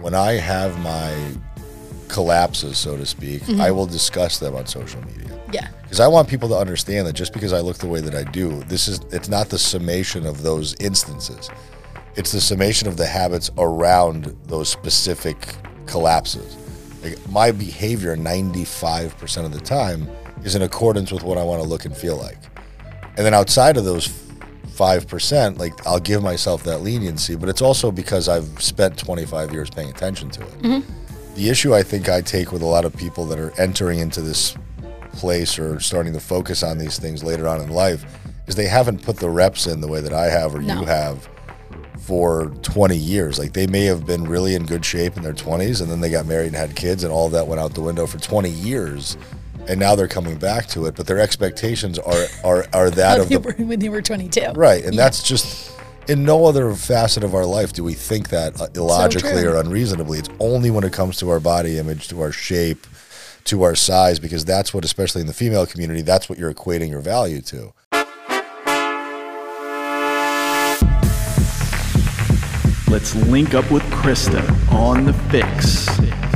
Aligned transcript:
when 0.00 0.14
I 0.14 0.32
have 0.32 0.78
my 0.80 1.14
collapses, 2.08 2.78
so 2.78 2.96
to 2.96 3.06
speak, 3.06 3.42
Mm-hmm. 3.42 3.60
I 3.60 3.70
will 3.70 3.86
discuss 3.86 4.38
them 4.38 4.54
on 4.54 4.66
social 4.66 5.00
media. 5.02 5.40
Yeah. 5.52 5.68
Because 5.82 6.00
I 6.00 6.08
want 6.08 6.28
people 6.28 6.48
to 6.50 6.56
understand 6.56 7.06
that 7.06 7.14
just 7.14 7.32
because 7.32 7.52
I 7.52 7.60
look 7.60 7.78
the 7.78 7.88
way 7.88 8.00
that 8.00 8.14
I 8.14 8.22
do, 8.30 8.62
this 8.64 8.88
is 8.88 9.00
it's 9.10 9.28
not 9.28 9.48
the 9.48 9.58
summation 9.58 10.26
of 10.26 10.42
those 10.42 10.74
instances. 10.80 11.50
It's 12.16 12.32
the 12.32 12.40
summation 12.40 12.88
of 12.88 12.96
the 12.96 13.06
habits 13.06 13.50
around 13.58 14.36
those 14.46 14.68
specific 14.68 15.36
collapses. 15.86 16.56
Like 17.02 17.18
my 17.30 17.50
behavior 17.50 18.16
95% 18.16 19.44
of 19.44 19.52
the 19.52 19.60
time 19.60 20.08
is 20.44 20.54
in 20.54 20.62
accordance 20.62 21.12
with 21.12 21.22
what 21.22 21.38
I 21.38 21.44
want 21.44 21.62
to 21.62 21.68
look 21.68 21.84
and 21.84 21.96
feel 21.96 22.16
like. 22.16 22.38
And 23.16 23.26
then 23.26 23.34
outside 23.34 23.76
of 23.76 23.84
those 23.84 24.08
5%, 24.80 25.58
like 25.58 25.86
I'll 25.86 26.00
give 26.00 26.22
myself 26.22 26.62
that 26.64 26.78
leniency, 26.78 27.36
but 27.36 27.50
it's 27.50 27.60
also 27.60 27.92
because 27.92 28.28
I've 28.30 28.62
spent 28.62 28.96
25 28.96 29.52
years 29.52 29.68
paying 29.68 29.90
attention 29.90 30.30
to 30.30 30.40
it. 30.42 30.58
Mm-hmm. 30.62 31.34
The 31.34 31.50
issue 31.50 31.74
I 31.74 31.82
think 31.82 32.08
I 32.08 32.22
take 32.22 32.50
with 32.50 32.62
a 32.62 32.66
lot 32.66 32.86
of 32.86 32.96
people 32.96 33.26
that 33.26 33.38
are 33.38 33.52
entering 33.60 33.98
into 33.98 34.22
this 34.22 34.56
place 35.12 35.58
or 35.58 35.80
starting 35.80 36.14
to 36.14 36.20
focus 36.20 36.62
on 36.62 36.78
these 36.78 36.98
things 36.98 37.22
later 37.22 37.46
on 37.46 37.60
in 37.60 37.68
life 37.68 38.04
is 38.46 38.54
they 38.54 38.66
haven't 38.66 39.02
put 39.02 39.16
the 39.18 39.28
reps 39.28 39.66
in 39.66 39.82
the 39.82 39.88
way 39.88 40.00
that 40.00 40.14
I 40.14 40.26
have 40.30 40.54
or 40.54 40.62
No. 40.62 40.80
you 40.80 40.86
have 40.86 41.28
for 41.98 42.46
20 42.62 42.96
years. 42.96 43.38
Like 43.38 43.52
they 43.52 43.66
may 43.66 43.84
have 43.84 44.06
been 44.06 44.24
really 44.24 44.54
in 44.54 44.64
good 44.64 44.84
shape 44.84 45.16
in 45.18 45.22
their 45.22 45.34
20s 45.34 45.82
and 45.82 45.90
then 45.90 46.00
they 46.00 46.10
got 46.10 46.24
married 46.26 46.46
and 46.48 46.56
had 46.56 46.74
kids 46.74 47.04
and 47.04 47.12
all 47.12 47.28
that 47.28 47.46
went 47.46 47.60
out 47.60 47.74
the 47.74 47.82
window 47.82 48.06
for 48.06 48.18
20 48.18 48.48
years. 48.48 49.18
And 49.70 49.78
now 49.78 49.94
they're 49.94 50.08
coming 50.08 50.36
back 50.36 50.66
to 50.70 50.86
it, 50.86 50.96
but 50.96 51.06
their 51.06 51.20
expectations 51.20 51.96
are 51.96 52.26
are 52.42 52.66
are 52.72 52.90
that 53.00 53.12
When 53.12 53.20
of 53.20 53.28
they 53.28 53.36
the 53.36 53.40
were, 53.40 53.52
when 53.66 53.78
they 53.78 53.88
were 53.88 54.02
22. 54.02 54.54
Right, 54.56 54.84
and 54.84 54.98
that's 54.98 55.22
just 55.22 55.72
in 56.08 56.24
no 56.24 56.46
other 56.46 56.74
facet 56.74 57.22
of 57.22 57.36
our 57.36 57.46
life 57.46 57.72
do 57.72 57.84
we 57.84 57.94
think 57.94 58.30
that 58.30 58.60
uh, 58.60 58.66
illogically 58.74 59.42
true. 59.42 59.52
or 59.52 59.60
unreasonably. 59.60 60.18
It's 60.18 60.28
only 60.40 60.72
when 60.72 60.82
it 60.82 60.92
comes 60.92 61.18
to 61.18 61.30
our 61.30 61.38
body 61.38 61.78
image, 61.78 62.08
to 62.08 62.20
our 62.20 62.32
shape, 62.32 62.84
to 63.44 63.62
our 63.62 63.76
size, 63.76 64.18
because 64.18 64.44
that's 64.44 64.74
what, 64.74 64.84
especially 64.84 65.20
in 65.20 65.28
the 65.28 65.32
female 65.32 65.66
community, 65.66 66.02
that's 66.02 66.28
what 66.28 66.36
you're 66.36 66.52
equating 66.52 66.90
your 66.90 67.00
value 67.00 67.40
to. 67.42 67.72
Let's 72.90 73.14
link 73.14 73.54
up 73.54 73.70
with 73.70 73.84
Krysta 73.84 74.42
on 74.72 75.04
the 75.04 75.12
FYX. 75.12 76.29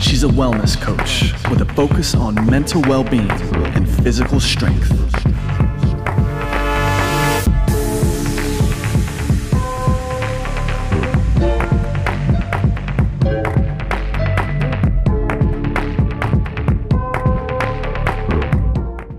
She's 0.00 0.22
a 0.22 0.28
wellness 0.28 0.80
coach 0.80 1.32
with 1.50 1.60
a 1.60 1.74
focus 1.74 2.14
on 2.14 2.34
mental 2.48 2.80
well 2.82 3.02
being 3.02 3.28
and 3.30 3.88
physical 4.04 4.38
strength. 4.38 4.92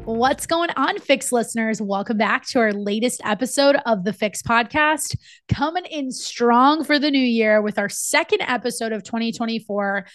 What's 0.06 0.46
going 0.46 0.70
on, 0.78 0.98
FYX 0.98 1.34
listeners? 1.34 1.82
Welcome 1.82 2.18
back 2.18 2.46
to 2.48 2.60
our 2.60 2.72
latest 2.72 3.20
episode 3.26 3.76
of 3.86 4.06
the 4.06 4.12
FYX 4.12 4.42
podcast. 4.44 5.18
Coming 5.50 5.86
in 5.86 6.12
strong 6.12 6.86
for 6.86 7.00
the 7.00 7.12
new 7.12 7.20
year 7.20 7.62
with 7.62 7.78
our 7.78 7.90
second 7.90 8.42
episode 8.42 8.94
of 8.94 9.04
2024 9.04 10.06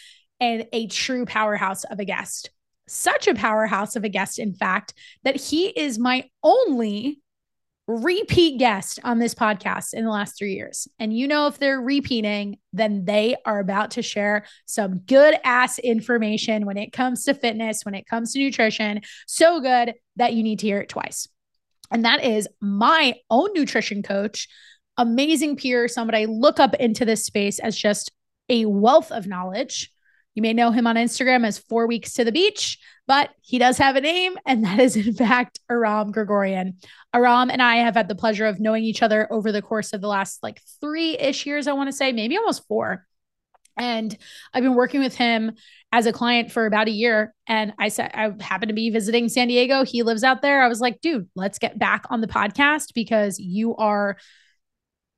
and 0.45 0.67
a 0.75 0.87
true 0.89 1.25
powerhouse 1.25 1.85
of 1.85 1.99
a 1.99 2.05
guest. 2.05 2.51
Such 2.87 3.29
a 3.29 3.35
powerhouse 3.35 3.97
of 3.97 4.05
a 4.05 4.11
guest, 4.11 4.39
in 4.39 4.53
fact, 4.53 4.93
that 5.23 5.37
he 5.37 5.69
is 5.69 5.99
my 5.99 6.29
only 6.43 7.23
repeat 7.87 8.59
guest 8.59 9.01
on 9.05 9.19
this 9.19 9.35
podcast 9.35 9.95
in 9.95 10.05
the 10.05 10.11
last 10.11 10.37
three 10.37 10.53
years. 10.53 10.87
And 10.99 11.17
you 11.17 11.27
know, 11.27 11.47
if 11.47 11.57
they're 11.57 11.81
repeating, 11.81 12.59
then 12.75 13.07
they 13.07 13.37
are 13.47 13.59
about 13.59 13.93
to 13.93 14.03
share 14.03 14.45
some 14.67 14.99
good 14.99 15.35
ass 15.45 15.79
information 15.79 16.67
when 16.67 16.77
it 16.77 16.93
comes 16.93 17.25
to 17.25 17.33
fitness, 17.33 17.87
when 17.87 17.95
it 17.95 18.07
comes 18.07 18.35
to 18.35 18.39
nutrition. 18.39 19.01
So 19.27 19.61
good 19.61 19.95
that 20.17 20.35
you 20.35 20.43
need 20.43 20.59
to 20.59 20.67
hear 20.67 20.81
it 20.81 20.91
twice. 20.91 21.27
And 21.91 22.05
that 22.05 22.23
is 22.23 22.49
my 22.61 23.15
own 23.31 23.49
nutrition 23.55 24.03
coach, 24.03 24.47
amazing 24.99 25.57
peer, 25.57 25.89
somebody 25.89 26.19
I 26.19 26.25
look 26.27 26.61
up 26.61 26.75
into 26.75 27.07
this 27.07 27.25
space 27.25 27.59
as 27.59 27.79
just 27.79 28.11
a 28.51 28.67
wealth 28.67 29.11
of 29.11 29.27
knowledge. 29.27 29.91
You 30.35 30.43
may 30.43 30.53
know 30.53 30.73
him 30.73 30.87
on 30.87 30.97
Instagram 30.97 31.47
as 31.47 31.59
Four 31.59 31.87
Weeks 31.87 32.15
to 32.15 32.25
the 32.25 32.33
Beach, 32.33 32.79
but 33.07 33.31
he 33.41 33.59
does 33.59 33.79
have 33.79 33.95
a 33.95 34.01
name, 34.01 34.37
and 34.47 34.65
that 34.65 34.81
is, 34.81 34.97
in 34.97 35.15
fact, 35.15 35.61
Aram 35.71 36.13
Grigorian. 36.13 36.75
Aram 37.15 37.51
and 37.51 37.63
I 37.63 37.77
have 37.77 37.95
had 37.95 38.09
the 38.09 38.15
pleasure 38.15 38.47
of 38.47 38.59
knowing 38.59 38.83
each 38.83 39.03
other 39.03 39.33
over 39.33 39.53
the 39.53 39.63
course 39.63 39.93
of 39.93 40.01
the 40.01 40.09
last 40.09 40.43
like 40.43 40.61
three 40.81 41.17
ish 41.17 41.47
years, 41.47 41.69
I 41.69 41.73
want 41.73 41.89
to 41.89 41.93
say, 41.93 42.13
maybe 42.13 42.37
almost 42.37 42.67
four. 42.67 43.07
And 43.77 44.17
I've 44.53 44.63
been 44.63 44.75
working 44.75 45.01
with 45.01 45.17
him 45.17 45.53
as 45.91 46.07
a 46.07 46.13
client 46.13 46.53
for 46.53 46.67
about 46.67 46.87
a 46.87 46.93
year. 46.93 47.35
And 47.49 47.73
I 47.79 47.89
said, 47.89 48.11
I 48.15 48.33
happened 48.41 48.69
to 48.69 48.75
be 48.75 48.91
visiting 48.91 49.29
San 49.29 49.49
Diego. 49.49 49.85
He 49.85 50.05
lives 50.05 50.23
out 50.23 50.43
there. 50.43 50.63
I 50.63 50.69
was 50.69 50.81
like, 50.81 51.01
dude, 51.01 51.29
let's 51.35 51.59
get 51.59 51.79
back 51.79 52.05
on 52.09 52.21
the 52.21 52.29
podcast 52.29 52.95
because 52.95 53.39
you 53.39 53.75
are 53.77 54.17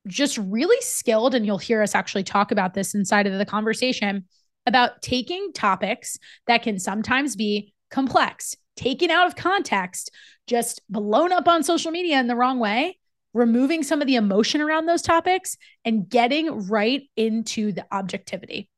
just 0.06 0.38
really 0.38 0.81
skilled. 0.81 1.34
And 1.34 1.44
you'll 1.44 1.59
hear 1.59 1.82
us 1.82 1.94
actually 1.94 2.25
talk 2.25 2.50
about 2.50 2.72
this 2.72 2.94
inside 2.94 3.26
of 3.26 3.37
the 3.37 3.44
conversation 3.44 4.25
about 4.66 5.00
taking 5.03 5.53
topics 5.53 6.19
that 6.47 6.62
can 6.62 6.78
sometimes 6.78 7.37
be 7.37 7.72
complex, 7.91 8.56
taken 8.77 9.10
out 9.10 9.27
of 9.27 9.37
context, 9.37 10.10
just 10.47 10.82
blown 10.88 11.32
up 11.32 11.49
on 11.49 11.62
social 11.62 11.91
media 11.91 12.19
in 12.19 12.27
the 12.27 12.37
wrong 12.37 12.59
way, 12.59 12.99
removing 13.32 13.82
some 13.82 14.00
of 14.00 14.06
the 14.06 14.16
emotion 14.16 14.60
around 14.60 14.87
those 14.87 15.03
topics 15.03 15.56
and 15.84 16.09
getting 16.09 16.69
right 16.69 17.03
into 17.16 17.72
the 17.72 17.87
objectivity. 17.93 18.69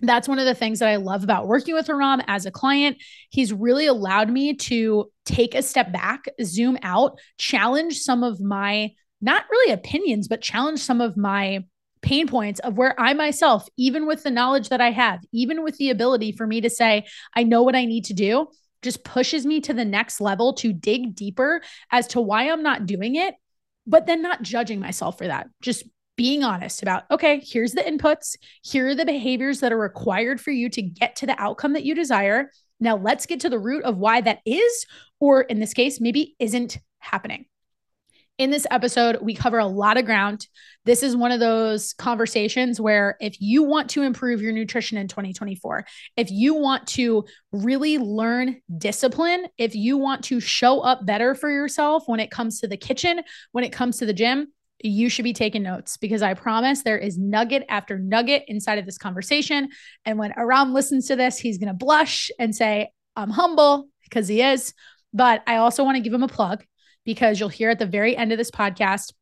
That's 0.00 0.28
one 0.28 0.38
of 0.38 0.46
the 0.46 0.54
things 0.54 0.78
that 0.78 0.88
I 0.88 0.96
love 0.96 1.24
about 1.24 1.46
working 1.46 1.74
with 1.74 1.90
Aram 1.90 2.22
as 2.26 2.46
a 2.46 2.50
client. 2.50 2.96
He's 3.28 3.52
really 3.52 3.86
allowed 3.86 4.30
me 4.30 4.54
to 4.54 5.10
take 5.26 5.54
a 5.54 5.62
step 5.62 5.92
back, 5.92 6.24
zoom 6.42 6.78
out, 6.82 7.18
challenge 7.38 7.98
some 7.98 8.24
of 8.24 8.40
my, 8.40 8.92
not 9.20 9.44
really 9.50 9.72
opinions, 9.72 10.26
but 10.26 10.40
challenge 10.40 10.80
some 10.80 11.02
of 11.02 11.18
my 11.18 11.64
pain 12.02 12.26
points 12.26 12.60
of 12.60 12.76
where 12.76 12.98
I 12.98 13.12
myself, 13.14 13.68
even 13.76 14.06
with 14.06 14.22
the 14.22 14.30
knowledge 14.30 14.68
that 14.70 14.80
I 14.80 14.90
have, 14.90 15.20
even 15.32 15.62
with 15.62 15.76
the 15.76 15.90
ability 15.90 16.32
for 16.32 16.46
me 16.46 16.60
to 16.62 16.70
say, 16.70 17.06
I 17.34 17.42
know 17.42 17.62
what 17.62 17.76
I 17.76 17.84
need 17.84 18.06
to 18.06 18.14
do, 18.14 18.48
just 18.82 19.04
pushes 19.04 19.44
me 19.44 19.60
to 19.60 19.74
the 19.74 19.84
next 19.84 20.20
level 20.20 20.54
to 20.54 20.72
dig 20.72 21.14
deeper 21.14 21.60
as 21.90 22.06
to 22.08 22.20
why 22.20 22.50
I'm 22.50 22.62
not 22.62 22.86
doing 22.86 23.16
it, 23.16 23.34
but 23.86 24.06
then 24.06 24.22
not 24.22 24.42
judging 24.42 24.80
myself 24.80 25.18
for 25.18 25.26
that. 25.26 25.48
Just 25.60 25.84
being 26.16 26.44
honest 26.44 26.82
about, 26.82 27.04
okay, 27.10 27.42
here's 27.44 27.72
the 27.72 27.82
inputs, 27.82 28.36
here 28.62 28.88
are 28.88 28.94
the 28.94 29.06
behaviors 29.06 29.60
that 29.60 29.72
are 29.72 29.78
required 29.78 30.40
for 30.40 30.50
you 30.50 30.68
to 30.70 30.82
get 30.82 31.16
to 31.16 31.26
the 31.26 31.40
outcome 31.40 31.74
that 31.74 31.84
you 31.84 31.94
desire. 31.94 32.50
Now 32.78 32.96
let's 32.96 33.26
get 33.26 33.40
to 33.40 33.50
the 33.50 33.58
root 33.58 33.84
of 33.84 33.98
why 33.98 34.20
that 34.22 34.40
is, 34.46 34.86
or 35.18 35.42
in 35.42 35.60
this 35.60 35.74
case, 35.74 36.00
maybe 36.00 36.34
isn't 36.38 36.78
happening. 36.98 37.46
In 38.40 38.48
this 38.48 38.66
episode, 38.70 39.18
we 39.20 39.34
cover 39.34 39.58
a 39.58 39.66
lot 39.66 39.98
of 39.98 40.06
ground. 40.06 40.46
This 40.86 41.02
is 41.02 41.14
one 41.14 41.30
of 41.30 41.40
those 41.40 41.92
conversations 41.92 42.80
where 42.80 43.18
if 43.20 43.36
you 43.38 43.62
want 43.62 43.90
to 43.90 44.02
improve 44.02 44.40
your 44.40 44.52
nutrition 44.52 44.96
in 44.96 45.08
2024, 45.08 45.84
if 46.16 46.30
you 46.30 46.54
want 46.54 46.86
to 46.86 47.26
really 47.52 47.98
learn 47.98 48.62
discipline, 48.78 49.44
if 49.58 49.74
you 49.74 49.98
want 49.98 50.24
to 50.24 50.40
show 50.40 50.80
up 50.80 51.04
better 51.04 51.34
for 51.34 51.50
yourself 51.50 52.04
when 52.06 52.18
it 52.18 52.30
comes 52.30 52.60
to 52.60 52.66
the 52.66 52.78
kitchen, 52.78 53.20
when 53.52 53.62
it 53.62 53.74
comes 53.74 53.98
to 53.98 54.06
the 54.06 54.14
gym, 54.14 54.46
you 54.82 55.10
should 55.10 55.24
be 55.24 55.34
taking 55.34 55.62
notes 55.62 55.98
because 55.98 56.22
I 56.22 56.32
promise 56.32 56.82
there 56.82 56.96
is 56.96 57.18
nugget 57.18 57.66
after 57.68 57.98
nugget 57.98 58.44
inside 58.48 58.78
of 58.78 58.86
this 58.86 58.96
conversation. 58.96 59.68
And 60.06 60.18
when 60.18 60.32
Aram 60.34 60.72
listens 60.72 61.08
to 61.08 61.16
this, 61.16 61.36
he's 61.36 61.58
going 61.58 61.68
to 61.68 61.74
blush 61.74 62.30
and 62.38 62.56
say, 62.56 62.88
I'm 63.16 63.28
humble 63.28 63.90
because 64.04 64.28
he 64.28 64.40
is. 64.40 64.72
But 65.12 65.42
I 65.46 65.56
also 65.56 65.84
want 65.84 65.96
to 65.96 66.02
give 66.02 66.14
him 66.14 66.22
a 66.22 66.28
plug 66.28 66.64
because 67.04 67.40
you'll 67.40 67.48
hear 67.48 67.70
at 67.70 67.78
the 67.78 67.86
very 67.86 68.16
end 68.16 68.32
of 68.32 68.38
this 68.38 68.50
podcast, 68.50 69.12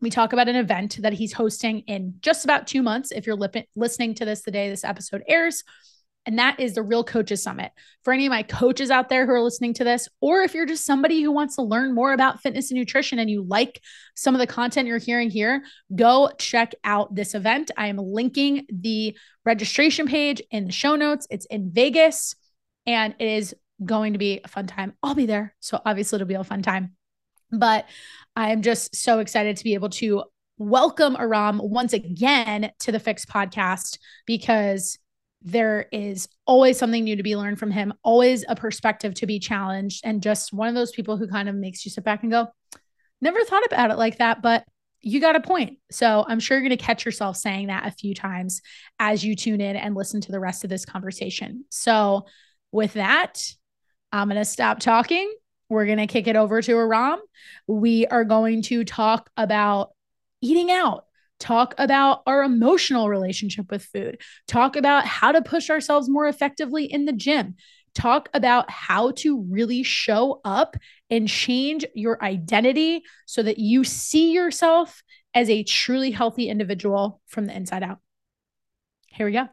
we 0.00 0.10
talk 0.10 0.32
about 0.32 0.48
an 0.48 0.56
event 0.56 0.98
that 1.00 1.14
he's 1.14 1.32
hosting 1.32 1.80
in 1.80 2.14
just 2.20 2.44
about 2.44 2.66
two 2.66 2.82
months. 2.82 3.10
If 3.10 3.26
you're 3.26 3.38
listening 3.74 4.14
to 4.14 4.24
this 4.24 4.42
the 4.42 4.50
day 4.50 4.68
this 4.68 4.84
episode 4.84 5.22
airs, 5.28 5.64
and 6.26 6.38
that 6.38 6.58
is 6.58 6.74
the 6.74 6.82
Real 6.82 7.04
Coaches 7.04 7.42
Summit. 7.42 7.70
For 8.02 8.12
any 8.12 8.26
of 8.26 8.30
my 8.30 8.42
coaches 8.42 8.90
out 8.90 9.08
there 9.08 9.26
who 9.26 9.32
are 9.32 9.42
listening 9.42 9.74
to 9.74 9.84
this, 9.84 10.08
or 10.20 10.40
if 10.40 10.54
you're 10.54 10.66
just 10.66 10.86
somebody 10.86 11.22
who 11.22 11.30
wants 11.30 11.56
to 11.56 11.62
learn 11.62 11.94
more 11.94 12.12
about 12.12 12.40
fitness 12.40 12.70
and 12.70 12.78
nutrition 12.78 13.18
and 13.18 13.28
you 13.28 13.44
like 13.46 13.80
some 14.14 14.34
of 14.34 14.38
the 14.38 14.46
content 14.46 14.88
you're 14.88 14.98
hearing 14.98 15.30
here, 15.30 15.62
go 15.94 16.30
check 16.38 16.72
out 16.82 17.14
this 17.14 17.34
event. 17.34 17.70
I 17.76 17.88
am 17.88 17.98
linking 17.98 18.66
the 18.70 19.16
registration 19.44 20.06
page 20.06 20.40
in 20.50 20.66
the 20.66 20.72
show 20.72 20.96
notes. 20.96 21.26
It's 21.30 21.46
in 21.46 21.70
Vegas 21.72 22.34
and 22.86 23.14
it 23.18 23.28
is 23.28 23.54
going 23.84 24.14
to 24.14 24.18
be 24.18 24.40
a 24.42 24.48
fun 24.48 24.66
time. 24.66 24.94
I'll 25.02 25.14
be 25.14 25.26
there. 25.26 25.54
So 25.60 25.80
obviously 25.84 26.16
it'll 26.16 26.28
be 26.28 26.34
a 26.34 26.44
fun 26.44 26.62
time. 26.62 26.96
But 27.58 27.86
I'm 28.36 28.62
just 28.62 28.96
so 28.96 29.18
excited 29.18 29.56
to 29.56 29.64
be 29.64 29.74
able 29.74 29.90
to 29.90 30.24
welcome 30.58 31.16
Aram 31.18 31.60
once 31.62 31.92
again 31.92 32.70
to 32.80 32.92
the 32.92 33.00
FYX 33.00 33.26
podcast 33.26 33.98
because 34.26 34.98
there 35.42 35.86
is 35.92 36.28
always 36.46 36.78
something 36.78 37.04
new 37.04 37.16
to 37.16 37.22
be 37.22 37.36
learned 37.36 37.58
from 37.58 37.70
him, 37.70 37.92
always 38.02 38.44
a 38.48 38.56
perspective 38.56 39.14
to 39.14 39.26
be 39.26 39.38
challenged, 39.38 40.00
and 40.04 40.22
just 40.22 40.52
one 40.52 40.68
of 40.68 40.74
those 40.74 40.92
people 40.92 41.16
who 41.16 41.28
kind 41.28 41.48
of 41.48 41.54
makes 41.54 41.84
you 41.84 41.90
sit 41.90 42.04
back 42.04 42.22
and 42.22 42.32
go, 42.32 42.48
never 43.20 43.44
thought 43.44 43.66
about 43.66 43.90
it 43.90 43.98
like 43.98 44.18
that, 44.18 44.42
but 44.42 44.64
you 45.00 45.20
got 45.20 45.36
a 45.36 45.40
point. 45.40 45.78
So 45.90 46.24
I'm 46.26 46.40
sure 46.40 46.56
you're 46.56 46.66
going 46.66 46.78
to 46.78 46.82
catch 46.82 47.04
yourself 47.04 47.36
saying 47.36 47.66
that 47.66 47.86
a 47.86 47.90
few 47.90 48.14
times 48.14 48.62
as 48.98 49.22
you 49.22 49.36
tune 49.36 49.60
in 49.60 49.76
and 49.76 49.94
listen 49.94 50.22
to 50.22 50.32
the 50.32 50.40
rest 50.40 50.64
of 50.64 50.70
this 50.70 50.86
conversation. 50.86 51.66
So 51.68 52.24
with 52.72 52.94
that, 52.94 53.46
I'm 54.12 54.28
going 54.28 54.40
to 54.40 54.46
stop 54.46 54.80
talking. 54.80 55.30
We're 55.68 55.86
going 55.86 55.98
to 55.98 56.06
kick 56.06 56.26
it 56.26 56.36
over 56.36 56.62
to 56.62 56.72
Aram. 56.72 57.20
We 57.66 58.06
are 58.06 58.24
going 58.24 58.62
to 58.62 58.84
talk 58.84 59.30
about 59.36 59.90
eating 60.40 60.70
out, 60.70 61.06
talk 61.38 61.74
about 61.78 62.22
our 62.26 62.42
emotional 62.42 63.08
relationship 63.08 63.70
with 63.70 63.84
food, 63.84 64.20
talk 64.46 64.76
about 64.76 65.06
how 65.06 65.32
to 65.32 65.42
push 65.42 65.70
ourselves 65.70 66.08
more 66.08 66.28
effectively 66.28 66.84
in 66.84 67.06
the 67.06 67.12
gym, 67.12 67.56
talk 67.94 68.28
about 68.34 68.70
how 68.70 69.12
to 69.12 69.42
really 69.48 69.82
show 69.82 70.40
up 70.44 70.76
and 71.10 71.28
change 71.28 71.84
your 71.94 72.22
identity 72.22 73.02
so 73.26 73.42
that 73.42 73.58
you 73.58 73.84
see 73.84 74.32
yourself 74.32 75.02
as 75.32 75.48
a 75.48 75.62
truly 75.62 76.10
healthy 76.10 76.48
individual 76.48 77.20
from 77.26 77.46
the 77.46 77.56
inside 77.56 77.82
out. 77.82 77.98
Here 79.08 79.26
we 79.26 79.32
go. 79.32 79.48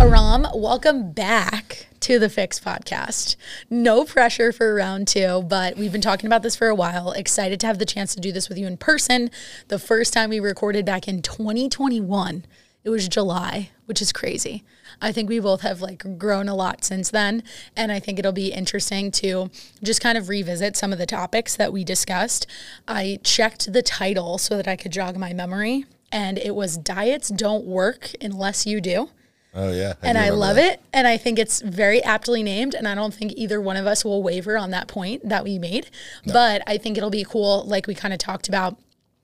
Aram, 0.00 0.46
welcome 0.54 1.12
back 1.12 1.88
to 2.00 2.18
the 2.18 2.28
FYX 2.28 2.58
podcast. 2.58 3.36
No 3.68 4.06
pressure 4.06 4.50
for 4.50 4.74
round 4.74 5.06
two, 5.06 5.42
but 5.42 5.76
we've 5.76 5.92
been 5.92 6.00
talking 6.00 6.26
about 6.26 6.42
this 6.42 6.56
for 6.56 6.68
a 6.68 6.74
while. 6.74 7.12
Excited 7.12 7.60
to 7.60 7.66
have 7.66 7.78
the 7.78 7.84
chance 7.84 8.14
to 8.14 8.20
do 8.20 8.32
this 8.32 8.48
with 8.48 8.56
you 8.56 8.66
in 8.66 8.78
person. 8.78 9.30
The 9.68 9.78
first 9.78 10.14
time 10.14 10.30
we 10.30 10.40
recorded 10.40 10.86
back 10.86 11.06
in 11.06 11.20
2021, 11.20 12.46
it 12.82 12.88
was 12.88 13.08
July, 13.08 13.72
which 13.84 14.00
is 14.00 14.10
crazy. 14.10 14.64
I 15.02 15.12
think 15.12 15.28
we 15.28 15.38
both 15.38 15.60
have 15.60 15.82
like 15.82 16.16
grown 16.16 16.48
a 16.48 16.54
lot 16.54 16.82
since 16.82 17.10
then. 17.10 17.42
And 17.76 17.92
I 17.92 18.00
think 18.00 18.18
it'll 18.18 18.32
be 18.32 18.54
interesting 18.54 19.10
to 19.12 19.50
just 19.82 20.00
kind 20.00 20.16
of 20.16 20.30
revisit 20.30 20.78
some 20.78 20.94
of 20.94 20.98
the 20.98 21.04
topics 21.04 21.56
that 21.56 21.74
we 21.74 21.84
discussed. 21.84 22.46
I 22.88 23.18
checked 23.22 23.70
the 23.70 23.82
title 23.82 24.38
so 24.38 24.56
that 24.56 24.66
I 24.66 24.76
could 24.76 24.92
jog 24.92 25.18
my 25.18 25.34
memory, 25.34 25.84
and 26.10 26.38
it 26.38 26.54
was 26.54 26.78
Diets 26.78 27.28
Don't 27.28 27.66
Work 27.66 28.12
Unless 28.22 28.64
You 28.64 28.80
Do. 28.80 29.10
Oh 29.54 29.72
yeah, 29.72 29.94
I 30.02 30.08
and 30.08 30.16
I 30.18 30.30
love 30.30 30.56
that. 30.56 30.74
it, 30.74 30.80
and 30.92 31.06
I 31.06 31.16
think 31.16 31.38
it's 31.38 31.60
very 31.60 32.02
aptly 32.04 32.42
named. 32.42 32.74
And 32.74 32.86
I 32.86 32.94
don't 32.94 33.12
think 33.12 33.32
either 33.36 33.60
one 33.60 33.76
of 33.76 33.86
us 33.86 34.04
will 34.04 34.22
waver 34.22 34.56
on 34.56 34.70
that 34.70 34.86
point 34.86 35.28
that 35.28 35.42
we 35.42 35.58
made. 35.58 35.90
No. 36.24 36.32
But 36.32 36.62
I 36.66 36.78
think 36.78 36.96
it'll 36.96 37.10
be 37.10 37.24
cool, 37.24 37.64
like 37.64 37.86
we 37.86 37.94
kind 37.94 38.14
of 38.14 38.18
talked 38.18 38.48
about 38.48 38.76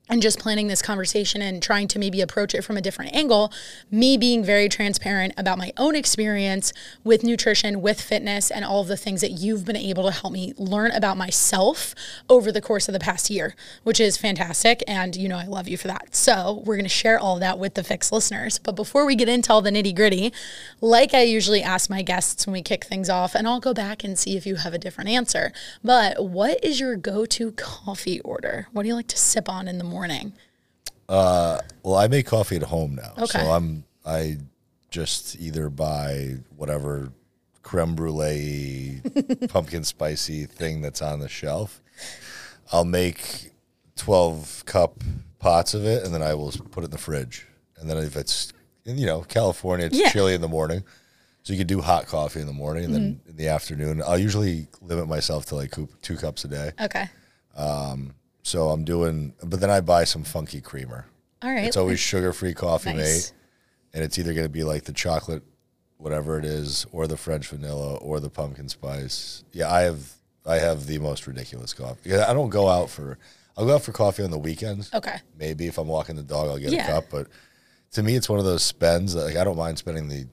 and 0.09 0.21
just 0.21 0.39
planning 0.39 0.67
this 0.67 0.81
conversation 0.81 1.41
and 1.41 1.61
trying 1.61 1.87
to 1.87 1.99
maybe 1.99 2.21
approach 2.21 2.55
it 2.55 2.63
from 2.63 2.77
a 2.77 2.81
different 2.81 3.13
angle, 3.13 3.51
me 3.91 4.17
being 4.17 4.43
very 4.43 4.69
transparent 4.69 5.33
about 5.37 5.57
my 5.57 5.71
own 5.77 5.95
experience 5.95 6.73
with 7.03 7.23
nutrition, 7.23 7.81
with 7.81 8.01
fitness, 8.01 8.49
and 8.49 8.65
all 8.65 8.81
of 8.81 8.87
the 8.87 8.97
things 8.97 9.21
that 9.21 9.31
you've 9.31 9.65
been 9.65 9.75
able 9.75 10.05
to 10.05 10.11
help 10.11 10.33
me 10.33 10.53
learn 10.57 10.91
about 10.91 11.17
myself 11.17 11.93
over 12.29 12.51
the 12.51 12.61
course 12.61 12.87
of 12.87 12.93
the 12.93 12.99
past 12.99 13.29
year, 13.29 13.55
which 13.83 13.99
is 13.99 14.17
fantastic. 14.17 14.83
And 14.87 15.15
you 15.15 15.27
know, 15.27 15.37
I 15.37 15.45
love 15.45 15.67
you 15.67 15.77
for 15.77 15.87
that. 15.87 16.15
So, 16.15 16.63
we're 16.65 16.77
to 16.87 16.89
share 16.89 17.19
all 17.19 17.39
that 17.39 17.59
with 17.59 17.73
the 17.73 17.81
FYX 17.81 18.11
listeners. 18.11 18.59
But 18.59 18.75
before 18.75 19.05
we 19.05 19.15
get 19.15 19.29
into 19.29 19.51
all 19.51 19.61
the 19.61 19.71
nitty 19.71 19.95
gritty, 19.95 20.33
like 20.81 21.13
I 21.13 21.23
usually 21.23 21.61
ask 21.61 21.89
my 21.89 22.01
guests 22.01 22.45
when 22.45 22.53
we 22.53 22.61
kick 22.61 22.85
things 22.85 23.09
off, 23.09 23.35
and 23.35 23.47
I'll 23.47 23.59
go 23.59 23.73
back 23.73 24.03
and 24.03 24.17
see 24.17 24.37
if 24.37 24.45
you 24.45 24.55
have 24.55 24.73
a 24.73 24.77
different 24.77 25.09
answer. 25.09 25.51
But 25.83 26.23
what 26.25 26.63
is 26.63 26.79
your 26.79 26.95
go 26.95 27.25
to 27.25 27.51
coffee 27.53 28.19
order? 28.21 28.67
What 28.71 28.83
do 28.83 28.89
you 28.89 28.95
like 28.95 29.07
to 29.07 29.17
sip 29.17 29.49
on 29.49 29.67
in 29.67 29.77
the 29.77 29.83
morning? 29.83 29.96
Morning? 29.97 30.31
Uh, 31.09 31.59
well, 31.81 31.95
I 31.95 32.07
make 32.07 32.27
coffee 32.27 32.57
at 32.57 32.61
home 32.61 32.93
now, 32.93 33.13
okay. 33.17 33.25
so 33.25 33.39
I'm 33.39 33.83
I 34.05 34.37
just 34.91 35.39
either 35.39 35.71
buy 35.71 36.35
whatever 36.55 37.11
creme 37.63 37.95
brulee, 37.95 39.01
pumpkin 39.49 39.83
spicy 39.83 40.45
thing 40.45 40.81
that's 40.81 41.01
on 41.01 41.19
the 41.19 41.27
shelf. 41.27 41.81
I'll 42.71 42.85
make 42.85 43.49
twelve 43.95 44.63
cup 44.67 45.03
pots 45.39 45.73
of 45.73 45.83
it, 45.83 46.03
and 46.03 46.13
then 46.13 46.21
I 46.21 46.35
will 46.35 46.51
put 46.51 46.83
it 46.83 46.85
in 46.85 46.91
the 46.91 46.99
fridge. 46.99 47.47
And 47.79 47.89
then 47.89 47.97
if 47.97 48.15
it's 48.15 48.53
you 48.85 49.07
know 49.07 49.21
California, 49.21 49.87
it's 49.87 49.97
yeah. 49.97 50.09
chilly 50.09 50.35
in 50.35 50.41
the 50.41 50.47
morning. 50.47 50.83
So 51.41 51.53
you 51.53 51.59
can 51.59 51.67
do 51.67 51.81
hot 51.81 52.05
coffee 52.05 52.41
in 52.41 52.45
the 52.45 52.53
morning, 52.53 52.85
and 52.85 52.93
mm-hmm. 52.93 53.03
then 53.03 53.21
in 53.29 53.35
the 53.37 53.47
afternoon, 53.47 54.03
I'll 54.05 54.19
usually 54.19 54.67
limit 54.81 55.07
myself 55.07 55.47
to 55.47 55.55
like 55.55 55.73
two 56.03 56.17
cups 56.17 56.45
a 56.45 56.49
day. 56.49 56.71
Okay. 56.79 57.05
Um, 57.55 58.13
so 58.47 58.69
I'm 58.69 58.85
doing, 58.85 59.33
but 59.43 59.59
then 59.59 59.69
I 59.69 59.81
buy 59.81 60.05
some 60.05 60.23
funky 60.23 60.61
creamer. 60.61 61.05
All 61.41 61.51
right. 61.51 61.65
It's 61.65 61.75
always 61.75 61.99
sugar 61.99 62.31
free 62.31 62.53
coffee 62.53 62.93
nice. 62.93 62.97
mate. 62.97 63.33
And 63.93 64.03
it's 64.03 64.17
either 64.17 64.33
going 64.33 64.45
to 64.45 64.49
be 64.49 64.63
like 64.63 64.85
the 64.85 64.93
chocolate, 64.93 65.43
whatever 65.97 66.39
it 66.39 66.45
is, 66.45 66.85
or 66.93 67.07
the 67.07 67.17
French 67.17 67.49
vanilla, 67.49 67.95
or 67.97 68.19
the 68.19 68.29
pumpkin 68.29 68.69
spice. 68.69 69.43
Yeah, 69.51 69.71
I 69.71 69.81
have 69.81 70.13
I 70.45 70.57
have 70.57 70.87
the 70.87 70.97
most 70.99 71.27
ridiculous 71.27 71.73
coffee. 71.73 72.15
I 72.15 72.33
don't 72.33 72.49
go 72.49 72.69
out 72.69 72.89
for 72.89 73.17
I'll 73.57 73.65
go 73.65 73.75
out 73.75 73.81
for 73.81 73.91
coffee 73.91 74.23
on 74.23 74.31
the 74.31 74.37
weekends. 74.37 74.93
Okay. 74.93 75.17
Maybe 75.37 75.67
if 75.67 75.77
I'm 75.77 75.87
walking 75.87 76.15
the 76.15 76.23
dog, 76.23 76.47
I'll 76.47 76.57
get 76.57 76.71
yeah. 76.71 76.87
a 76.87 76.91
cup. 76.91 77.05
But 77.11 77.27
to 77.93 78.03
me, 78.03 78.15
it's 78.15 78.29
one 78.29 78.39
of 78.39 78.45
those 78.45 78.63
spends 78.63 79.13
that 79.13 79.25
like 79.25 79.35
I 79.35 79.43
don't 79.43 79.57
mind 79.57 79.77
spending 79.77 80.07
the 80.07 80.25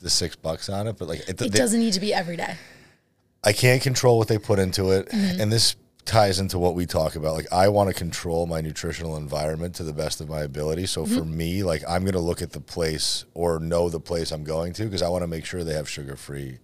the 0.00 0.10
six 0.10 0.36
bucks 0.36 0.68
on 0.68 0.88
it. 0.88 0.98
But 0.98 1.08
like 1.08 1.20
it, 1.20 1.30
it 1.30 1.36
they, 1.38 1.48
doesn't 1.48 1.80
need 1.80 1.94
to 1.94 2.00
be 2.00 2.12
every 2.12 2.36
day. 2.36 2.56
I 3.42 3.52
can't 3.52 3.82
control 3.82 4.18
what 4.18 4.28
they 4.28 4.38
put 4.38 4.58
into 4.58 4.90
it, 4.90 5.08
mm-hmm. 5.08 5.40
and 5.40 5.52
this 5.52 5.76
ties 6.04 6.38
into 6.38 6.58
what 6.58 6.74
we 6.74 6.86
talk 6.86 7.16
about. 7.16 7.34
Like 7.34 7.52
I 7.52 7.68
want 7.68 7.88
to 7.88 7.94
control 7.94 8.46
my 8.46 8.60
nutritional 8.60 9.16
environment 9.16 9.74
to 9.76 9.84
the 9.84 9.92
best 9.92 10.20
of 10.20 10.28
my 10.28 10.40
ability. 10.40 10.86
So 10.86 11.04
mm-hmm. 11.04 11.16
for 11.16 11.24
me, 11.24 11.62
like 11.62 11.82
I'm 11.88 12.02
going 12.02 12.14
to 12.14 12.20
look 12.20 12.42
at 12.42 12.52
the 12.52 12.60
place 12.60 13.24
or 13.34 13.58
know 13.58 13.88
the 13.88 14.00
place 14.00 14.30
I'm 14.30 14.44
going 14.44 14.72
to 14.74 14.84
because 14.84 15.02
I 15.02 15.08
want 15.08 15.22
to 15.22 15.28
make 15.28 15.44
sure 15.44 15.64
they 15.64 15.74
have 15.74 15.88
sugar-free 15.88 16.58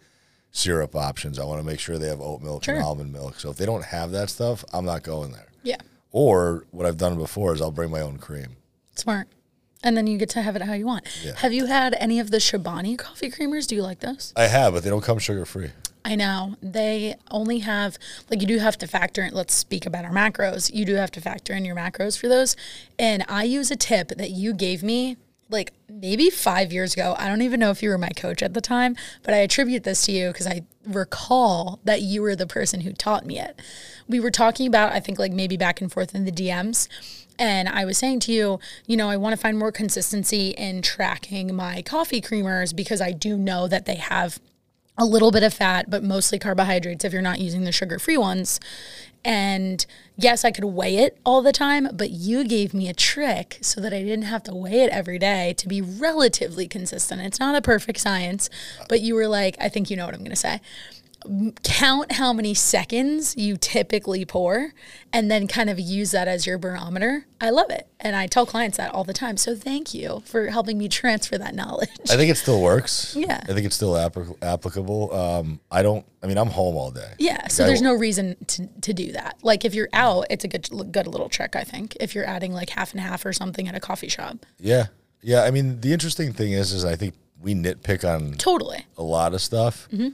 syrup 0.52 0.94
options. 0.94 1.38
I 1.38 1.44
want 1.44 1.60
to 1.60 1.66
make 1.66 1.81
sure 1.81 1.98
they 1.98 2.08
have 2.08 2.20
oat 2.20 2.42
milk 2.42 2.64
sure. 2.64 2.75
and 2.75 2.84
almond 2.84 3.12
milk. 3.12 3.40
So 3.40 3.50
if 3.50 3.56
they 3.56 3.66
don't 3.66 3.84
have 3.84 4.10
that 4.12 4.31
stuff, 4.31 4.64
I'm 4.72 4.84
not 4.84 5.02
going 5.02 5.32
there. 5.32 5.48
Yeah. 5.62 5.78
Or 6.12 6.66
what 6.70 6.87
I've 6.87 6.96
done 6.96 7.16
before 7.16 7.54
is 7.54 7.60
I'll 7.60 7.70
bring 7.70 7.90
my 7.90 8.00
own 8.00 8.19
cream. 8.19 8.56
Smart. 8.96 9.28
And 9.82 9.96
then 9.96 10.06
you 10.06 10.19
get 10.19 10.28
to 10.31 10.42
have 10.42 10.56
it 10.56 10.62
how 10.62 10.75
you 10.75 10.84
want. 10.84 11.06
Yeah. 11.25 11.32
Have 11.37 11.54
you 11.54 11.66
had 11.66 11.96
any 11.98 12.20
of 12.20 12.31
the 12.31 12.37
Chobani 12.37 12.98
coffee 12.98 13.31
creamers? 13.31 13.66
Do 13.66 13.75
you 13.75 13.82
like 13.82 14.00
those? 14.00 14.34
I 14.37 14.46
have, 14.46 14.75
but 14.75 14.82
they 14.82 14.90
don't 14.90 15.02
come 15.02 15.19
sugar 15.19 15.46
free. 15.46 15.70
I 16.05 16.14
know. 16.14 16.56
They 16.62 17.14
only 17.31 17.58
have, 17.61 17.99
like, 18.31 18.41
you 18.41 18.47
do 18.47 18.58
have 18.58 18.79
to 18.79 18.87
factor 18.87 19.23
in, 19.23 19.35
let's 19.35 19.55
speak 19.55 19.85
about 19.87 20.05
our 20.05 20.12
macros. 20.12 20.73
You 20.73 20.85
do 20.85 20.94
have 20.94 21.11
to 21.12 21.20
factor 21.20 21.52
in 21.52 21.64
your 21.64 21.76
macros 21.76 22.19
for 22.19 22.29
those. 22.29 22.56
And 22.99 23.25
I 23.29 23.44
use 23.44 23.70
a 23.70 23.76
tip 23.76 24.08
that 24.08 24.31
you 24.31 24.55
gave 24.55 24.82
me 24.82 25.17
like 25.50 25.73
maybe 25.88 26.31
five 26.31 26.73
years 26.73 26.94
ago. 26.94 27.14
I 27.19 27.29
don't 27.29 27.43
even 27.43 27.61
know 27.61 27.70
if 27.70 27.82
you 27.82 27.91
were 27.91 27.99
my 27.99 28.11
coach 28.11 28.43
at 28.43 28.55
the 28.55 28.61
time, 28.61 28.97
but 29.23 29.35
I 29.35 29.38
attribute 29.38 29.85
this 29.85 30.06
to 30.06 30.12
you 30.12 30.29
because 30.29 30.47
I 30.47 30.62
recall 30.87 31.81
that 31.85 32.02
you 32.02 32.23
were 32.23 32.37
the 32.37 32.47
person 32.47 32.82
who 32.82 32.93
taught 32.93 33.26
me 33.26 33.38
it. 33.38 33.61
We 34.08 34.20
were 34.20 34.31
talking 34.31 34.67
about, 34.67 34.93
I 34.93 35.00
think, 35.00 35.19
like 35.19 35.32
maybe 35.32 35.56
back 35.56 35.81
and 35.81 35.91
forth 35.91 36.14
in 36.14 36.25
the 36.25 36.32
DMs. 36.32 36.88
And 37.38 37.69
I 37.69 37.85
was 37.85 37.99
saying 37.99 38.20
to 38.20 38.32
you, 38.32 38.61
you 38.87 38.97
know, 38.97 39.08
I 39.08 39.17
want 39.17 39.32
to 39.32 39.41
find 39.41 39.58
more 39.58 39.73
consistency 39.73 40.50
in 40.50 40.82
tracking 40.82 41.55
my 41.55 41.82
coffee 41.82 42.20
creamers 42.20 42.75
because 42.75 43.00
I 43.00 43.12
do 43.12 43.37
know 43.37 43.66
that 43.66 43.87
they 43.87 43.97
have 43.97 44.38
a 45.00 45.04
little 45.07 45.30
bit 45.30 45.42
of 45.42 45.54
fat, 45.54 45.88
but 45.88 46.04
mostly 46.04 46.38
carbohydrates 46.38 47.07
if 47.07 47.12
you're 47.12 47.23
not 47.23 47.40
using 47.40 47.64
the 47.64 47.73
sugar 47.73 47.99
free 47.99 48.19
ones. 48.19 48.61
And 49.25 49.85
yes, 50.16 50.45
I 50.45 50.50
could 50.50 50.64
weigh 50.64 50.99
it 50.99 51.16
all 51.25 51.40
the 51.40 51.52
time, 51.52 51.88
but 51.92 52.11
you 52.11 52.47
gave 52.47 52.75
me 52.75 52.87
a 52.87 52.92
trick 52.92 53.59
so 53.62 53.80
that 53.80 53.95
I 53.95 54.02
didn't 54.02 54.26
have 54.26 54.42
to 54.45 54.54
weigh 54.54 54.83
it 54.83 54.90
every 54.90 55.19
day 55.19 55.54
to 55.54 55.66
be 55.66 55.80
relatively 55.80 56.69
consistent. 56.69 57.23
It's 57.23 57.40
not 57.40 57.54
a 57.54 57.62
perfect 57.62 57.99
science, 57.99 58.50
but 58.90 59.00
you 59.00 59.14
were 59.14 59.26
like, 59.26 59.57
I 59.59 59.71
think 59.71 59.90
you 59.90 59.97
know 59.97 60.04
what 60.04 60.14
I'm 60.14 60.21
going 60.21 60.30
to 60.30 60.37
say 60.37 60.61
count 61.62 62.12
how 62.12 62.32
many 62.32 62.54
seconds 62.54 63.36
you 63.36 63.56
typically 63.56 64.24
pour 64.24 64.72
and 65.12 65.30
then 65.30 65.46
kind 65.46 65.68
of 65.68 65.78
use 65.78 66.12
that 66.12 66.28
as 66.28 66.46
your 66.46 66.56
barometer. 66.56 67.26
I 67.40 67.50
love 67.50 67.70
it. 67.70 67.88
And 67.98 68.16
I 68.16 68.26
tell 68.26 68.46
clients 68.46 68.78
that 68.78 68.92
all 68.94 69.04
the 69.04 69.12
time. 69.12 69.36
So 69.36 69.54
thank 69.54 69.92
you 69.92 70.22
for 70.24 70.48
helping 70.48 70.78
me 70.78 70.88
transfer 70.88 71.36
that 71.36 71.54
knowledge. 71.54 71.90
I 72.10 72.16
think 72.16 72.30
it 72.30 72.36
still 72.36 72.62
works. 72.62 73.14
Yeah. 73.16 73.40
I 73.42 73.52
think 73.52 73.66
it's 73.66 73.76
still 73.76 73.96
applicable. 73.96 75.14
Um, 75.14 75.60
I 75.70 75.82
don't, 75.82 76.06
I 76.22 76.26
mean, 76.26 76.38
I'm 76.38 76.48
home 76.48 76.76
all 76.76 76.90
day. 76.90 77.12
Yeah. 77.18 77.48
So 77.48 77.66
there's 77.66 77.82
no 77.82 77.94
reason 77.94 78.36
to, 78.46 78.66
to 78.66 78.92
do 78.92 79.12
that. 79.12 79.36
Like 79.42 79.64
if 79.64 79.74
you're 79.74 79.90
out, 79.92 80.26
it's 80.30 80.44
a 80.44 80.48
good, 80.48 80.68
good 80.92 81.06
little 81.06 81.28
trick, 81.28 81.54
I 81.54 81.64
think, 81.64 81.96
if 82.00 82.14
you're 82.14 82.26
adding 82.26 82.52
like 82.52 82.70
half 82.70 82.92
and 82.92 83.00
half 83.00 83.26
or 83.26 83.32
something 83.32 83.68
at 83.68 83.74
a 83.74 83.80
coffee 83.80 84.08
shop. 84.08 84.46
Yeah. 84.58 84.86
Yeah. 85.22 85.42
I 85.42 85.50
mean, 85.50 85.80
the 85.80 85.92
interesting 85.92 86.32
thing 86.32 86.52
is, 86.52 86.72
is 86.72 86.84
I 86.84 86.96
think 86.96 87.14
we 87.42 87.54
nitpick 87.54 88.08
on 88.08 88.32
totally 88.34 88.86
a 88.96 89.02
lot 89.02 89.34
of 89.34 89.42
stuff. 89.42 89.86
Mm-hmm 89.92 90.08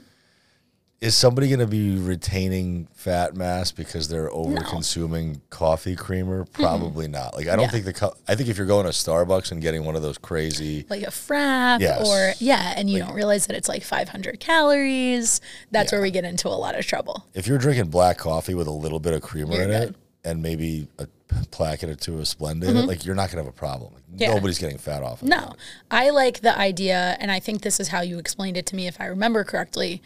is 0.99 1.15
somebody 1.15 1.47
going 1.47 1.59
to 1.59 1.67
be 1.67 1.95
retaining 1.97 2.87
fat 2.93 3.35
mass 3.35 3.71
because 3.71 4.07
they're 4.07 4.31
over 4.31 4.59
consuming 4.61 5.41
coffee 5.51 5.95
creamer? 5.95 6.45
Probably 6.45 7.07
not. 7.07 7.35
Like 7.35 7.47
I 7.47 7.55
don't 7.55 7.65
yeah. 7.65 7.71
think 7.71 7.85
the 7.85 7.93
co- 7.93 8.15
I 8.27 8.33
think 8.33 8.49
if 8.49 8.57
you're 8.57 8.65
going 8.65 8.85
to 8.85 8.91
Starbucks 8.91 9.51
and 9.51 9.61
getting 9.61 9.85
one 9.85 9.95
of 9.95 10.01
those 10.01 10.17
crazy 10.17 10.85
like 10.89 11.03
a 11.03 11.07
frap 11.07 11.81
yes. 11.81 12.07
or 12.07 12.33
yeah, 12.43 12.73
and 12.75 12.89
you 12.89 12.99
don't 12.99 13.13
realize 13.13 13.45
that 13.47 13.55
it's 13.55 13.69
like 13.69 13.83
500 13.83 14.39
calories, 14.39 15.39
that's 15.71 15.91
where 15.91 16.01
we 16.01 16.09
get 16.09 16.25
into 16.25 16.47
a 16.47 16.49
lot 16.49 16.77
of 16.77 16.85
trouble. 16.85 17.25
If 17.35 17.47
you're 17.47 17.59
drinking 17.59 17.89
black 17.89 18.17
coffee 18.17 18.55
with 18.55 18.67
a 18.67 18.71
little 18.71 18.99
bit 18.99 19.13
of 19.13 19.21
creamer 19.21 19.53
you're 19.53 19.63
in 19.63 19.69
good. 19.69 19.89
it 19.89 19.95
and 20.23 20.41
maybe 20.41 20.87
a 20.97 21.07
placket 21.51 21.89
or 21.89 21.95
two 21.95 22.15
of 22.15 22.21
Splenda 22.21 22.63
mm-hmm. 22.63 22.69
in 22.69 22.77
it, 22.77 22.87
like 22.87 23.05
you're 23.05 23.15
not 23.15 23.29
gonna 23.29 23.43
have 23.43 23.53
a 23.53 23.55
problem. 23.55 23.93
Like, 23.93 24.03
yeah. 24.15 24.33
Nobody's 24.33 24.57
getting 24.57 24.79
fat 24.79 25.03
off. 25.03 25.21
Of 25.21 25.27
it. 25.27 25.29
no. 25.29 25.53
I 25.91 26.09
like 26.09 26.41
the 26.41 26.57
idea, 26.57 27.15
and 27.19 27.31
I 27.31 27.39
think 27.39 27.61
this 27.61 27.79
is 27.79 27.89
how 27.89 28.01
you 28.01 28.17
explained 28.17 28.57
it 28.57 28.65
to 28.67 28.75
me, 28.75 28.87
if 28.87 28.99
I 28.99 29.05
remember 29.05 29.43
correctly 29.43 30.01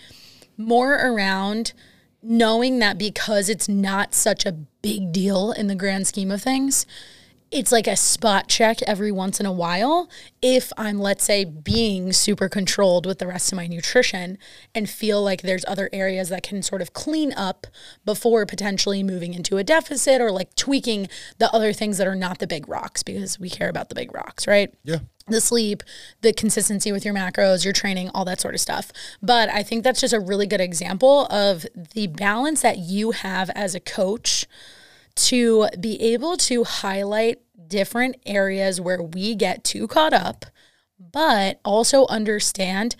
more 0.61 0.95
around 0.95 1.73
knowing 2.23 2.79
that 2.79 2.97
because 2.97 3.49
it's 3.49 3.67
not 3.67 4.13
such 4.13 4.45
a 4.45 4.51
big 4.51 5.11
deal 5.11 5.51
in 5.51 5.67
the 5.67 5.75
grand 5.75 6.07
scheme 6.07 6.31
of 6.31 6.41
things, 6.41 6.85
it's 7.51 7.71
like 7.71 7.85
a 7.85 7.97
spot 7.97 8.47
check 8.47 8.81
every 8.83 9.11
once 9.11 9.39
in 9.39 9.45
a 9.45 9.51
while 9.51 10.09
if 10.41 10.71
I'm, 10.77 10.99
let's 10.99 11.23
say, 11.23 11.43
being 11.43 12.13
super 12.13 12.47
controlled 12.47 13.05
with 13.05 13.19
the 13.19 13.27
rest 13.27 13.51
of 13.51 13.57
my 13.57 13.67
nutrition 13.67 14.37
and 14.73 14.89
feel 14.89 15.21
like 15.21 15.41
there's 15.41 15.65
other 15.67 15.89
areas 15.91 16.29
that 16.29 16.43
can 16.43 16.61
sort 16.63 16.81
of 16.81 16.93
clean 16.93 17.33
up 17.33 17.67
before 18.05 18.45
potentially 18.45 19.03
moving 19.03 19.33
into 19.33 19.57
a 19.57 19.63
deficit 19.63 20.21
or 20.21 20.31
like 20.31 20.55
tweaking 20.55 21.09
the 21.39 21.53
other 21.53 21.73
things 21.73 21.97
that 21.97 22.07
are 22.07 22.15
not 22.15 22.39
the 22.39 22.47
big 22.47 22.67
rocks 22.69 23.03
because 23.03 23.39
we 23.39 23.49
care 23.49 23.69
about 23.69 23.89
the 23.89 23.95
big 23.95 24.13
rocks, 24.13 24.47
right? 24.47 24.73
Yeah. 24.83 24.99
the 25.27 25.41
sleep, 25.41 25.83
the 26.21 26.33
consistency 26.33 26.91
with 26.91 27.05
your 27.05 27.13
macros, 27.13 27.63
your 27.63 27.73
training, 27.73 28.09
all 28.13 28.25
that 28.25 28.41
sort 28.41 28.53
of 28.53 28.59
stuff. 28.59 28.91
But 29.21 29.49
I 29.49 29.63
think 29.63 29.83
that's 29.83 30.01
just 30.01 30.13
a 30.13 30.19
really 30.19 30.47
good 30.47 30.61
example 30.61 31.25
of 31.27 31.65
the 31.93 32.07
balance 32.07 32.61
that 32.61 32.77
you 32.79 33.11
have 33.11 33.49
as 33.51 33.75
a 33.75 33.79
coach 33.79 34.45
to 35.15 35.67
be 35.79 36.01
able 36.01 36.37
to 36.37 36.63
highlight 36.63 37.39
different 37.67 38.17
areas 38.25 38.81
where 38.81 39.01
we 39.01 39.35
get 39.35 39.63
too 39.63 39.87
caught 39.87 40.13
up, 40.13 40.45
but 40.99 41.59
also 41.63 42.05
understand 42.07 42.95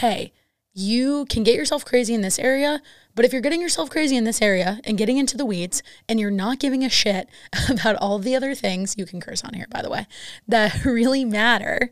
hey, 0.00 0.32
you 0.72 1.24
can 1.26 1.44
get 1.44 1.54
yourself 1.54 1.84
crazy 1.84 2.14
in 2.14 2.20
this 2.20 2.38
area. 2.38 2.82
But 3.14 3.24
if 3.24 3.32
you're 3.32 3.42
getting 3.42 3.60
yourself 3.60 3.90
crazy 3.90 4.16
in 4.16 4.24
this 4.24 4.42
area 4.42 4.80
and 4.82 4.98
getting 4.98 5.18
into 5.18 5.36
the 5.36 5.46
weeds 5.46 5.84
and 6.08 6.18
you're 6.18 6.32
not 6.32 6.58
giving 6.58 6.82
a 6.84 6.88
shit 6.88 7.28
about 7.70 7.96
all 7.96 8.18
the 8.18 8.34
other 8.34 8.54
things, 8.56 8.96
you 8.98 9.06
can 9.06 9.20
curse 9.20 9.44
on 9.44 9.54
here, 9.54 9.68
by 9.70 9.82
the 9.82 9.90
way, 9.90 10.06
that 10.48 10.84
really 10.84 11.24
matter, 11.24 11.90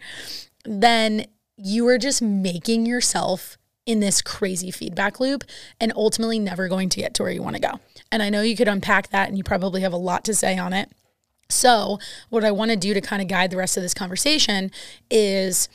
then 0.64 1.26
you 1.56 1.86
are 1.86 1.98
just 1.98 2.20
making 2.20 2.86
yourself 2.86 3.56
in 3.86 4.00
this 4.00 4.22
crazy 4.22 4.70
feedback 4.70 5.18
loop 5.18 5.44
and 5.80 5.92
ultimately 5.96 6.38
never 6.38 6.68
going 6.68 6.88
to 6.88 7.00
get 7.00 7.14
to 7.14 7.22
where 7.22 7.32
you 7.32 7.42
want 7.42 7.56
to 7.56 7.62
go. 7.62 7.80
And 8.10 8.22
I 8.22 8.30
know 8.30 8.42
you 8.42 8.56
could 8.56 8.68
unpack 8.68 9.10
that 9.10 9.28
and 9.28 9.36
you 9.36 9.44
probably 9.44 9.80
have 9.80 9.92
a 9.92 9.98
lot 9.98 10.24
to 10.24 10.34
say 10.34 10.56
on 10.56 10.72
it. 10.72 10.90
So, 11.48 11.98
what 12.30 12.44
I 12.44 12.50
want 12.50 12.70
to 12.70 12.76
do 12.76 12.94
to 12.94 13.00
kind 13.00 13.20
of 13.20 13.28
guide 13.28 13.50
the 13.50 13.56
rest 13.56 13.76
of 13.76 13.82
this 13.82 13.92
conversation 13.92 14.70
is 15.10 15.68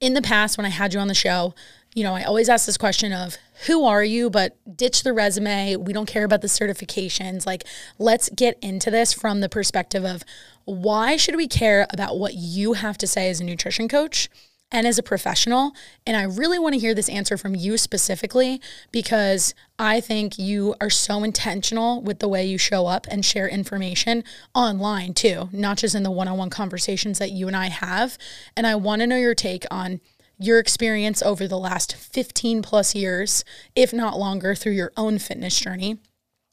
in 0.00 0.14
the 0.14 0.22
past, 0.22 0.56
when 0.56 0.66
I 0.66 0.70
had 0.70 0.92
you 0.92 0.98
on 0.98 1.08
the 1.08 1.14
show, 1.14 1.54
you 1.94 2.04
know, 2.04 2.14
I 2.14 2.22
always 2.22 2.48
ask 2.48 2.66
this 2.66 2.76
question 2.76 3.12
of 3.12 3.36
who 3.66 3.84
are 3.84 4.02
you, 4.02 4.30
but 4.30 4.56
ditch 4.76 5.02
the 5.02 5.12
resume. 5.12 5.76
We 5.76 5.92
don't 5.92 6.06
care 6.06 6.24
about 6.24 6.40
the 6.40 6.48
certifications. 6.48 7.46
Like, 7.46 7.64
let's 7.98 8.28
get 8.30 8.58
into 8.62 8.90
this 8.90 9.12
from 9.12 9.40
the 9.40 9.48
perspective 9.48 10.04
of 10.04 10.24
why 10.64 11.16
should 11.16 11.36
we 11.36 11.48
care 11.48 11.86
about 11.90 12.18
what 12.18 12.34
you 12.34 12.74
have 12.74 12.96
to 12.98 13.06
say 13.06 13.28
as 13.28 13.40
a 13.40 13.44
nutrition 13.44 13.88
coach 13.88 14.28
and 14.72 14.86
as 14.86 14.98
a 14.98 15.02
professional? 15.02 15.72
And 16.06 16.16
I 16.16 16.22
really 16.22 16.58
want 16.58 16.74
to 16.74 16.80
hear 16.80 16.94
this 16.94 17.08
answer 17.08 17.36
from 17.36 17.54
you 17.54 17.76
specifically 17.76 18.60
because 18.92 19.54
I 19.78 20.00
think 20.00 20.38
you 20.38 20.74
are 20.80 20.90
so 20.90 21.24
intentional 21.24 22.02
with 22.02 22.18
the 22.18 22.28
way 22.28 22.44
you 22.44 22.58
show 22.58 22.86
up 22.86 23.06
and 23.10 23.24
share 23.24 23.48
information 23.48 24.24
online 24.54 25.14
too, 25.14 25.48
not 25.52 25.78
just 25.78 25.94
in 25.94 26.02
the 26.02 26.10
one 26.10 26.28
on 26.28 26.38
one 26.38 26.50
conversations 26.50 27.18
that 27.18 27.32
you 27.32 27.46
and 27.46 27.56
I 27.56 27.68
have. 27.68 28.18
And 28.56 28.66
I 28.66 28.74
want 28.74 29.00
to 29.00 29.06
know 29.06 29.16
your 29.16 29.34
take 29.34 29.64
on 29.70 30.00
your 30.38 30.58
experience 30.58 31.22
over 31.22 31.46
the 31.46 31.58
last 31.58 31.94
15 31.94 32.62
plus 32.62 32.94
years, 32.94 33.44
if 33.76 33.92
not 33.92 34.18
longer, 34.18 34.54
through 34.54 34.72
your 34.72 34.92
own 34.96 35.18
fitness 35.18 35.58
journey. 35.60 35.98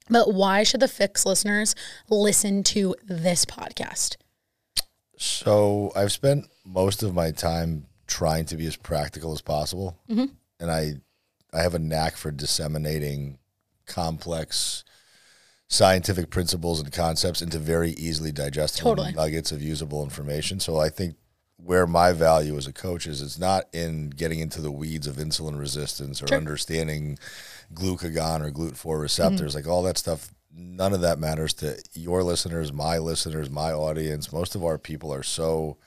But 0.09 0.33
why 0.33 0.63
should 0.63 0.81
the 0.81 0.87
FYX 0.87 1.25
listeners 1.25 1.75
listen 2.09 2.63
to 2.63 2.95
this 3.05 3.45
podcast? 3.45 4.17
So 5.17 5.91
I've 5.95 6.11
spent 6.11 6.47
most 6.65 7.01
of 7.01 7.13
my 7.13 7.31
time 7.31 7.87
trying 8.07 8.45
to 8.45 8.57
be 8.57 8.65
as 8.65 8.75
practical 8.75 9.33
as 9.33 9.41
possible, 9.41 9.97
Mm-hmm. 10.09 10.25
and 10.59 10.71
I 10.71 10.93
I 11.53 11.61
have 11.61 11.73
a 11.75 11.79
knack 11.79 12.17
for 12.17 12.31
disseminating 12.31 13.37
complex 13.85 14.83
scientific 15.67 16.29
principles 16.29 16.79
and 16.79 16.91
concepts 16.91 17.41
into 17.41 17.59
very 17.59 17.91
easily 17.91 18.31
digestible 18.31 18.91
Totally. 18.95 19.13
nuggets 19.13 19.51
of 19.51 19.61
usable 19.61 20.03
information. 20.03 20.59
So 20.59 20.79
I 20.79 20.89
think 20.89 21.15
where 21.57 21.87
my 21.87 22.11
value 22.13 22.55
as 22.57 22.67
a 22.67 22.73
coach 22.73 23.05
is, 23.07 23.21
it's 23.21 23.39
not 23.39 23.65
in 23.73 24.09
getting 24.11 24.39
into 24.39 24.61
the 24.61 24.71
weeds 24.71 25.07
of 25.07 25.15
insulin 25.17 25.57
resistance 25.59 26.21
or 26.21 26.27
Sure. 26.27 26.37
understanding 26.37 27.17
glucagon 27.73 28.41
or 28.41 28.51
GLUT4 28.51 29.01
receptors, 29.01 29.55
like 29.55 29.67
all 29.67 29.83
that 29.83 29.97
stuff. 29.97 30.29
None 30.53 30.93
of 30.93 31.01
that 31.01 31.19
matters 31.19 31.53
to 31.55 31.77
your 31.93 32.23
listeners, 32.23 32.71
my 32.71 32.97
listeners, 32.97 33.49
my 33.49 33.71
audience. 33.73 34.31
Most 34.31 34.55
of 34.55 34.63
our 34.63 34.77
people 34.77 35.13
are 35.13 35.23
so 35.23 35.77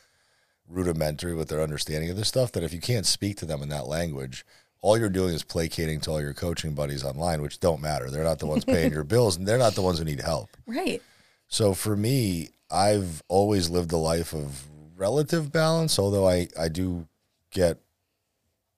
rudimentary 0.71 1.35
with 1.35 1.49
their 1.49 1.61
understanding 1.61 2.11
of 2.11 2.17
this 2.17 2.29
stuff 2.29 2.53
that 2.53 2.63
if 2.63 2.73
you 2.73 2.81
can't 2.81 3.07
speak 3.07 3.37
to 3.39 3.47
them 3.47 3.63
in 3.63 3.69
that 3.71 3.87
language, 3.87 4.45
all 4.83 4.97
you're 4.97 5.09
doing 5.11 5.35
is 5.35 5.43
placating 5.43 6.01
to 6.01 6.11
all 6.11 6.21
your 6.23 6.33
coaching 6.33 6.75
buddies 6.75 7.05
online, 7.05 7.43
which 7.43 7.61
don't 7.61 7.83
matter. 7.83 8.09
They're 8.11 8.25
not 8.25 8.39
the 8.39 8.47
ones 8.47 8.65
paying 8.65 8.93
your 8.93 9.05
bills 9.15 9.37
and 9.37 9.47
they're 9.47 9.59
not 9.59 9.75
the 9.75 9.83
ones 9.83 9.99
who 9.99 10.05
need 10.05 10.21
help. 10.21 10.49
Right. 10.67 11.03
So 11.49 11.75
for 11.75 11.97
me, 11.97 12.51
I've 12.71 13.23
always 13.29 13.69
lived 13.69 13.93
a 13.93 13.97
life 13.97 14.33
of 14.33 14.67
relative 14.97 15.51
balance, 15.53 15.99
although 15.99 16.29
I, 16.29 16.49
I 16.59 16.69
do 16.69 17.09
get 17.51 17.79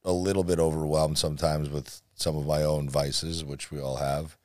a 0.05 0.13
little 0.13 0.45
bit 0.45 0.59
overwhelmed 0.59 1.19
sometimes 1.19 1.69
with 1.69 2.01
some 2.15 2.37
of 2.37 2.47
my 2.47 2.63
own 2.63 2.89
vices, 2.89 3.45
which 3.45 3.71
we 3.71 3.81
all 3.81 3.97
have. 3.97 4.37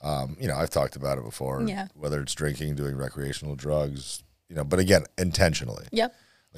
Um, 0.00 0.36
you 0.40 0.48
know, 0.48 0.56
I've 0.56 0.70
talked 0.70 0.96
about 0.96 1.18
it 1.18 1.24
before, 1.24 1.62
Yeah. 1.62 1.88
whether 1.94 2.20
it's 2.20 2.34
drinking, 2.34 2.76
doing 2.76 2.96
recreational 2.96 3.56
drugs, 3.56 4.22
you 4.48 4.56
know, 4.56 4.64
but 4.64 4.78
again, 4.78 5.04
intentionally. 5.18 5.86
Yep. 5.92 6.14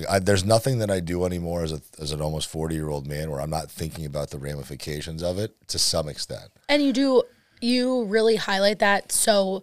I, 0.08 0.18
there's 0.18 0.44
nothing 0.44 0.78
that 0.78 0.90
I 0.90 1.00
do 1.00 1.24
anymore 1.24 1.62
as 1.62 1.72
a 1.72 1.80
as 2.00 2.12
an 2.12 2.20
almost 2.20 2.48
40 2.48 2.74
year 2.74 2.88
old 2.88 3.06
man 3.06 3.30
where 3.30 3.40
I'm 3.40 3.50
not 3.50 3.70
thinking 3.70 4.04
about 4.04 4.30
the 4.30 4.38
ramifications 4.38 5.22
of 5.22 5.38
it 5.38 5.54
to 5.68 5.78
some 5.78 6.08
extent. 6.08 6.50
And 6.68 6.82
you 6.82 6.92
do, 6.92 7.22
you 7.60 8.04
really 8.04 8.36
highlight 8.36 8.78
that 8.78 9.12
so 9.12 9.62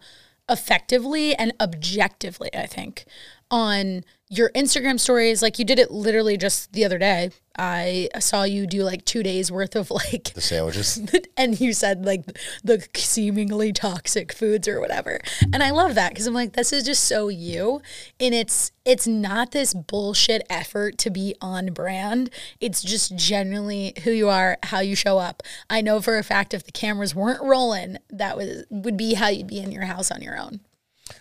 effectively 0.49 1.35
and 1.35 1.53
objectively, 1.59 2.49
I 2.53 2.65
think, 2.65 3.05
on 3.49 4.03
your 4.29 4.49
Instagram 4.51 4.99
stories. 4.99 5.41
Like 5.41 5.59
you 5.59 5.65
did 5.65 5.79
it 5.79 5.91
literally 5.91 6.37
just 6.37 6.73
the 6.73 6.85
other 6.85 6.97
day. 6.97 7.31
I 7.57 8.09
saw 8.19 8.43
you 8.43 8.67
do 8.67 8.83
like 8.83 9.03
two 9.05 9.23
days 9.23 9.51
worth 9.51 9.75
of 9.75 9.89
like 9.91 10.33
The 10.33 10.41
sandwiches. 10.41 11.01
and 11.37 11.59
you 11.59 11.73
said 11.73 12.05
like 12.05 12.25
the 12.63 12.85
seemingly 12.95 13.71
toxic 13.73 14.33
foods 14.33 14.67
or 14.67 14.79
whatever 14.79 15.19
and 15.53 15.63
i 15.63 15.69
love 15.71 15.95
that 15.95 16.09
because 16.09 16.27
i'm 16.27 16.33
like 16.33 16.53
this 16.53 16.73
is 16.73 16.83
just 16.83 17.03
so 17.03 17.29
you 17.29 17.81
and 18.19 18.33
it's 18.33 18.71
it's 18.85 19.07
not 19.07 19.51
this 19.51 19.73
bullshit 19.73 20.41
effort 20.49 20.97
to 20.97 21.09
be 21.09 21.35
on 21.41 21.67
brand 21.67 22.29
it's 22.59 22.81
just 22.81 23.15
genuinely 23.15 23.93
who 24.03 24.11
you 24.11 24.29
are 24.29 24.57
how 24.63 24.79
you 24.79 24.95
show 24.95 25.17
up 25.17 25.41
i 25.69 25.81
know 25.81 26.01
for 26.01 26.17
a 26.17 26.23
fact 26.23 26.53
if 26.53 26.63
the 26.63 26.71
cameras 26.71 27.15
weren't 27.15 27.41
rolling 27.41 27.97
that 28.09 28.35
was 28.37 28.65
would 28.69 28.97
be 28.97 29.13
how 29.15 29.27
you'd 29.27 29.47
be 29.47 29.59
in 29.59 29.71
your 29.71 29.85
house 29.85 30.11
on 30.11 30.21
your 30.21 30.37
own 30.37 30.59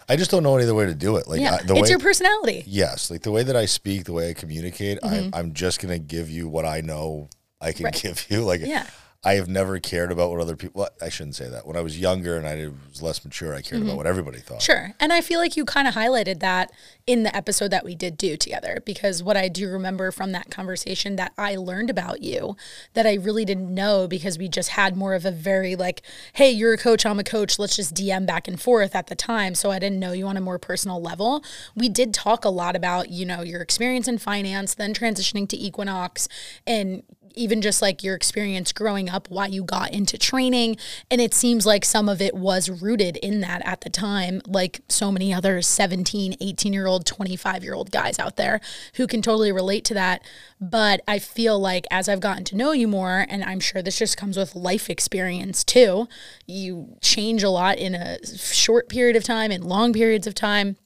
I 0.09 0.16
just 0.16 0.31
don't 0.31 0.43
know 0.43 0.55
any 0.57 0.64
other 0.64 0.75
way 0.75 0.87
to 0.87 0.95
do 0.95 1.16
it. 1.16 1.26
Like 1.28 1.40
yeah 1.40 1.57
I, 1.61 1.62
the 1.62 1.75
it's 1.75 1.83
way 1.83 1.88
your 1.90 1.99
personality 1.99 2.64
Yes, 2.66 3.11
like 3.11 3.23
the 3.23 3.31
way 3.33 3.43
that 3.43 3.57
I 3.57 3.66
speak, 3.66 4.05
the 4.05 4.12
way 4.12 4.31
I 4.31 4.35
communicate, 4.35 5.00
Mm-hmm. 5.00 5.35
I, 5.35 5.38
I'm 5.38 5.52
just 5.52 5.81
gonna 5.81 5.99
give 5.99 6.31
you 6.31 6.49
what 6.49 6.64
I 6.64 6.81
know 6.81 7.28
I 7.61 7.73
can 7.73 7.90
give 7.93 8.26
you. 8.31 8.43
Like, 8.45 8.61
Yeah. 8.62 8.87
I 9.26 9.35
have 9.35 9.49
never 9.49 9.80
cared 9.80 10.12
about 10.12 10.30
what 10.30 10.40
other 10.40 10.54
people. 10.54 10.83
Well, 10.83 10.90
I 11.02 11.09
shouldn't 11.09 11.35
say 11.35 11.49
that. 11.49 11.66
When 11.66 11.76
I 11.76 11.80
was 11.80 11.99
younger 11.99 12.37
and 12.37 12.47
I 12.47 12.68
was 12.88 13.02
less 13.02 13.25
mature, 13.25 13.56
I 13.56 13.61
cared 13.61 13.83
about 13.83 13.97
what 13.97 14.06
everybody 14.06 14.38
thought. 14.38 14.61
Mm-hmm. 14.61 14.73
Sure. 14.73 14.95
And 15.00 15.12
I 15.12 15.21
feel 15.21 15.40
like 15.40 15.56
you 15.56 15.64
kind 15.64 15.88
of 15.88 15.95
highlighted 15.95 16.38
that 16.38 16.71
in 17.09 17.25
the 17.25 17.35
episode 17.37 17.73
that 17.73 17.85
we 17.85 17.97
did 17.97 18.16
do 18.16 18.37
together 18.37 18.80
because 18.87 19.25
what 19.25 19.37
I 19.37 19.49
do 19.49 19.68
remember 19.68 20.12
from 20.12 20.30
that 20.30 20.50
conversation 20.50 21.16
that 21.16 21.33
I 21.37 21.56
learned 21.56 21.90
about 21.90 22.23
you 22.23 22.56
that 22.95 23.04
I 23.04 23.14
really 23.14 23.45
didn't 23.45 23.75
know 23.75 24.06
because 24.06 24.38
we 24.38 24.49
just 24.49 24.71
had 24.71 24.97
more 24.97 25.14
of 25.14 25.25
a 25.25 25.33
very 25.33 25.75
like, 25.75 26.02
hey, 26.35 26.50
you're 26.52 26.75
a 26.75 26.78
coach, 26.78 27.04
I'm 27.04 27.18
a 27.18 27.25
coach, 27.25 27.59
let's 27.59 27.75
just 27.75 27.95
DM 27.95 28.26
back 28.26 28.47
and 28.47 28.61
forth 28.61 28.95
at 28.95 29.09
the 29.09 29.16
time. 29.16 29.56
So 29.56 29.73
I 29.73 29.80
didn't 29.80 29.99
know 29.99 30.12
you 30.12 30.28
on 30.28 30.37
a 30.37 30.40
more 30.40 30.61
personal 30.61 31.02
level. 31.02 31.42
We 31.75 31.88
did 31.88 32.14
talk 32.14 32.45
a 32.45 32.49
lot 32.49 32.76
about, 32.76 33.11
you 33.11 33.26
know, 33.26 33.42
your 33.42 33.61
experience 33.61 34.06
in 34.06 34.18
finance, 34.18 34.75
then 34.75 34.95
transitioning 34.95 35.49
to 35.49 35.56
Equinox 35.56 36.28
and 36.64 37.02
even 37.37 37.62
just 37.62 37.83
like 37.83 38.02
your 38.02 38.14
experience 38.14 38.73
growing 38.73 39.09
up, 39.09 39.31
why 39.31 39.47
you 39.47 39.62
got 39.62 39.93
into 39.93 40.19
training. 40.19 40.76
And 41.11 41.21
it 41.21 41.35
seems 41.35 41.66
like 41.66 41.85
some 41.85 42.09
of 42.09 42.21
it 42.21 42.35
was 42.35 42.69
rooted 42.69 43.19
in 43.19 43.40
that 43.43 43.62
at 43.64 43.83
the 43.83 43.90
time, 43.90 44.40
like 44.47 44.81
so 44.88 45.12
many 45.12 45.33
other 45.33 45.62
17, 45.62 46.37
18 46.40 46.73
year 46.73 46.87
old, 46.87 47.07
25 47.07 47.62
year 47.62 47.75
old 47.75 47.90
guys 47.90 48.19
out 48.19 48.37
there 48.37 48.61
who 48.95 49.07
can 49.07 49.23
totally 49.23 49.52
relate 49.52 49.85
to 49.85 49.95
that. 49.95 50.23
But 50.61 51.02
I 51.07 51.19
feel 51.19 51.59
like 51.59 51.87
as 51.90 52.09
I've 52.09 52.21
gotten 52.21 52.45
to 52.45 52.57
know 52.57 52.73
you 52.73 52.88
more, 52.88 53.26
and 53.28 53.45
I'm 53.45 53.61
sure 53.61 53.83
this 53.83 53.99
just 53.99 54.16
comes 54.16 54.37
with 54.37 54.57
life 54.57 54.88
experience 54.88 55.62
too, 55.62 56.09
you 56.47 56.97
change 57.02 57.43
a 57.43 57.50
lot 57.50 57.78
in 57.78 57.95
a 57.95 58.25
short 58.26 58.88
period 58.88 59.16
of 59.16 59.25
time 59.25 59.50
and 59.50 59.62
long 59.62 59.93
periods 59.93 60.26
of 60.26 60.35
time 60.35 60.76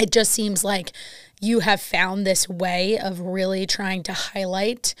it 0.00 0.10
just 0.10 0.32
seems 0.32 0.64
like 0.64 0.92
you 1.40 1.60
have 1.60 1.80
found 1.80 2.26
this 2.26 2.48
way 2.48 2.98
of 2.98 3.20
really 3.20 3.66
trying 3.66 4.02
to 4.04 4.12
highlight 4.12 4.94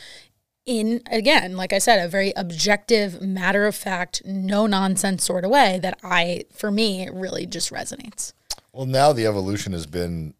in 0.78 1.02
again 1.10 1.56
like 1.56 1.72
i 1.72 1.78
said 1.78 1.98
a 2.04 2.08
very 2.08 2.32
objective 2.36 3.20
matter 3.20 3.66
of 3.66 3.74
fact 3.74 4.22
no 4.24 4.66
nonsense 4.66 5.24
sort 5.24 5.44
of 5.44 5.50
way 5.50 5.78
that 5.82 5.98
i 6.04 6.44
for 6.54 6.70
me 6.70 7.02
it 7.02 7.12
really 7.12 7.44
just 7.46 7.70
resonates 7.72 8.32
Well, 8.72 8.86
now 8.86 9.12
the 9.12 9.26
evolution 9.26 9.72
has 9.72 9.86
been 9.86 10.34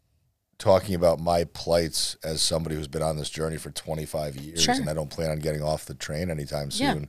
talking 0.59 0.95
about 0.95 1.19
my 1.19 1.45
plights 1.45 2.17
as 2.23 2.41
somebody 2.43 2.77
who's 2.77 2.87
been 2.87 3.03
on 3.03 3.17
this 3.17 3.31
journey 3.31 3.57
for 3.57 3.71
25 3.71 4.37
years, 4.37 4.63
Sure. 4.63 4.75
and 4.75 4.91
I 4.91 4.95
don't 4.95 5.09
plan 5.11 5.31
on 5.31 5.39
getting 5.39 5.63
off 5.63 5.87
the 5.87 5.95
train 5.95 6.31
anytime 6.31 6.69
Yeah. 6.73 6.93
soon. 6.93 7.09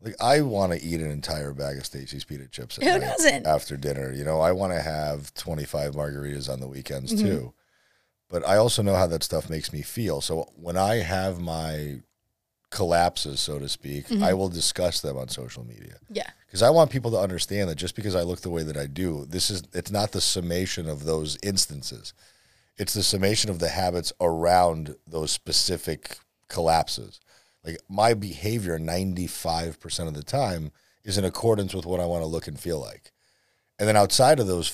Like 0.00 0.14
I 0.18 0.40
want 0.40 0.72
to 0.72 0.82
eat 0.82 1.00
an 1.00 1.10
entire 1.10 1.52
bag 1.52 1.76
of 1.76 1.84
Stacy's 1.84 2.24
pita 2.24 2.48
chips 2.48 2.76
Who 2.76 2.98
doesn't? 2.98 3.46
after 3.46 3.76
dinner. 3.76 4.10
You 4.12 4.24
know, 4.24 4.40
I 4.40 4.52
want 4.52 4.72
to 4.72 4.80
have 4.80 5.34
25 5.34 5.92
margaritas 5.92 6.48
on 6.48 6.58
the 6.60 6.66
weekends 6.68 7.12
Mm-hmm. 7.12 7.26
too. 7.26 7.54
But 8.30 8.48
I 8.48 8.56
also 8.56 8.80
know 8.82 8.94
how 8.94 9.06
that 9.08 9.22
stuff 9.22 9.50
makes 9.50 9.72
me 9.74 9.82
feel. 9.82 10.22
So 10.22 10.50
when 10.56 10.78
I 10.78 10.96
have 10.96 11.38
my 11.38 12.00
collapses, 12.70 13.40
so 13.40 13.58
to 13.58 13.68
speak, 13.68 14.06
Mm-hmm. 14.08 14.22
I 14.22 14.32
will 14.34 14.48
discuss 14.48 15.00
them 15.00 15.16
on 15.16 15.28
social 15.28 15.64
media 15.64 15.96
Yeah. 16.08 16.30
because 16.46 16.62
I 16.62 16.70
want 16.70 16.90
people 16.90 17.10
to 17.12 17.18
understand 17.18 17.68
that 17.68 17.74
just 17.76 17.96
because 17.96 18.14
I 18.14 18.22
look 18.22 18.40
the 18.40 18.50
way 18.50 18.62
that 18.62 18.76
I 18.76 18.86
do, 18.86 19.26
this 19.28 19.50
is 19.50 19.62
it's 19.72 19.90
not 19.90 20.12
the 20.12 20.20
summation 20.20 20.88
of 20.88 21.04
those 21.04 21.36
instances. 21.42 22.12
It's 22.78 22.94
the 22.94 23.02
summation 23.02 23.50
of 23.50 23.58
the 23.58 23.68
habits 23.68 24.12
around 24.20 24.94
those 25.06 25.30
specific 25.32 26.16
collapses. 26.48 27.20
Like 27.64 27.78
my 27.88 28.14
behavior 28.14 28.78
95% 28.78 30.08
of 30.08 30.14
the 30.14 30.22
time 30.22 30.70
is 31.04 31.18
in 31.18 31.24
accordance 31.24 31.74
with 31.74 31.86
what 31.86 32.00
I 32.00 32.06
want 32.06 32.22
to 32.22 32.26
look 32.26 32.46
and 32.48 32.58
feel 32.58 32.80
like. 32.80 33.12
And 33.78 33.86
then 33.88 33.96
outside 33.96 34.38
of 34.40 34.46
those 34.46 34.72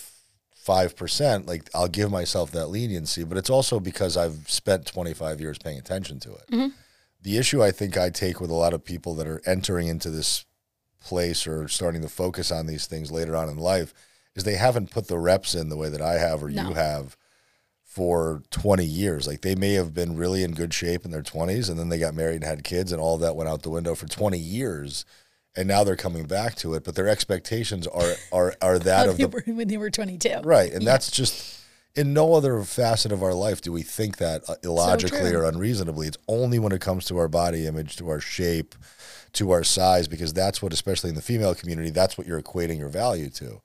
5%, 0.66 1.46
like 1.46 1.68
I'll 1.74 1.88
give 1.88 2.10
myself 2.10 2.50
that 2.52 2.66
leniency, 2.68 3.24
but 3.24 3.38
it's 3.38 3.50
also 3.50 3.80
because 3.80 4.16
I've 4.16 4.48
spent 4.50 4.86
25 4.86 5.40
years 5.40 5.58
paying 5.58 5.78
attention 5.78 6.20
to 6.20 6.34
it. 6.34 6.72
The 7.22 7.38
issue 7.38 7.62
I 7.62 7.70
think 7.70 7.96
I 7.96 8.10
take 8.10 8.40
with 8.40 8.50
a 8.50 8.54
lot 8.54 8.72
of 8.74 8.84
people 8.84 9.14
that 9.16 9.26
are 9.26 9.42
entering 9.46 9.88
into 9.88 10.10
this 10.10 10.44
place 11.00 11.46
or 11.46 11.68
starting 11.68 12.02
to 12.02 12.08
focus 12.08 12.50
on 12.50 12.66
these 12.66 12.86
things 12.86 13.10
later 13.10 13.36
on 13.36 13.48
in 13.48 13.56
life 13.56 13.92
is 14.34 14.44
they 14.44 14.56
haven't 14.56 14.90
put 14.90 15.08
the 15.08 15.18
reps 15.18 15.54
in 15.54 15.68
the 15.68 15.76
way 15.76 15.88
that 15.88 16.02
I 16.02 16.14
have 16.14 16.42
or 16.42 16.50
No. 16.50 16.68
you 16.68 16.74
have 16.74 17.16
for 17.82 18.42
20 18.50 18.84
years. 18.84 19.26
Like 19.26 19.40
they 19.40 19.54
may 19.54 19.72
have 19.74 19.94
been 19.94 20.16
really 20.16 20.42
in 20.42 20.52
good 20.52 20.74
shape 20.74 21.04
in 21.04 21.10
their 21.10 21.22
20s 21.22 21.70
and 21.70 21.78
then 21.78 21.88
they 21.88 21.98
got 21.98 22.14
married 22.14 22.36
and 22.36 22.44
had 22.44 22.62
kids 22.64 22.92
and 22.92 23.00
all 23.00 23.16
that 23.18 23.34
went 23.36 23.48
out 23.48 23.62
the 23.62 23.70
window 23.70 23.94
for 23.94 24.06
20 24.06 24.38
years 24.38 25.04
and 25.56 25.66
now 25.66 25.82
they're 25.82 25.96
coming 25.96 26.26
back 26.26 26.54
to 26.56 26.74
it, 26.74 26.84
but 26.84 26.94
their 26.94 27.08
expectations 27.08 27.86
are 27.86 28.12
are 28.30 28.54
are 28.60 28.78
that 28.80 29.08
of 29.08 29.16
the 29.16 29.26
when 29.54 29.68
they 29.68 29.78
were 29.78 29.90
22. 29.90 30.40
Right. 30.44 30.70
And 30.70 30.86
that's 30.86 31.10
just 31.10 31.55
in 31.96 32.12
no 32.12 32.34
other 32.34 32.62
facet 32.62 33.10
of 33.12 33.22
our 33.22 33.34
life 33.34 33.60
do 33.60 33.72
we 33.72 33.82
think 33.82 34.18
that 34.18 34.42
uh, 34.48 34.54
illogically 34.62 35.30
true. 35.30 35.38
or 35.40 35.44
unreasonably. 35.44 36.06
It's 36.08 36.18
only 36.28 36.58
when 36.58 36.72
it 36.72 36.80
comes 36.80 37.04
to 37.06 37.16
our 37.18 37.28
body 37.28 37.66
image, 37.66 37.96
to 37.96 38.08
our 38.08 38.20
shape, 38.20 38.74
to 39.32 39.50
our 39.50 39.64
size, 39.64 40.06
because 40.08 40.32
that's 40.32 40.60
what, 40.62 40.72
especially 40.72 41.10
in 41.10 41.16
the 41.16 41.22
female 41.22 41.54
community, 41.54 41.90
that's 41.90 42.16
what 42.18 42.26
you're 42.26 42.40
equating 42.40 42.78
your 42.78 42.88
value 42.88 43.30
to. 43.30 43.60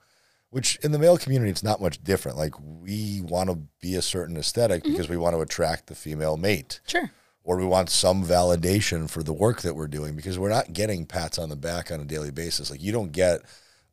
Which 0.49 0.75
in 0.83 0.91
the 0.91 0.99
male 0.99 1.17
community, 1.17 1.49
it's 1.49 1.63
not 1.63 1.81
much 1.81 2.03
different. 2.03 2.37
Like 2.37 2.53
we 2.59 3.21
want 3.21 3.49
to 3.49 3.59
be 3.79 3.95
a 3.95 4.01
certain 4.01 4.35
aesthetic 4.35 4.83
because 4.83 5.07
we 5.07 5.15
want 5.17 5.33
to 5.35 5.41
attract 5.41 5.87
the 5.87 5.95
female 5.95 6.35
mate 6.35 6.81
Sure. 6.85 7.09
or 7.45 7.55
we 7.55 7.65
want 7.65 7.89
some 7.89 8.23
validation 8.25 9.09
for 9.09 9.23
the 9.23 9.31
work 9.31 9.61
that 9.61 9.75
we're 9.75 9.87
doing 9.87 10.13
because 10.15 10.37
we're 10.37 10.49
not 10.49 10.73
getting 10.73 11.05
pats 11.05 11.39
on 11.39 11.47
the 11.47 11.55
back 11.55 11.89
on 11.89 12.01
a 12.01 12.05
daily 12.05 12.31
basis. 12.31 12.69
Like 12.69 12.83
you 12.83 12.91
don't 12.91 13.13
get 13.13 13.41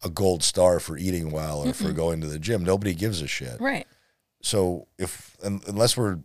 a 0.03 0.11
gold 0.11 0.43
star 0.43 0.81
for 0.81 0.97
eating 0.97 1.31
well 1.31 1.69
or 1.69 1.73
for 1.73 1.93
going 1.93 2.21
to 2.23 2.27
the 2.27 2.39
gym. 2.41 2.65
Nobody 2.65 2.93
gives 2.95 3.21
a 3.23 3.29
shit. 3.29 3.61
Right. 3.61 3.87
So 4.41 4.89
if 4.99 5.37
un, 5.43 5.61
unless 5.67 5.97
we're 5.97 6.21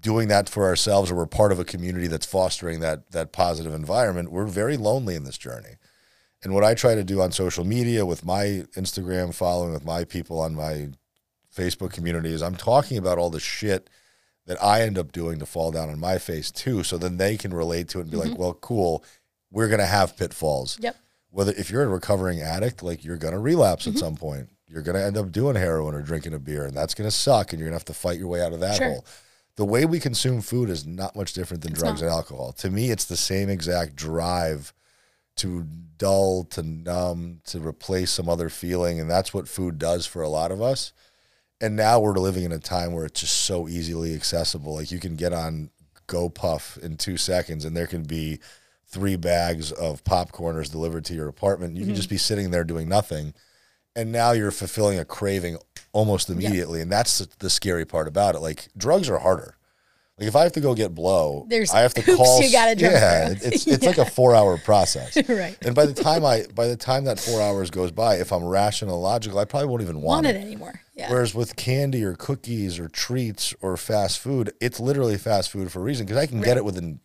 doing 0.00 0.28
that 0.28 0.48
for 0.48 0.64
ourselves 0.64 1.10
or 1.10 1.16
we're 1.16 1.26
part 1.26 1.52
of 1.52 1.58
a 1.58 1.64
community 1.64 2.06
that's 2.06 2.26
fostering 2.26 2.80
that 2.80 3.10
that 3.10 3.32
positive 3.32 3.74
environment, 3.74 4.30
we're 4.30 4.46
very 4.46 4.76
lonely 4.76 5.14
in 5.14 5.24
this 5.24 5.38
journey. 5.38 5.76
And 6.42 6.54
what 6.54 6.64
I 6.64 6.74
try 6.74 6.94
to 6.94 7.02
do 7.02 7.20
on 7.20 7.32
social 7.32 7.64
media 7.64 8.06
with 8.06 8.24
my 8.24 8.64
Instagram 8.76 9.34
following, 9.34 9.72
with 9.72 9.84
my 9.84 10.04
people 10.04 10.38
on 10.40 10.54
my 10.54 10.90
Facebook 11.54 11.92
community 11.92 12.32
is 12.32 12.42
I'm 12.42 12.56
talking 12.56 12.98
about 12.98 13.18
all 13.18 13.30
the 13.30 13.40
shit 13.40 13.88
that 14.46 14.62
I 14.62 14.82
end 14.82 14.98
up 14.98 15.12
doing 15.12 15.38
to 15.40 15.46
fall 15.46 15.72
down 15.72 15.88
on 15.88 15.98
my 15.98 16.18
face 16.18 16.50
too. 16.50 16.82
So 16.84 16.98
then 16.98 17.16
they 17.16 17.36
can 17.36 17.52
relate 17.52 17.88
to 17.88 17.98
it 17.98 18.02
and 18.02 18.10
be 18.10 18.16
like, 18.16 18.30
mm-hmm. 18.30 18.40
well, 18.40 18.54
cool, 18.54 19.04
we're 19.50 19.68
gonna 19.68 19.86
have 19.86 20.16
pitfalls. 20.16 20.78
Yep. 20.80 20.96
Whether 21.30 21.52
if 21.52 21.70
you're 21.70 21.82
a 21.82 21.88
recovering 21.88 22.40
addict, 22.40 22.82
like 22.82 23.04
you're 23.04 23.16
gonna 23.16 23.40
relapse 23.40 23.86
at 23.86 23.94
mm-hmm. 23.94 24.00
some 24.00 24.16
point. 24.16 24.50
You're 24.68 24.82
gonna 24.82 25.00
end 25.00 25.16
up 25.16 25.30
doing 25.32 25.56
heroin 25.56 25.94
or 25.94 26.02
drinking 26.02 26.34
a 26.34 26.38
beer, 26.38 26.64
and 26.64 26.76
that's 26.76 26.94
gonna 26.94 27.10
suck, 27.10 27.52
and 27.52 27.60
you're 27.60 27.68
gonna 27.68 27.76
have 27.76 27.84
to 27.86 27.94
fight 27.94 28.18
your 28.18 28.28
way 28.28 28.42
out 28.42 28.52
of 28.52 28.60
that 28.60 28.76
Sure. 28.76 28.88
hole. 28.88 29.06
The 29.56 29.64
way 29.64 29.86
we 29.86 30.00
consume 30.00 30.42
food 30.42 30.68
is 30.68 30.86
not 30.86 31.16
much 31.16 31.32
different 31.32 31.62
than 31.62 31.72
drugs 31.72 32.02
and 32.02 32.10
alcohol. 32.10 32.52
To 32.58 32.70
me, 32.70 32.90
it's 32.90 33.06
the 33.06 33.16
same 33.16 33.48
exact 33.48 33.96
drive 33.96 34.74
to 35.36 35.66
dull, 35.98 36.44
to 36.44 36.62
numb, 36.62 37.40
to 37.46 37.60
replace 37.60 38.10
some 38.10 38.28
other 38.28 38.48
feeling, 38.48 39.00
and 39.00 39.10
that's 39.10 39.32
what 39.32 39.48
food 39.48 39.78
does 39.78 40.06
for 40.06 40.22
a 40.22 40.28
lot 40.28 40.50
of 40.50 40.60
us. 40.60 40.92
And 41.60 41.74
now 41.74 42.00
we're 42.00 42.14
living 42.14 42.44
in 42.44 42.52
a 42.52 42.58
time 42.58 42.92
where 42.92 43.06
it's 43.06 43.20
just 43.20 43.36
so 43.36 43.66
easily 43.66 44.14
accessible. 44.14 44.74
Like 44.74 44.90
you 44.90 45.00
can 45.00 45.16
get 45.16 45.32
on 45.32 45.70
GoPuff 46.06 46.78
in 46.78 46.96
two 46.96 47.16
seconds, 47.16 47.64
and 47.64 47.76
there 47.76 47.86
can 47.86 48.02
be 48.02 48.40
three 48.86 49.16
bags 49.16 49.72
of 49.72 50.04
popcorners 50.04 50.70
delivered 50.70 51.04
to 51.06 51.14
your 51.14 51.28
apartment. 51.28 51.76
You 51.76 51.80
can 51.80 51.88
mm-hmm. 51.90 51.96
just 51.96 52.10
be 52.10 52.18
sitting 52.18 52.50
there 52.50 52.64
doing 52.64 52.88
nothing, 52.88 53.34
and 53.96 54.12
now 54.12 54.32
you're 54.32 54.50
fulfilling 54.50 54.98
a 54.98 55.04
craving 55.04 55.58
almost 55.92 56.28
immediately. 56.30 56.80
And 56.80 56.92
that's 56.92 57.18
the, 57.18 57.28
the 57.38 57.50
scary 57.50 57.84
part 57.84 58.06
about 58.06 58.34
it. 58.34 58.40
Like 58.40 58.68
drugs 58.76 59.08
are 59.08 59.18
harder. 59.18 59.54
Like 60.18 60.28
if 60.28 60.36
I 60.36 60.44
have 60.44 60.52
to 60.52 60.60
go 60.60 60.74
get 60.74 60.94
blow, 60.94 61.44
There's 61.48 61.70
I 61.72 61.80
have 61.80 61.92
to 61.94 62.02
call. 62.16 62.42
you 62.42 62.50
gotta 62.50 62.74
jump 62.74 62.92
yeah, 62.92 63.34
through. 63.34 63.48
it's 63.48 63.66
it's 63.66 63.84
like 63.84 63.98
a 63.98 64.06
four 64.06 64.34
hour 64.34 64.56
process. 64.56 65.16
Right. 65.28 65.56
And 65.62 65.74
by 65.74 65.84
the 65.84 65.92
time 65.92 66.24
I 66.24 66.44
by 66.54 66.68
the 66.68 66.76
time 66.76 67.04
that 67.04 67.20
four 67.20 67.42
hours 67.42 67.70
goes 67.70 67.90
by, 67.90 68.16
if 68.16 68.32
I'm 68.32 68.44
rational 68.44 68.98
logical, 69.00 69.38
I 69.38 69.44
probably 69.44 69.68
won't 69.68 69.82
even 69.82 69.96
want, 69.96 70.24
Want 70.24 70.26
it. 70.26 70.36
it 70.36 70.40
anymore. 70.42 70.80
Yeah. 70.94 71.10
Whereas 71.10 71.34
with 71.34 71.56
candy 71.56 72.02
or 72.02 72.14
cookies 72.14 72.78
or 72.78 72.88
treats 72.88 73.54
or 73.60 73.76
fast 73.76 74.18
food, 74.18 74.52
it's 74.60 74.80
literally 74.80 75.18
fast 75.18 75.50
food 75.50 75.70
for 75.70 75.80
a 75.80 75.82
reason 75.82 76.06
because 76.06 76.16
I 76.16 76.24
can 76.26 76.40
get 76.40 76.56
it 76.56 76.64
within 76.64 77.00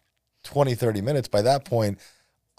20, 0.46 0.74
30 0.76 1.02
minutes. 1.02 1.28
By 1.28 1.42
that 1.42 1.66
point, 1.66 2.00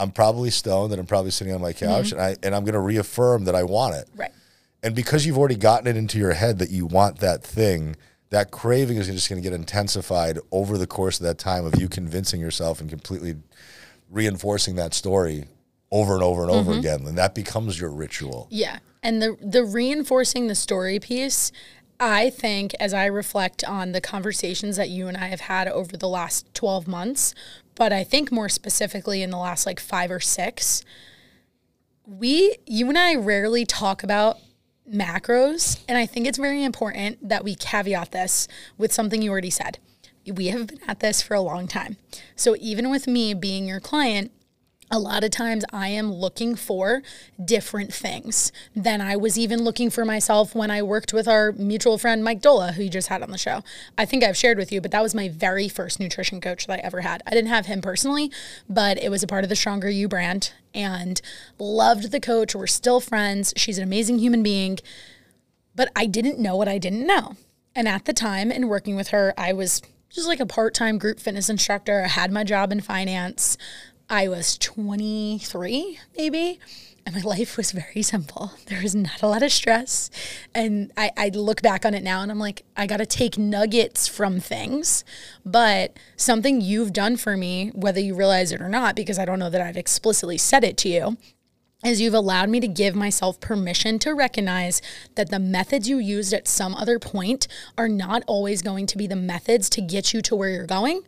I'm 0.03 0.11
probably 0.11 0.51
stoned 0.51 0.93
and 0.93 1.01
I'm 1.01 1.07
probably 1.07 1.31
sitting 1.31 1.55
on 1.55 1.61
my 1.61 1.73
couch 1.73 2.07
Mm-hmm. 2.11 2.19
and 2.19 2.23
I 2.23 2.37
and 2.43 2.55
I'm 2.55 2.65
going 2.65 2.75
to 2.75 2.81
reaffirm 2.81 3.45
that 3.45 3.55
I 3.55 3.63
want 3.63 3.95
it. 3.97 4.09
Right. 4.17 4.33
And 4.83 4.95
because 4.95 5.25
you've 5.25 5.39
already 5.39 5.57
gotten 5.57 5.87
it 5.87 5.97
into 5.97 6.19
your 6.19 6.33
head 6.33 6.59
that 6.59 6.71
you 6.71 6.87
want 6.87 7.19
that 7.21 7.43
thing, 7.45 7.97
that 8.31 8.51
craving 8.51 8.97
is 8.97 9.07
just 9.07 9.29
going 9.29 9.41
to 9.41 9.49
get 9.49 9.55
intensified 9.55 10.39
over 10.51 10.77
the 10.77 10.87
course 10.87 11.21
of 11.21 11.25
that 11.27 11.39
time 11.39 11.65
of 11.65 11.81
you 11.81 11.89
convincing 11.89 12.41
yourself 12.41 12.81
and 12.81 12.91
completely 12.91 13.37
reinforcing 14.11 14.75
that 14.77 14.95
story 14.95 15.45
over 15.91 16.15
and 16.15 16.23
over 16.23 16.43
and 16.43 16.51
Mm-hmm. 16.51 16.69
over 16.69 16.79
again. 16.79 17.07
And 17.07 17.17
that 17.19 17.35
becomes 17.35 17.81
your 17.81 17.91
ritual. 17.91 18.49
Yeah. 18.51 18.79
And 19.03 19.21
the 19.23 19.37
the 19.41 19.65
reinforcing 19.65 20.47
the 20.49 20.55
story 20.55 20.99
piece, 21.01 21.53
I 22.01 22.31
think 22.31 22.73
as 22.81 22.95
I 22.95 23.07
reflect 23.07 23.65
on 23.65 23.93
the 23.93 24.01
conversations 24.01 24.77
that 24.77 24.91
you 24.91 25.07
and 25.09 25.17
I 25.17 25.27
have 25.27 25.41
had 25.43 25.69
over 25.69 25.97
the 25.97 26.09
last 26.09 26.53
12 26.55 26.87
months, 26.89 27.35
but 27.75 27.93
I 27.93 28.05
think 28.05 28.31
more 28.31 28.49
specifically 28.49 29.23
in 29.23 29.31
the 29.31 29.39
last 29.39 29.67
like 29.67 29.81
5 29.81 30.11
or 30.11 30.21
6, 30.21 30.85
we 32.07 32.57
you 32.67 32.89
and 32.89 32.99
I 32.99 33.15
rarely 33.15 33.65
talk 33.65 34.03
about 34.03 34.39
macros, 34.91 35.81
and 35.89 35.97
I 35.97 36.07
think 36.07 36.27
it's 36.27 36.39
very 36.39 36.65
important 36.65 37.29
that 37.29 37.45
we 37.45 37.55
caveat 37.55 38.11
this 38.11 38.49
with 38.77 38.93
something 38.93 39.23
you 39.23 39.31
already 39.31 39.51
said. 39.51 39.79
We 40.27 40.47
have 40.49 40.67
been 40.69 40.81
at 40.87 41.01
this 41.01 41.23
for 41.23 41.35
a 41.35 41.41
long 41.41 41.67
time. 41.67 41.97
So 42.37 42.57
even 42.61 42.91
with 42.91 43.07
me 43.07 43.35
being 43.35 43.67
your 43.67 43.81
client, 43.81 44.31
a 44.93 44.99
lot 44.99 45.25
of 45.25 45.31
times 45.31 45.65
I 45.73 45.89
am 45.89 46.13
looking 46.13 46.55
for 46.55 47.03
different 47.43 47.95
things 47.95 48.53
than 48.77 49.01
I 49.01 49.17
was 49.17 49.39
even 49.39 49.65
looking 49.65 49.89
for 49.89 50.05
myself 50.05 50.55
when 50.55 50.71
I 50.71 50.83
worked 50.83 51.15
with 51.15 51.27
our 51.27 51.53
mutual 51.53 51.97
friend 51.97 52.23
Mike 52.23 52.43
Doehla, 52.43 52.75
who 52.75 52.83
you 52.83 52.91
just 52.91 53.09
had 53.09 53.23
on 53.23 53.31
the 53.31 53.39
show. 53.39 53.63
I 53.97 54.05
think 54.05 54.23
I've 54.23 54.37
shared 54.37 54.59
with 54.59 54.71
you, 54.71 54.83
but 54.83 54.91
that 54.91 55.03
was 55.03 55.15
my 55.15 55.31
very 55.31 55.67
first 55.67 55.99
nutrition 55.99 56.43
coach 56.43 56.67
that 56.67 56.79
I 56.79 56.83
ever 56.83 57.01
had. 57.01 57.23
I 57.27 57.31
didn't 57.31 57.49
have 57.49 57.67
him 57.67 57.81
personally, 57.81 58.31
but 58.69 59.03
it 59.03 59.09
was 59.09 59.23
a 59.23 59.27
part 59.27 59.45
of 59.45 59.49
the 59.49 59.57
Stronger 59.57 59.89
U 59.89 60.09
brand 60.09 60.53
and 60.75 61.23
loved 61.59 62.13
the 62.13 62.21
coach. 62.21 62.55
We're 62.55 62.67
still 62.67 63.01
friends. 63.01 63.55
She's 63.57 63.79
an 63.79 63.85
amazing 63.85 64.19
human 64.19 64.43
being, 64.43 64.79
but 65.75 65.91
I 65.97 66.05
didn't 66.05 66.39
know 66.39 66.55
what 66.55 66.69
I 66.69 66.77
didn't 66.77 67.07
know. 67.07 67.37
And 67.75 67.89
at 67.89 68.05
the 68.05 68.13
time, 68.13 68.53
in 68.53 68.69
working 68.69 68.95
with 68.95 69.09
her, 69.09 69.33
I 69.39 69.55
was 69.55 69.81
just 70.11 70.29
like 70.29 70.41
a 70.41 70.47
part 70.47 70.75
time 70.75 70.99
group 70.99 71.19
fitness 71.19 71.49
instructor. 71.49 72.03
I 72.05 72.09
had 72.09 72.31
my 72.31 72.45
job 72.45 72.71
in 72.71 72.83
finance. 72.83 73.57
I 74.13 74.29
was 74.29 74.59
23, 74.59 75.99
maybe. 76.19 76.61
And 77.07 77.15
my 77.15 77.23
life 77.23 77.57
was 77.57 77.73
very 77.73 78.03
simple. 78.03 78.53
There 78.67 78.83
was 78.83 78.95
not 78.95 79.23
a 79.23 79.27
lot 79.27 79.43
of 79.43 79.51
stress. 79.51 80.11
And 80.55 80.93
I, 80.99 81.11
I 81.17 81.29
look 81.31 81.63
back 81.63 81.87
on 81.87 81.95
it 81.95 82.03
now 82.03 82.21
and 82.21 82.31
I'm 82.31 82.39
like, 82.39 82.63
I 82.77 82.87
got 82.87 82.99
to 82.99 83.07
take 83.07 83.39
nuggets 83.39 84.07
from 84.07 84.39
things. 84.39 85.03
But 85.47 85.97
something 86.15 86.61
you've 86.61 86.93
done 86.93 87.17
for 87.17 87.39
me, 87.39 87.71
whether 87.75 88.01
you 88.01 88.15
realize 88.15 88.53
it 88.53 88.61
or 88.61 88.69
not, 88.69 88.97
because 88.97 89.19
I 89.19 89.25
don't 89.25 89.39
know 89.39 89.49
that 89.49 89.63
I've 89.63 89.79
explicitly 89.79 90.37
said 90.37 90.63
it 90.63 90.77
to 90.79 90.91
you, 90.91 91.17
is 91.83 92.03
you've 92.03 92.13
allowed 92.13 92.51
me 92.51 92.61
to 92.61 92.69
give 92.69 92.95
myself 92.95 93.41
permission 93.41 93.99
to 94.01 94.13
recognize 94.13 94.83
that 95.15 95.31
the 95.31 95.41
methods 95.41 95.89
you 95.89 95.97
used 95.97 96.35
at 96.35 96.47
some 96.47 96.75
other 96.75 96.99
point 96.99 97.49
are 97.79 97.89
not 97.89 98.25
always 98.27 98.61
going 98.61 98.87
to 98.89 98.99
be 98.99 99.07
the 99.07 99.17
methods 99.17 99.71
to 99.71 99.81
get 99.81 100.13
you 100.13 100.21
to 100.21 100.37
where 100.37 100.51
you're 100.51 100.67
going. 100.67 101.01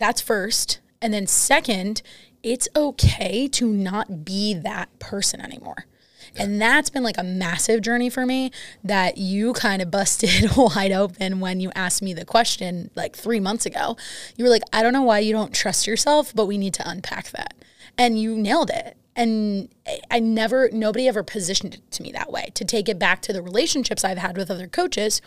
That's 0.00 0.20
first. 0.20 0.80
And 1.00 1.14
then 1.14 1.26
second, 1.26 2.02
it's 2.48 2.66
okay 2.74 3.46
to 3.48 3.68
not 3.70 4.24
be 4.24 4.54
that 4.54 4.96
person 4.98 5.40
anymore. 5.40 5.84
And 6.36 6.60
that's 6.60 6.88
been 6.88 7.02
like 7.02 7.18
a 7.18 7.22
massive 7.24 7.82
journey 7.82 8.08
for 8.10 8.24
me 8.24 8.50
that 8.84 9.18
you 9.18 9.52
kind 9.52 9.82
of 9.82 9.90
busted 9.90 10.50
wide 10.56 10.92
open 10.92 11.40
when 11.40 11.60
you 11.60 11.70
asked 11.74 12.00
me 12.02 12.14
the 12.14 12.24
question 12.24 12.90
like 12.94 13.16
three 13.16 13.40
months 13.40 13.66
ago. 13.66 13.96
You 14.36 14.44
were 14.44 14.50
like, 14.50 14.62
I 14.72 14.82
don't 14.82 14.92
know 14.92 15.02
why 15.02 15.18
you 15.18 15.32
don't 15.32 15.54
trust 15.54 15.86
yourself, 15.86 16.34
but 16.34 16.46
we 16.46 16.56
need 16.58 16.74
to 16.74 16.88
unpack 16.88 17.30
that. 17.30 17.54
And 17.98 18.18
you 18.18 18.36
nailed 18.36 18.70
it. 18.70 18.96
And 19.16 19.68
I- 19.86 20.00
I 20.10 20.20
never, 20.20 20.70
nobody 20.72 21.08
ever 21.08 21.22
positioned 21.22 21.74
it 21.74 21.90
to 21.92 22.02
me 22.02 22.12
that 22.12 22.30
way. 22.30 22.50
To 22.54 22.64
take 22.64 22.88
it 22.88 22.98
back 22.98 23.20
to 23.22 23.32
the 23.32 23.42
relationships 23.42 24.04
I've 24.04 24.18
had 24.18 24.36
with 24.36 24.50
other 24.50 24.68
coaches, 24.68 25.20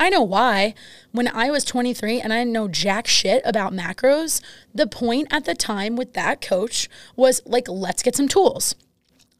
I 0.00 0.10
know 0.10 0.22
why. 0.22 0.74
When 1.10 1.28
I 1.28 1.50
was 1.50 1.64
23 1.64 2.20
and 2.20 2.32
I 2.32 2.38
didn't 2.38 2.52
know 2.52 2.68
jack 2.68 3.06
shit 3.06 3.42
about 3.44 3.72
macros, 3.72 4.40
the 4.74 4.86
point 4.86 5.28
at 5.30 5.44
the 5.44 5.54
time 5.54 5.96
with 5.96 6.12
that 6.14 6.40
coach 6.40 6.88
was 7.16 7.42
like, 7.44 7.68
let's 7.68 8.02
get 8.02 8.14
some 8.14 8.28
tools. 8.28 8.74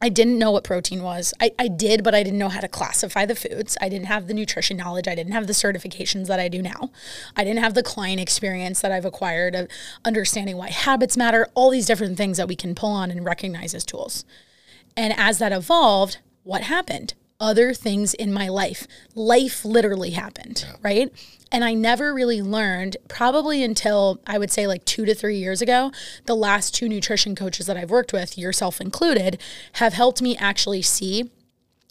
I 0.01 0.07
didn't 0.07 0.39
know 0.39 0.51
what 0.51 0.63
protein 0.63 1.03
was. 1.03 1.33
I, 1.41 1.51
I 1.59 1.67
did, 1.67 2.05
but 2.05 2.15
I 2.15 2.23
didn't 2.23 2.39
know 2.39 2.47
how 2.47 2.61
to 2.61 2.69
classify 2.69 3.25
the 3.25 3.35
foods. 3.35 3.77
I 3.81 3.89
didn't 3.89 4.05
have 4.05 4.27
the 4.27 4.33
nutrition 4.33 4.77
knowledge. 4.77 5.09
I 5.09 5.15
didn't 5.15 5.33
have 5.33 5.47
the 5.47 5.53
certifications 5.53 6.27
that 6.27 6.39
I 6.39 6.47
do 6.47 6.61
now. 6.61 6.91
I 7.35 7.43
didn't 7.43 7.61
have 7.61 7.73
the 7.73 7.83
client 7.83 8.21
experience 8.21 8.79
that 8.79 8.93
I've 8.93 9.03
acquired 9.03 9.55
of 9.55 9.67
understanding 10.05 10.55
why 10.55 10.69
habits 10.69 11.17
matter, 11.17 11.49
all 11.53 11.69
these 11.69 11.85
different 11.85 12.15
things 12.15 12.37
that 12.37 12.47
we 12.47 12.55
can 12.55 12.75
pull 12.75 12.91
on 12.91 13.11
and 13.11 13.25
recognize 13.25 13.73
as 13.73 13.85
tools. 13.85 14.23
And 14.95 15.13
as 15.17 15.37
that 15.39 15.51
evolved, 15.51 16.19
what 16.43 16.63
happened? 16.63 17.13
Other 17.39 17.73
things 17.73 18.13
in 18.13 18.33
my 18.33 18.49
life. 18.49 18.85
Life 19.15 19.63
literally 19.63 20.11
happened, 20.11 20.65
right? 20.81 21.09
And 21.51 21.63
I 21.63 21.73
never 21.73 22.13
really 22.13 22.41
learned, 22.41 22.97
probably 23.07 23.63
until 23.63 24.19
I 24.27 24.37
would 24.37 24.51
say 24.51 24.67
like 24.67 24.83
two 24.85 25.05
to 25.05 25.15
three 25.15 25.37
years 25.37 25.61
ago, 25.61 25.91
the 26.25 26.35
last 26.35 26.75
two 26.75 26.89
nutrition 26.89 27.35
coaches 27.35 27.65
that 27.65 27.77
I've 27.77 27.89
worked 27.89 28.13
with, 28.13 28.37
yourself 28.37 28.81
included, 28.81 29.41
have 29.73 29.93
helped 29.93 30.21
me 30.21 30.35
actually 30.37 30.81
see 30.81 31.31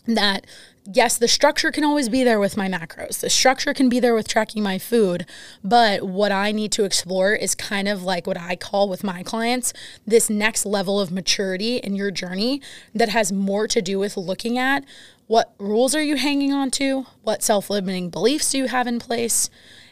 that 0.06 0.46
yes, 0.90 1.18
the 1.18 1.28
structure 1.28 1.70
can 1.70 1.84
always 1.84 2.08
be 2.08 2.24
there 2.24 2.40
with 2.40 2.56
my 2.56 2.68
macros. 2.68 3.20
The 3.20 3.30
structure 3.30 3.74
can 3.74 3.88
be 3.88 4.00
there 4.00 4.14
with 4.14 4.26
tracking 4.26 4.62
my 4.62 4.78
food. 4.78 5.26
But 5.62 6.02
what 6.02 6.32
I 6.32 6.52
need 6.52 6.72
to 6.72 6.84
explore 6.84 7.34
is 7.34 7.54
kind 7.54 7.88
of 7.88 8.02
like 8.02 8.26
what 8.26 8.38
I 8.38 8.56
call 8.56 8.88
with 8.88 9.04
my 9.04 9.22
clients 9.22 9.72
this 10.06 10.30
next 10.30 10.64
level 10.64 10.98
of 10.98 11.10
maturity 11.10 11.76
in 11.76 11.94
your 11.94 12.10
journey 12.10 12.62
that 12.94 13.10
has 13.10 13.30
more 13.32 13.68
to 13.68 13.82
do 13.82 13.98
with 13.98 14.16
looking 14.16 14.58
at 14.58 14.84
what 15.28 15.54
rules 15.58 15.94
are 15.94 16.02
you 16.02 16.16
hanging 16.16 16.52
on 16.52 16.70
to? 16.72 17.06
What 17.22 17.42
self 17.42 17.70
limiting 17.70 18.10
beliefs 18.10 18.50
do 18.50 18.58
you 18.58 18.66
have 18.66 18.86
in 18.86 18.98
place? 18.98 19.48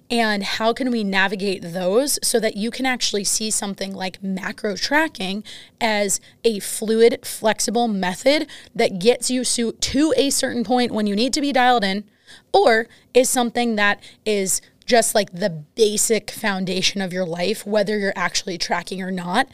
And 0.08 0.42
how 0.42 0.72
can 0.72 0.90
we 0.90 1.04
navigate 1.04 1.62
those 1.62 2.18
so 2.22 2.40
that 2.40 2.56
you 2.56 2.70
can 2.70 2.86
actually 2.86 3.24
see 3.24 3.50
something 3.50 3.92
like 3.92 4.22
macro 4.22 4.76
tracking 4.76 5.44
as 5.80 6.20
a 6.44 6.60
fluid, 6.60 7.18
flexible 7.24 7.88
method 7.88 8.46
that 8.74 9.00
gets 9.00 9.30
you 9.30 9.44
to 9.44 10.14
a 10.16 10.30
certain 10.30 10.64
point 10.64 10.92
when 10.92 11.06
you 11.06 11.16
need 11.16 11.32
to 11.34 11.40
be 11.40 11.52
dialed 11.52 11.84
in, 11.84 12.04
or 12.52 12.86
is 13.14 13.28
something 13.28 13.74
that 13.76 14.00
is 14.24 14.62
just 14.86 15.14
like 15.14 15.32
the 15.32 15.50
basic 15.50 16.30
foundation 16.30 17.00
of 17.00 17.12
your 17.12 17.26
life, 17.26 17.66
whether 17.66 17.98
you're 17.98 18.12
actually 18.14 18.56
tracking 18.56 19.02
or 19.02 19.10
not? 19.10 19.48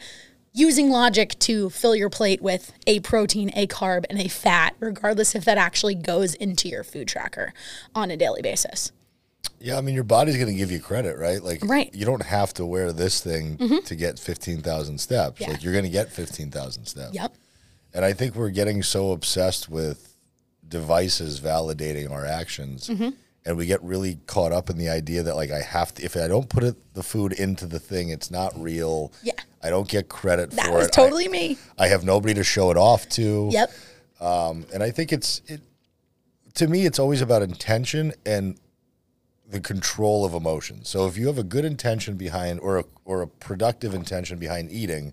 Using 0.55 0.89
logic 0.91 1.37
to 1.39 1.71
fill 1.71 1.95
your 1.95 2.11
plate 2.11 2.39
with 2.41 2.73
a 2.85 2.99
protein, 2.99 3.51
a 3.55 3.65
carb, 3.65 4.05
and 4.09 4.19
a 4.19 4.27
fat, 4.27 4.75
regardless 4.79 5.33
if 5.33 5.45
that 5.45 5.57
actually 5.57 5.95
goes 5.95 6.35
into 6.35 6.69
your 6.69 6.83
food 6.83 7.07
tracker 7.07 7.53
on 7.95 8.11
a 8.11 8.17
daily 8.17 8.43
basis. 8.43 8.91
Yeah, 9.59 9.77
I 9.77 9.81
mean, 9.81 9.95
your 9.95 10.03
body's 10.03 10.35
going 10.35 10.49
to 10.49 10.53
give 10.53 10.71
you 10.71 10.79
credit, 10.79 11.17
right? 11.17 11.41
Like, 11.41 11.63
Right. 11.65 11.87
Mm-hmm. 11.87 11.97
you 11.97 12.05
don't 12.05 12.21
have 12.21 12.53
to 12.55 12.65
wear 12.65 12.91
this 12.93 13.19
thing 13.21 13.57
to 13.85 13.95
get 13.95 14.19
15,000 14.19 14.99
steps. 14.99 15.41
Yeah. 15.41 15.49
Like, 15.51 15.63
you're 15.63 15.73
going 15.73 15.85
to 15.85 15.89
get 15.89 16.11
15,000 16.11 16.85
steps. 16.85 17.13
Yep. 17.15 17.33
And 17.93 18.05
I 18.05 18.13
think 18.13 18.35
we're 18.35 18.49
getting 18.49 18.83
so 18.83 19.11
obsessed 19.11 19.69
with 19.69 20.15
devices 20.67 21.39
validating 21.39 22.11
our 22.11 22.25
actions. 22.25 22.89
Mm-hmm. 22.89 23.09
And 23.45 23.57
we 23.57 23.65
get 23.65 23.83
really 23.83 24.19
caught 24.25 24.53
up 24.53 24.69
in 24.69 24.77
the 24.77 24.87
idea 24.89 25.21
that, 25.23 25.35
like, 25.35 25.51
I 25.51 25.61
have 25.61 25.93
to, 25.95 26.03
if 26.03 26.15
I 26.15 26.27
don't 26.29 26.47
put 26.47 26.63
it, 26.63 26.75
the 26.93 27.03
food 27.03 27.33
into 27.33 27.65
the 27.65 27.79
thing, 27.79 28.07
it's 28.09 28.31
not 28.31 28.53
real. 28.57 29.11
Yeah. 29.21 29.33
I 29.61 29.69
don't 29.69 29.87
get 29.87 30.07
credit 30.07 30.51
That 30.51 30.67
for 30.67 30.73
was 30.75 30.87
it. 30.87 30.97
I- 30.97 31.01
totally 31.03 31.27
me. 31.27 31.57
I, 31.77 31.87
have 31.87 32.05
nobody 32.05 32.33
to 32.35 32.43
show 32.43 32.71
it 32.71 32.77
off 32.77 33.07
to. 33.09 33.49
Yep. 33.51 33.71
Um, 34.21 34.65
and 34.73 34.81
I 34.81 34.91
think 34.91 35.11
it's 35.11 35.41
it 35.47 35.59
to 36.55 36.67
me 36.67 36.85
it's 36.85 36.99
always 36.99 37.21
about 37.21 37.41
intention 37.41 38.13
and 38.25 38.57
the 39.49 39.59
control 39.59 40.23
of 40.23 40.33
emotions. 40.33 40.87
So 40.87 41.07
if 41.07 41.17
you 41.17 41.27
have 41.27 41.37
a 41.37 41.43
good 41.43 41.65
intention 41.65 42.15
behind 42.15 42.61
or 42.61 42.77
a, 42.79 42.85
or 43.03 43.21
a 43.21 43.27
productive 43.27 43.93
intention 43.93 44.37
behind 44.37 44.71
eating, 44.71 45.11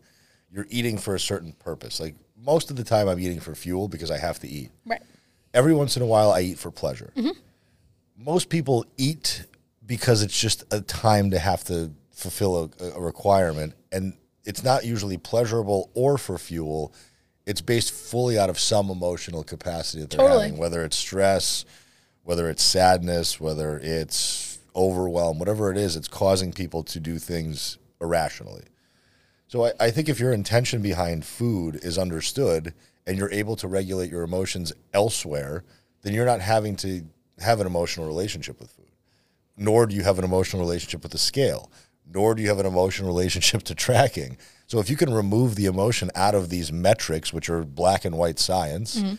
you're 0.52 0.66
eating 0.70 0.96
for 0.98 1.14
a 1.16 1.20
certain 1.20 1.52
purpose. 1.54 1.98
Like 1.98 2.14
most 2.40 2.70
of 2.70 2.76
the 2.76 2.84
time 2.84 3.08
I'm 3.08 3.18
eating 3.18 3.40
for 3.40 3.54
fuel 3.56 3.88
because 3.88 4.10
I 4.12 4.18
have 4.18 4.38
to 4.40 4.48
eat. 4.48 4.70
Right. 4.86 5.02
Every 5.52 5.74
once 5.74 5.96
in 5.96 6.02
a 6.02 6.06
while 6.06 6.30
I 6.30 6.42
eat 6.42 6.58
for 6.58 6.70
pleasure. 6.70 7.12
Most 8.22 8.50
people 8.50 8.84
eat 8.98 9.46
because 9.86 10.22
it's 10.22 10.38
just 10.38 10.62
a 10.70 10.82
time 10.82 11.30
to 11.30 11.38
have 11.38 11.64
to 11.64 11.90
fulfill 12.12 12.70
a, 12.78 12.84
a 12.84 13.00
requirement 13.00 13.72
and 13.90 14.12
it's 14.44 14.62
not 14.62 14.84
usually 14.84 15.16
pleasurable 15.16 15.90
or 15.94 16.18
for 16.18 16.36
fuel. 16.36 16.92
It's 17.46 17.62
based 17.62 17.92
fully 17.92 18.38
out 18.38 18.50
of 18.50 18.58
some 18.58 18.90
emotional 18.90 19.42
capacity 19.42 20.02
that 20.02 20.10
they're 20.10 20.18
Totally. 20.18 20.42
having, 20.48 20.58
whether 20.58 20.84
it's 20.84 20.96
stress, 20.96 21.64
whether 22.22 22.50
it's 22.50 22.62
sadness, 22.62 23.40
whether 23.40 23.78
it's 23.78 24.58
overwhelm, 24.76 25.38
whatever 25.38 25.70
it 25.70 25.78
is, 25.78 25.96
it's 25.96 26.08
causing 26.08 26.52
people 26.52 26.82
to 26.84 27.00
do 27.00 27.18
things 27.18 27.78
irrationally. 28.02 28.64
So 29.48 29.64
I, 29.64 29.72
I 29.80 29.90
think 29.90 30.10
if 30.10 30.20
your 30.20 30.32
intention 30.32 30.82
behind 30.82 31.24
food 31.24 31.80
is 31.82 31.96
understood 31.96 32.74
and 33.06 33.16
you're 33.16 33.32
able 33.32 33.56
to 33.56 33.66
regulate 33.66 34.10
your 34.10 34.24
emotions 34.24 34.74
elsewhere, 34.92 35.64
then 36.02 36.12
you're 36.12 36.26
not 36.26 36.40
having 36.40 36.76
to 36.76 37.02
have 37.40 37.60
an 37.60 37.66
emotional 37.66 38.06
relationship 38.06 38.60
with 38.60 38.70
food. 38.70 38.86
Nor 39.56 39.86
do 39.86 39.94
you 39.94 40.02
have 40.02 40.18
an 40.18 40.24
emotional 40.24 40.62
relationship 40.62 41.02
with 41.02 41.12
the 41.12 41.18
scale. 41.18 41.70
Nor 42.06 42.34
do 42.34 42.42
you 42.42 42.48
have 42.48 42.58
an 42.60 42.66
emotional 42.66 43.08
relationship 43.08 43.62
to 43.64 43.74
tracking. 43.74 44.36
So 44.66 44.78
if 44.78 44.88
you 44.88 44.96
can 44.96 45.12
remove 45.12 45.56
the 45.56 45.66
emotion 45.66 46.10
out 46.14 46.34
of 46.34 46.48
these 46.48 46.72
metrics, 46.72 47.32
which 47.32 47.50
are 47.50 47.64
black 47.64 48.04
and 48.04 48.16
white 48.16 48.38
science, 48.38 48.96
mm-hmm. 48.96 49.14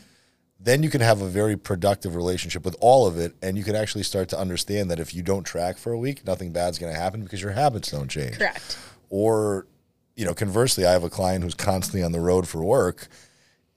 then 0.60 0.82
you 0.82 0.90
can 0.90 1.02
have 1.02 1.22
a 1.22 1.28
very 1.28 1.58
productive 1.58 2.16
relationship 2.16 2.64
with 2.64 2.76
all 2.80 3.06
of 3.06 3.18
it. 3.18 3.36
And 3.42 3.58
you 3.58 3.64
can 3.64 3.76
actually 3.76 4.04
start 4.04 4.30
to 4.30 4.40
understand 4.40 4.90
that 4.92 5.00
if 5.00 5.14
you 5.14 5.22
don't 5.22 5.44
track 5.44 5.78
for 5.78 5.92
a 5.92 5.98
week, 5.98 6.26
nothing 6.26 6.52
bad's 6.52 6.80
going 6.80 6.94
to 6.94 7.00
happen 7.00 7.24
because 7.24 7.42
your 7.42 7.52
habits 7.52 7.92
don't 7.92 8.10
change 8.10 8.38
Correct. 8.38 8.78
or 9.10 9.68
you 10.16 10.26
know 10.26 10.34
conversely 10.34 10.86
i 10.86 10.92
have 10.92 11.04
a 11.04 11.10
client 11.10 11.44
who's 11.44 11.54
constantly 11.54 12.04
on 12.04 12.12
the 12.12 12.20
road 12.20 12.48
for 12.48 12.64
work 12.64 13.08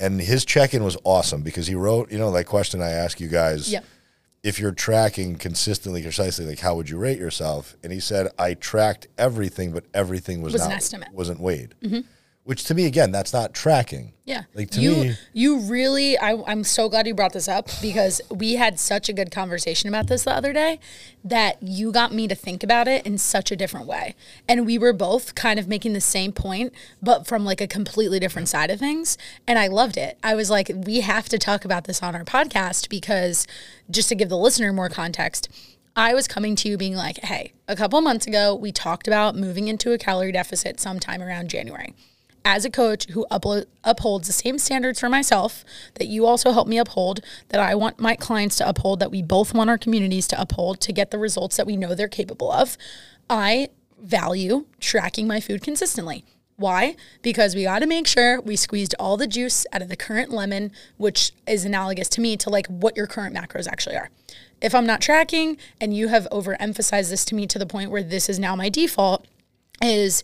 and 0.01 0.21
his 0.21 0.45
check-in 0.45 0.83
was 0.83 0.97
awesome 1.05 1.43
because 1.43 1.67
he 1.69 1.75
wrote 1.75 2.11
you 2.11 2.19
know 2.19 2.31
that 2.33 2.45
question 2.45 2.83
i 2.83 2.91
ask 2.91 3.21
you 3.21 3.29
guys 3.29 3.71
Yep. 3.73 3.85
If 4.45 4.61
you're 4.61 4.71
tracking 4.73 5.35
consistently 5.37 6.03
precisely 6.03 6.45
like 6.47 6.61
how 6.61 6.77
would 6.77 6.89
you 6.89 6.99
rate 6.99 7.19
yourself 7.19 7.77
and 7.83 7.93
he 7.93 7.99
said 7.99 8.29
i 8.39 8.55
tracked 8.55 9.09
everything 9.19 9.73
but 9.73 9.85
everything 9.93 10.43
was, 10.43 10.53
Was 10.53 10.63
an 10.63 10.69
not 10.69 10.77
estimate. 10.77 11.09
Mm-hmm. 11.09 11.17
wasn't 11.17 11.41
weighed 11.41 11.75
which 12.45 12.65
to 12.65 12.75
me 12.75 12.87
again 12.87 13.11
that's 13.11 13.33
not 13.33 13.55
tracking 13.55 14.13
Yeah. 14.25 14.43
Like, 14.55 14.71
to 14.71 14.81
you 14.81 14.91
me- 14.93 15.15
you 15.33 15.59
really 15.61 16.17
I, 16.19 16.43
I'm 16.47 16.63
so 16.63 16.89
glad 16.89 17.07
you 17.07 17.15
brought 17.15 17.33
this 17.33 17.49
up 17.49 17.69
because 17.83 18.21
we 18.31 18.55
had 18.55 18.79
such 18.79 19.09
a 19.09 19.13
good 19.13 19.31
conversation 19.31 19.89
about 19.89 20.07
this 20.07 20.25
the 20.25 20.33
other 20.33 20.53
day 20.53 20.79
that 21.25 21.63
you 21.63 21.91
got 21.91 22.13
me 22.13 22.29
to 22.29 22.35
think 22.35 22.63
about 22.63 22.87
it 22.87 23.05
in 23.07 23.19
such 23.19 23.51
a 23.51 23.57
different 23.57 23.87
way. 23.87 24.15
And 24.49 24.67
we 24.67 24.79
were 24.79 24.93
both 24.93 25.35
kind 25.35 25.59
of 25.59 25.69
making 25.69 25.95
the 25.95 26.01
same 26.01 26.33
point, 26.33 26.73
but 27.03 27.27
from 27.27 27.45
like 27.45 27.61
a 27.61 27.67
completely 27.67 28.21
different 28.21 28.49
side 28.49 28.71
of 28.71 28.79
things. 28.79 29.17
And 29.47 29.59
I 29.59 29.67
loved 29.67 29.97
it. 29.97 30.19
I 30.23 30.35
was 30.35 30.51
like, 30.51 30.71
we 30.75 31.01
have 31.01 31.29
to 31.31 31.39
talk 31.39 31.65
about 31.65 31.85
this 31.85 32.03
on 32.03 32.15
our 32.15 32.25
podcast 32.25 32.89
because 32.89 33.47
just 33.91 34.09
to 34.11 34.15
give 34.15 34.29
the 34.29 34.39
listener 34.39 34.73
more 34.73 34.89
context, 34.91 35.49
I 35.97 36.13
was 36.13 36.27
coming 36.27 36.57
to 36.57 36.69
you 36.69 36.77
being 36.77 36.97
like, 36.97 37.19
hey, 37.19 37.53
a 37.69 37.77
couple 37.77 38.01
months 38.01 38.27
ago, 38.27 38.55
we 38.55 38.73
talked 38.73 39.07
about 39.07 39.37
moving 39.37 39.69
into 39.69 39.93
a 39.93 39.99
calorie 39.99 40.33
deficit 40.33 40.81
sometime 40.81 41.23
around 41.23 41.49
January 41.49 41.95
as 42.45 42.65
a 42.65 42.71
coach 42.71 43.07
who 43.11 43.27
upholds 43.31 44.27
the 44.27 44.33
same 44.33 44.59
standards 44.59 45.01
for 45.01 45.09
myself 45.09 45.65
that 45.95 46.07
you 46.07 46.27
also 46.27 46.53
help 46.53 46.69
me 46.69 46.79
uphold, 46.79 47.21
that 47.49 47.61
I 47.61 47.75
want 47.75 47.99
my 47.99 48.15
clients 48.15 48.57
to 48.59 48.69
uphold, 48.69 49.01
that 49.01 49.11
we 49.11 49.23
both 49.23 49.55
want 49.55 49.71
our 49.71 49.79
communities 49.79 50.27
to 50.29 50.41
uphold 50.41 50.81
to 50.83 50.93
get 50.93 51.11
the 51.11 51.19
results 51.19 51.57
that 51.57 51.67
we 51.67 51.77
know 51.77 51.95
they're 51.95 52.09
capable 52.09 52.53
of, 52.53 52.77
I 53.31 53.69
value 53.99 54.67
tracking 54.81 55.27
my 55.27 55.41
food 55.41 55.63
consistently. 55.63 56.25
Why? 56.57 56.95
Because 57.23 57.55
we 57.55 57.65
got 57.65 57.81
to 57.81 57.87
make 57.87 58.07
sure 58.07 58.41
we 58.41 58.55
squeezed 58.55 58.95
all 59.01 59.17
the 59.17 59.27
juice 59.27 59.67
out 59.73 59.83
of 59.83 59.89
the 59.89 59.97
current 59.97 60.31
lemon, 60.31 60.71
which 60.99 61.33
is 61.49 61.65
analogous 61.65 62.09
to 62.11 62.21
me 62.21 62.37
to 62.37 62.51
like 62.51 62.67
what 62.69 62.97
your 62.97 63.07
current 63.07 63.35
macros 63.35 63.67
actually 63.67 63.97
are. 63.97 64.11
If 64.61 64.75
I'm 64.75 64.87
not 64.87 65.01
tracking 65.01 65.57
and 65.81 65.97
you 65.97 66.09
have 66.09 66.29
overemphasized 66.31 67.11
this 67.11 67.25
to 67.27 67.35
me 67.35 67.47
to 67.49 67.59
the 67.59 67.67
point 67.67 67.91
where 67.91 68.05
this 68.05 68.29
is 68.29 68.39
now 68.39 68.55
my 68.55 68.69
default, 68.69 69.27
is 69.83 70.23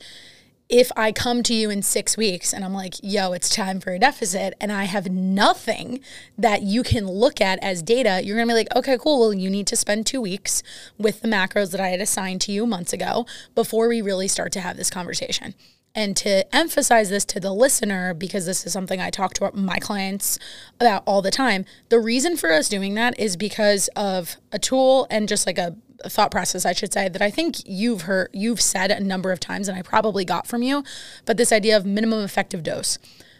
if 0.71 0.93
I 0.97 1.11
come 1.11 1.43
to 1.43 1.55
you 1.55 1.69
in 1.69 1.83
six 1.83 2.17
weeks 2.17 2.53
and 2.53 2.65
I'm 2.65 2.73
like, 2.73 2.95
yo, 3.03 3.33
it's 3.33 3.49
time 3.49 3.81
for 3.81 3.93
a 3.93 3.99
deficit, 3.99 4.55
and 4.61 4.71
I 4.71 4.85
have 4.85 5.11
nothing 5.11 6.01
that 6.39 6.63
you 6.63 6.83
can 6.85 7.07
look 7.07 7.41
at 7.41 7.59
as 7.63 7.83
data, 7.83 8.21
you're 8.25 8.37
gonna 8.37 8.47
be 8.47 8.55
like, 8.55 8.75
okay, 8.77 8.97
cool. 8.97 9.21
Well, 9.21 9.35
you 9.35 9.51
need 9.51 9.67
to 9.67 9.77
spend 9.77 10.07
two 10.07 10.21
weeks 10.21 10.63
with 10.97 11.23
the 11.23 11.29
macros 11.29 11.73
that 11.73 11.81
I 11.81 11.89
had 11.89 12.01
assigned 12.01 12.41
to 12.43 12.53
you 12.53 12.67
months 12.67 12.93
ago 12.93 13.27
before 13.55 13.89
we 13.89 14.01
really 14.01 14.29
start 14.29 14.53
to 14.53 14.61
have 14.61 14.77
this 14.77 14.91
conversation. 14.91 15.55
And 15.93 16.17
to 16.19 16.55
emphasize 16.55 17.11
this 17.11 17.25
to 17.27 17.41
the 17.41 17.53
listener, 17.53 18.15
because 18.15 18.47
this 18.47 18.65
is 18.65 18.73
something 18.73 19.01
I 19.01 19.11
talk 19.11 19.35
to 19.35 19.51
my 19.53 19.79
clients 19.79 20.39
about 20.79 21.03
all 21.05 21.21
the 21.21 21.33
time, 21.33 21.65
the 21.89 21.99
reason 21.99 22.37
for 22.37 22.53
us 22.53 22.69
doing 22.69 22.95
that 22.95 23.19
is 23.19 23.37
because 23.37 23.89
of 23.97 24.37
a 24.53 24.59
tool 24.61 25.09
and 25.11 25.29
just 25.29 25.49
like 25.49 25.59
a 25.59 25.77
thought 26.09 26.31
process, 26.31 26.65
I 26.65 26.73
should 26.73 26.93
say, 26.93 27.09
that 27.09 27.23
I 27.23 27.31
think 27.31 27.57
you've 27.67 28.03
heard, 28.03 28.31
you've 28.33 28.61
said 28.61 28.91
a 28.91 29.01
number 29.01 29.33
of 29.33 29.41
times, 29.41 29.69
and 29.69 29.79
I 29.79 29.83
probably 29.83 30.25
got 30.25 30.47
from 30.47 30.63
you, 30.63 30.85
but 31.25 31.37
this 31.37 31.53
idea 31.53 31.77
of 31.77 31.85
minimum 31.85 32.23
effective 32.25 32.63
dose. 32.63 32.99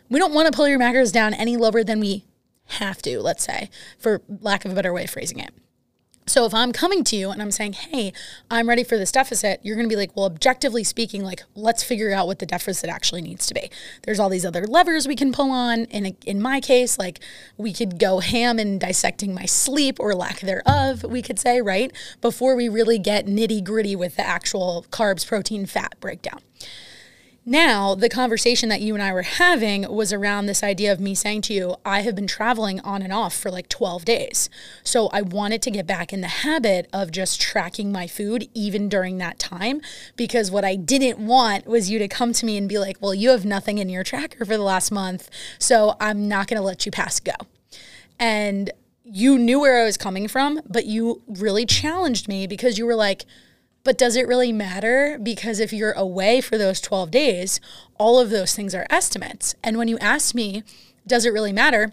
we 0.09 0.19
don't 0.19 0.35
want 0.35 0.47
to 0.47 0.53
pull 0.53 0.69
your 0.69 0.79
macros 0.79 1.13
down 1.13 1.35
any 1.35 1.57
lower 1.57 1.85
than 1.85 2.01
we 2.01 2.25
have 2.67 3.03
to, 3.03 3.21
let's 3.21 3.45
say, 3.45 3.71
for 3.99 4.23
lack 4.41 4.65
of 4.65 4.73
a 4.73 4.75
better 4.75 4.93
way 4.93 5.05
of 5.05 5.11
phrasing 5.11 5.39
it. 5.39 5.53
So 6.31 6.45
if 6.45 6.55
I'm 6.55 6.71
coming 6.71 7.03
to 7.05 7.17
you 7.17 7.31
and 7.31 7.43
I'm 7.43 7.51
saying, 7.51 7.73
"Hey, 7.73 8.13
I'm 8.49 8.69
ready 8.69 8.85
for 8.85 8.97
this 8.97 9.11
deficit," 9.11 9.59
you're 9.65 9.75
going 9.75 9.89
to 9.89 9.93
be 9.93 9.97
like, 9.97 10.17
"Well, 10.17 10.27
objectively 10.27 10.85
speaking, 10.85 11.25
like 11.25 11.43
let's 11.57 11.83
figure 11.83 12.13
out 12.13 12.29
what 12.29 12.39
the 12.39 12.47
deficit 12.47 12.89
actually 12.89 13.21
needs 13.21 13.49
to 13.49 13.55
be." 13.55 13.69
There's 14.05 14.21
all 14.21 14.29
these 14.29 14.47
other 14.47 14.65
levers 14.65 15.09
we 15.09 15.17
can 15.17 15.33
pull 15.33 15.51
on. 15.51 15.87
In 15.87 16.17
in 16.25 16.41
my 16.41 16.61
case, 16.61 17.01
like 17.01 17.19
we 17.57 17.73
could 17.73 17.99
go 17.99 18.21
ham 18.21 18.61
in 18.61 18.79
dissecting 18.79 19.35
my 19.35 19.45
sleep 19.45 19.97
or 19.99 20.15
lack 20.15 20.39
thereof, 20.39 21.03
we 21.03 21.21
could 21.21 21.41
say, 21.41 21.61
right? 21.61 21.91
Before 22.21 22.55
we 22.55 22.69
really 22.69 23.01
get 23.01 23.27
nitty-gritty 23.27 23.97
with 23.97 24.15
the 24.15 24.25
actual 24.25 24.87
carbs, 24.93 25.27
protein, 25.27 25.67
fat 25.67 25.97
breakdown. 25.99 26.41
Now, 27.51 27.97
the 27.97 28.09
conversation 28.09 28.69
that 28.69 28.81
you 28.81 28.95
and 28.95 29.03
I 29.03 29.13
were 29.13 29.23
having 29.23 29.93
was 29.93 30.13
around 30.13 30.47
this 30.47 30.63
idea 30.63 30.93
of 30.93 31.01
me 31.01 31.17
saying 31.17 31.43
to 31.43 31.53
you, 31.53 31.75
I 31.85 32.03
have 32.03 32.15
been 32.15 32.29
traveling 32.29 32.79
on 32.83 33.03
and 33.03 33.13
off 33.13 33.35
for 33.35 33.51
like 33.51 33.69
12 33.69 34.05
days. 34.05 34.49
So 34.85 35.09
I 35.09 35.23
wanted 35.23 35.61
to 35.63 35.73
get 35.73 35.85
back 35.85 36.13
in 36.13 36.21
the 36.21 36.29
habit 36.29 36.89
of 36.93 37.11
just 37.11 37.41
tracking 37.41 37.91
my 37.91 38.07
food 38.07 38.49
even 38.55 38.89
during 38.89 39.19
that 39.19 39.41
time 39.41 39.81
because 40.15 40.49
what 40.53 40.65
I 40.65 40.77
didn't 40.77 41.19
want 41.19 41.67
was 41.67 41.91
you 41.91 41.99
to 41.99 42.07
come 42.07 42.33
to 42.35 42.47
me 42.47 42.57
and 42.57 42.69
be 42.69 42.79
like, 42.79 42.99
well, 43.01 43.15
you 43.15 43.31
have 43.31 43.45
nothing 43.45 43.79
in 43.79 43.89
your 43.89 44.05
tracker 44.05 44.45
for 44.45 44.57
the 44.57 44.63
last 44.63 44.93
month. 44.93 45.29
So 45.59 45.97
I'm 45.99 46.29
not 46.29 46.47
going 46.47 46.61
to 46.61 46.65
let 46.65 46.87
you 46.87 46.93
pass 46.93 47.19
go. 47.19 47.33
And 48.17 48.71
you 49.03 49.37
knew 49.37 49.59
where 49.59 49.83
I 49.83 49.85
was 49.85 49.97
coming 49.97 50.29
from, 50.29 50.61
but 50.69 50.87
you 50.87 51.23
really 51.27 51.67
challenged 51.67 52.29
me 52.29 52.47
because 52.47 52.79
you 52.79 52.87
were 52.87 52.95
like, 52.95 53.25
but 53.85 53.99
does 53.99 54.17
it 54.17 54.29
really 54.29 54.53
matter? 54.53 55.19
Because 55.23 55.61
if 55.61 55.73
you're 55.73 55.93
away 55.93 56.41
for 56.41 56.59
those 56.59 56.81
12 56.81 57.11
days, 57.11 57.61
all 57.99 58.19
of 58.19 58.31
those 58.31 58.55
things 58.55 58.75
are 58.75 58.87
estimates. 58.91 59.55
And 59.63 59.79
when 59.79 59.89
you 59.89 59.99
asked 59.99 60.35
me, 60.35 60.63
does 61.07 61.25
it 61.25 61.33
really 61.33 61.53
matter? 61.53 61.93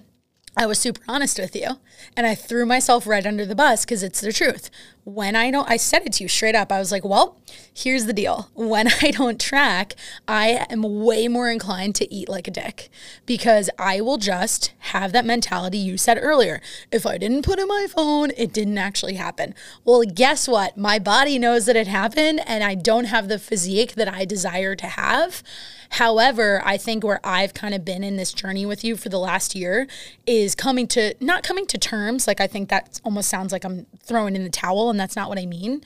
I 0.60 0.66
was 0.66 0.80
super 0.80 1.02
honest 1.08 1.38
with 1.38 1.56
you 1.56 1.78
and 2.16 2.26
I 2.26 2.34
threw 2.34 2.66
myself 2.66 3.06
right 3.06 3.26
under 3.28 3.46
the 3.46 3.54
bus 3.54 3.86
because 3.86 4.02
it's 4.02 4.22
the 4.22 4.34
truth. 4.34 4.72
When 5.04 5.36
I 5.36 5.52
don't, 5.52 5.70
I 5.70 5.78
said 5.78 6.02
it 6.04 6.14
to 6.14 6.24
you 6.24 6.28
straight 6.28 6.56
up. 6.56 6.72
I 6.72 6.80
was 6.80 6.92
like, 6.92 7.06
well, 7.06 7.40
here's 7.72 8.08
the 8.08 8.14
deal. 8.14 8.50
When 8.56 8.88
I 9.02 9.12
don't 9.12 9.40
track, 9.40 9.94
I 10.28 10.66
am 10.70 10.82
way 10.82 11.28
more 11.28 11.50
inclined 11.50 11.94
to 11.96 12.12
eat 12.14 12.28
like 12.28 12.48
a 12.48 12.52
dick 12.52 12.90
because 13.28 13.70
I 13.78 14.02
will 14.02 14.18
just 14.18 14.74
have 14.80 15.12
that 15.14 15.26
mentality 15.26 15.78
you 15.78 15.96
said 15.98 16.18
earlier. 16.20 16.60
If 16.92 17.06
I 17.06 17.20
didn't 17.20 17.46
put 17.46 17.60
in 17.60 17.68
my 17.68 17.86
phone, 17.88 18.32
it 18.36 18.52
didn't 18.52 18.80
actually 18.80 19.14
happen. 19.14 19.54
Well, 19.86 20.02
guess 20.02 20.48
what? 20.48 20.76
My 20.76 20.98
body 20.98 21.38
knows 21.38 21.68
that 21.68 21.76
it 21.76 21.88
happened 21.88 22.42
and 22.48 22.64
I 22.64 22.74
don't 22.74 23.06
have 23.06 23.28
the 23.28 23.40
physique 23.40 23.94
that 23.94 24.12
I 24.12 24.26
desire 24.26 24.76
to 24.76 24.88
have. 24.88 25.44
However, 25.92 26.62
I 26.66 26.78
think 26.78 27.04
where 27.04 27.20
I've 27.24 27.54
kind 27.54 27.74
of 27.74 27.86
been 27.86 28.04
in 28.04 28.18
this 28.18 28.34
journey 28.34 28.66
with 28.66 28.84
you 28.84 28.96
for 28.96 29.10
the 29.10 29.20
last 29.20 29.56
year 29.56 29.88
is 30.26 30.56
coming 30.56 30.88
to 30.90 31.16
not 31.20 31.44
coming 31.44 31.66
to 31.68 31.78
terms. 31.78 32.28
Like 32.28 32.42
I 32.42 32.48
think 32.48 32.70
that 32.70 33.00
almost 33.04 33.30
sounds 33.30 33.52
like 33.52 33.64
I'm 33.64 33.86
throwing 34.00 34.36
in 34.36 34.44
the 34.44 34.50
towel, 34.50 34.90
and 34.90 35.00
that's 35.00 35.16
not 35.16 35.30
what 35.30 35.40
I 35.40 35.46
mean. 35.46 35.82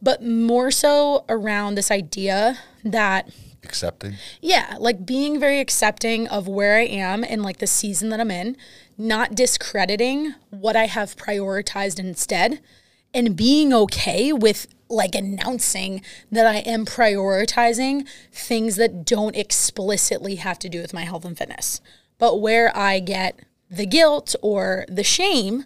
But 0.00 0.22
more 0.22 0.70
so 0.70 1.24
around 1.28 1.76
this 1.76 1.90
idea 1.90 2.58
that 2.84 3.30
Accepting. 3.64 4.14
yeah, 4.40 4.76
like 4.80 5.06
being 5.06 5.38
very 5.38 5.60
accepting 5.60 6.26
of 6.28 6.48
where 6.48 6.76
I 6.76 6.86
am 6.86 7.22
and 7.22 7.42
like 7.42 7.58
the 7.58 7.68
season 7.68 8.08
that 8.08 8.18
I'm 8.18 8.30
in, 8.30 8.56
not 8.98 9.34
discrediting 9.34 10.34
what 10.50 10.74
I 10.74 10.86
have 10.86 11.16
prioritized 11.16 12.00
instead, 12.00 12.60
and 13.14 13.36
being 13.36 13.72
okay 13.72 14.32
with 14.32 14.66
like 14.92 15.14
announcing 15.14 16.02
that 16.30 16.46
I 16.46 16.56
am 16.58 16.84
prioritizing 16.84 18.06
things 18.30 18.76
that 18.76 19.04
don't 19.04 19.34
explicitly 19.34 20.36
have 20.36 20.58
to 20.60 20.68
do 20.68 20.80
with 20.80 20.92
my 20.92 21.02
health 21.02 21.24
and 21.24 21.36
fitness. 21.36 21.80
But 22.18 22.40
where 22.40 22.76
I 22.76 23.00
get 23.00 23.40
the 23.70 23.86
guilt 23.86 24.36
or 24.42 24.84
the 24.88 25.02
shame 25.02 25.64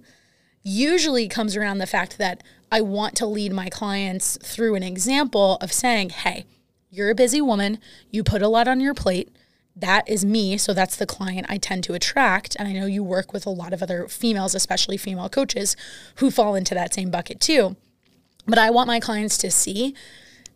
usually 0.63 1.29
comes 1.29 1.57
around 1.57 1.79
the 1.79 1.87
fact 1.87 2.19
that 2.19 2.43
I 2.71 2.81
want 2.81 3.15
to 3.17 3.27
lead 3.27 3.53
my 3.53 3.69
clients 3.69 4.39
through 4.43 4.75
an 4.75 4.83
example 4.83 5.59
of 5.61 5.73
saying, 5.73 6.11
hey, 6.11 6.45
you're 6.91 7.11
a 7.11 7.15
busy 7.15 7.41
woman, 7.41 7.79
you 8.11 8.25
put 8.25 8.43
a 8.43 8.49
lot 8.49 8.69
on 8.69 8.81
your 8.81 8.95
plate. 8.95 9.31
That 9.75 10.09
is 10.09 10.25
me. 10.25 10.57
So 10.57 10.73
that's 10.73 10.97
the 10.97 11.05
client 11.05 11.47
I 11.51 11.59
tend 11.59 11.85
to 11.85 11.93
attract. 11.93 12.57
And 12.59 12.67
I 12.67 12.73
know 12.73 12.87
you 12.87 13.05
work 13.05 13.33
with 13.33 13.45
a 13.45 13.51
lot 13.51 13.73
of 13.73 13.83
other 13.83 14.09
females, 14.09 14.55
especially 14.55 14.97
female 14.97 15.29
coaches, 15.29 15.77
who 16.17 16.31
fall 16.31 16.55
into 16.55 16.75
that 16.75 16.95
same 16.95 17.11
bucket 17.11 17.41
too. 17.41 17.77
But 18.47 18.59
I 18.59 18.71
want 18.71 18.87
my 18.87 19.01
clients 19.01 19.37
to 19.39 19.51
see 19.51 19.95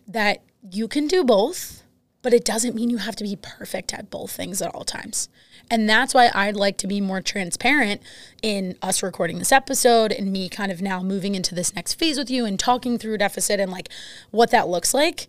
that 0.07 0.42
you 0.70 0.88
can 0.88 1.07
do 1.07 1.24
both, 1.24 1.83
but 2.22 2.35
it 2.35 2.44
doesn't 2.44 2.74
mean 2.74 2.90
you 2.90 2.98
have 2.98 3.16
to 3.16 3.24
be 3.24 3.37
perfect 3.37 3.94
at 3.94 4.11
both 4.11 4.31
things 4.31 4.61
at 4.61 4.74
all 4.74 4.85
times. 4.85 5.29
And 5.70 5.88
that's 5.88 6.14
why 6.14 6.31
I'd 6.35 6.57
like 6.57 6.76
to 6.79 6.87
be 6.87 7.00
more 7.00 7.20
transparent 7.20 8.03
in 8.42 8.76
us 8.83 9.03
recording 9.03 9.38
this 9.38 9.53
episode 9.53 10.12
and 10.12 10.33
me 10.33 10.48
kind 10.48 10.72
of 10.72 10.83
now 10.83 11.03
moving 11.03 11.35
into 11.35 11.55
this 11.55 11.74
next 11.74 11.94
phase 11.94 12.18
with 12.18 12.31
you 12.31 12.44
and 12.44 12.59
talking 12.59 12.98
through 12.98 13.18
deficit 13.18 13.61
and 13.61 13.70
like 13.70 13.88
what 14.31 14.50
that 14.50 14.68
looks 14.68 14.92
like. 14.92 15.29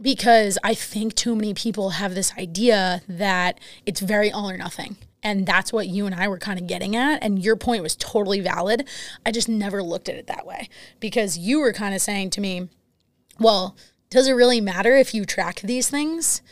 Because 0.00 0.58
I 0.64 0.74
think 0.74 1.14
too 1.14 1.36
many 1.36 1.52
people 1.52 1.90
have 1.90 2.14
this 2.14 2.32
idea 2.38 3.02
that 3.06 3.58
it's 3.84 4.00
very 4.00 4.32
all 4.32 4.48
or 4.48 4.56
nothing. 4.56 4.96
And 5.22 5.46
that's 5.46 5.72
what 5.72 5.88
you 5.88 6.06
and 6.06 6.14
I 6.14 6.28
were 6.28 6.38
kind 6.38 6.58
of 6.58 6.66
getting 6.66 6.96
at. 6.96 7.22
And 7.22 7.42
your 7.42 7.56
point 7.56 7.82
was 7.82 7.96
totally 7.96 8.40
valid. 8.40 8.88
I 9.24 9.32
just 9.32 9.48
never 9.48 9.82
looked 9.82 10.08
at 10.08 10.16
it 10.16 10.26
that 10.28 10.46
way 10.46 10.68
because 10.98 11.36
you 11.36 11.60
were 11.60 11.72
kind 11.72 11.94
of 11.94 12.00
saying 12.00 12.30
to 12.30 12.40
me, 12.40 12.68
well, 13.38 13.76
does 14.08 14.26
it 14.26 14.32
really 14.32 14.60
matter 14.60 14.96
if 14.96 15.14
you 15.14 15.24
track 15.24 15.60
these 15.60 15.88
things? 15.88 16.42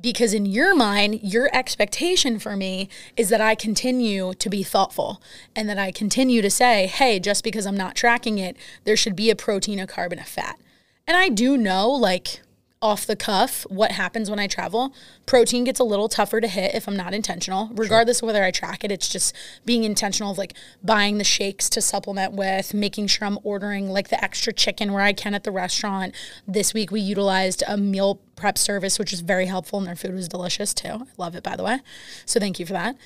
Because 0.00 0.32
in 0.32 0.46
your 0.46 0.74
mind, 0.74 1.20
your 1.22 1.50
expectation 1.52 2.38
for 2.38 2.56
me 2.56 2.88
is 3.16 3.28
that 3.28 3.40
I 3.40 3.54
continue 3.54 4.32
to 4.34 4.48
be 4.48 4.62
thoughtful 4.62 5.20
and 5.54 5.68
that 5.68 5.78
I 5.78 5.90
continue 5.90 6.40
to 6.40 6.50
say, 6.50 6.86
hey, 6.86 7.20
just 7.20 7.44
because 7.44 7.66
I'm 7.66 7.76
not 7.76 7.96
tracking 7.96 8.38
it, 8.38 8.56
there 8.84 8.96
should 8.96 9.16
be 9.16 9.28
a 9.28 9.36
protein, 9.36 9.78
a 9.78 9.86
carb, 9.86 10.12
and 10.12 10.20
a 10.20 10.24
fat. 10.24 10.58
And 11.06 11.16
I 11.16 11.28
do 11.28 11.56
know, 11.56 11.90
like, 11.90 12.40
off 12.82 13.06
the 13.06 13.16
cuff 13.16 13.66
what 13.68 13.92
happens 13.92 14.30
when 14.30 14.38
I 14.38 14.46
travel. 14.46 14.94
Protein 15.26 15.64
gets 15.64 15.80
a 15.80 15.84
little 15.84 16.08
tougher 16.08 16.40
to 16.40 16.48
hit 16.48 16.74
if 16.74 16.88
I'm 16.88 16.96
not 16.96 17.12
intentional, 17.12 17.70
regardless 17.74 18.20
sure. 18.20 18.26
of 18.26 18.32
whether 18.32 18.44
I 18.44 18.50
track 18.50 18.84
it. 18.84 18.90
It's 18.90 19.08
just 19.08 19.36
being 19.66 19.84
intentional 19.84 20.32
of 20.32 20.38
like 20.38 20.54
buying 20.82 21.18
the 21.18 21.24
shakes 21.24 21.68
to 21.70 21.82
supplement 21.82 22.32
with, 22.32 22.72
making 22.72 23.08
sure 23.08 23.26
I'm 23.26 23.38
ordering 23.42 23.88
like 23.88 24.08
the 24.08 24.22
extra 24.22 24.52
chicken 24.52 24.92
where 24.92 25.02
I 25.02 25.12
can 25.12 25.34
at 25.34 25.44
the 25.44 25.50
restaurant. 25.50 26.14
This 26.46 26.72
week 26.72 26.90
we 26.90 27.00
utilized 27.00 27.62
a 27.68 27.76
meal 27.76 28.20
prep 28.34 28.56
service, 28.56 28.98
which 28.98 29.12
is 29.12 29.20
very 29.20 29.46
helpful, 29.46 29.78
and 29.78 29.86
their 29.86 29.96
food 29.96 30.14
was 30.14 30.28
delicious 30.28 30.72
too. 30.72 30.88
I 30.88 31.06
love 31.18 31.34
it, 31.34 31.42
by 31.42 31.56
the 31.56 31.64
way. 31.64 31.80
So 32.24 32.40
thank 32.40 32.58
you 32.58 32.64
for 32.64 32.72
that. 32.72 32.96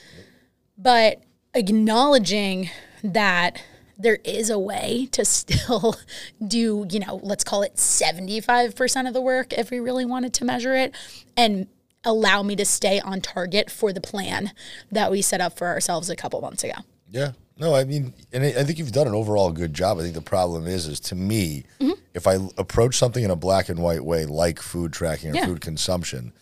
But 0.79 1.23
acknowledging 1.53 2.71
that 3.03 3.61
there 3.98 4.18
is 4.24 4.50
a 4.50 4.59
way 4.59 5.09
to 5.12 5.24
still 5.24 5.96
do, 6.46 6.87
you 6.90 7.00
know, 7.00 7.20
let's 7.22 7.44
call 7.44 7.62
it 7.62 7.76
75% 7.76 9.09
of 9.09 9.14
the 9.14 9.20
work 9.20 9.52
if 9.52 9.70
we 9.70 9.80
really 9.80 10.04
wanted 10.04 10.35
to 10.35 10.44
measure 10.44 10.74
it 10.74 10.94
and 11.37 11.66
allow 12.04 12.42
me 12.42 12.54
to 12.57 12.64
stay 12.64 13.00
on 13.00 13.20
target 13.20 13.70
for 13.70 13.92
the 13.92 14.00
plan 14.00 14.52
that 14.90 15.11
we 15.11 15.22
set 15.22 15.40
up 15.40 15.57
for 15.57 15.68
ourselves 15.68 16.11
a 16.11 16.16
couple 16.16 16.40
months 16.40 16.64
ago. 16.64 16.74
Yeah. 17.09 17.33
No, 17.57 17.74
I 17.74 17.85
mean, 17.85 18.12
and 18.33 18.44
I 18.44 18.64
think 18.64 18.78
you've 18.78 18.90
done 18.90 19.07
an 19.07 19.14
overall 19.14 19.52
good 19.52 19.72
job. 19.74 19.98
I 19.98 20.02
think 20.02 20.14
the 20.14 20.20
problem 20.20 20.66
is, 20.66 20.87
is 20.88 20.98
to 21.00 21.14
me, 21.14 21.64
mm-hmm. 21.78 21.92
if 22.12 22.26
I 22.26 22.38
approach 22.59 22.96
something 22.96 23.22
in 23.22 23.30
a 23.30 23.37
black 23.37 23.68
and 23.68 23.78
white 23.78 24.04
way, 24.04 24.26
like 24.26 24.61
food 24.61 24.92
tracking 24.92 25.30
or 25.30 25.35
yeah. 25.37 25.46
food 25.46 25.61
consumption, 25.61 26.33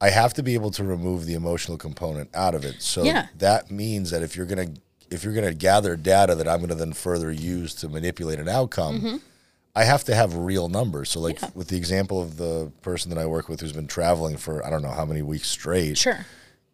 I 0.00 0.10
have 0.10 0.32
to 0.34 0.42
be 0.42 0.54
able 0.54 0.70
to 0.72 0.84
remove 0.84 1.26
the 1.26 1.34
emotional 1.34 1.76
component 1.76 2.34
out 2.34 2.54
of 2.54 2.64
it. 2.64 2.80
So 2.80 3.02
yeah. 3.02 3.26
that 3.38 3.72
means 3.72 4.12
that 4.12 4.22
if 4.22 4.36
you're 4.36 4.46
going 4.46 4.74
to 4.74 4.80
if 5.10 5.24
you're 5.24 5.34
going 5.34 5.46
to 5.46 5.54
gather 5.54 5.96
data 5.96 6.34
that 6.36 6.48
I'm 6.48 6.58
going 6.58 6.68
to 6.68 6.74
then 6.74 6.92
further 6.92 7.30
use 7.30 7.74
to 7.76 7.88
manipulate 7.88 8.38
an 8.38 8.48
outcome, 8.48 9.00
mm-hmm. 9.00 9.16
I 9.74 9.84
have 9.84 10.04
to 10.04 10.14
have 10.14 10.34
real 10.34 10.68
numbers. 10.68 11.10
So, 11.10 11.20
like 11.20 11.40
yeah. 11.40 11.50
with 11.54 11.68
the 11.68 11.76
example 11.76 12.22
of 12.22 12.36
the 12.36 12.72
person 12.82 13.10
that 13.10 13.18
I 13.18 13.26
work 13.26 13.48
with 13.48 13.60
who's 13.60 13.72
been 13.72 13.86
traveling 13.86 14.36
for 14.36 14.64
I 14.64 14.70
don't 14.70 14.82
know 14.82 14.90
how 14.90 15.04
many 15.04 15.22
weeks 15.22 15.48
straight. 15.48 15.98
Sure. 15.98 16.26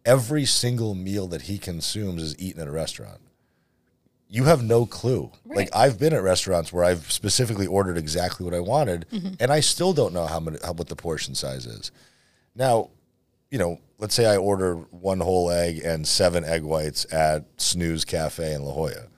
Every 0.05 0.45
single 0.45 0.95
meal 0.95 1.27
that 1.29 1.43
he 1.43 1.59
consumes 1.59 2.23
is 2.23 2.39
eaten 2.39 2.63
at 2.63 2.69
a 2.69 2.71
restaurant. 2.71 3.21
You 4.29 4.45
have 4.45 4.63
no 4.63 4.87
clue. 4.87 5.31
Right. 5.45 5.57
Like 5.57 5.71
I've 5.75 5.99
been 5.99 6.13
at 6.13 6.23
restaurants 6.23 6.73
where 6.73 6.85
I've 6.85 7.11
specifically 7.11 7.67
ordered 7.67 7.99
exactly 7.99 8.45
what 8.45 8.55
I 8.55 8.61
wanted, 8.61 9.07
mm-hmm. 9.13 9.35
and 9.41 9.53
I 9.53 9.61
still 9.61 9.93
don't 9.93 10.13
know 10.13 10.27
how 10.27 10.41
many 10.41 10.59
how, 10.65 10.73
what 10.73 10.89
the 10.89 10.97
portion 10.97 11.35
size 11.35 11.67
is. 11.67 11.91
Now, 12.55 12.91
you 13.51 13.59
know, 13.59 13.79
let's 13.99 14.15
say 14.15 14.27
I 14.27 14.37
order 14.37 14.75
one 14.75 15.21
whole 15.21 15.51
egg 15.51 15.79
and 15.85 16.07
seven 16.07 16.45
egg 16.45 16.63
whites 16.63 17.07
at 17.13 17.45
Snooze 17.57 18.05
Cafe 18.05 18.53
in 18.53 18.63
La 18.63 18.73
Jolla. 18.73 19.09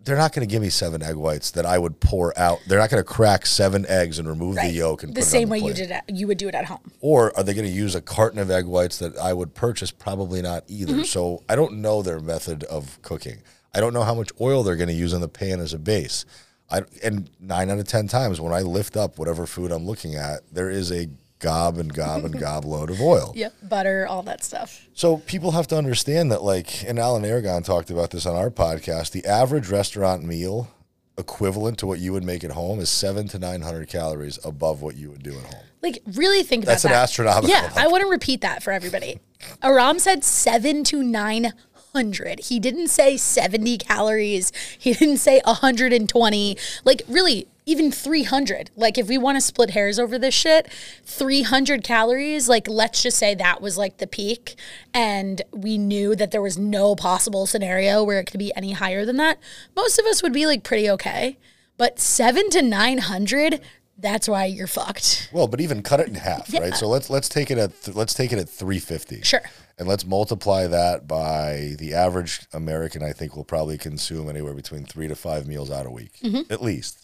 They're 0.00 0.18
not 0.18 0.34
going 0.34 0.46
to 0.46 0.52
give 0.52 0.60
me 0.60 0.68
seven 0.68 1.02
egg 1.02 1.16
whites 1.16 1.50
that 1.52 1.64
I 1.64 1.78
would 1.78 1.98
pour 1.98 2.38
out. 2.38 2.58
They're 2.66 2.78
not 2.78 2.90
going 2.90 3.02
to 3.02 3.08
crack 3.08 3.46
seven 3.46 3.86
eggs 3.88 4.18
and 4.18 4.28
remove 4.28 4.56
right. 4.56 4.68
the 4.68 4.74
yolk 4.74 5.02
and 5.02 5.14
the 5.14 5.22
same 5.22 5.48
way 5.48 5.58
you 5.58 5.72
did 5.72 5.90
it. 5.90 6.02
You 6.08 6.26
would 6.26 6.36
do 6.36 6.46
it 6.46 6.54
at 6.54 6.66
home. 6.66 6.92
Or 7.00 7.34
are 7.38 7.42
they 7.42 7.54
going 7.54 7.66
to 7.66 7.72
use 7.72 7.94
a 7.94 8.02
carton 8.02 8.38
of 8.38 8.50
egg 8.50 8.66
whites 8.66 8.98
that 8.98 9.16
I 9.16 9.32
would 9.32 9.54
purchase? 9.54 9.90
Probably 9.90 10.42
not 10.42 10.64
either. 10.68 10.92
Mm-hmm. 10.92 11.02
So 11.04 11.42
I 11.48 11.56
don't 11.56 11.76
know 11.76 12.02
their 12.02 12.20
method 12.20 12.64
of 12.64 13.00
cooking. 13.00 13.38
I 13.74 13.80
don't 13.80 13.94
know 13.94 14.02
how 14.02 14.14
much 14.14 14.30
oil 14.42 14.62
they're 14.62 14.76
going 14.76 14.88
to 14.88 14.94
use 14.94 15.14
on 15.14 15.22
the 15.22 15.28
pan 15.28 15.58
as 15.58 15.72
a 15.72 15.78
base. 15.78 16.26
I, 16.70 16.82
and 17.02 17.30
nine 17.40 17.70
out 17.70 17.78
of 17.78 17.88
ten 17.88 18.06
times 18.06 18.40
when 18.40 18.52
I 18.52 18.60
lift 18.60 18.98
up 18.98 19.18
whatever 19.18 19.46
food 19.46 19.72
I'm 19.72 19.86
looking 19.86 20.16
at, 20.16 20.40
there 20.52 20.70
is 20.70 20.92
a 20.92 21.08
gob 21.44 21.76
and 21.78 21.92
gob 21.92 22.24
and 22.24 22.38
gob 22.40 22.64
load 22.74 22.88
of 22.90 23.00
oil. 23.00 23.32
Yep, 23.36 23.54
butter, 23.62 24.06
all 24.08 24.22
that 24.22 24.42
stuff. 24.42 24.86
So 24.94 25.18
people 25.18 25.50
have 25.52 25.66
to 25.68 25.76
understand 25.76 26.32
that, 26.32 26.42
like, 26.42 26.82
and 26.88 26.98
Alan 26.98 27.24
Aragon 27.24 27.62
talked 27.62 27.90
about 27.90 28.10
this 28.10 28.24
on 28.26 28.34
our 28.34 28.50
podcast. 28.50 29.10
The 29.12 29.24
average 29.26 29.68
restaurant 29.68 30.24
meal 30.24 30.70
equivalent 31.16 31.78
to 31.78 31.86
what 31.86 32.00
you 32.00 32.12
would 32.12 32.24
make 32.24 32.42
at 32.42 32.50
home 32.52 32.80
is 32.80 32.88
seven 32.90 33.28
to 33.28 33.38
nine 33.38 33.60
hundred 33.62 33.88
calories 33.88 34.38
above 34.44 34.82
what 34.82 34.96
you 34.96 35.10
would 35.10 35.22
do 35.22 35.38
at 35.38 35.44
home. 35.44 35.62
Like, 35.82 36.02
really 36.14 36.42
think 36.42 36.64
about 36.64 36.80
that. 36.80 36.82
That's 36.82 36.84
an 36.86 36.92
astronomical 36.92 37.50
Yeah, 37.50 37.60
number. 37.66 37.80
I 37.80 37.86
want 37.92 38.02
to 38.02 38.08
repeat 38.08 38.40
that 38.40 38.62
for 38.62 38.72
everybody. 38.72 39.20
Aram 39.62 39.98
said 39.98 40.24
seven 40.24 40.82
to 40.84 41.02
nine 41.02 41.52
hundred. 41.92 42.40
He 42.40 42.58
didn't 42.58 42.88
say 42.88 43.16
seventy 43.16 43.76
calories. 43.78 44.50
He 44.78 44.94
didn't 44.94 45.18
say 45.18 45.40
hundred 45.44 45.92
and 45.92 46.08
twenty. 46.08 46.56
Like, 46.84 47.02
really, 47.06 47.46
even 47.66 47.90
three 47.90 48.24
hundred. 48.24 48.70
Like, 48.76 48.98
if 48.98 49.08
we 49.08 49.16
want 49.18 49.36
to 49.36 49.40
split 49.40 49.70
hairs 49.70 49.98
over 49.98 50.18
this 50.18 50.34
shit, 50.34 50.68
three 51.04 51.42
hundred 51.42 51.82
calories. 51.84 52.48
Like, 52.48 52.68
let's 52.68 53.02
just 53.02 53.18
say 53.18 53.34
that 53.34 53.60
was 53.62 53.78
like 53.78 53.98
the 53.98 54.06
peak, 54.06 54.54
and 54.92 55.40
we 55.52 55.78
knew 55.78 56.14
that 56.16 56.30
there 56.30 56.42
was 56.42 56.58
no 56.58 56.94
possible 56.94 57.46
scenario 57.46 58.02
where 58.04 58.20
it 58.20 58.26
could 58.30 58.38
be 58.38 58.52
any 58.56 58.72
higher 58.72 59.04
than 59.04 59.16
that. 59.16 59.38
Most 59.74 59.98
of 59.98 60.06
us 60.06 60.22
would 60.22 60.32
be 60.32 60.46
like 60.46 60.62
pretty 60.64 60.88
okay. 60.90 61.38
But 61.76 61.98
seven 61.98 62.50
to 62.50 62.62
nine 62.62 62.98
hundred. 62.98 63.60
That's 63.96 64.28
why 64.28 64.46
you're 64.46 64.66
fucked. 64.66 65.30
Well, 65.32 65.46
but 65.46 65.60
even 65.60 65.80
cut 65.82 66.00
it 66.00 66.08
in 66.08 66.16
half, 66.16 66.52
right? 66.52 66.74
So 66.74 66.88
let's 66.88 67.10
let's 67.10 67.28
take 67.28 67.50
it 67.52 67.58
at 67.58 67.80
th- 67.82 67.96
let's 67.96 68.12
take 68.12 68.32
it 68.32 68.38
at 68.40 68.48
three 68.48 68.80
fifty. 68.80 69.22
Sure. 69.22 69.40
And 69.78 69.88
let's 69.88 70.04
multiply 70.04 70.66
that 70.66 71.06
by 71.08 71.74
the 71.78 71.94
average 71.94 72.40
American. 72.52 73.02
I 73.04 73.12
think 73.12 73.36
will 73.36 73.44
probably 73.44 73.78
consume 73.78 74.28
anywhere 74.28 74.54
between 74.54 74.84
three 74.84 75.06
to 75.08 75.14
five 75.14 75.46
meals 75.46 75.70
out 75.70 75.86
a 75.86 75.90
week, 75.90 76.12
Mm-hmm. 76.22 76.52
at 76.52 76.60
least. 76.60 77.03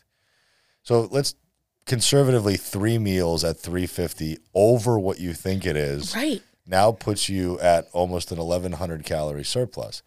So 0.82 1.08
let's 1.10 1.34
conservatively 1.86 2.56
three 2.56 2.98
meals 2.98 3.44
at 3.44 3.58
three 3.58 3.86
fifty 3.86 4.38
over 4.54 4.98
what 4.98 5.18
you 5.20 5.32
think 5.32 5.66
it 5.66 5.76
is. 5.76 6.14
Right. 6.14 6.42
Now 6.66 6.92
puts 6.92 7.28
you 7.28 7.58
at 7.60 7.88
almost 7.92 8.32
an 8.32 8.38
eleven 8.38 8.72
hundred 8.72 9.04
calorie 9.04 9.44
surplus. 9.44 10.02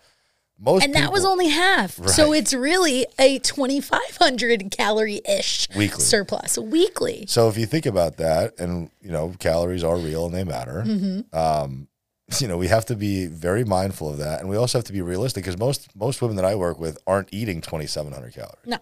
Most 0.60 0.86
And 0.86 0.94
that 0.94 1.12
was 1.12 1.26
only 1.26 1.50
half. 1.50 1.96
So 2.08 2.32
it's 2.32 2.54
really 2.54 3.06
a 3.20 3.40
2,500 3.40 4.70
calorie 4.72 5.20
ish 5.28 5.68
Weekly. 5.76 6.00
surplus 6.02 6.58
weekly. 6.58 7.26
So 7.28 7.50
if 7.50 7.58
you 7.58 7.66
think 7.66 7.86
about 7.86 8.18
that, 8.18 8.58
and 8.60 8.90
you 9.02 9.12
know, 9.12 9.34
calories 9.40 9.84
are 9.84 9.98
real 9.98 10.26
and 10.26 10.34
they 10.34 10.44
matter. 10.44 10.84
Mm-hmm. 10.86 11.38
Um, 11.38 11.88
you 12.40 12.48
know, 12.48 12.58
we 12.58 12.68
have 12.68 12.86
to 12.86 12.96
be 12.96 13.26
very 13.26 13.66
mindful 13.66 14.10
of 14.12 14.20
that, 14.20 14.40
and 14.40 14.50
we 14.50 14.56
also 14.56 14.78
have 14.78 14.86
to 14.86 14.94
be 14.94 15.02
realistic 15.02 15.44
because 15.44 15.60
most 15.60 15.94
most 15.96 16.22
women 16.22 16.38
that 16.38 16.46
I 16.46 16.56
work 16.56 16.80
with 16.80 16.98
aren't 17.06 17.30
eating 17.34 17.60
twenty 17.60 17.88
seven 17.88 18.14
hundred 18.14 18.34
calories. 18.34 18.66
No. 18.66 18.78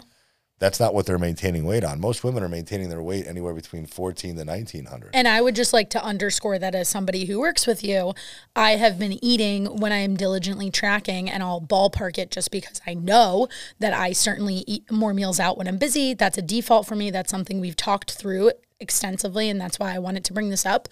That's 0.61 0.79
not 0.79 0.93
what 0.93 1.07
they're 1.07 1.17
maintaining 1.17 1.65
weight 1.65 1.83
on. 1.83 1.99
Most 1.99 2.23
women 2.23 2.43
are 2.43 2.47
maintaining 2.47 2.89
their 2.89 3.01
weight 3.01 3.25
anywhere 3.25 3.55
between 3.55 3.87
fourteen 3.87 4.35
to 4.35 4.45
nineteen 4.45 4.85
hundred. 4.85 5.09
And 5.15 5.27
I 5.27 5.41
would 5.41 5.55
just 5.55 5.73
like 5.73 5.89
to 5.89 6.03
underscore 6.03 6.59
that 6.59 6.75
as 6.75 6.87
somebody 6.87 7.25
who 7.25 7.39
works 7.39 7.65
with 7.65 7.83
you, 7.83 8.13
I 8.55 8.73
have 8.75 8.99
been 8.99 9.17
eating 9.25 9.79
when 9.79 9.91
I 9.91 9.97
am 9.97 10.15
diligently 10.15 10.69
tracking, 10.69 11.27
and 11.27 11.41
I'll 11.41 11.61
ballpark 11.61 12.19
it 12.19 12.29
just 12.29 12.51
because 12.51 12.79
I 12.85 12.93
know 12.93 13.47
that 13.79 13.93
I 13.93 14.11
certainly 14.11 14.63
eat 14.67 14.91
more 14.91 15.15
meals 15.15 15.39
out 15.39 15.57
when 15.57 15.67
I'm 15.67 15.79
busy. 15.79 16.13
That's 16.13 16.37
a 16.37 16.43
default 16.43 16.85
for 16.85 16.95
me. 16.95 17.09
That's 17.09 17.31
something 17.31 17.59
we've 17.59 17.75
talked 17.75 18.11
through 18.11 18.51
extensively, 18.79 19.49
and 19.49 19.59
that's 19.59 19.79
why 19.79 19.95
I 19.95 19.97
wanted 19.97 20.23
to 20.25 20.33
bring 20.33 20.51
this 20.51 20.63
up. 20.67 20.87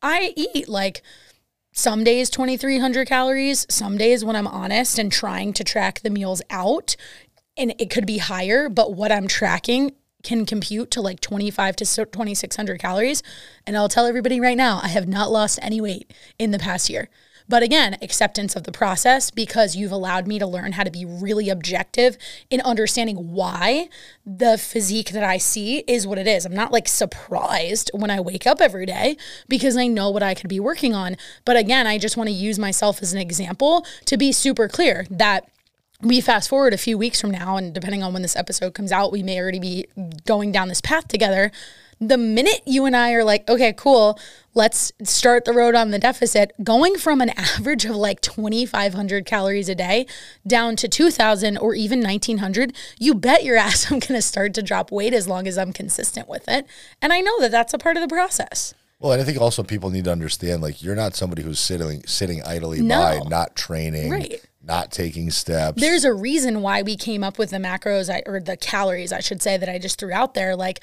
I 0.00 0.34
eat 0.36 0.68
like 0.68 1.02
some 1.72 2.02
days 2.02 2.30
2300 2.30 3.06
calories 3.06 3.64
some 3.70 3.96
days 3.96 4.24
when 4.24 4.34
i'm 4.34 4.46
honest 4.48 4.98
and 4.98 5.12
trying 5.12 5.52
to 5.52 5.62
track 5.62 6.00
the 6.00 6.10
meals 6.10 6.42
out 6.50 6.96
and 7.60 7.74
it 7.78 7.90
could 7.90 8.06
be 8.06 8.18
higher 8.18 8.68
but 8.68 8.94
what 8.94 9.12
i'm 9.12 9.28
tracking 9.28 9.92
can 10.22 10.44
compute 10.44 10.90
to 10.92 11.00
like 11.00 11.20
25 11.20 11.76
to 11.76 11.84
2600 11.84 12.78
calories. 12.78 13.22
And 13.66 13.76
i'll 13.76 13.88
tell 13.88 14.06
everybody 14.06 14.40
right 14.40 14.56
now 14.56 14.80
i 14.82 14.88
have 14.88 15.08
not 15.08 15.30
lost 15.30 15.58
any 15.62 15.80
weight 15.80 16.12
in 16.38 16.50
the 16.50 16.58
past 16.58 16.90
year. 16.90 17.08
But 17.48 17.62
again 17.64 17.96
acceptance 18.00 18.54
of 18.54 18.64
the 18.64 18.72
process 18.72 19.30
because 19.30 19.74
you've 19.74 19.92
allowed 19.92 20.26
me 20.26 20.38
to 20.38 20.46
learn 20.46 20.72
how 20.72 20.84
to 20.84 20.90
be 20.90 21.04
really 21.04 21.48
objective 21.48 22.16
in 22.48 22.60
understanding 22.60 23.32
why 23.32 23.88
the 24.24 24.56
physique 24.56 25.10
that 25.10 25.24
i 25.24 25.38
see 25.38 25.78
is 25.88 26.06
what 26.06 26.18
it 26.18 26.26
is. 26.26 26.44
I'm 26.44 26.54
not 26.54 26.72
like 26.72 26.86
surprised 26.86 27.90
when 27.94 28.10
i 28.10 28.20
wake 28.20 28.46
up 28.46 28.60
every 28.60 28.86
day 28.86 29.16
because 29.48 29.76
i 29.76 29.86
know 29.86 30.10
what 30.10 30.22
i 30.22 30.34
could 30.34 30.50
be 30.50 30.60
working 30.60 30.94
on. 30.94 31.16
But 31.44 31.56
again 31.56 31.86
i 31.86 31.98
just 31.98 32.16
want 32.16 32.28
to 32.28 32.34
use 32.34 32.58
myself 32.58 33.02
as 33.02 33.12
an 33.12 33.20
example 33.20 33.84
to 34.04 34.16
be 34.16 34.32
super 34.32 34.68
clear 34.68 35.06
that 35.10 35.48
we 36.02 36.20
fast 36.20 36.48
forward 36.48 36.72
a 36.72 36.78
few 36.78 36.96
weeks 36.96 37.20
from 37.20 37.30
now, 37.30 37.56
and 37.56 37.72
depending 37.74 38.02
on 38.02 38.12
when 38.12 38.22
this 38.22 38.36
episode 38.36 38.74
comes 38.74 38.92
out, 38.92 39.12
we 39.12 39.22
may 39.22 39.38
already 39.40 39.58
be 39.58 39.86
going 40.24 40.52
down 40.52 40.68
this 40.68 40.80
path 40.80 41.08
together. 41.08 41.50
The 42.02 42.16
minute 42.16 42.62
you 42.64 42.86
and 42.86 42.96
I 42.96 43.12
are 43.12 43.22
like, 43.24 43.46
okay, 43.50 43.74
cool, 43.74 44.18
let's 44.54 44.90
start 45.02 45.44
the 45.44 45.52
road 45.52 45.74
on 45.74 45.90
the 45.90 45.98
deficit, 45.98 46.52
going 46.64 46.96
from 46.96 47.20
an 47.20 47.28
average 47.36 47.84
of 47.84 47.94
like 47.94 48.22
2,500 48.22 49.26
calories 49.26 49.68
a 49.68 49.74
day 49.74 50.06
down 50.46 50.76
to 50.76 50.88
2,000 50.88 51.58
or 51.58 51.74
even 51.74 52.00
1,900, 52.00 52.74
you 52.98 53.14
bet 53.14 53.44
your 53.44 53.56
ass 53.58 53.92
I'm 53.92 53.98
going 53.98 54.14
to 54.18 54.22
start 54.22 54.54
to 54.54 54.62
drop 54.62 54.90
weight 54.90 55.12
as 55.12 55.28
long 55.28 55.46
as 55.46 55.58
I'm 55.58 55.74
consistent 55.74 56.26
with 56.26 56.48
it. 56.48 56.66
And 57.02 57.12
I 57.12 57.20
know 57.20 57.38
that 57.40 57.50
that's 57.50 57.74
a 57.74 57.78
part 57.78 57.98
of 57.98 58.02
the 58.02 58.08
process. 58.08 58.72
Well, 58.98 59.12
and 59.12 59.20
I 59.20 59.24
think 59.24 59.38
also 59.38 59.62
people 59.62 59.90
need 59.90 60.04
to 60.04 60.12
understand 60.12 60.62
like 60.62 60.82
you're 60.82 60.94
not 60.94 61.14
somebody 61.14 61.42
who's 61.42 61.60
sitting 61.60 62.02
sitting 62.06 62.42
idly 62.42 62.82
No. 62.82 62.98
by, 62.98 63.20
not 63.28 63.56
training, 63.56 64.10
Right. 64.10 64.40
Not 64.62 64.90
taking 64.90 65.30
steps. 65.30 65.80
there's 65.80 66.04
a 66.04 66.12
reason 66.12 66.60
why 66.60 66.82
we 66.82 66.96
came 66.96 67.24
up 67.24 67.38
with 67.38 67.50
the 67.50 67.56
macros 67.56 68.12
I, 68.12 68.22
or 68.26 68.40
the 68.40 68.56
calories 68.56 69.12
I 69.12 69.20
should 69.20 69.40
say 69.40 69.56
that 69.56 69.68
I 69.68 69.78
just 69.78 69.98
threw 69.98 70.12
out 70.12 70.34
there 70.34 70.54
like 70.54 70.80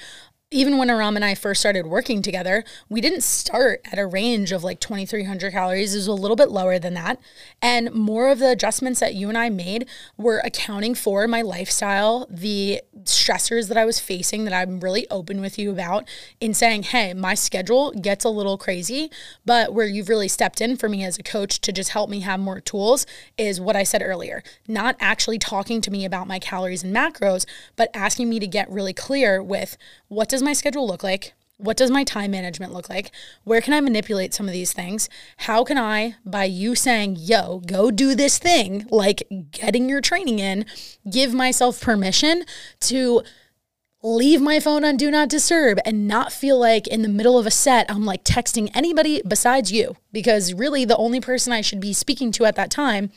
even 0.50 0.78
when 0.78 0.88
Aram 0.88 1.14
and 1.14 1.24
I 1.24 1.34
first 1.34 1.60
started 1.60 1.86
working 1.86 2.22
together, 2.22 2.64
we 2.88 3.02
didn't 3.02 3.22
start 3.22 3.82
at 3.92 3.98
a 3.98 4.06
range 4.06 4.50
of 4.50 4.64
like 4.64 4.80
2,300 4.80 5.52
calories. 5.52 5.94
It 5.94 5.98
was 5.98 6.06
a 6.06 6.12
little 6.14 6.36
bit 6.36 6.48
lower 6.48 6.78
than 6.78 6.94
that. 6.94 7.20
And 7.60 7.92
more 7.92 8.30
of 8.30 8.38
the 8.38 8.52
adjustments 8.52 8.98
that 9.00 9.14
you 9.14 9.28
and 9.28 9.36
I 9.36 9.50
made 9.50 9.86
were 10.16 10.38
accounting 10.38 10.94
for 10.94 11.28
my 11.28 11.42
lifestyle, 11.42 12.26
the 12.30 12.80
stressors 13.02 13.68
that 13.68 13.76
I 13.76 13.84
was 13.84 14.00
facing 14.00 14.44
that 14.44 14.54
I'm 14.54 14.80
really 14.80 15.06
open 15.10 15.42
with 15.42 15.58
you 15.58 15.70
about 15.70 16.08
in 16.40 16.54
saying, 16.54 16.84
hey, 16.84 17.12
my 17.12 17.34
schedule 17.34 17.90
gets 17.92 18.24
a 18.24 18.30
little 18.30 18.56
crazy, 18.56 19.10
but 19.44 19.74
where 19.74 19.86
you've 19.86 20.08
really 20.08 20.28
stepped 20.28 20.62
in 20.62 20.78
for 20.78 20.88
me 20.88 21.04
as 21.04 21.18
a 21.18 21.22
coach 21.22 21.60
to 21.60 21.72
just 21.72 21.90
help 21.90 22.08
me 22.08 22.20
have 22.20 22.40
more 22.40 22.60
tools 22.60 23.04
is 23.36 23.60
what 23.60 23.76
I 23.76 23.82
said 23.82 24.00
earlier. 24.02 24.42
Not 24.66 24.96
actually 24.98 25.38
talking 25.38 25.82
to 25.82 25.90
me 25.90 26.06
about 26.06 26.26
my 26.26 26.38
calories 26.38 26.82
and 26.82 26.96
macros, 26.96 27.44
but 27.76 27.90
asking 27.92 28.30
me 28.30 28.40
to 28.40 28.46
get 28.46 28.70
really 28.70 28.94
clear 28.94 29.42
with 29.42 29.76
what 30.08 30.30
does 30.30 30.37
my 30.42 30.52
schedule 30.52 30.86
look 30.86 31.02
like? 31.02 31.34
What 31.56 31.76
does 31.76 31.90
my 31.90 32.04
time 32.04 32.30
management 32.30 32.72
look 32.72 32.88
like? 32.88 33.10
Where 33.42 33.60
can 33.60 33.74
I 33.74 33.80
manipulate 33.80 34.32
some 34.32 34.46
of 34.46 34.52
these 34.52 34.72
things? 34.72 35.08
How 35.38 35.64
can 35.64 35.76
I, 35.76 36.14
by 36.24 36.44
you 36.44 36.76
saying, 36.76 37.16
yo, 37.18 37.60
go 37.66 37.90
do 37.90 38.14
this 38.14 38.38
thing, 38.38 38.86
like 38.90 39.24
getting 39.50 39.88
your 39.88 40.00
training 40.00 40.38
in, 40.38 40.66
give 41.10 41.34
myself 41.34 41.80
permission 41.80 42.44
to 42.82 43.22
leave 44.02 44.40
my 44.40 44.60
phone 44.60 44.84
on 44.84 44.96
do 44.96 45.10
not 45.10 45.28
disturb 45.28 45.78
and 45.84 46.06
not 46.06 46.32
feel 46.32 46.58
like 46.58 46.86
in 46.86 47.02
the 47.02 47.08
middle 47.08 47.36
of 47.36 47.46
a 47.46 47.50
set 47.50 47.90
I'm 47.90 48.04
like 48.04 48.22
texting 48.22 48.70
anybody 48.72 49.20
besides 49.26 49.72
you 49.72 49.96
because 50.12 50.54
really 50.54 50.84
the 50.84 50.96
only 50.96 51.20
person 51.20 51.52
I 51.52 51.62
should 51.62 51.80
be 51.80 51.92
speaking 51.92 52.30
to 52.32 52.44
at 52.44 52.54
that 52.54 52.70
time 52.70 53.10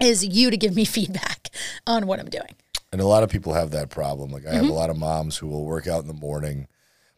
is 0.00 0.26
you 0.26 0.50
to 0.50 0.56
give 0.56 0.74
me 0.74 0.84
feedback 0.84 1.50
on 1.86 2.06
what 2.06 2.18
I'm 2.18 2.30
doing. 2.30 2.56
And 2.94 3.00
a 3.02 3.06
lot 3.06 3.24
of 3.24 3.28
people 3.28 3.54
have 3.54 3.72
that 3.72 3.90
problem. 3.90 4.30
Like 4.30 4.44
I 4.46 4.50
Mm-hmm. 4.50 4.56
have 4.66 4.68
a 4.70 4.72
lot 4.72 4.88
of 4.88 4.96
moms 4.96 5.38
who 5.38 5.48
will 5.48 5.64
work 5.64 5.88
out 5.88 6.02
in 6.02 6.06
the 6.06 6.14
morning, 6.14 6.68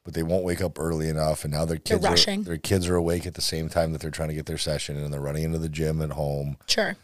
but 0.05 0.15
they 0.15 0.23
won't 0.23 0.43
wake 0.43 0.63
up 0.63 0.79
early 0.81 1.11
enough, 1.11 1.45
and 1.45 1.53
now 1.53 1.67
their 1.67 1.77
kids 1.77 2.03
are, 2.03 2.11
rushing. 2.13 2.45
their 2.45 2.57
kids 2.57 2.89
are 2.89 2.97
awake 2.97 3.27
at 3.27 3.35
the 3.35 3.43
same 3.43 3.69
time 3.69 3.93
that 3.93 4.01
they're 4.01 4.11
trying 4.11 4.31
to 4.31 4.35
get 4.35 4.47
their 4.47 4.57
session, 4.57 4.97
and 4.97 5.13
they're 5.13 5.21
running 5.21 5.43
into 5.45 5.59
the 5.59 5.69
gym 5.69 6.01
at 6.01 6.13
home. 6.13 6.57
Sure. 6.67 6.97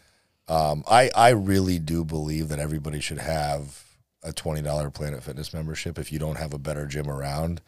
Um, 0.47 0.83
I 0.89 1.11
I 1.15 1.29
really 1.29 1.77
do 1.77 2.03
believe 2.03 2.49
that 2.49 2.57
everybody 2.57 2.99
should 2.99 3.19
have 3.19 3.83
a 4.23 4.33
twenty 4.33 4.63
dollar 4.63 4.89
Planet 4.89 5.21
Fitness 5.21 5.53
membership 5.53 5.99
if 5.99 6.11
you 6.11 6.17
don't 6.17 6.39
have 6.39 6.51
a 6.53 6.57
better 6.59 6.87
gym 6.87 7.07
around. 7.07 7.61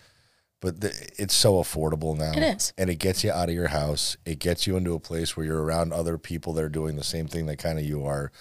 But 0.61 0.81
the, 0.81 1.09
it's 1.19 1.35
so 1.35 1.55
affordable 1.61 2.17
now. 2.17 2.31
It 2.31 2.55
is. 2.55 2.73
and 2.79 2.89
it 2.89 2.95
gets 2.95 3.23
you 3.23 3.31
out 3.31 3.49
of 3.49 3.53
your 3.55 3.67
house. 3.67 4.17
It 4.25 4.39
gets 4.39 4.65
you 4.65 4.75
into 4.75 4.95
a 4.95 4.99
place 4.99 5.37
where 5.37 5.45
you're 5.45 5.61
around 5.61 5.93
other 5.93 6.17
people 6.17 6.53
that 6.53 6.63
are 6.63 6.69
doing 6.69 6.95
the 6.95 7.03
same 7.03 7.27
thing 7.27 7.45
that 7.45 7.57
kind 7.59 7.77
of 7.77 7.85
you 7.85 8.03
are. 8.05 8.31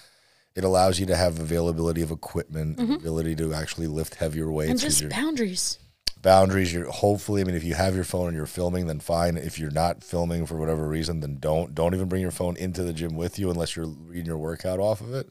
It 0.55 0.63
allows 0.65 1.01
you 1.01 1.07
to 1.07 1.17
have 1.17 1.39
availability 1.41 2.01
of 2.03 2.11
equipment, 2.11 2.79
ability 2.79 3.35
to 3.37 3.53
actually 3.53 3.89
lift 3.89 4.15
heavier 4.17 4.51
weights. 4.51 4.67
Mm-hmm. 4.67 4.71
And 4.73 4.81
just 4.81 5.01
you're- 5.01 5.11
boundaries. 5.11 5.79
boundaries. 6.23 6.73
You're 6.73 6.91
hopefully, 6.91 7.41
I 7.41 7.45
mean, 7.45 7.57
if 7.57 7.65
you 7.65 7.75
have 7.75 7.95
your 7.95 8.05
phone 8.05 8.29
and 8.29 8.37
you're 8.37 8.47
filming, 8.47 8.87
then 8.87 9.01
fine. 9.01 9.37
If 9.37 9.59
you're 9.59 9.71
not 9.73 10.05
filming 10.05 10.47
for 10.47 10.57
whatever 10.57 10.87
reason, 10.89 11.21
then 11.21 11.39
don't. 11.41 11.75
Don't 11.75 11.93
even 11.95 12.09
bring 12.09 12.23
your 12.23 12.31
phone 12.31 12.57
into 12.57 12.85
the 12.85 12.93
gym 12.93 13.17
with 13.17 13.39
you 13.39 13.51
unless 13.51 13.75
you're 13.75 13.87
reading 13.87 14.27
your 14.27 14.39
workout 14.39 14.79
off 14.79 15.01
of 15.01 15.13
it. 15.13 15.29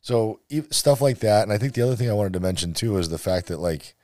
So 0.00 0.40
stuff 0.70 1.00
like 1.00 1.18
that. 1.20 1.44
And 1.44 1.52
I 1.52 1.58
think 1.58 1.74
the 1.74 1.82
other 1.82 1.96
thing 1.96 2.10
I 2.10 2.14
wanted 2.14 2.32
to 2.34 2.40
mention 2.40 2.72
too 2.72 2.98
is 2.98 3.08
the 3.08 3.18
fact 3.18 3.46
that 3.46 3.58
like 3.60 3.94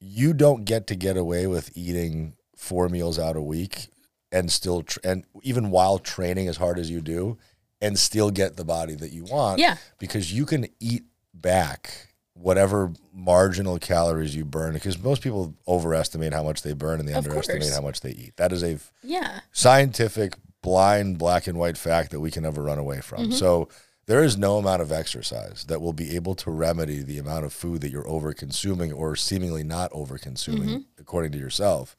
you 0.00 0.32
don't 0.32 0.64
get 0.64 0.86
to 0.86 0.94
get 0.94 1.16
away 1.16 1.46
with 1.46 1.70
eating 1.76 2.34
four 2.56 2.88
meals 2.88 3.18
out 3.18 3.36
a 3.36 3.40
week 3.42 3.88
and 4.30 4.50
still 4.52 4.82
tr- 4.82 5.00
and 5.04 5.24
even 5.42 5.70
while 5.70 5.98
training 5.98 6.48
as 6.48 6.56
hard 6.58 6.78
as 6.78 6.90
you 6.90 7.00
do 7.00 7.38
and 7.80 7.98
still 7.98 8.30
get 8.30 8.56
the 8.56 8.64
body 8.64 8.94
that 8.94 9.12
you 9.12 9.24
want 9.24 9.58
Yeah. 9.60 9.76
because 9.98 10.32
you 10.32 10.46
can 10.46 10.66
eat 10.80 11.04
back 11.32 12.08
whatever 12.34 12.92
marginal 13.12 13.78
calories 13.78 14.34
you 14.34 14.44
burn 14.44 14.72
because 14.72 14.98
most 14.98 15.22
people 15.22 15.54
overestimate 15.66 16.32
how 16.32 16.42
much 16.42 16.62
they 16.62 16.72
burn 16.72 17.00
and 17.00 17.08
they 17.08 17.12
Of 17.12 17.24
underestimate 17.26 17.62
course. 17.62 17.74
how 17.74 17.80
much 17.82 18.00
they 18.00 18.10
eat. 18.12 18.36
That 18.36 18.52
is 18.52 18.62
a 18.62 18.78
Yeah. 19.02 19.40
scientific 19.52 20.34
blind 20.62 21.18
black 21.18 21.46
and 21.46 21.58
white 21.58 21.76
fact 21.78 22.10
that 22.10 22.20
we 22.20 22.30
can 22.30 22.42
never 22.44 22.62
run 22.62 22.78
away 22.78 23.00
from. 23.00 23.24
Mm-hmm. 23.24 23.32
So 23.32 23.68
there 24.06 24.24
is 24.24 24.38
no 24.38 24.56
amount 24.56 24.82
of 24.82 24.90
exercise 24.90 25.64
that 25.68 25.80
will 25.82 25.92
be 25.92 26.16
able 26.16 26.34
to 26.36 26.50
remedy 26.50 27.02
the 27.02 27.18
amount 27.18 27.44
of 27.44 27.52
food 27.52 27.80
that 27.82 27.90
you're 27.90 28.08
over 28.08 28.32
consuming 28.32 28.92
or 28.92 29.14
seemingly 29.16 29.62
not 29.62 29.90
over 29.92 30.16
consuming 30.16 30.68
mm-hmm. 30.68 31.00
according 31.00 31.32
to 31.32 31.38
yourself. 31.38 31.94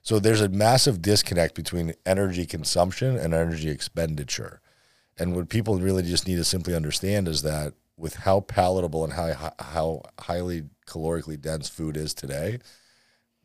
So 0.00 0.18
there's 0.18 0.40
a 0.40 0.48
massive 0.48 1.02
disconnect 1.02 1.54
between 1.54 1.92
energy 2.06 2.46
consumption 2.46 3.16
and 3.18 3.34
energy 3.34 3.68
expenditure. 3.68 4.60
And 5.18 5.36
what 5.36 5.48
people 5.48 5.78
really 5.78 6.02
just 6.02 6.26
need 6.26 6.36
to 6.36 6.44
simply 6.44 6.74
understand 6.74 7.28
is 7.28 7.42
that 7.42 7.74
with 7.96 8.16
how 8.16 8.40
palatable 8.40 9.04
and 9.04 9.12
how 9.12 9.52
how 9.58 10.02
highly 10.18 10.64
calorically 10.86 11.40
dense 11.40 11.68
food 11.68 11.96
is 11.96 12.14
today, 12.14 12.58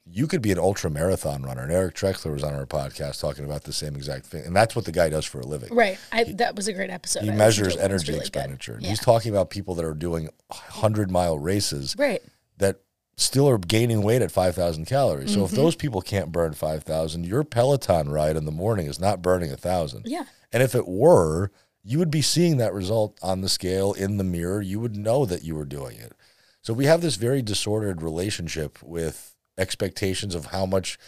you 0.05 0.25
could 0.27 0.41
be 0.41 0.51
an 0.51 0.57
ultra 0.57 0.89
marathon 0.89 1.43
runner. 1.43 1.63
And 1.63 1.71
Eric 1.71 1.95
Trexler 1.95 2.31
was 2.31 2.43
on 2.43 2.53
our 2.53 2.65
podcast 2.65 3.19
talking 3.19 3.43
about 3.43 3.63
the 3.65 3.73
same 3.73 3.95
exact 3.95 4.25
thing. 4.25 4.45
And 4.45 4.55
that's 4.55 4.75
what 4.75 4.85
the 4.85 4.91
guy 4.93 5.09
does 5.09 5.25
for 5.25 5.41
a 5.41 5.45
living. 5.45 5.73
Right. 5.75 5.99
I, 6.11 6.23
that 6.35 6.55
was 6.55 6.67
a 6.69 6.73
great 6.73 6.89
episode. 6.89 7.23
He 7.23 7.29
I 7.29 7.35
measures 7.35 7.75
listened 7.75 7.79
to 7.81 7.85
it. 7.85 7.89
It 7.89 7.93
was 7.93 8.01
energy 8.01 8.11
really 8.13 8.21
expenditure. 8.21 8.73
And 8.75 8.85
He's 8.85 8.99
talking 8.99 9.31
about 9.31 9.49
people 9.49 9.75
that 9.75 9.85
are 9.85 9.93
doing 9.93 10.29
100 10.47 11.11
mile 11.11 11.37
races 11.37 11.95
Right. 11.97 12.21
that 12.57 12.79
still 13.17 13.49
are 13.49 13.57
gaining 13.57 14.03
weight 14.03 14.21
at 14.21 14.31
5,000 14.31 14.85
calories. 14.85 15.33
So 15.33 15.43
if 15.43 15.47
Mm-hmm. 15.51 15.55
those 15.55 15.75
people 15.75 16.01
can't 16.01 16.31
burn 16.31 16.53
5,000, 16.53 17.25
your 17.25 17.43
Peloton 17.43 18.09
ride 18.09 18.35
in 18.37 18.45
the 18.45 18.51
morning 18.51 18.85
is 18.87 18.99
not 18.99 19.21
burning 19.23 19.49
1,000. 19.49 20.03
Yeah. 20.05 20.25
And 20.53 20.61
if 20.61 20.75
it 20.75 20.87
were, 20.87 21.51
you 21.83 21.97
would 21.99 22.11
be 22.11 22.21
seeing 22.21 22.57
that 22.57 22.73
result 22.73 23.17
on 23.23 23.41
the 23.41 23.49
scale 23.49 23.93
in 23.93 24.17
the 24.17 24.23
mirror. 24.23 24.61
You 24.61 24.79
would 24.79 24.95
know 24.95 25.25
that 25.25 25.43
you 25.43 25.55
were 25.55 25.65
doing 25.65 25.97
it. 25.97 26.13
So 26.61 26.73
we 26.73 26.85
have 26.85 27.01
this 27.01 27.15
very 27.15 27.41
disordered 27.41 28.01
relationship 28.01 28.77
with 28.83 29.35
expectations 29.57 30.35
of 30.35 30.47
how 30.47 30.65
much 30.65 30.99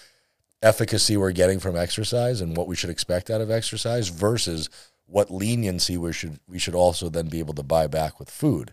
efficacy 0.64 1.16
we're 1.16 1.32
getting 1.32 1.60
from 1.60 1.76
exercise 1.78 2.42
and 2.42 2.58
what 2.58 2.68
we 2.68 2.76
should 2.76 2.90
expect 2.90 3.30
out 3.30 3.42
of 3.42 3.52
exercise 3.52 4.08
versus 4.10 4.70
what 5.06 5.32
leniency 5.32 5.98
we 5.98 6.12
should 6.14 6.40
we 6.48 6.60
should 6.60 6.76
also 6.76 7.10
then 7.10 7.28
be 7.30 7.40
able 7.40 7.54
to 7.54 7.64
buy 7.64 7.88
back 7.88 8.20
with 8.20 8.30
food. 8.30 8.72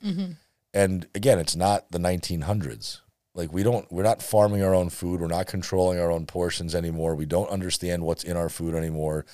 And 0.75 1.07
again, 1.15 1.39
it's 1.39 1.57
not 1.57 1.91
the 1.91 1.99
1900s. 1.99 3.01
Like 3.37 3.53
we 3.53 3.63
don't 3.63 3.91
we're 3.93 4.03
not 4.03 4.23
farming 4.23 4.63
our 4.63 4.75
own 4.75 4.89
food, 4.89 5.21
we're 5.21 5.27
not 5.27 5.47
controlling 5.47 6.01
our 6.01 6.11
own 6.11 6.27
portions 6.27 6.75
anymore. 6.75 7.15
We 7.15 7.27
don't 7.27 7.51
understand 7.51 8.03
what's 8.03 8.25
in 8.25 8.37
our 8.37 8.49
food 8.49 8.75
anymore. 8.75 9.27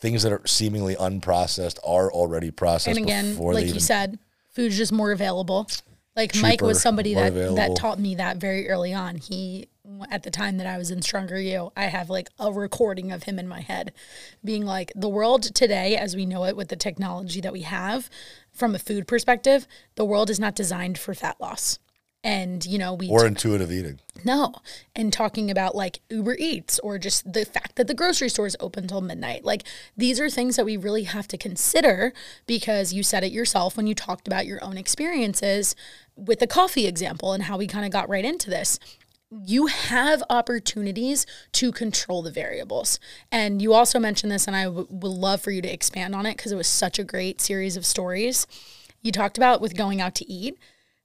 Things 0.00 0.22
that 0.22 0.32
are 0.32 0.46
seemingly 0.46 0.94
unprocessed 0.94 1.78
are 1.84 2.12
already 2.12 2.50
processed 2.50 2.96
And 2.96 3.04
again, 3.04 3.36
like 3.38 3.64
you 3.64 3.70
even 3.70 3.80
said, 3.80 4.18
food's 4.50 4.76
just 4.76 4.92
more 4.92 5.10
available. 5.12 5.66
Like 6.14 6.36
Mike 6.36 6.60
was 6.60 6.82
somebody 6.82 7.14
that 7.14 7.28
available. 7.28 7.56
that 7.56 7.76
taught 7.76 7.98
me 7.98 8.16
that 8.16 8.36
very 8.36 8.68
early 8.68 8.92
on. 8.92 9.16
He 9.16 9.68
at 10.10 10.24
the 10.24 10.30
time 10.30 10.58
that 10.58 10.66
I 10.66 10.76
was 10.76 10.90
in 10.90 11.00
Stronger 11.00 11.40
U, 11.40 11.72
I 11.74 11.84
have 11.84 12.10
like 12.10 12.28
a 12.38 12.52
recording 12.52 13.10
of 13.12 13.22
him 13.22 13.38
in 13.38 13.48
my 13.48 13.60
head 13.62 13.92
being 14.44 14.66
like 14.66 14.92
the 14.94 15.08
world 15.08 15.42
today 15.54 15.96
as 15.96 16.14
we 16.14 16.26
know 16.26 16.44
it 16.44 16.56
with 16.56 16.68
the 16.68 16.76
technology 16.76 17.40
that 17.40 17.52
we 17.52 17.62
have 17.62 18.10
from 18.52 18.74
a 18.74 18.78
food 18.78 19.06
perspective, 19.06 19.66
the 19.94 20.04
world 20.04 20.28
is 20.28 20.38
not 20.38 20.54
designed 20.54 20.98
for 20.98 21.14
fat 21.14 21.36
loss. 21.40 21.78
And 22.24 22.66
you 22.66 22.78
know, 22.78 22.94
we 22.94 23.08
or 23.08 23.24
intuitive 23.26 23.70
eating. 23.70 24.00
no. 24.24 24.54
And 24.96 25.12
talking 25.12 25.50
about 25.50 25.76
like 25.76 26.00
Uber 26.10 26.36
Eats 26.38 26.78
or 26.80 26.98
just 26.98 27.32
the 27.32 27.44
fact 27.44 27.76
that 27.76 27.86
the 27.86 27.94
grocery 27.94 28.28
store 28.28 28.46
is 28.46 28.56
open 28.58 28.88
till 28.88 29.00
midnight. 29.00 29.44
Like 29.44 29.62
these 29.96 30.18
are 30.18 30.28
things 30.28 30.56
that 30.56 30.64
we 30.64 30.76
really 30.76 31.04
have 31.04 31.28
to 31.28 31.38
consider 31.38 32.12
because 32.46 32.92
you 32.92 33.02
said 33.02 33.22
it 33.22 33.30
yourself 33.32 33.76
when 33.76 33.86
you 33.86 33.94
talked 33.94 34.26
about 34.26 34.46
your 34.46 34.62
own 34.64 34.76
experiences 34.76 35.76
with 36.16 36.40
the 36.40 36.46
coffee 36.48 36.86
example 36.86 37.32
and 37.32 37.44
how 37.44 37.56
we 37.56 37.68
kind 37.68 37.86
of 37.86 37.92
got 37.92 38.08
right 38.08 38.24
into 38.24 38.50
this. 38.50 38.80
You 39.30 39.66
have 39.66 40.22
opportunities 40.30 41.26
to 41.52 41.70
control 41.70 42.22
the 42.22 42.30
variables. 42.30 42.98
And 43.30 43.60
you 43.60 43.74
also 43.74 43.98
mentioned 43.98 44.32
this, 44.32 44.46
and 44.46 44.56
I 44.56 44.64
w- 44.64 44.86
would 44.88 45.08
love 45.08 45.42
for 45.42 45.50
you 45.50 45.60
to 45.60 45.72
expand 45.72 46.14
on 46.14 46.24
it 46.24 46.38
because 46.38 46.50
it 46.50 46.56
was 46.56 46.66
such 46.66 46.98
a 46.98 47.04
great 47.04 47.40
series 47.42 47.76
of 47.76 47.84
stories. 47.84 48.46
You 49.02 49.12
talked 49.12 49.36
about 49.36 49.60
with 49.60 49.76
going 49.76 50.00
out 50.00 50.14
to 50.16 50.32
eat 50.32 50.58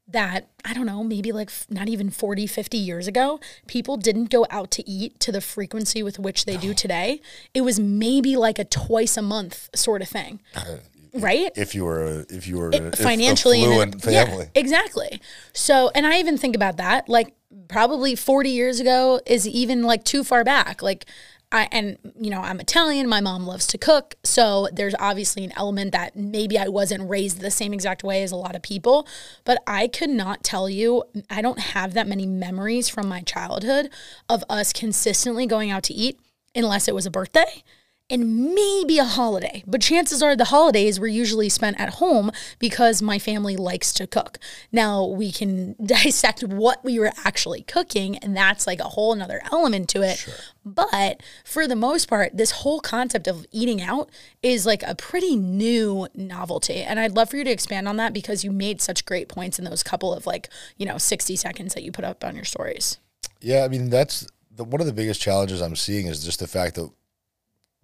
that 0.08 0.49
I 0.66 0.74
don't 0.74 0.86
know, 0.86 1.04
maybe 1.04 1.32
like 1.32 1.49
f- 1.49 1.66
not 1.70 1.88
even 1.88 2.10
40, 2.10 2.47
50 2.47 2.78
years 2.78 3.08
ago, 3.08 3.39
people 3.68 3.97
didn't 3.97 4.30
go 4.30 4.45
out 4.49 4.72
to 4.72 4.89
eat 4.89 5.20
to 5.22 5.32
the 5.32 5.41
frequency 5.41 6.04
with 6.04 6.20
which 6.20 6.45
they 6.45 6.58
do 6.58 6.74
today. 6.74 7.22
It 7.54 7.62
was 7.62 7.80
maybe 7.80 8.36
like 8.36 8.60
a 8.60 8.66
twice 8.66 9.18
a 9.18 9.22
month 9.22 9.70
sort 9.76 10.01
of 10.01 10.10
thing. 10.10 10.41
Uh, 10.56 10.78
right? 11.14 11.51
If 11.56 11.76
you 11.76 11.86
were 11.86 12.04
a, 12.04 12.26
if 12.30 12.47
you 12.47 12.58
were 12.58 12.70
a, 12.70 12.76
if 12.76 12.95
financially 12.95 13.62
affluent 13.64 14.01
family. 14.01 14.45
Yeah, 14.45 14.60
exactly. 14.60 15.22
So, 15.54 15.91
and 15.95 16.06
I 16.06 16.20
even 16.20 16.38
think 16.38 16.56
about 16.56 16.78
that, 16.78 17.08
like 17.08 17.34
probably 17.68 18.16
40 18.16 18.49
years 18.49 18.80
ago 18.80 19.20
is 19.26 19.47
even 19.47 19.84
like 19.84 20.04
too 20.04 20.24
far 20.24 20.43
back. 20.43 20.82
Like, 20.82 21.06
I, 21.54 21.70
and 21.72 21.97
you 22.20 22.32
know, 22.32 22.41
I'm 22.41 22.60
Italian. 22.60 23.08
My 23.08 23.22
mom 23.22 23.45
loves 23.45 23.68
to 23.68 23.78
cook. 23.78 24.16
So 24.24 24.68
there's 24.74 24.95
obviously 24.99 25.43
an 25.43 25.54
element 25.56 25.91
that 25.91 26.16
maybe 26.16 26.58
I 26.58 26.68
wasn't 26.68 27.08
raised 27.08 27.39
the 27.39 27.51
same 27.51 27.74
exact 27.74 28.04
way 28.04 28.24
as 28.24 28.32
a 28.32 28.36
lot 28.36 28.56
of 28.56 28.64
people, 28.64 29.08
but 29.45 29.62
I 29.68 29.88
could 29.88 30.10
not 30.10 30.43
tell 30.43 30.68
you, 30.68 31.04
I 31.30 31.41
don't 31.43 31.60
have 31.60 31.93
that 31.93 32.08
many 32.08 32.26
memories 32.26 32.89
from 32.89 33.08
my 33.08 33.22
childhood 33.22 33.89
of 34.28 34.43
us 34.49 34.74
consistently 34.74 35.45
going 35.45 35.70
out 35.70 35.84
to 35.84 35.93
eat 35.93 36.20
unless 36.56 36.88
it 36.88 36.95
was 36.95 37.06
a 37.06 37.12
birthday 37.12 37.64
and 38.10 38.54
maybe 38.54 38.99
a 38.99 39.06
holiday. 39.06 39.64
But 39.66 39.82
chances 39.82 40.22
are 40.22 40.36
the 40.36 40.45
holidays 40.45 40.99
were 40.99 41.08
usually 41.08 41.49
spent 41.49 41.80
at 41.80 41.95
home 41.95 42.32
because 42.60 43.01
my 43.01 43.18
family 43.18 43.56
likes 43.56 43.93
to 43.93 44.06
cook. 44.06 44.38
Now 44.72 45.06
we 45.06 45.32
can 45.32 45.76
dissect 45.86 46.43
what 46.43 46.84
we 46.84 46.99
were 46.99 47.12
actually 47.24 47.64
cooking, 47.64 48.18
and 48.18 48.36
that's 48.36 48.68
like 48.68 48.80
a 48.80 48.89
whole 48.89 49.16
nother 49.16 49.41
element 49.51 49.89
to 49.89 50.01
it. 50.01 50.28
But 50.66 51.24
for 51.43 51.68
the 51.68 51.76
most 51.76 52.08
part, 52.08 52.38
this 52.38 52.51
whole 52.51 52.80
concept 52.80 53.28
of 53.28 53.45
eating 53.51 53.82
out 53.82 54.10
is 54.41 54.66
like 54.66 54.84
a 54.84 54.95
pretty 54.95 55.36
new 55.36 56.08
novelty. 56.14 56.82
And 56.82 56.99
I'd 56.99 57.14
love 57.14 57.30
for 57.30 57.38
you 57.38 57.43
to 57.43 57.51
expand 57.51 57.88
on 57.88 57.97
that 57.97 58.14
because 58.14 58.43
you 58.43 58.51
made 58.51 58.82
such 58.82 59.06
great 59.06 59.28
points 59.28 59.58
in 59.58 59.66
those 59.66 59.84
couple 59.84 60.14
of 60.14 60.26
like, 60.26 60.49
you 60.78 60.86
know, 60.86 60.97
60 60.97 61.36
seconds 61.36 61.74
that 61.74 61.84
you 61.84 61.91
put 61.91 62.06
up 62.06 62.24
on 62.24 62.36
your 62.36 62.45
stories. 62.45 62.99
Yeah, 63.41 63.64
I 63.64 63.70
mean 63.70 63.89
that's 63.89 64.28
the, 64.56 64.64
one 64.64 64.82
of 64.82 64.88
the 64.88 64.93
biggest 64.93 65.22
challenges 65.22 65.62
I'm 65.62 65.76
seeing 65.76 66.08
is 66.08 66.24
just 66.24 66.39
the 66.39 66.47
fact 66.47 66.76
that 66.76 66.89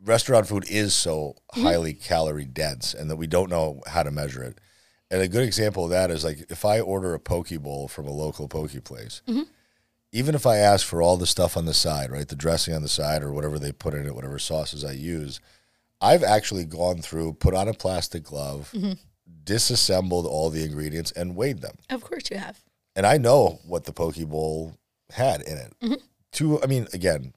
restaurant 0.04 0.48
food 0.48 0.66
is 0.70 0.94
so 0.94 1.36
Mm-hmm. 1.56 1.64
highly 1.64 1.94
calorie 1.94 2.46
dense, 2.46 2.94
and 2.94 3.10
that 3.10 3.16
we 3.16 3.26
don't 3.28 3.50
know 3.50 3.82
how 3.88 4.04
to 4.04 4.12
measure 4.12 4.44
it. 4.44 4.60
And 5.10 5.20
a 5.22 5.28
good 5.28 5.44
example 5.44 5.86
of 5.86 5.90
that 5.90 6.12
is 6.12 6.24
like 6.24 6.46
if 6.52 6.64
I 6.64 6.80
order 6.80 7.16
a 7.16 7.20
poke 7.20 7.50
bowl 7.60 7.88
from 7.88 8.06
a 8.08 8.12
local 8.12 8.48
poke 8.48 8.84
place, 8.84 9.22
Mm-hmm. 9.28 9.44
even 10.12 10.36
if 10.36 10.46
I 10.46 10.58
ask 10.58 10.86
for 10.86 11.02
all 11.02 11.18
the 11.18 11.26
stuff 11.26 11.58
on 11.58 11.66
the 11.66 11.74
side, 11.74 12.12
right, 12.12 12.28
the 12.28 12.36
dressing 12.36 12.76
on 12.76 12.84
the 12.84 12.88
side 12.88 13.24
or 13.24 13.32
whatever 13.34 13.58
they 13.58 13.72
put 13.72 13.94
in 13.96 14.06
it, 14.06 14.14
whatever 14.14 14.38
sauces 14.38 14.86
I 14.86 14.92
use, 14.92 15.40
I've 16.00 16.24
actually 16.24 16.66
gone 16.66 17.02
through, 17.02 17.34
put 17.34 17.54
on 17.56 17.68
a 17.68 17.74
plastic 17.74 18.24
glove, 18.24 18.70
Mm-hmm. 18.76 18.94
disassembled 19.44 20.26
all 20.28 20.50
the 20.52 20.64
ingredients, 20.64 21.12
and 21.12 21.36
weighed 21.36 21.62
them 21.62 21.76
Of 21.90 22.02
course 22.04 22.30
you 22.30 22.38
have. 22.38 22.60
and 22.96 23.06
I 23.08 23.18
know 23.18 23.60
what 23.66 23.86
the 23.86 23.92
poke 23.94 24.16
bowl 24.28 24.76
had 25.12 25.42
in 25.42 25.58
it. 25.58 25.74
Mm-hmm. 25.82 25.94
To, 26.34 26.62
I 26.62 26.68
mean, 26.68 26.88
again, 26.94 27.34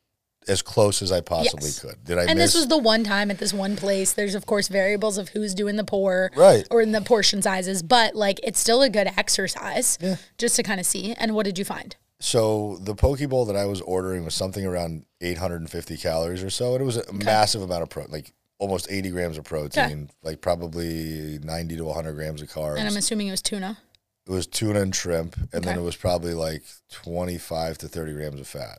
as 0.49 0.63
close 0.63 1.03
as 1.03 1.13
I 1.13 1.21
possibly 1.21 1.67
Yes. 1.69 1.79
could. 1.81 2.05
Did 2.05 2.19
I 2.19 2.23
And 2.25 2.39
miss? 2.39 2.53
this 2.53 2.55
was 2.61 2.69
the 2.69 2.79
one 2.79 3.05
time 3.05 3.31
at 3.31 3.39
this 3.39 3.53
one 3.53 3.77
place. 3.77 4.13
There's 4.13 4.35
of 4.35 4.47
course 4.47 4.69
variables 4.69 5.19
of 5.19 5.31
who's 5.31 5.55
doing 5.55 5.77
the 5.77 5.85
pour, 5.85 6.31
Right. 6.37 6.67
or 6.71 6.81
in 6.81 6.93
the 6.93 7.01
portion 7.01 7.43
sizes, 7.43 7.83
but 7.83 8.15
like 8.15 8.41
it's 8.43 8.59
still 8.61 8.83
a 8.83 8.89
good 8.91 9.09
exercise, 9.17 9.99
Yeah. 10.01 10.17
just 10.39 10.57
to 10.57 10.63
kind 10.63 10.81
of 10.81 10.87
see. 10.87 11.15
And 11.15 11.35
what 11.35 11.45
did 11.45 11.59
you 11.59 11.65
find? 11.65 11.97
so 12.25 12.79
the 12.81 12.95
poke 12.95 13.19
bowl 13.29 13.45
that 13.47 13.57
I 13.57 13.65
was 13.65 13.81
ordering 13.81 14.25
was 14.25 14.33
something 14.33 14.65
around 14.65 15.05
850 15.21 15.97
calories 15.97 16.41
or 16.45 16.51
so, 16.51 16.75
and 16.75 16.81
it 16.81 16.85
was 16.85 16.97
a 16.97 17.13
massive 17.13 17.63
amount 17.63 17.83
of 17.83 17.89
protein, 17.91 18.13
like 18.13 18.33
almost 18.59 18.87
80 18.89 19.11
grams 19.11 19.37
of 19.39 19.43
protein, 19.45 20.09
like 20.23 20.41
probably 20.41 21.41
90 21.43 21.77
to 21.79 21.85
100 21.85 22.13
grams 22.13 22.41
of 22.41 22.49
carbs. 22.49 22.79
And 22.79 22.87
I'm 22.87 22.97
assuming 22.97 23.27
it 23.27 23.33
was 23.33 23.43
tuna. 23.43 23.77
it 24.25 24.31
was 24.31 24.47
tuna 24.47 24.83
and 24.83 24.95
shrimp, 24.95 25.35
and 25.53 25.65
then 25.65 25.77
it 25.77 25.83
was 25.83 25.97
probably 25.97 26.33
like 26.33 26.63
25 26.93 27.79
to 27.79 27.89
30 27.89 28.13
grams 28.13 28.41
of 28.41 28.47
fat. 28.47 28.79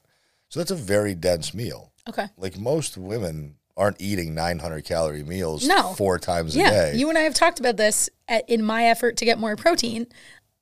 So 0.53 0.59
that's 0.59 0.69
a 0.69 0.75
very 0.75 1.15
dense 1.15 1.55
meal. 1.55 1.91
Okay. 2.07 2.27
Like 2.37 2.59
most 2.59 2.95
women 2.95 3.55
aren't 3.75 3.99
eating 3.99 4.35
900 4.35 4.85
calorie 4.85 5.23
meals 5.23 5.65
No. 5.67 5.93
four 5.93 6.19
times 6.19 6.55
a 6.55 6.59
day. 6.59 6.93
you 6.95 7.09
and 7.09 7.17
I 7.17 7.21
have 7.21 7.33
talked 7.33 7.59
about 7.59 7.75
this 7.75 8.07
at, 8.27 8.47
in 8.47 8.61
my 8.63 8.85
effort 8.85 9.17
to 9.17 9.25
get 9.25 9.39
more 9.39 9.55
protein. 9.55 10.05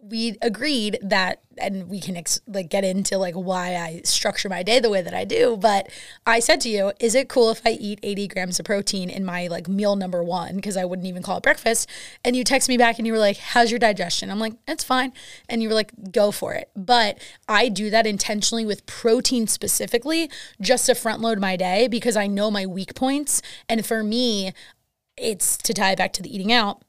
We 0.03 0.37
agreed 0.41 0.97
that, 1.03 1.41
and 1.59 1.87
we 1.87 1.99
can 1.99 2.17
ex- 2.17 2.41
like 2.47 2.69
get 2.69 2.83
into 2.83 3.19
like 3.19 3.35
why 3.35 3.75
I 3.75 4.01
structure 4.03 4.49
my 4.49 4.63
day 4.63 4.79
the 4.79 4.89
way 4.89 5.01
that 5.03 5.13
I 5.13 5.25
do. 5.25 5.57
But 5.57 5.89
I 6.25 6.39
said 6.39 6.59
to 6.61 6.69
you, 6.69 6.91
"Is 6.99 7.13
it 7.13 7.29
cool 7.29 7.51
if 7.51 7.61
I 7.65 7.71
eat 7.71 7.99
80 8.01 8.27
grams 8.27 8.59
of 8.59 8.65
protein 8.65 9.11
in 9.11 9.23
my 9.23 9.45
like 9.47 9.67
meal 9.67 9.95
number 9.95 10.23
one? 10.23 10.55
Because 10.55 10.75
I 10.75 10.85
wouldn't 10.85 11.07
even 11.07 11.21
call 11.21 11.37
it 11.37 11.43
breakfast." 11.43 11.87
And 12.25 12.35
you 12.35 12.43
text 12.43 12.67
me 12.67 12.77
back 12.77 12.97
and 12.97 13.05
you 13.05 13.13
were 13.13 13.19
like, 13.19 13.37
"How's 13.37 13.69
your 13.69 13.79
digestion?" 13.79 14.31
I'm 14.31 14.39
like, 14.39 14.53
"It's 14.67 14.83
fine," 14.83 15.13
and 15.47 15.61
you 15.61 15.69
were 15.69 15.75
like, 15.75 15.91
"Go 16.11 16.31
for 16.31 16.53
it." 16.55 16.71
But 16.75 17.19
I 17.47 17.69
do 17.69 17.91
that 17.91 18.07
intentionally 18.07 18.65
with 18.65 18.87
protein 18.87 19.45
specifically, 19.45 20.31
just 20.59 20.87
to 20.87 20.95
front 20.95 21.21
load 21.21 21.39
my 21.39 21.55
day 21.55 21.87
because 21.87 22.17
I 22.17 22.25
know 22.25 22.49
my 22.49 22.65
weak 22.65 22.95
points. 22.95 23.41
And 23.69 23.85
for 23.85 24.03
me, 24.03 24.53
it's 25.15 25.57
to 25.57 25.73
tie 25.73 25.93
back 25.95 26.13
to 26.13 26.23
the 26.23 26.33
eating 26.33 26.51
out 26.51 26.81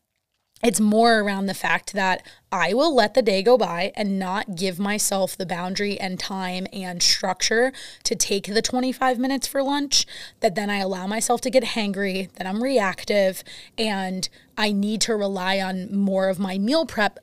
it's 0.62 0.80
more 0.80 1.20
around 1.20 1.46
the 1.46 1.54
fact 1.54 1.92
that 1.92 2.24
I 2.52 2.72
will 2.72 2.94
let 2.94 3.14
the 3.14 3.22
day 3.22 3.42
go 3.42 3.58
by 3.58 3.92
and 3.96 4.18
not 4.18 4.54
give 4.54 4.78
myself 4.78 5.36
the 5.36 5.46
boundary 5.46 5.98
and 5.98 6.20
time 6.20 6.66
and 6.72 7.02
structure 7.02 7.72
to 8.04 8.14
take 8.14 8.46
the 8.46 8.62
25 8.62 9.18
minutes 9.18 9.46
for 9.46 9.62
lunch. 9.62 10.06
That 10.40 10.54
then 10.54 10.70
I 10.70 10.78
allow 10.78 11.06
myself 11.08 11.40
to 11.42 11.50
get 11.50 11.64
hangry, 11.64 12.32
that 12.34 12.46
I'm 12.46 12.62
reactive, 12.62 13.42
and 13.76 14.28
I 14.56 14.70
need 14.70 15.00
to 15.02 15.16
rely 15.16 15.58
on 15.58 15.96
more 15.96 16.28
of 16.28 16.38
my 16.38 16.58
meal 16.58 16.86
prep 16.86 17.18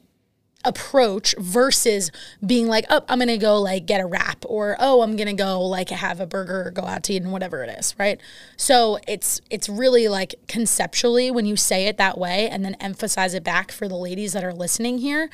approach 0.65 1.33
versus 1.37 2.11
being 2.45 2.67
like, 2.67 2.85
oh, 2.89 3.01
I'm 3.07 3.19
gonna 3.19 3.37
go 3.37 3.61
like 3.61 3.85
get 3.85 4.01
a 4.01 4.05
wrap 4.05 4.43
or 4.47 4.75
oh, 4.79 5.01
I'm 5.01 5.15
gonna 5.15 5.33
go 5.33 5.61
like 5.61 5.89
have 5.89 6.19
a 6.19 6.25
burger 6.25 6.67
or 6.67 6.71
go 6.71 6.83
out 6.83 7.03
to 7.03 7.13
eat 7.13 7.23
and 7.23 7.31
whatever 7.31 7.63
it 7.63 7.69
is, 7.79 7.95
right? 7.97 8.19
So 8.57 8.99
it's 9.07 9.39
it's 9.49 9.69
really 9.69 10.07
like 10.07 10.35
conceptually 10.47 11.31
when 11.31 11.45
you 11.45 11.55
say 11.55 11.87
it 11.87 11.97
that 11.97 12.17
way 12.17 12.49
and 12.49 12.65
then 12.65 12.75
emphasize 12.75 13.33
it 13.33 13.43
back 13.43 13.71
for 13.71 13.87
the 13.87 13.95
ladies 13.95 14.33
that 14.33 14.43
are 14.43 14.53
listening 14.53 14.97
here, 14.97 15.29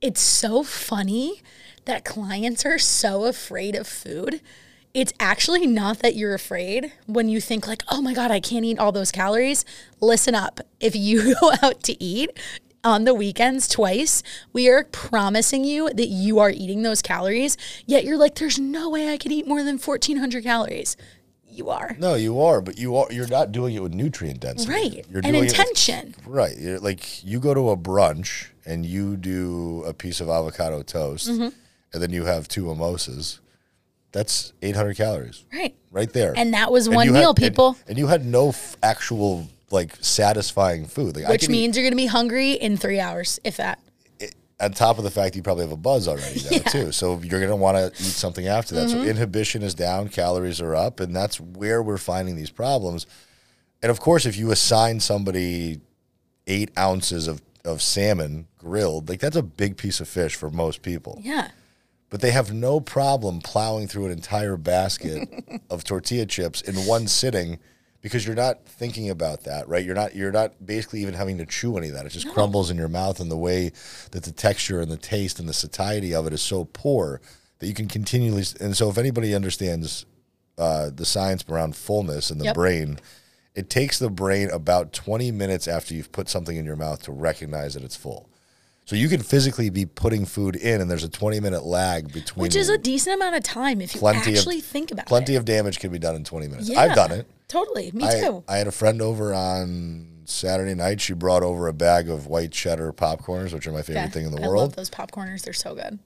it's 0.00 0.20
so 0.20 0.62
funny 0.62 1.42
that 1.84 2.04
clients 2.04 2.64
are 2.64 2.78
so 2.78 3.24
afraid 3.24 3.74
of 3.74 3.86
food. 3.86 4.40
It's 4.94 5.12
actually 5.18 5.66
not 5.66 5.98
that 5.98 6.14
you're 6.14 6.34
afraid 6.34 6.92
when 7.06 7.28
you 7.28 7.40
think 7.40 7.66
like, 7.66 7.82
"Oh 7.88 8.00
my 8.00 8.14
god, 8.14 8.30
I 8.30 8.38
can't 8.38 8.64
eat 8.64 8.78
all 8.78 8.92
those 8.92 9.10
calories." 9.10 9.64
Listen 10.00 10.36
up. 10.36 10.60
If 10.78 10.94
you 10.94 11.34
go 11.40 11.52
out 11.60 11.82
to 11.82 12.00
eat, 12.02 12.30
on 12.84 13.04
the 13.04 13.14
weekends 13.14 13.66
twice, 13.68 14.22
we 14.52 14.68
are 14.68 14.84
promising 14.84 15.64
you 15.64 15.88
that 15.90 16.08
you 16.08 16.38
are 16.38 16.50
eating 16.50 16.82
those 16.82 17.02
calories. 17.02 17.56
Yet 17.86 18.04
you're 18.04 18.16
like, 18.18 18.34
there's 18.36 18.58
no 18.58 18.90
way 18.90 19.12
I 19.12 19.16
could 19.16 19.32
eat 19.32 19.46
more 19.46 19.62
than 19.62 19.78
1,400 19.78 20.44
calories. 20.44 20.96
You 21.48 21.70
are. 21.70 21.96
No, 22.00 22.14
you 22.14 22.40
are, 22.40 22.60
but 22.60 22.76
you 22.78 22.96
are. 22.96 23.06
You're 23.12 23.28
not 23.28 23.52
doing 23.52 23.74
it 23.76 23.82
with 23.82 23.94
nutrient 23.94 24.40
density, 24.40 24.72
right? 24.72 24.92
You're 25.08 25.20
and 25.22 25.32
doing 25.32 25.34
it 25.36 25.40
with- 25.40 25.50
intention. 25.50 26.14
right. 26.26 26.56
You're 26.58 26.80
like 26.80 27.22
you 27.24 27.38
go 27.38 27.54
to 27.54 27.70
a 27.70 27.76
brunch 27.76 28.48
and 28.66 28.84
you 28.84 29.16
do 29.16 29.84
a 29.86 29.94
piece 29.94 30.20
of 30.20 30.28
avocado 30.28 30.82
toast, 30.82 31.28
Mm-hmm. 31.28 31.48
and 31.92 32.02
then 32.02 32.10
you 32.10 32.24
have 32.24 32.48
two 32.48 32.64
mimosas. 32.66 33.40
That's 34.10 34.52
800 34.62 34.96
calories, 34.96 35.44
right. 35.52 35.74
right 35.92 36.12
there. 36.12 36.34
And 36.36 36.54
that 36.54 36.70
was 36.72 36.86
And 36.86 36.96
one 36.96 37.06
meal, 37.12 37.16
had, 37.20 37.28
and- 37.30 37.36
people. 37.36 37.76
And, 37.88 37.98
you 37.98 38.06
had 38.08 38.24
no 38.24 38.48
f- 38.50 38.76
actual 38.82 39.48
like 39.74 39.96
satisfying 40.00 40.86
food. 40.86 41.16
Like, 41.16 41.26
I 41.26 41.30
which 41.30 41.42
could 41.42 41.50
eat- 41.50 41.52
means 41.52 41.76
you're 41.76 41.84
going 41.84 41.92
to 41.92 41.96
be 41.96 42.06
hungry 42.06 42.52
in 42.52 42.76
three 42.78 43.00
hours, 43.00 43.38
if 43.44 43.58
that. 43.58 43.78
on 44.60 44.72
top 44.72 44.96
of 44.98 45.04
the 45.04 45.10
fact 45.10 45.36
you 45.36 45.42
probably 45.42 45.64
have 45.64 45.72
a 45.72 45.76
buzz 45.76 46.08
already 46.08 46.40
now 46.50 46.58
too. 46.70 46.92
So 46.92 47.20
you're 47.20 47.40
going 47.40 47.50
to 47.50 47.56
want 47.56 47.76
to 47.76 47.86
eat 48.02 48.12
something 48.12 48.46
after 48.46 48.74
that. 48.76 48.88
Mm-hmm. 48.88 49.02
So 49.02 49.08
inhibition 49.10 49.62
is 49.62 49.74
down, 49.74 50.08
calories 50.08 50.60
are 50.60 50.74
up, 50.74 51.00
and 51.00 51.14
that's 51.14 51.38
where 51.40 51.82
we're 51.82 51.98
finding 51.98 52.36
these 52.36 52.50
problems. 52.50 53.06
And 53.82 53.90
of 53.90 54.00
course, 54.00 54.24
if 54.24 54.36
you 54.38 54.50
assign 54.50 55.00
somebody 55.00 55.80
eight 56.46 56.70
ounces 56.78 57.28
of, 57.28 57.42
of 57.64 57.82
salmon 57.82 58.46
grilled, 58.56 59.08
like 59.10 59.20
that's 59.20 59.36
a 59.36 59.42
big 59.42 59.76
piece 59.76 60.00
of 60.00 60.08
fish 60.08 60.36
for 60.36 60.50
most 60.50 60.80
people. 60.80 61.20
Yeah. 61.22 61.48
But 62.08 62.20
they 62.20 62.30
have 62.30 62.52
no 62.52 62.80
problem 62.80 63.40
plowing 63.40 63.88
through 63.88 64.06
an 64.06 64.12
entire 64.12 64.56
basket 64.56 65.28
of 65.70 65.82
tortilla 65.84 66.26
chips 66.26 66.60
in 66.60 66.76
one 66.86 67.08
sitting 67.08 67.58
because 68.04 68.26
you're 68.26 68.36
not 68.36 68.66
thinking 68.66 69.08
about 69.08 69.44
that, 69.44 69.66
right? 69.66 69.82
You're 69.84 69.94
not 69.94 70.14
you're 70.14 70.30
not 70.30 70.64
basically 70.64 71.00
even 71.00 71.14
having 71.14 71.38
to 71.38 71.46
chew 71.46 71.78
any 71.78 71.88
of 71.88 71.94
that. 71.94 72.04
It 72.04 72.10
just 72.10 72.28
crumbles 72.28 72.70
in 72.70 72.76
your 72.76 72.88
mouth 72.88 73.18
and 73.18 73.30
the 73.30 73.36
way 73.36 73.72
that 74.10 74.24
the 74.24 74.30
texture 74.30 74.82
and 74.82 74.90
the 74.92 74.98
taste 74.98 75.40
and 75.40 75.48
the 75.48 75.54
satiety 75.54 76.14
of 76.14 76.26
it 76.26 76.34
is 76.34 76.42
so 76.42 76.66
poor 76.66 77.22
that 77.60 77.66
you 77.66 77.72
can 77.72 77.88
continually 77.88 78.44
and 78.60 78.76
so 78.76 78.90
if 78.90 78.98
anybody 78.98 79.34
understands 79.34 80.04
uh, 80.58 80.90
the 80.94 81.06
science 81.06 81.44
around 81.48 81.74
fullness 81.76 82.30
and 82.30 82.38
the 82.40 82.44
Yep. 82.44 82.54
brain, 82.54 82.98
it 83.54 83.70
takes 83.70 83.98
the 83.98 84.10
brain 84.10 84.50
about 84.50 84.92
20 84.92 85.30
minutes 85.32 85.66
after 85.66 85.94
you've 85.94 86.12
put 86.12 86.28
something 86.28 86.56
in 86.56 86.66
your 86.66 86.76
mouth 86.76 87.02
to 87.04 87.10
recognize 87.12 87.72
that 87.74 87.82
it's 87.82 87.96
full. 87.96 88.28
So 88.86 88.96
you 88.96 89.08
can 89.08 89.22
physically 89.22 89.70
be 89.70 89.86
putting 89.86 90.26
food 90.26 90.56
in, 90.56 90.80
and 90.80 90.90
there's 90.90 91.04
a 91.04 91.08
20 91.08 91.40
minute 91.40 91.64
lag 91.64 92.12
between. 92.12 92.42
Which 92.42 92.54
is 92.56 92.68
a 92.68 92.76
decent 92.76 93.16
amount 93.16 93.36
of 93.36 93.42
time 93.42 93.80
if 93.80 93.94
you 93.94 94.06
actually 94.06 94.58
of, 94.58 94.64
think 94.64 94.90
about 94.90 95.06
plenty 95.06 95.22
it. 95.22 95.26
Plenty 95.26 95.36
of 95.36 95.44
damage 95.46 95.78
can 95.80 95.90
be 95.90 95.98
done 95.98 96.14
in 96.16 96.24
20 96.24 96.48
minutes. 96.48 96.68
Yeah. 96.68 96.80
I've 96.80 96.94
done 96.94 97.10
it. 97.12 97.26
Totally. 97.48 97.90
Me 97.92 98.04
I, 98.06 98.20
too. 98.20 98.44
I 98.46 98.56
had 98.58 98.66
a 98.66 98.72
friend 98.72 99.00
over 99.00 99.32
on 99.32 100.08
Saturday 100.26 100.74
night. 100.74 101.00
She 101.00 101.14
brought 101.14 101.42
over 101.42 101.66
a 101.68 101.72
bag 101.72 102.10
of 102.10 102.26
white 102.26 102.52
cheddar 102.52 102.92
popcorns, 102.92 103.52
which 103.54 103.66
are 103.66 103.72
my 103.72 103.82
favorite 103.82 104.02
Yeah. 104.02 104.08
thing 104.10 104.26
in 104.26 104.32
the 104.32 104.42
I 104.42 104.48
world. 104.48 104.60
love 104.62 104.76
those 104.76 104.90
popcorners. 104.90 105.42
They're 105.42 105.52
so 105.54 105.74
good. 105.74 105.98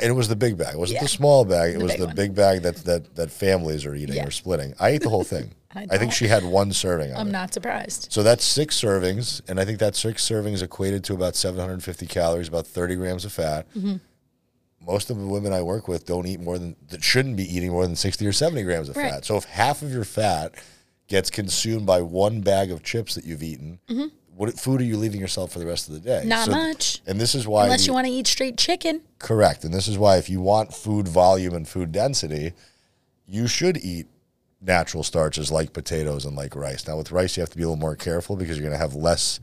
And 0.00 0.08
it 0.08 0.12
was 0.12 0.28
the 0.28 0.36
big 0.36 0.56
bag. 0.56 0.74
It 0.74 0.78
wasn't 0.78 0.96
Yeah. 0.98 1.02
the 1.02 1.08
small 1.08 1.44
bag. 1.44 1.74
It 1.74 1.78
The 1.78 1.84
was 1.84 1.92
big 1.92 2.00
the 2.00 2.06
one. 2.06 2.14
big 2.16 2.34
bag 2.34 2.62
that 2.62 2.76
that 2.84 3.16
that 3.16 3.30
families 3.30 3.84
are 3.84 3.94
eating 3.94 4.24
or 4.24 4.30
splitting. 4.30 4.72
I 4.80 4.90
ate 4.90 5.02
the 5.02 5.10
whole 5.10 5.24
thing. 5.24 5.50
I 5.74 5.86
I, 5.90 5.98
think 5.98 6.12
she 6.12 6.26
had 6.26 6.44
one 6.44 6.72
serving 6.72 7.14
I'm 7.14 7.28
it. 7.28 7.32
not 7.32 7.54
surprised. 7.54 8.08
So 8.10 8.22
that's 8.24 8.44
six 8.44 8.80
servings, 8.80 9.40
and 9.48 9.60
I 9.60 9.64
think 9.64 9.78
that 9.78 9.94
six 9.94 10.28
servings 10.28 10.62
equated 10.62 11.04
to 11.04 11.14
about 11.14 11.36
750 11.36 12.06
calories, 12.06 12.48
about 12.48 12.66
30 12.66 12.96
grams 12.96 13.24
of 13.24 13.32
fat. 13.32 13.66
Mm-hmm. 13.76 13.96
Most 14.84 15.10
of 15.10 15.18
the 15.18 15.26
women 15.26 15.52
I 15.52 15.62
work 15.62 15.86
with 15.88 16.06
don't 16.06 16.26
eat 16.26 16.40
more 16.40 16.58
than 16.58 16.74
that 16.88 17.04
shouldn't 17.04 17.36
be 17.36 17.44
eating 17.44 17.70
more 17.70 17.86
than 17.86 17.94
60 17.96 18.26
or 18.26 18.32
70 18.32 18.62
grams 18.62 18.88
of 18.88 18.96
Right. 18.96 19.10
fat. 19.10 19.24
So 19.24 19.36
if 19.36 19.44
half 19.44 19.82
of 19.82 19.92
your 19.92 20.04
fat 20.04 20.54
gets 21.06 21.30
consumed 21.30 21.86
by 21.86 22.00
one 22.00 22.40
bag 22.40 22.70
of 22.72 22.82
chips 22.82 23.14
that 23.14 23.24
you've 23.24 23.42
eaten, 23.42 23.78
what 24.34 24.58
food 24.58 24.80
are 24.80 24.84
you 24.84 24.96
leaving 24.96 25.20
yourself 25.20 25.52
for 25.52 25.58
the 25.58 25.66
rest 25.66 25.86
of 25.88 25.94
the 25.94 26.00
day? 26.00 26.20
Mm-hmm. 26.20 26.28
Not 26.30 26.46
So- 26.46 26.52
much. 26.52 27.00
And 27.06 27.20
this 27.20 27.34
is 27.34 27.46
why 27.46 27.64
Unless 27.64 27.80
the- 27.82 27.86
you 27.88 27.92
want 27.92 28.06
to 28.06 28.12
eat 28.12 28.26
straight 28.26 28.56
chicken. 28.56 29.02
Correct. 29.18 29.64
And 29.64 29.72
this 29.74 29.86
is 29.86 29.98
why, 29.98 30.16
if 30.16 30.28
you 30.30 30.40
want 30.40 30.72
food 30.74 31.06
volume 31.06 31.54
and 31.54 31.68
food 31.68 31.92
density, 31.92 32.54
you 33.28 33.46
should 33.46 33.76
eat 33.76 34.06
natural 34.60 35.02
starches 35.02 35.50
like 35.50 35.72
potatoes 35.72 36.24
and 36.24 36.36
like 36.36 36.54
rice. 36.54 36.86
Now, 36.86 36.96
with 36.98 37.10
rice, 37.12 37.36
you 37.36 37.40
have 37.40 37.50
to 37.50 37.56
be 37.56 37.62
a 37.62 37.66
little 37.66 37.80
more 37.80 37.96
careful 37.96 38.36
because 38.36 38.56
you're 38.58 38.66
going 38.66 38.78
to 38.78 38.82
have 38.82 38.94
less 38.94 39.40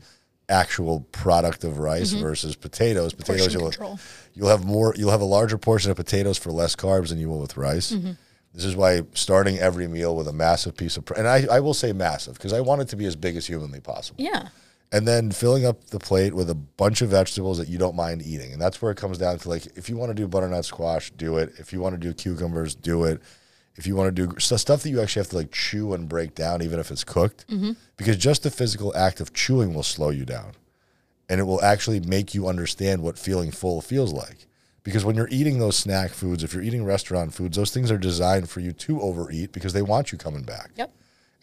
actual 0.48 1.00
product 1.12 1.64
of 1.64 1.78
rice 1.78 2.12
versus 2.12 2.56
potatoes. 2.56 3.12
Potatoes, 3.12 3.54
Mm-hmm. 3.54 3.82
You'll, 3.82 3.98
you'll 4.34 4.48
have 4.48 4.64
more, 4.64 4.94
you'll 4.96 5.10
have 5.10 5.20
a 5.20 5.24
larger 5.26 5.58
portion 5.58 5.90
of 5.90 5.96
potatoes 5.96 6.38
for 6.38 6.50
less 6.52 6.74
carbs 6.76 7.08
than 7.10 7.18
you 7.18 7.28
will 7.28 7.40
with 7.40 7.56
rice. 7.56 7.92
Mm-hmm. 7.92 8.12
This 8.54 8.64
is 8.64 8.74
why 8.74 9.02
starting 9.12 9.58
every 9.58 9.86
meal 9.88 10.16
with 10.16 10.26
a 10.26 10.32
massive 10.32 10.76
piece 10.76 10.96
of, 10.96 11.04
and 11.16 11.28
I, 11.28 11.46
I 11.50 11.60
will 11.60 11.74
say 11.74 11.92
massive 11.92 12.34
because 12.34 12.52
I 12.54 12.60
want 12.60 12.80
it 12.80 12.88
to 12.88 12.96
be 12.96 13.04
as 13.04 13.14
big 13.14 13.36
as 13.36 13.46
humanly 13.46 13.78
possible 13.80 14.24
Yeah. 14.24 14.48
and 14.90 15.06
then 15.06 15.30
filling 15.32 15.66
up 15.66 15.84
the 15.88 15.98
plate 15.98 16.32
with 16.34 16.48
a 16.48 16.54
bunch 16.54 17.02
of 17.02 17.10
vegetables 17.10 17.58
that 17.58 17.68
you 17.68 17.76
don't 17.76 17.94
mind 17.94 18.22
eating. 18.22 18.52
And 18.52 18.60
that's 18.60 18.80
where 18.80 18.90
it 18.90 18.96
comes 18.96 19.18
down 19.18 19.38
to 19.38 19.48
like 19.48 19.66
if 19.76 19.90
you 19.90 19.96
want 19.98 20.10
to 20.10 20.14
do 20.14 20.26
butternut 20.26 20.64
squash, 20.64 21.10
do 21.10 21.36
it. 21.36 21.52
If 21.58 21.72
you 21.74 21.80
want 21.80 21.94
to 21.94 21.98
do 22.00 22.14
cucumbers, 22.14 22.74
do 22.74 23.04
it. 23.04 23.20
If 23.78 23.86
you 23.86 23.94
want 23.94 24.14
to 24.14 24.26
do 24.26 24.38
stuff 24.40 24.82
that 24.82 24.90
you 24.90 25.00
actually 25.00 25.20
have 25.20 25.30
to 25.30 25.36
like 25.36 25.52
chew 25.52 25.94
and 25.94 26.08
break 26.08 26.34
down, 26.34 26.62
even 26.62 26.80
if 26.80 26.90
it's 26.90 27.04
cooked, 27.04 27.46
mm-hmm. 27.48 27.72
because 27.96 28.16
just 28.16 28.42
the 28.42 28.50
physical 28.50 28.94
act 28.96 29.20
of 29.20 29.32
chewing 29.32 29.72
will 29.72 29.84
slow 29.84 30.10
you 30.10 30.24
down, 30.24 30.52
and 31.28 31.40
it 31.40 31.44
will 31.44 31.62
actually 31.62 32.00
make 32.00 32.34
you 32.34 32.48
understand 32.48 33.02
what 33.02 33.16
feeling 33.16 33.52
full 33.52 33.80
feels 33.80 34.12
like. 34.12 34.46
Because 34.82 35.04
when 35.04 35.14
you're 35.14 35.28
eating 35.30 35.58
those 35.60 35.76
snack 35.76 36.10
foods, 36.10 36.42
if 36.42 36.52
you're 36.52 36.62
eating 36.62 36.84
restaurant 36.84 37.32
foods, 37.32 37.56
those 37.56 37.70
things 37.70 37.90
are 37.92 37.98
designed 37.98 38.50
for 38.50 38.58
you 38.60 38.72
to 38.72 39.00
overeat 39.00 39.52
because 39.52 39.72
they 39.74 39.82
want 39.82 40.10
you 40.10 40.18
coming 40.18 40.42
back 40.42 40.70
Yep. 40.76 40.92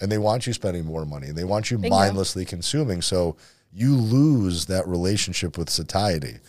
and 0.02 0.12
they 0.12 0.18
want 0.18 0.46
you 0.46 0.52
spending 0.54 0.84
more 0.86 1.06
money 1.06 1.28
and 1.28 1.38
they 1.38 1.44
want 1.46 1.72
you 1.72 1.78
Bingo. 1.78 1.96
mindlessly 1.96 2.44
consuming 2.44 3.02
so 3.02 3.36
you 3.72 3.96
lose 3.96 4.66
that 4.66 4.88
relationship 4.88 5.58
with 5.58 5.70
satiety 5.70 6.40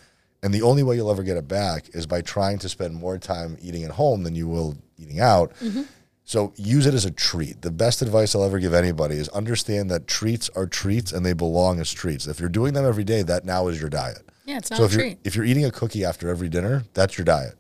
and 0.43 0.53
the 0.55 0.63
only 0.63 0.83
way 0.83 0.97
you'll 0.97 1.11
ever 1.11 1.23
get 1.23 1.37
it 1.37 1.49
back 1.49 1.87
is 1.95 2.07
by 2.07 2.21
trying 2.21 2.59
to 2.59 2.69
spend 2.69 2.95
more 2.95 3.19
time 3.19 3.57
eating 3.61 3.85
at 3.85 3.93
home 3.93 4.23
than 4.23 4.35
you 4.35 4.47
will 4.49 4.77
eating 4.99 5.21
out 5.21 5.53
Mm-hmm. 5.63 5.83
so 6.25 6.53
use 6.57 6.87
it 6.87 6.95
as 6.95 7.05
a 7.05 7.11
treat 7.11 7.63
the 7.63 7.71
best 7.71 8.03
advice 8.03 8.35
i'll 8.35 8.45
ever 8.45 8.59
give 8.59 8.75
anybody 8.75 9.17
is 9.17 9.29
understand 9.31 9.91
that 9.91 10.07
treats 10.07 10.49
are 10.57 10.67
treats 10.67 11.13
and 11.13 11.25
they 11.25 11.33
belong 11.33 11.81
as 11.81 11.93
treats 11.93 12.27
if 12.27 12.41
you're 12.41 12.49
doing 12.49 12.75
them 12.75 12.85
every 12.85 13.05
day 13.05 13.23
that 13.23 13.45
now 13.45 13.69
is 13.69 13.81
your 13.81 13.91
diet 13.91 14.23
Yeah, 14.45 14.59
it's 14.59 14.71
not 14.71 14.77
so 14.79 14.83
a 14.85 14.87
if 14.87 14.93
you're 14.93 15.01
treat. 15.03 15.19
if 15.25 15.37
you're 15.37 15.45
eating 15.45 15.65
a 15.65 15.71
cookie 15.71 16.05
after 16.05 16.29
every 16.29 16.49
dinner, 16.49 16.85
that's 16.95 17.19
your 17.19 17.25
diet. 17.25 17.55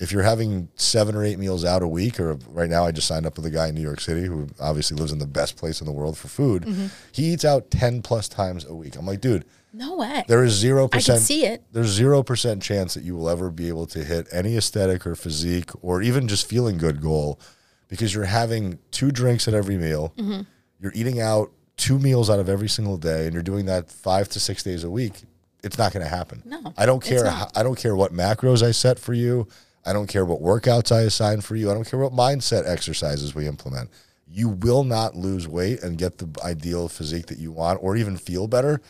If 0.00 0.10
you're 0.10 0.22
having 0.24 0.68
seven 0.74 1.14
or 1.14 1.22
eight 1.24 1.38
meals 1.38 1.64
out 1.64 1.82
a 1.82 1.86
week, 1.88 2.18
or 2.18 2.34
right 2.48 2.68
now 2.68 2.84
I 2.84 2.90
just 2.90 3.06
signed 3.06 3.26
up 3.26 3.36
with 3.36 3.46
a 3.46 3.50
guy 3.50 3.68
in 3.68 3.74
New 3.76 3.80
York 3.90 4.00
City 4.00 4.24
who 4.26 4.48
obviously 4.58 4.96
lives 4.96 5.12
in 5.12 5.18
the 5.20 5.26
best 5.26 5.56
place 5.56 5.80
in 5.80 5.86
the 5.86 5.92
world 5.92 6.18
for 6.18 6.26
food. 6.28 6.64
Mm-hmm. 6.64 6.86
He 7.12 7.32
eats 7.32 7.44
out 7.44 7.70
ten 7.70 8.02
plus 8.02 8.26
times 8.28 8.64
a 8.64 8.74
week. 8.74 8.96
I'm 8.96 9.06
like, 9.06 9.20
dude, 9.20 9.44
No 9.76 9.96
way. 9.96 10.24
there 10.28 10.44
is 10.44 10.52
zero 10.52 10.84
I 10.84 10.88
can 10.88 10.98
percent. 10.98 11.20
see 11.20 11.44
it. 11.46 11.64
There's 11.72 11.88
zero 11.88 12.22
percent 12.22 12.62
chance 12.62 12.94
that 12.94 13.02
you 13.02 13.16
will 13.16 13.28
ever 13.28 13.50
be 13.50 13.68
able 13.68 13.86
to 13.88 14.04
hit 14.04 14.28
any 14.30 14.56
aesthetic 14.56 15.04
or 15.06 15.16
physique 15.16 15.70
or 15.82 16.00
even 16.00 16.28
just 16.28 16.48
feeling 16.48 16.78
good 16.78 17.00
goal 17.00 17.40
because 17.88 18.14
you're 18.14 18.24
having 18.24 18.78
two 18.92 19.10
drinks 19.10 19.48
at 19.48 19.54
every 19.54 19.76
meal. 19.76 20.12
Mm-hmm. 20.16 20.42
You're 20.80 20.92
eating 20.94 21.20
out 21.20 21.50
two 21.76 21.98
meals 21.98 22.30
out 22.30 22.38
of 22.38 22.48
every 22.48 22.68
single 22.68 22.96
day, 22.96 23.24
and 23.24 23.34
you're 23.34 23.42
doing 23.42 23.66
that 23.66 23.90
five 23.90 24.28
to 24.30 24.40
six 24.40 24.62
days 24.62 24.84
a 24.84 24.90
week. 24.90 25.22
It's 25.64 25.78
not 25.78 25.92
going 25.92 26.04
to 26.04 26.08
happen. 26.10 26.42
No, 26.44 26.72
I 26.76 26.86
don't 26.86 27.02
care. 27.02 27.28
How, 27.28 27.48
I 27.56 27.62
don't 27.62 27.76
care 27.78 27.96
what 27.96 28.12
macros 28.12 28.62
I 28.62 28.70
set 28.70 28.98
for 28.98 29.14
you. 29.14 29.48
I 29.84 29.92
don't 29.92 30.06
care 30.06 30.24
what 30.24 30.40
workouts 30.40 30.94
I 30.94 31.00
assign 31.02 31.40
for 31.40 31.56
you. 31.56 31.70
I 31.70 31.74
don't 31.74 31.88
care 31.88 31.98
what 31.98 32.12
mindset 32.12 32.66
exercises 32.66 33.34
we 33.34 33.46
implement. 33.48 33.90
You 34.28 34.50
will 34.50 34.84
not 34.84 35.16
lose 35.16 35.48
weight 35.48 35.82
and 35.82 35.98
get 35.98 36.18
the 36.18 36.28
ideal 36.44 36.88
physique 36.88 37.26
that 37.26 37.38
you 37.38 37.50
want, 37.50 37.80
or 37.82 37.96
even 37.96 38.16
feel 38.16 38.46
better 38.46 38.80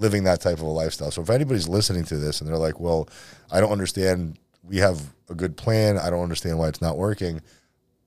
living 0.00 0.24
that 0.24 0.40
type 0.40 0.58
of 0.58 0.62
a 0.62 0.66
lifestyle. 0.66 1.10
So 1.10 1.22
if 1.22 1.30
anybody's 1.30 1.68
listening 1.68 2.04
to 2.04 2.16
this 2.16 2.40
and 2.40 2.48
they're 2.48 2.56
like, 2.56 2.80
"Well, 2.80 3.08
I 3.50 3.60
don't 3.60 3.72
understand. 3.72 4.38
We 4.62 4.78
have 4.78 5.14
a 5.28 5.34
good 5.34 5.56
plan. 5.56 5.98
I 5.98 6.10
don't 6.10 6.22
understand 6.22 6.58
why 6.58 6.68
it's 6.68 6.80
not 6.80 6.96
working." 6.96 7.42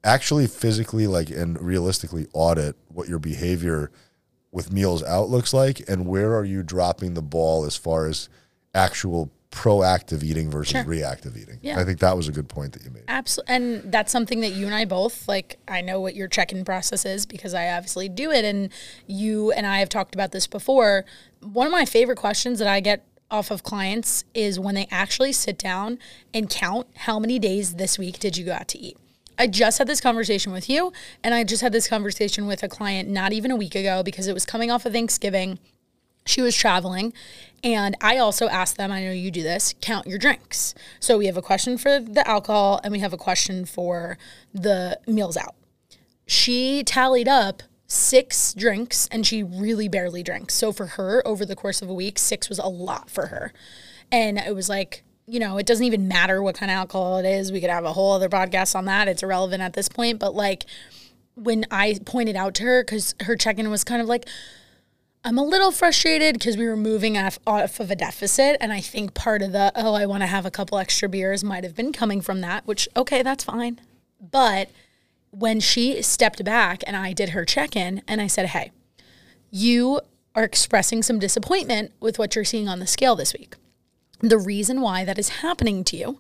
Actually, 0.04 0.48
physically, 0.48 1.08
like 1.08 1.30
and 1.30 1.62
realistically, 1.62 2.28
audit 2.34 2.76
what 2.90 3.08
your 3.08 3.20
behavior 3.20 3.90
with 4.52 4.72
meals 4.72 5.02
out 5.04 5.30
looks 5.30 5.54
like, 5.54 5.88
and 5.90 6.08
where 6.08 6.36
are 6.36 6.44
you 6.44 6.62
dropping 6.62 7.14
the 7.14 7.22
ball 7.22 7.66
as 7.66 7.76
far 7.76 8.06
as 8.08 8.28
actual 8.76 9.32
proactive 9.54 10.24
eating 10.24 10.50
versus 10.50 10.72
Sure. 10.72 10.84
reactive 10.84 11.38
eating. 11.38 11.60
Yeah. 11.62 11.80
I 11.80 11.86
think 11.86 12.00
that 12.00 12.18
was 12.18 12.28
a 12.28 12.32
good 12.32 12.50
point 12.50 12.74
that 12.74 12.84
you 12.84 12.90
made. 12.90 13.04
Absolutely. 13.08 13.56
And 13.56 13.92
that's 13.92 14.12
something 14.12 14.42
that 14.42 14.54
you 14.54 14.66
and 14.66 14.74
I 14.74 14.86
both 14.86 15.28
like. 15.28 15.60
I 15.68 15.82
know 15.82 16.02
what 16.02 16.16
your 16.16 16.28
check 16.28 16.52
in 16.52 16.66
process 16.66 17.06
is 17.06 17.28
because 17.28 17.54
I 17.54 17.70
obviously 17.70 18.10
do 18.10 18.32
it. 18.32 18.44
And 18.44 18.72
you 19.06 19.52
and 19.52 19.68
I 19.68 19.78
have 19.78 19.90
talked 19.90 20.16
about 20.16 20.32
this 20.32 20.48
before. 20.48 21.06
One 21.40 21.68
of 21.68 21.72
my 21.72 21.86
favorite 21.86 22.18
questions 22.18 22.58
that 22.60 22.68
I 22.68 22.80
get 22.80 23.06
off 23.30 23.52
of 23.52 23.62
clients 23.62 24.24
is 24.34 24.60
when 24.60 24.74
they 24.74 24.88
actually 24.90 25.32
sit 25.32 25.60
down 25.60 26.00
and 26.34 26.50
count 26.50 26.88
how 26.98 27.20
many 27.20 27.38
days 27.38 27.76
this 27.76 28.00
week 28.00 28.18
did 28.18 28.36
you 28.36 28.46
go 28.46 28.54
out 28.54 28.68
to 28.70 28.80
eat. 28.80 28.98
I 29.38 29.48
just 29.48 29.78
had 29.78 29.88
this 29.88 30.02
conversation 30.02 30.52
with 30.52 30.70
you, 30.70 30.94
and 31.24 31.34
I 31.34 31.44
just 31.44 31.62
had 31.62 31.72
this 31.72 31.88
conversation 31.88 32.46
with 32.48 32.62
a 32.64 32.68
client 32.68 33.10
not 33.10 33.34
even 33.34 33.50
a 33.50 33.56
week 33.56 33.74
ago 33.76 34.04
because 34.04 34.28
it 34.28 34.34
was 34.34 34.46
coming 34.46 34.70
off 34.72 34.86
of 34.86 34.94
Thanksgiving 34.94 35.60
she 36.26 36.42
was 36.42 36.56
traveling 36.56 37.14
and 37.64 37.96
i 38.02 38.18
also 38.18 38.48
asked 38.48 38.78
them 38.78 38.92
i 38.92 39.04
know 39.04 39.12
you 39.12 39.32
do 39.32 39.44
this 39.44 39.74
count 39.82 40.08
your 40.08 40.18
drinks. 40.18 40.74
So 41.00 41.18
we 41.18 41.26
have 41.26 41.38
a 41.38 41.42
question 41.42 41.78
for 41.78 42.00
the 42.00 42.28
alcohol 42.28 42.80
and 42.84 42.92
we 42.92 43.00
have 43.00 43.14
a 43.14 43.18
question 43.18 43.66
for 43.66 44.18
the 44.54 45.00
meals 45.06 45.38
out. 45.38 45.56
She 46.26 46.84
tallied 46.84 47.28
up 47.28 47.64
six 47.86 48.54
drinks 48.54 49.08
and 49.12 49.28
she 49.28 49.44
really 49.44 49.88
barely 49.88 50.24
drinks. 50.24 50.54
So 50.54 50.72
for 50.72 50.86
her 50.86 51.22
over 51.28 51.46
the 51.46 51.56
course 51.56 51.82
of 51.82 51.90
a 51.90 51.94
week 51.94 52.18
six 52.18 52.50
was 52.50 52.60
a 52.60 52.68
lot 52.68 53.10
for 53.10 53.28
her. 53.28 53.54
And 54.12 54.38
it 54.38 54.56
was 54.56 54.70
like 54.70 55.04
you 55.26 55.40
know 55.40 55.58
it 55.58 55.66
doesn't 55.66 55.86
even 55.86 56.08
matter 56.08 56.42
what 56.42 56.56
kind 56.56 56.72
of 56.72 56.78
alcohol 56.78 57.18
it 57.18 57.26
is. 57.26 57.52
We 57.52 57.62
could 57.62 57.70
have 57.70 57.86
a 57.86 57.94
whole 57.94 58.14
other 58.14 58.30
podcast 58.30 58.76
on 58.76 58.86
that. 58.86 59.08
It's 59.08 59.24
irrelevant 59.24 59.62
at 59.62 59.74
this 59.74 59.90
point. 59.90 60.20
But 60.20 60.34
like 60.34 60.66
when 61.36 61.66
i 61.72 61.98
pointed 62.06 62.36
out 62.36 62.54
to 62.54 62.62
her 62.62 62.84
because 62.84 63.16
her 63.22 63.36
check-in 63.36 63.68
was 63.72 63.84
kind 63.84 64.00
of 64.00 64.08
like 64.08 64.28
I'm 65.26 65.38
a 65.38 65.44
little 65.44 65.72
frustrated 65.72 66.34
because 66.34 66.58
we 66.58 66.68
were 66.68 66.76
moving 66.76 67.18
off, 67.18 67.40
off 67.48 67.80
of 67.80 67.90
a 67.90 67.96
deficit. 67.96 68.58
And 68.60 68.74
I 68.74 68.82
think 68.82 69.14
part 69.14 69.42
of 69.42 69.54
the, 69.54 69.72
oh, 69.74 69.94
I 69.94 70.06
want 70.06 70.22
to 70.22 70.28
have 70.28 70.46
a 70.46 70.52
couple 70.52 70.78
extra 70.78 71.08
beers 71.08 71.44
might 71.46 71.64
have 71.64 71.76
been 71.76 71.94
coming 71.94 72.20
from 72.20 72.42
that, 72.42 72.68
which, 72.68 72.90
okay, 72.98 73.24
that's 73.24 73.46
fine. 73.46 73.80
But 74.20 74.70
when 75.32 75.62
she 75.62 76.02
stepped 76.02 76.44
back 76.44 76.84
and 76.86 76.98
I 76.98 77.14
did 77.14 77.30
her 77.30 77.46
check 77.46 77.76
in 77.76 78.02
and 78.06 78.20
I 78.20 78.28
said, 78.28 78.48
hey, 78.48 78.72
you 79.50 80.02
are 80.36 80.44
expressing 80.44 81.02
some 81.02 81.20
disappointment 81.20 81.94
with 82.02 82.20
what 82.20 82.36
you're 82.36 82.44
seeing 82.44 82.68
on 82.68 82.80
the 82.80 82.88
scale 82.88 83.16
this 83.16 83.34
week. 83.34 83.56
The 84.20 84.38
reason 84.38 84.82
why 84.82 85.06
that 85.06 85.20
is 85.20 85.30
happening 85.30 85.86
to 85.86 85.98
you 85.98 86.20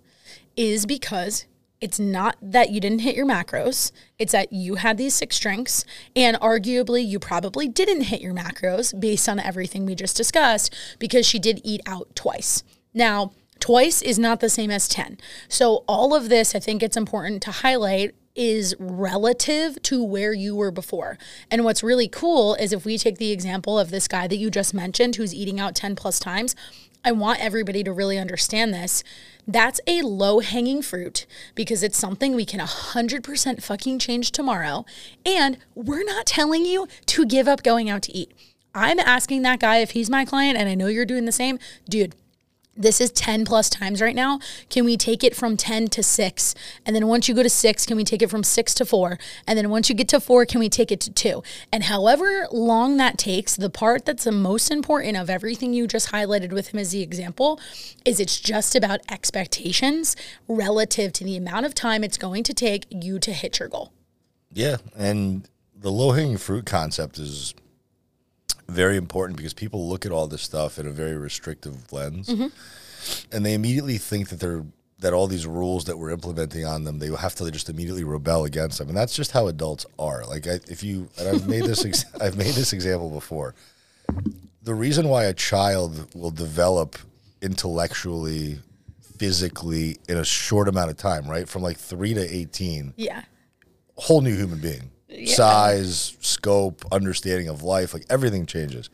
is 0.56 0.86
because 0.86 1.46
it's 1.84 2.00
not 2.00 2.38
that 2.42 2.70
you 2.72 2.80
didn't 2.80 3.00
hit 3.00 3.14
your 3.14 3.26
macros, 3.26 3.92
it's 4.18 4.32
that 4.32 4.54
you 4.54 4.76
had 4.76 4.98
these 4.98 5.14
six 5.14 5.38
drinks, 5.38 5.84
and 6.16 6.40
arguably 6.40 7.06
you 7.06 7.20
probably 7.20 7.68
didn't 7.68 8.04
hit 8.04 8.22
your 8.22 8.34
macros 8.34 8.98
based 8.98 9.28
on 9.28 9.38
everything 9.38 9.86
we 9.86 9.94
just 9.94 10.16
discussed 10.16 10.74
because 10.98 11.26
she 11.26 11.40
did 11.40 11.60
eat 11.62 11.82
out 11.86 12.16
twice. 12.16 12.64
Now, 12.94 13.34
twice 13.60 14.02
is 14.02 14.18
not 14.18 14.40
the 14.40 14.50
same 14.50 14.72
as 14.72 14.88
10. 14.88 15.18
So, 15.50 15.84
all 15.86 16.16
of 16.16 16.30
this, 16.30 16.56
I 16.56 16.60
think 16.60 16.82
it's 16.82 16.96
important 16.96 17.44
to 17.44 17.52
highlight 17.52 18.16
is 18.34 18.74
relative 18.80 19.82
to 19.84 20.02
where 20.02 20.32
you 20.32 20.56
were 20.56 20.72
before. 20.72 21.18
And 21.52 21.66
what's 21.66 21.84
really 21.84 22.08
cool 22.08 22.56
is 22.56 22.72
if 22.72 22.86
we 22.86 22.98
take 22.98 23.18
the 23.18 23.32
example 23.32 23.78
of 23.78 23.92
this 23.92 24.08
guy 24.08 24.26
that 24.28 24.38
you 24.38 24.50
just 24.50 24.74
mentioned 24.74 25.18
who's 25.18 25.36
eating 25.36 25.60
out 25.60 25.76
10 25.76 25.98
plus 25.98 26.18
times, 26.18 26.56
I 27.06 27.12
want 27.12 27.40
everybody 27.42 27.84
to 27.84 27.92
really 27.92 28.18
understand 28.18 28.74
this. 28.74 29.04
That's 29.46 29.82
a 29.86 30.02
low 30.02 30.40
hanging 30.40 30.82
fruit 30.82 31.26
because 31.54 31.84
it's 31.84 31.98
something 31.98 32.34
we 32.34 32.46
can 32.46 32.62
100% 32.62 33.62
fucking 33.62 34.00
change 34.00 34.32
tomorrow. 34.32 34.86
And 35.26 35.58
we're 35.76 36.06
not 36.06 36.26
telling 36.26 36.66
you 36.66 36.88
to 37.08 37.26
give 37.26 37.48
up 37.48 37.62
going 37.62 37.90
out 37.90 38.04
to 38.04 38.16
eat. 38.16 38.32
I'm 38.74 39.00
asking 39.00 39.42
that 39.44 39.60
guy 39.60 39.78
if 39.78 39.92
he's 39.92 40.10
my 40.10 40.26
client, 40.26 40.58
and 40.58 40.68
I 40.68 40.76
know 40.76 40.88
you're 40.88 41.06
doing 41.06 41.26
the 41.26 41.32
same. 41.32 41.60
Dude, 41.88 42.16
this 42.76 43.00
is 43.00 43.12
10 43.12 43.46
plus 43.46 43.70
times 43.70 44.02
right 44.02 44.16
now. 44.16 44.40
Can 44.70 44.86
we 44.86 44.98
take 44.98 45.24
it 45.24 45.36
from 45.36 45.58
10 45.58 45.88
to 45.90 46.04
6? 46.04 46.56
And 46.86 46.96
then 46.96 47.08
once 47.08 47.28
you 47.28 47.36
go 47.36 47.44
to 47.44 47.50
6, 47.50 47.86
can 47.86 47.98
we 47.98 48.04
take 48.04 48.22
it 48.22 48.30
from 48.30 48.44
6 48.44 48.74
to 48.76 48.86
4? 48.86 49.20
And 49.48 49.58
then 49.58 49.70
once 49.70 49.90
you 49.90 49.96
get 49.96 50.08
to 50.10 50.20
4, 50.20 50.46
can 50.46 50.60
we 50.60 50.70
take 50.70 50.92
it 50.92 51.00
to 51.02 51.12
2? 51.12 51.44
And 51.72 51.84
however 51.84 52.48
long 52.52 52.98
that 52.98 53.18
takes, 53.18 53.56
the 53.56 53.70
part 53.70 54.06
that's 54.06 54.24
the 54.24 54.32
most 54.32 54.72
important 54.72 55.18
of 55.18 55.30
everything 55.30 55.74
you 55.74 55.88
just 55.88 56.12
highlighted 56.12 56.52
with 56.52 56.70
him 56.70 56.80
as 56.80 56.92
the 56.92 57.02
example 57.02 57.60
is 58.06 58.20
it's 58.20 58.40
just 58.40 58.76
about 58.76 59.02
expectations 59.10 60.16
relative 60.48 61.14
to 61.14 61.24
the 61.24 61.38
amount 61.38 61.66
of 61.66 61.76
time 61.76 62.04
it's 62.04 62.18
going 62.18 62.44
to 62.44 62.54
take 62.54 62.86
you 62.90 63.20
to 63.20 63.32
hit 63.32 63.60
your 63.60 63.70
goal. 63.70 63.92
Yeah, 64.52 64.78
and 64.96 65.48
the 65.76 65.92
low 65.92 66.12
hanging 66.12 66.38
fruit 66.38 66.66
concept 66.66 67.18
is 67.20 67.54
very 68.68 68.98
important 68.98 69.38
because 69.38 69.54
people 69.54 69.88
look 69.88 70.06
at 70.06 70.12
all 70.12 70.28
this 70.28 70.42
stuff 70.42 70.80
in 70.80 70.88
a 70.88 70.92
very 70.92 71.18
restrictive 71.18 71.92
lens, 71.92 72.30
mm-hmm. 72.30 72.48
and 73.36 73.46
they 73.46 73.54
immediately 73.54 73.98
think 73.98 74.30
that 74.30 74.40
they're 74.40 74.64
that 75.04 75.14
all 75.14 75.28
these 75.28 75.46
rules 75.46 75.84
that 75.84 75.98
we're 75.98 76.12
implementing 76.12 76.66
on 76.66 76.86
them, 76.86 76.98
they 77.00 77.14
have 77.14 77.36
to 77.36 77.52
just 77.52 77.70
immediately 77.70 78.06
rebel 78.06 78.46
against 78.46 78.78
them, 78.78 78.88
and 78.88 78.96
that's 78.98 79.14
just 79.14 79.32
how 79.32 79.48
adults 79.48 79.86
are. 80.00 80.26
Like, 80.26 80.48
I, 80.48 80.60
if 80.70 80.82
you 80.82 81.10
and 81.20 81.28
I've 81.28 81.48
made 81.48 81.64
this 81.66 81.84
ex- 81.86 82.06
I've 82.22 82.38
made 82.38 82.54
this 82.54 82.72
example 82.74 83.10
before. 83.10 83.54
The 84.64 84.74
reason 84.74 85.10
why 85.10 85.26
a 85.26 85.34
child 85.34 86.16
will 86.16 86.32
develop 86.32 86.98
intellectually, 87.42 88.60
physically 89.18 89.98
in 90.08 90.18
a 90.18 90.24
short 90.24 90.70
amount 90.70 90.90
of 90.90 90.96
time, 90.96 91.28
right, 91.28 91.50
from 91.50 91.62
like 91.62 91.78
three 91.78 92.14
to 92.14 92.22
eighteen, 92.22 92.94
Yeah. 92.96 93.24
whole 93.96 94.22
new 94.22 94.36
human 94.36 94.60
being. 94.60 94.90
Size, 95.26 96.18
scope, 96.22 96.86
understanding 96.92 97.48
of 97.48 97.64
life, 97.64 97.94
like 97.94 98.06
everything 98.10 98.46
changes. 98.46 98.90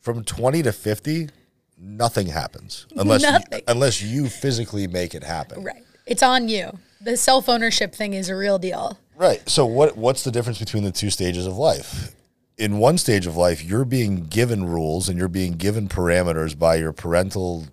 From 0.00 0.22
20 0.22 0.62
to 0.62 0.72
50, 0.72 1.28
nothing 1.78 2.28
happens 2.28 2.86
unless 2.96 3.22
Nothing. 3.22 3.46
You, 3.52 3.60
unless 3.68 4.02
you 4.02 4.28
physically 4.28 4.86
make 4.86 5.14
it 5.14 5.24
happen. 5.24 5.64
Right. 5.64 5.82
It's 6.06 6.22
on 6.22 6.48
you. 6.48 6.78
The 7.00 7.16
self 7.16 7.48
ownership 7.48 7.94
thing 7.94 8.14
is 8.14 8.28
a 8.28 8.36
real 8.36 8.58
deal. 8.58 8.98
Right. 9.16 9.46
So 9.48 9.66
what 9.66 9.96
what's 9.96 10.24
the 10.24 10.30
difference 10.30 10.58
between 10.58 10.84
the 10.84 10.92
two 10.92 11.10
stages 11.10 11.46
of 11.46 11.56
life? 11.56 12.14
In 12.58 12.78
one 12.78 12.96
stage 12.96 13.26
of 13.26 13.36
life, 13.36 13.62
you're 13.62 13.84
being 13.84 14.24
given 14.24 14.64
rules 14.64 15.08
and 15.08 15.18
you're 15.18 15.28
being 15.28 15.54
given 15.54 15.88
parameters 15.88 16.58
by 16.58 16.76
your 16.76 16.92
parental 16.92 17.66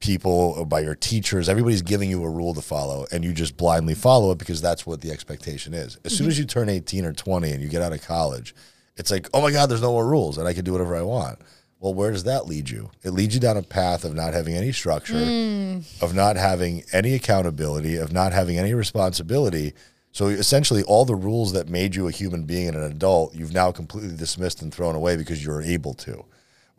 people 0.00 0.54
or 0.56 0.66
by 0.66 0.80
your 0.80 0.94
teachers. 0.94 1.48
Everybody's 1.48 1.82
giving 1.82 2.10
you 2.10 2.24
a 2.24 2.30
rule 2.30 2.54
to 2.54 2.62
follow 2.62 3.06
and 3.12 3.24
you 3.24 3.32
just 3.32 3.56
blindly 3.56 3.94
follow 3.94 4.32
it 4.32 4.38
because 4.38 4.60
that's 4.60 4.86
what 4.86 5.00
the 5.02 5.10
expectation 5.10 5.74
is. 5.74 5.98
As 6.04 6.16
soon 6.16 6.24
mm-hmm. 6.24 6.30
as 6.30 6.38
you 6.38 6.44
turn 6.46 6.68
18 6.68 7.04
or 7.04 7.12
20 7.12 7.50
and 7.50 7.62
you 7.62 7.68
get 7.68 7.82
out 7.82 7.92
of 7.92 8.02
college, 8.02 8.54
it's 8.96 9.10
like, 9.10 9.28
"Oh 9.32 9.40
my 9.40 9.52
god, 9.52 9.70
there's 9.70 9.82
no 9.82 9.92
more 9.92 10.06
rules 10.06 10.38
and 10.38 10.48
I 10.48 10.52
can 10.52 10.64
do 10.64 10.72
whatever 10.72 10.96
I 10.96 11.02
want." 11.02 11.38
Well, 11.80 11.94
where 11.94 12.10
does 12.10 12.24
that 12.24 12.46
lead 12.46 12.68
you? 12.68 12.90
It 13.02 13.12
leads 13.12 13.34
you 13.34 13.40
down 13.40 13.56
a 13.56 13.62
path 13.62 14.04
of 14.04 14.14
not 14.14 14.34
having 14.34 14.54
any 14.54 14.70
structure, 14.70 15.14
mm. 15.14 16.02
of 16.02 16.14
not 16.14 16.36
having 16.36 16.84
any 16.92 17.14
accountability, 17.14 17.96
of 17.96 18.12
not 18.12 18.32
having 18.32 18.58
any 18.58 18.74
responsibility. 18.74 19.72
So 20.12 20.26
essentially, 20.26 20.82
all 20.82 21.06
the 21.06 21.14
rules 21.14 21.54
that 21.54 21.70
made 21.70 21.94
you 21.94 22.06
a 22.06 22.10
human 22.10 22.44
being 22.44 22.68
and 22.68 22.76
an 22.76 22.82
adult, 22.82 23.34
you've 23.34 23.54
now 23.54 23.72
completely 23.72 24.14
dismissed 24.14 24.60
and 24.60 24.74
thrown 24.74 24.94
away 24.94 25.16
because 25.16 25.42
you're 25.42 25.62
able 25.62 25.94
to, 25.94 26.22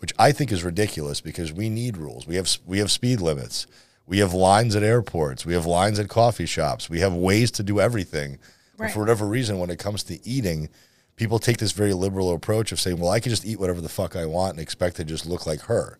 which 0.01 0.13
I 0.17 0.31
think 0.31 0.51
is 0.51 0.63
ridiculous 0.63 1.21
because 1.21 1.53
we 1.53 1.69
need 1.69 1.95
rules. 1.95 2.25
We 2.25 2.35
have 2.35 2.49
we 2.65 2.79
have 2.79 2.91
speed 2.91 3.21
limits. 3.21 3.67
We 4.07 4.17
have 4.17 4.33
lines 4.33 4.75
at 4.75 4.83
airports. 4.83 5.45
We 5.45 5.53
have 5.53 5.65
lines 5.65 5.99
at 5.99 6.09
coffee 6.09 6.47
shops. 6.47 6.89
We 6.89 6.99
have 6.99 7.13
ways 7.13 7.51
to 7.51 7.63
do 7.63 7.79
everything. 7.79 8.39
But 8.77 8.91
for 8.91 8.99
whatever 8.99 9.27
reason, 9.27 9.59
when 9.59 9.69
it 9.69 9.77
comes 9.77 10.01
to 10.05 10.27
eating, 10.27 10.69
people 11.15 11.37
take 11.37 11.57
this 11.57 11.71
very 11.71 11.93
liberal 11.93 12.33
approach 12.33 12.71
of 12.71 12.79
saying, 12.79 12.97
"Well, 12.97 13.11
I 13.11 13.19
can 13.19 13.29
just 13.29 13.45
eat 13.45 13.59
whatever 13.59 13.79
the 13.79 13.89
fuck 13.89 14.15
I 14.15 14.25
want 14.25 14.53
and 14.53 14.59
expect 14.59 14.95
to 14.95 15.03
just 15.03 15.25
look 15.27 15.45
like 15.45 15.61
her." 15.61 15.99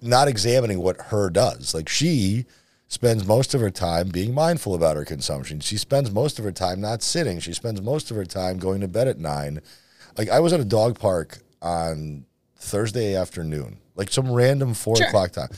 not 0.00 0.28
examining 0.28 0.80
what 0.80 1.00
her 1.06 1.30
does. 1.30 1.74
Like 1.74 1.88
she 1.88 2.46
spends 2.88 3.26
most 3.26 3.54
of 3.54 3.60
her 3.60 3.70
time 3.70 4.08
being 4.08 4.34
mindful 4.34 4.74
about 4.74 4.96
her 4.96 5.04
consumption. 5.04 5.60
She 5.60 5.76
spends 5.76 6.10
most 6.10 6.38
of 6.38 6.44
her 6.44 6.52
time 6.52 6.80
not 6.80 7.02
sitting. 7.02 7.40
She 7.40 7.52
spends 7.52 7.80
most 7.80 8.10
of 8.10 8.16
her 8.16 8.24
time 8.24 8.58
going 8.58 8.80
to 8.80 8.88
bed 8.88 9.08
at 9.08 9.18
nine. 9.18 9.60
Like 10.18 10.28
I 10.28 10.40
was 10.40 10.52
at 10.52 10.60
a 10.60 10.64
dog 10.64 10.98
park 10.98 11.38
on 11.62 12.26
Thursday 12.60 13.14
afternoon, 13.16 13.78
like 13.96 14.10
some 14.12 14.30
random 14.30 14.74
four 14.74 14.96
Sure. 14.96 15.06
o'clock 15.06 15.32
time. 15.32 15.48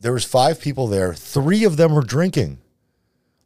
There 0.00 0.12
was 0.12 0.24
five 0.24 0.60
people 0.60 0.86
there. 0.86 1.12
Three 1.14 1.64
of 1.64 1.76
them 1.76 1.92
were 1.94 2.02
drinking. 2.02 2.58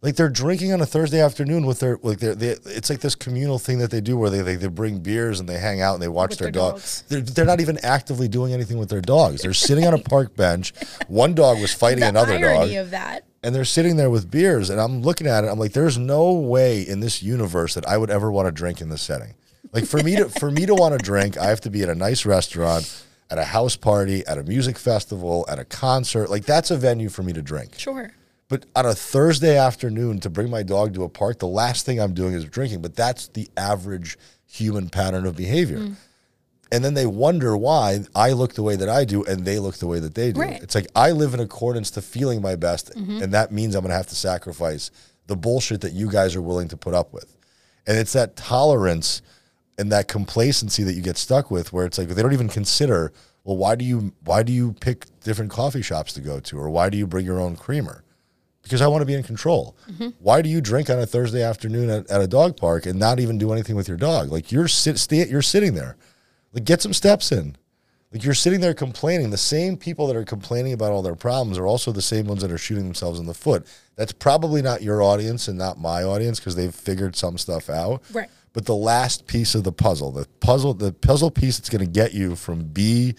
Like 0.03 0.17
they're 0.17 0.29
drinking 0.29 0.73
on 0.73 0.81
a 0.81 0.87
Thursday 0.87 1.21
afternoon 1.21 1.65
with 1.65 1.79
their 1.81 1.97
like 2.03 2.19
they're, 2.19 2.35
they 2.35 2.49
it's 2.67 2.91
like 2.91 3.01
this 3.01 3.15
communal 3.15 3.59
thing 3.61 3.79
that 3.79 3.91
they 3.93 4.01
do 4.01 4.17
where 4.17 4.31
they 4.31 4.41
they, 4.43 4.57
they 4.57 4.67
bring 4.67 4.99
beers 4.99 5.39
and 5.39 5.49
they 5.49 5.59
hang 5.59 5.81
out 5.81 5.95
and 5.95 6.03
they 6.03 6.09
watch 6.09 6.31
With 6.31 6.39
their, 6.41 6.47
their 6.47 6.53
dog. 6.61 6.73
dogs. 6.75 7.05
They're, 7.09 7.21
they're 7.21 7.45
not 7.45 7.61
even 7.61 7.79
actively 7.85 8.27
doing 8.27 8.53
anything 8.53 8.79
with 8.79 8.89
their 8.89 9.01
dogs. 9.01 9.43
They're 9.43 9.53
sitting 9.55 9.87
on 9.87 9.95
a 9.95 9.99
park 9.99 10.35
bench. 10.35 10.73
One 11.07 11.35
dog 11.35 11.61
was 11.61 11.73
fighting 11.73 12.01
The 12.01 12.09
another 12.09 12.39
dog 12.41 12.71
of 12.73 12.91
that. 12.91 13.25
and 13.45 13.55
they're 13.55 13.65
sitting 13.65 13.97
there 13.97 14.11
with 14.11 14.29
beers 14.31 14.71
and 14.71 14.81
i'm 14.81 15.03
looking 15.03 15.27
at 15.29 15.45
it 15.45 15.49
i'm 15.49 15.59
like 15.59 15.73
there's 15.73 15.99
no 15.99 16.33
way 16.33 16.83
in 16.83 16.99
this 17.01 17.23
universe 17.23 17.75
that 17.75 17.87
i 17.87 17.97
would 17.97 18.11
ever 18.11 18.31
want 18.31 18.47
to 18.47 18.53
drink 18.53 18.81
in 18.81 18.89
this 18.89 19.03
setting 19.03 19.35
like 19.73 19.85
for 19.85 20.03
me 20.03 20.17
to 20.17 20.29
for 20.29 20.51
me 20.51 20.67
to 20.67 20.75
want 20.75 20.99
to 20.99 21.05
drink 21.05 21.37
i 21.37 21.47
have 21.47 21.61
to 21.61 21.71
be 21.71 21.83
at 21.83 21.89
a 21.89 21.95
nice 21.95 22.25
restaurant 22.25 23.05
at 23.31 23.39
a 23.39 23.45
house 23.45 23.77
party 23.77 24.25
at 24.27 24.39
a 24.39 24.43
music 24.43 24.79
festival 24.79 25.45
at 25.49 25.59
a 25.59 25.65
concert 25.65 26.31
like 26.31 26.45
that's 26.45 26.71
a 26.71 26.77
venue 26.77 27.09
for 27.09 27.23
me 27.23 27.33
to 27.33 27.43
drink 27.43 27.79
Sure. 27.79 28.13
But 28.53 28.67
on 28.77 28.85
a 28.85 28.95
Thursday 28.95 29.57
afternoon 29.57 30.21
to 30.21 30.29
bring 30.29 30.51
my 30.51 30.63
dog 30.63 30.93
to 30.93 31.05
a 31.05 31.09
park, 31.09 31.39
the 31.39 31.47
last 31.47 31.87
thing 31.87 31.99
I'm 31.99 32.13
doing 32.13 32.35
is 32.35 32.45
drinking. 32.45 32.83
But 32.83 32.95
that's 32.95 33.29
the 33.29 33.49
average 33.57 34.19
human 34.45 34.91
pattern 34.91 35.25
of 35.25 35.35
behavior. 35.35 35.79
Mm. 35.79 35.95
And 36.71 36.85
then 36.85 36.93
they 36.93 37.07
wonder 37.07 37.57
why 37.57 38.01
I 38.15 38.33
look 38.33 38.53
the 38.53 38.63
way 38.63 38.77
that 38.77 38.91
I 38.91 39.07
do 39.07 39.25
and 39.25 39.47
they 39.47 39.59
look 39.59 39.77
the 39.77 39.87
way 39.87 40.01
that 40.01 40.15
they 40.15 40.33
do. 40.33 40.41
Right. 40.43 40.53
Mm-hmm. 40.53 40.65
It's 40.65 40.75
like 40.75 40.89
I 40.95 41.13
live 41.13 41.33
in 41.33 41.41
accordance 41.41 41.91
to 41.93 42.03
feeling 42.03 42.43
my 42.43 42.55
best. 42.55 42.95
And 43.23 43.33
that 43.33 43.53
means 43.53 43.75
I'm 43.75 43.81
going 43.81 43.91
to 43.91 43.97
have 43.97 44.09
to 44.09 44.15
sacrifice 44.15 44.91
the 45.29 45.37
bullshit 45.37 45.81
that 45.81 45.95
you 45.95 46.11
guys 46.11 46.37
are 46.37 46.43
willing 46.43 46.69
to 46.69 46.77
put 46.77 46.93
up 46.93 47.15
with. 47.15 47.35
And 47.87 47.97
it's 47.97 48.13
that 48.13 48.37
tolerance 48.37 49.23
and 49.79 49.91
that 49.91 50.09
complacency 50.09 50.83
that 50.83 50.95
you 50.95 51.03
get 51.03 51.17
stuck 51.17 51.51
with 51.51 51.73
where 51.73 51.87
it's 51.87 51.99
like 51.99 52.09
they 52.09 52.23
don't 52.23 52.33
even 52.33 52.49
consider, 52.49 53.13
well, 53.45 53.57
why 53.57 53.75
do 53.75 53.85
you 53.85 54.13
why 54.25 54.43
do 54.43 54.53
you 54.53 54.75
pick 54.81 55.07
different 55.21 55.51
coffee 55.51 55.83
shops 55.83 56.13
to 56.15 56.21
go 56.21 56.41
to 56.41 56.59
or 56.59 56.71
why 56.71 56.91
do 56.91 56.99
you 56.99 57.07
bring 57.07 57.27
your 57.27 57.41
own 57.41 57.57
creamer? 57.57 58.05
Because 58.63 58.81
I 58.81 58.87
want 58.87 59.03
to 59.03 59.07
be 59.07 59.15
in 59.15 59.25
control. 59.25 59.77
Mm-hmm. 59.91 60.11
Why 60.21 60.41
do 60.41 60.49
you 60.49 60.61
drink 60.61 60.89
on 60.89 60.99
a 60.99 61.07
Thursday 61.07 61.43
afternoon 61.43 61.91
at, 61.91 62.09
at 62.09 62.21
a 62.21 62.29
dog 62.29 62.57
park 62.57 62.87
and 62.87 62.99
not 62.99 63.19
even 63.19 63.37
do 63.37 63.53
anything 63.53 63.75
with 63.75 63.89
your 63.89 63.97
dog? 63.97 64.31
Like 64.31 64.53
you're 64.53 64.69
sit 64.69 64.99
stay, 64.99 65.27
you're 65.27 65.43
sitting 65.43 65.75
there. 65.75 65.97
Like 66.53 66.65
get 66.65 66.83
some 66.83 66.93
steps 66.93 67.33
in. 67.33 67.57
Like 68.13 68.25
you're 68.25 68.35
sitting 68.35 68.61
there 68.61 68.75
complaining. 68.75 69.31
The 69.31 69.39
same 69.39 69.79
people 69.79 70.07
that 70.07 70.17
are 70.17 70.25
complaining 70.25 70.75
about 70.75 70.93
all 70.93 71.01
their 71.01 71.15
problems 71.15 71.57
are 71.57 71.67
also 71.67 71.93
the 71.93 72.03
same 72.03 72.27
ones 72.27 72.43
that 72.43 72.53
are 72.53 72.59
shooting 72.59 72.85
themselves 72.85 73.19
in 73.19 73.25
the 73.25 73.35
foot. 73.35 73.67
That's 73.97 74.13
probably 74.13 74.61
not 74.61 74.83
your 74.83 75.03
audience 75.03 75.49
and 75.49 75.57
not 75.57 75.79
my 75.79 76.05
audience 76.05 76.39
because 76.39 76.55
they've 76.55 76.75
figured 76.75 77.17
some 77.17 77.39
stuff 77.39 77.71
out. 77.71 78.03
Right. 78.13 78.29
But 78.53 78.67
the 78.67 78.75
last 78.75 79.27
piece 79.27 79.55
of 79.55 79.65
the 79.65 79.73
puzzle, 79.73 80.13
the 80.13 80.27
puzzle, 80.41 80.75
the 80.75 80.93
puzzle 80.93 81.31
piece 81.31 81.59
that's 81.59 81.71
going 81.71 81.85
to 81.85 81.91
get 81.91 82.13
you 82.13 82.37
from 82.37 82.65
B 82.65 83.15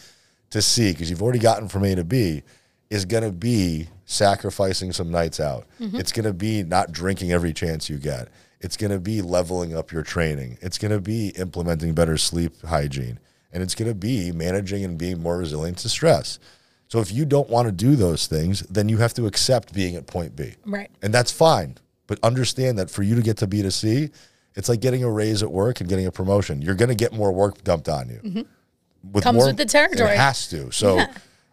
to 0.51 0.61
C, 0.61 0.91
because 0.91 1.09
you've 1.09 1.23
already 1.23 1.39
gotten 1.39 1.67
from 1.67 1.83
A 1.83 1.95
to 1.95 2.03
B, 2.03 2.43
is 2.89 3.05
going 3.05 3.23
to 3.23 3.31
be 3.31 3.87
sacrificing 4.05 4.93
some 4.93 5.09
nights 5.09 5.39
out. 5.39 5.65
Mm-hmm. 5.79 5.97
It's 5.97 6.11
going 6.11 6.25
to 6.25 6.33
be 6.33 6.61
not 6.63 6.91
drinking 6.91 7.31
every 7.31 7.53
chance 7.53 7.89
you 7.89 7.97
get. 7.97 8.29
It's 8.59 8.77
going 8.77 8.91
to 8.91 8.99
be 8.99 9.21
leveling 9.21 9.75
up 9.75 9.91
your 9.91 10.03
training. 10.03 10.57
It's 10.61 10.77
going 10.77 10.91
to 10.91 11.01
be 11.01 11.29
implementing 11.29 11.93
better 11.93 12.17
sleep 12.17 12.53
hygiene. 12.61 13.19
And 13.51 13.63
it's 13.63 13.75
going 13.75 13.89
to 13.89 13.95
be 13.95 14.31
managing 14.31 14.83
and 14.83 14.97
being 14.97 15.21
more 15.21 15.37
resilient 15.37 15.79
to 15.79 15.89
stress. 15.89 16.39
So 16.87 16.99
if 16.99 17.11
you 17.11 17.25
don't 17.25 17.49
want 17.49 17.67
to 17.67 17.71
do 17.71 17.95
those 17.95 18.27
things, 18.27 18.61
then 18.61 18.87
you 18.87 18.97
have 18.97 19.15
to 19.15 19.25
accept 19.25 19.73
being 19.73 19.95
at 19.95 20.05
point 20.05 20.35
B. 20.35 20.53
Right. 20.65 20.91
And 21.01 21.13
that's 21.13 21.31
fine. 21.31 21.77
But 22.05 22.19
understand 22.21 22.77
that 22.77 22.91
for 22.91 23.01
you 23.01 23.15
to 23.15 23.21
get 23.21 23.37
to 23.37 23.47
B 23.47 23.63
to 23.63 23.71
C, 23.71 24.11
it's 24.55 24.69
like 24.69 24.79
getting 24.81 25.03
a 25.03 25.09
raise 25.09 25.41
at 25.43 25.51
work 25.51 25.79
and 25.79 25.89
getting 25.89 26.05
a 26.05 26.11
promotion. 26.11 26.61
You're 26.61 26.75
going 26.75 26.89
to 26.89 26.95
get 26.95 27.13
more 27.13 27.31
work 27.31 27.63
dumped 27.63 27.89
on 27.89 28.09
you. 28.09 28.19
With 28.23 28.33
Mm-hmm. 28.35 29.19
Comes 29.19 29.45
with 29.45 29.57
the 29.57 29.65
territory. 29.65 30.11
It 30.11 30.17
has 30.17 30.47
to. 30.49 30.71
So 30.71 31.03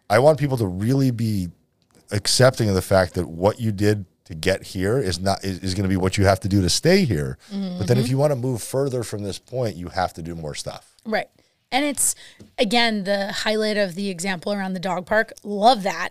I 0.09 0.19
want 0.19 0.39
people 0.39 0.57
to 0.57 0.65
really 0.67 1.11
be 1.11 1.49
accepting 2.11 2.69
of 2.69 2.75
the 2.75 2.81
fact 2.81 3.13
that 3.15 3.27
what 3.27 3.59
you 3.59 3.71
did 3.71 4.05
to 4.25 4.35
get 4.35 4.63
here 4.63 4.97
is 4.97 5.19
not 5.19 5.43
is, 5.43 5.59
is 5.59 5.73
going 5.73 5.83
to 5.83 5.89
be 5.89 5.97
what 5.97 6.17
you 6.17 6.25
have 6.25 6.39
to 6.41 6.47
do 6.47 6.61
to 6.61 6.69
stay 6.69 7.03
here. 7.03 7.37
But 7.49 7.87
then 7.87 7.97
if 7.97 8.05
Mm-hmm. 8.05 8.11
you 8.11 8.17
want 8.17 8.31
to 8.31 8.35
move 8.37 8.61
further 8.63 9.03
from 9.03 9.23
this 9.23 9.37
point, 9.39 9.75
you 9.75 9.89
have 9.89 10.13
to 10.13 10.21
do 10.21 10.35
more 10.35 10.55
stuff. 10.55 10.95
Right. 11.05 11.27
And 11.73 11.83
it's 11.85 12.15
again 12.57 13.03
the 13.03 13.31
highlight 13.31 13.77
of 13.77 13.95
the 13.95 14.09
example 14.09 14.53
around 14.53 14.73
the 14.73 14.79
dog 14.79 15.05
park. 15.05 15.33
Love 15.43 15.83
that 15.83 16.09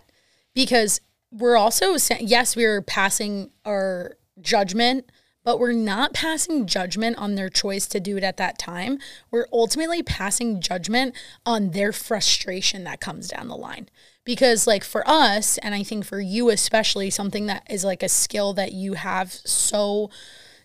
because 0.53 1.01
we're 1.31 1.57
also 1.57 1.95
yes, 2.19 2.55
we're 2.55 2.81
passing 2.81 3.49
our 3.65 4.17
judgment, 4.41 5.11
but 5.43 5.59
we're 5.59 5.71
not 5.71 6.13
passing 6.13 6.65
judgment 6.65 7.17
on 7.17 7.35
their 7.35 7.49
choice 7.49 7.87
to 7.87 7.99
do 7.99 8.17
it 8.17 8.23
at 8.23 8.37
that 8.37 8.59
time. 8.59 8.99
We're 9.31 9.47
ultimately 9.51 10.03
passing 10.03 10.61
judgment 10.61 11.15
on 11.45 11.71
their 11.71 11.91
frustration 11.91 12.83
that 12.83 13.01
comes 13.01 13.27
down 13.27 13.47
the 13.47 13.55
line. 13.55 13.89
Because 14.23 14.67
like 14.67 14.83
for 14.83 15.07
us, 15.07 15.57
and 15.59 15.73
I 15.73 15.83
think 15.83 16.05
for 16.05 16.19
you 16.19 16.49
especially, 16.49 17.09
something 17.09 17.47
that 17.47 17.65
is 17.69 17.83
like 17.83 18.03
a 18.03 18.09
skill 18.09 18.53
that 18.53 18.71
you 18.71 18.93
have 18.93 19.31
so 19.31 20.11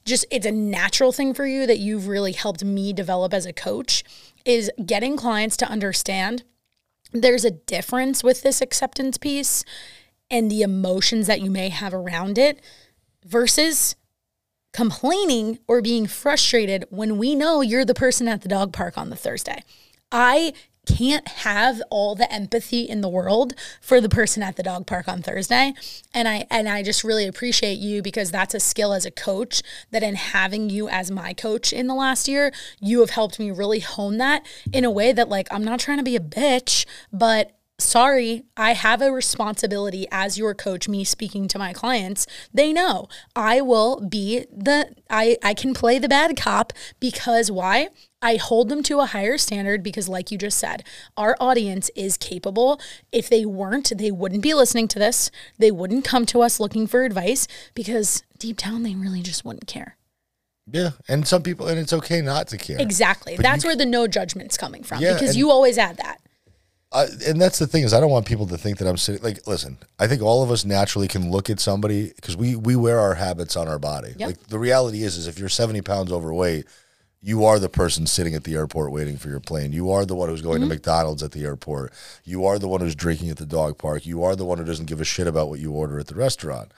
just 0.05 0.24
it's 0.31 0.47
a 0.47 0.53
natural 0.53 1.11
thing 1.11 1.35
for 1.35 1.47
you 1.47 1.66
that 1.66 1.79
you've 1.79 2.07
really 2.07 2.33
helped 2.33 2.64
me 2.64 2.93
develop 2.93 3.35
as 3.35 3.45
a 3.45 3.53
coach 3.53 4.05
is 4.45 4.70
getting 4.85 5.16
clients 5.16 5.57
to 5.57 5.68
understand 5.68 6.45
there's 7.12 7.45
a 7.45 7.51
difference 7.51 8.22
with 8.22 8.43
this 8.43 8.61
acceptance 8.61 9.18
piece 9.18 9.64
and 10.31 10.51
the 10.51 10.62
emotions 10.62 11.27
that 11.27 11.41
you 11.41 11.51
may 11.51 11.68
have 11.68 11.93
around 11.93 12.39
it 12.39 12.61
versus 13.24 13.97
complaining 14.77 15.59
or 15.66 15.81
being 15.81 16.07
frustrated 16.07 16.85
when 16.91 17.16
we 17.16 17.35
know 17.35 17.62
you're 17.62 17.83
the 17.83 17.95
person 17.95 18.29
at 18.29 18.43
the 18.43 18.49
dog 18.49 18.74
park 18.74 18.99
on 18.99 19.09
the 19.09 19.16
Thursday. 19.16 19.64
I 20.12 20.53
can't 20.85 21.27
have 21.29 21.81
all 21.91 22.14
the 22.14 22.31
empathy 22.31 22.83
in 22.83 23.01
the 23.01 23.09
world 23.09 23.55
for 23.81 24.03
the 24.03 24.09
person 24.11 24.43
at 24.43 24.57
the 24.57 24.62
dog 24.62 24.87
park 24.87 25.09
on 25.09 25.22
Thursday. 25.22 25.72
And 26.12 26.29
I 26.29 26.47
and 26.51 26.68
I 26.68 26.83
just 26.83 27.03
really 27.03 27.27
appreciate 27.27 27.79
you 27.79 28.03
because 28.03 28.31
that's 28.31 28.55
a 28.55 28.61
skill 28.61 28.93
as 28.93 29.07
a 29.07 29.11
coach 29.11 29.62
that 29.93 30.03
in 30.03 30.14
having 30.14 30.68
you 30.68 30.91
as 30.91 31.11
my 31.11 31.33
coach 31.33 31.72
in 31.72 31.87
the 31.87 31.95
last 31.95 32.29
year, 32.29 32.53
you 32.79 33.01
have 33.01 33.11
helped 33.11 33.39
me 33.39 33.51
really 33.51 33.81
hone 33.81 34.18
that 34.18 34.47
in 34.74 34.85
a 34.85 34.91
way 34.91 35.11
that 35.11 35.31
like 35.31 35.49
I'm 35.51 35.64
not 35.64 35.81
trying 35.81 35.99
to 35.99 36.05
be 36.05 36.16
a 36.16 36.20
bitch, 36.20 36.85
but 37.11 37.57
sorry, 37.79 38.45
I 38.57 38.72
have 38.72 39.03
a 39.03 39.12
responsibility 39.12 40.07
as 40.11 40.39
your 40.39 40.55
coach, 40.55 40.89
me 40.89 41.05
speaking 41.05 41.49
to 41.49 41.59
my 41.59 41.72
clients. 41.72 42.27
They 42.53 42.72
know 42.72 43.09
I 43.35 43.61
will 43.61 44.01
be 44.01 44.47
the, 44.51 44.95
I, 45.11 45.37
I 45.43 45.55
can 45.55 45.74
play 45.74 45.99
the 45.99 46.09
bad 46.09 46.37
cop 46.37 46.72
because 47.01 47.51
why? 47.51 47.89
I 48.22 48.37
hold 48.37 48.70
them 48.70 48.83
to 48.85 49.01
a 49.01 49.07
higher 49.07 49.37
standard 49.37 49.83
because, 49.83 50.09
like 50.09 50.31
you 50.31 50.39
just 50.39 50.59
said, 50.59 50.85
our 51.16 51.37
audience 51.39 51.91
is 51.95 52.16
capable. 52.16 52.81
If 53.12 53.29
they 53.29 53.45
weren't, 53.45 53.93
they 53.97 54.11
wouldn't 54.11 54.43
be 54.43 54.55
listening 54.55 54.89
to 54.89 54.99
this. 54.99 55.31
They 55.59 55.70
wouldn't 55.70 56.05
come 56.05 56.24
to 56.27 56.41
us 56.41 56.59
looking 56.59 56.87
for 56.87 57.05
advice 57.05 57.47
because 57.74 58.22
deep 58.39 58.57
down, 58.57 58.83
they 58.83 58.95
really 58.95 59.22
just 59.22 59.45
wouldn't 59.45 59.66
care. 59.66 59.97
Yeah. 60.70 60.93
And 61.09 61.29
some 61.29 61.43
people, 61.43 61.68
and 61.68 61.79
it's 61.79 61.93
okay 61.93 62.20
not 62.20 62.49
to 62.49 62.59
care. 62.59 62.81
Exactly. 62.81 63.37
But 63.37 63.43
That's 63.43 63.64
where 63.64 63.77
the 63.77 63.87
no 63.87 64.09
judgment's 64.09 64.57
coming 64.57 64.83
from 64.83 65.01
Yeah, 65.01 65.12
because 65.12 65.37
you 65.37 65.51
always 65.51 65.79
add 65.79 65.99
that. 65.99 66.20
I, 66.93 67.07
and 67.26 67.41
that's 67.41 67.59
the 67.59 67.66
thing 67.66 67.82
is 67.82 67.93
I 67.93 68.01
don't 68.01 68.11
want 68.11 68.26
people 68.26 68.47
to 68.47 68.57
think 68.57 68.78
that 68.78 68.87
I'm 68.89 68.97
sitting 68.97 69.22
like 69.22 69.47
listen 69.47 69.78
I 69.99 70.07
think 70.07 70.22
all 70.22 70.43
of 70.43 70.51
us 70.51 70.64
naturally 70.64 71.09
can 71.09 71.30
look 71.30 71.51
at 71.51 71.59
somebody 71.59 72.12
because 72.14 72.37
we 72.37 72.55
we 72.55 72.76
wear 72.76 73.01
our 73.01 73.14
habits 73.14 73.57
on 73.57 73.66
our 73.68 73.78
body 73.78 74.14
Yep. 74.16 74.28
like 74.28 74.47
the 74.47 74.59
reality 74.59 75.03
is 75.03 75.16
is 75.16 75.26
if 75.26 75.39
you're 75.39 75.49
70 75.49 75.82
pounds 75.82 76.12
overweight 76.12 76.66
you 77.20 77.45
are 77.45 77.59
the 77.59 77.68
person 77.68 78.07
sitting 78.07 78.34
at 78.34 78.45
the 78.45 78.55
airport 78.55 78.93
waiting 78.93 79.16
for 79.16 79.28
your 79.28 79.41
plane 79.41 79.72
you 79.72 79.91
are 79.91 80.07
the 80.07 80.14
one 80.14 80.28
who's 80.28 80.43
going 80.43 80.61
to 80.61 80.66
mm-hmm. 80.66 80.74
McDonald's 80.74 81.24
at 81.24 81.32
the 81.32 81.45
airport 81.45 81.93
you 82.24 82.47
are 82.47 82.59
the 82.59 82.68
one 82.68 82.80
who's 82.80 82.95
drinking 82.95 83.30
at 83.30 83.37
the 83.37 83.47
dog 83.47 83.78
park 83.78 84.07
you 84.07 84.22
are 84.22 84.37
the 84.37 84.45
one 84.45 84.59
who 84.59 84.64
doesn't 84.64 84.87
give 84.87 85.01
a 85.01 85.05
shit 85.05 85.26
about 85.26 85.49
what 85.49 85.59
you 85.59 85.72
order 85.72 85.99
at 85.99 86.07
the 86.07 86.14
restaurant 86.14 86.72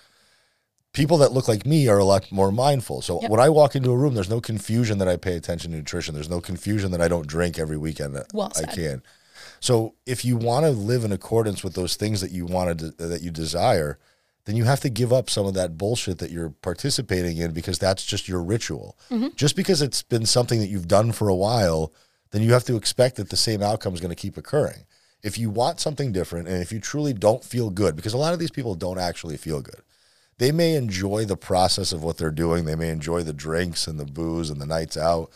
people 0.92 1.18
that 1.18 1.32
look 1.32 1.48
like 1.48 1.66
me 1.66 1.86
are 1.88 1.98
a 1.98 2.04
lot 2.04 2.30
more 2.32 2.50
mindful. 2.50 3.02
So 3.02 3.20
when 3.28 3.40
I 3.40 3.48
walk 3.48 3.76
into 3.76 3.90
a 3.90 3.96
room, 3.96 4.14
there's 4.14 4.30
no 4.30 4.40
confusion 4.40 4.98
that 4.98 5.06
I 5.06 5.16
pay 5.16 5.36
attention 5.36 5.70
to 5.70 5.76
nutrition. 5.76 6.14
There's 6.14 6.30
no 6.30 6.40
confusion 6.40 6.90
that 6.92 7.00
I 7.00 7.08
don't 7.08 7.26
drink 7.26 7.58
every 7.58 7.76
weekend 7.76 8.16
that 8.16 8.26
Well 8.32 8.50
I 8.56 8.62
can. 8.74 9.02
So 9.60 9.94
if 10.06 10.24
you 10.24 10.36
want 10.36 10.64
to 10.64 10.70
live 10.70 11.04
in 11.04 11.12
accordance 11.12 11.64
with 11.64 11.74
those 11.74 11.96
things 11.96 12.20
that 12.20 12.30
you 12.30 12.46
want 12.46 12.78
to 12.78 12.90
that 12.92 13.22
you 13.22 13.30
desire, 13.30 13.98
then 14.44 14.56
you 14.56 14.64
have 14.64 14.80
to 14.80 14.88
give 14.88 15.12
up 15.12 15.28
some 15.28 15.46
of 15.46 15.54
that 15.54 15.76
bullshit 15.76 16.18
that 16.18 16.30
you're 16.30 16.50
participating 16.50 17.36
in 17.36 17.52
because 17.52 17.78
that's 17.78 18.06
just 18.06 18.28
your 18.28 18.42
ritual. 18.42 18.96
Mm-hmm. 19.10 19.28
Just 19.36 19.56
because 19.56 19.82
it's 19.82 20.02
been 20.02 20.24
something 20.24 20.58
that 20.60 20.68
you've 20.68 20.88
done 20.88 21.12
for 21.12 21.28
a 21.28 21.34
while, 21.34 21.92
then 22.30 22.42
you 22.42 22.52
have 22.52 22.64
to 22.64 22.76
expect 22.76 23.16
that 23.16 23.30
the 23.30 23.36
same 23.36 23.62
outcome 23.62 23.94
is 23.94 24.00
going 24.00 24.08
to 24.08 24.14
keep 24.14 24.36
occurring. 24.36 24.86
If 25.22 25.36
you 25.36 25.50
want 25.50 25.80
something 25.80 26.12
different 26.12 26.48
and 26.48 26.62
if 26.62 26.72
you 26.72 26.80
truly 26.80 27.12
don't 27.12 27.44
feel 27.44 27.70
good, 27.70 27.96
because 27.96 28.14
a 28.14 28.18
lot 28.18 28.32
of 28.32 28.38
these 28.38 28.50
people 28.50 28.74
don't 28.74 28.98
actually 28.98 29.36
feel 29.36 29.60
good. 29.60 29.82
They 30.38 30.52
may 30.52 30.76
enjoy 30.76 31.24
the 31.24 31.36
process 31.36 31.92
of 31.92 32.04
what 32.04 32.16
they're 32.16 32.30
doing. 32.30 32.64
They 32.64 32.76
may 32.76 32.90
enjoy 32.90 33.24
the 33.24 33.32
drinks 33.32 33.86
and 33.86 33.98
the 33.98 34.06
booze 34.06 34.50
and 34.50 34.60
the 34.60 34.66
nights 34.66 34.96
out, 34.96 35.30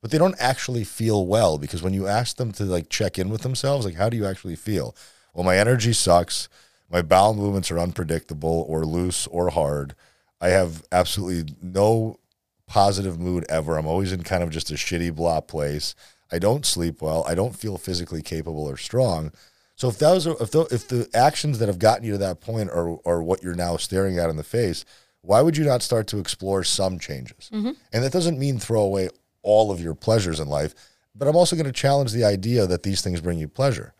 but 0.00 0.10
they 0.10 0.18
don't 0.18 0.36
actually 0.38 0.84
feel 0.84 1.26
well 1.26 1.58
because 1.58 1.82
when 1.82 1.94
you 1.94 2.06
ask 2.06 2.36
them 2.36 2.52
to 2.52 2.64
like 2.64 2.88
check 2.88 3.18
in 3.18 3.30
with 3.30 3.42
themselves, 3.42 3.84
like 3.84 3.96
how 3.96 4.08
do 4.08 4.16
you 4.16 4.26
actually 4.26 4.56
feel? 4.56 4.94
Well, 5.34 5.44
my 5.44 5.58
energy 5.58 5.92
sucks. 5.92 6.48
My 6.90 7.02
bowel 7.02 7.34
movements 7.34 7.70
are 7.70 7.78
unpredictable 7.78 8.64
or 8.68 8.84
loose 8.84 9.26
or 9.26 9.50
hard. 9.50 9.94
I 10.40 10.48
have 10.48 10.84
absolutely 10.92 11.54
no 11.60 12.18
positive 12.66 13.18
mood 13.18 13.44
ever. 13.48 13.76
I'm 13.76 13.86
always 13.86 14.12
in 14.12 14.22
kind 14.22 14.42
of 14.42 14.50
just 14.50 14.70
a 14.70 14.74
shitty 14.74 15.14
blah 15.14 15.40
place. 15.40 15.94
I 16.30 16.38
don't 16.38 16.64
sleep 16.64 17.02
well. 17.02 17.24
I 17.26 17.34
don't 17.34 17.56
feel 17.56 17.78
physically 17.78 18.22
capable 18.22 18.66
or 18.66 18.76
strong. 18.76 19.32
So 19.74 19.88
if 19.88 19.98
those 19.98 20.26
are, 20.26 20.36
if 20.40 20.50
the, 20.50 20.62
if 20.70 20.88
the 20.88 21.08
actions 21.14 21.58
that 21.58 21.68
have 21.68 21.78
gotten 21.78 22.04
you 22.04 22.12
to 22.12 22.18
that 22.18 22.40
point 22.40 22.70
are 22.70 22.98
are 23.04 23.22
what 23.22 23.42
you're 23.42 23.54
now 23.54 23.76
staring 23.76 24.18
at 24.18 24.28
in 24.28 24.36
the 24.36 24.42
face, 24.42 24.84
why 25.22 25.40
would 25.40 25.56
you 25.56 25.64
not 25.64 25.82
start 25.82 26.06
to 26.08 26.18
explore 26.18 26.64
some 26.64 26.98
changes? 26.98 27.50
Mm-hmm. 27.52 27.72
And 27.92 28.04
that 28.04 28.12
doesn't 28.12 28.38
mean 28.38 28.58
throw 28.58 28.82
away 28.82 29.08
all 29.48 29.70
of 29.70 29.80
your 29.80 29.94
pleasures 29.94 30.40
in 30.40 30.48
life, 30.48 30.74
but 31.14 31.26
I'm 31.26 31.34
also 31.34 31.56
going 31.56 31.64
to 31.64 31.72
challenge 31.72 32.12
the 32.12 32.24
idea 32.24 32.66
that 32.66 32.82
these 32.82 33.00
things 33.00 33.22
bring 33.22 33.38
you 33.38 33.48
pleasure 33.48 33.94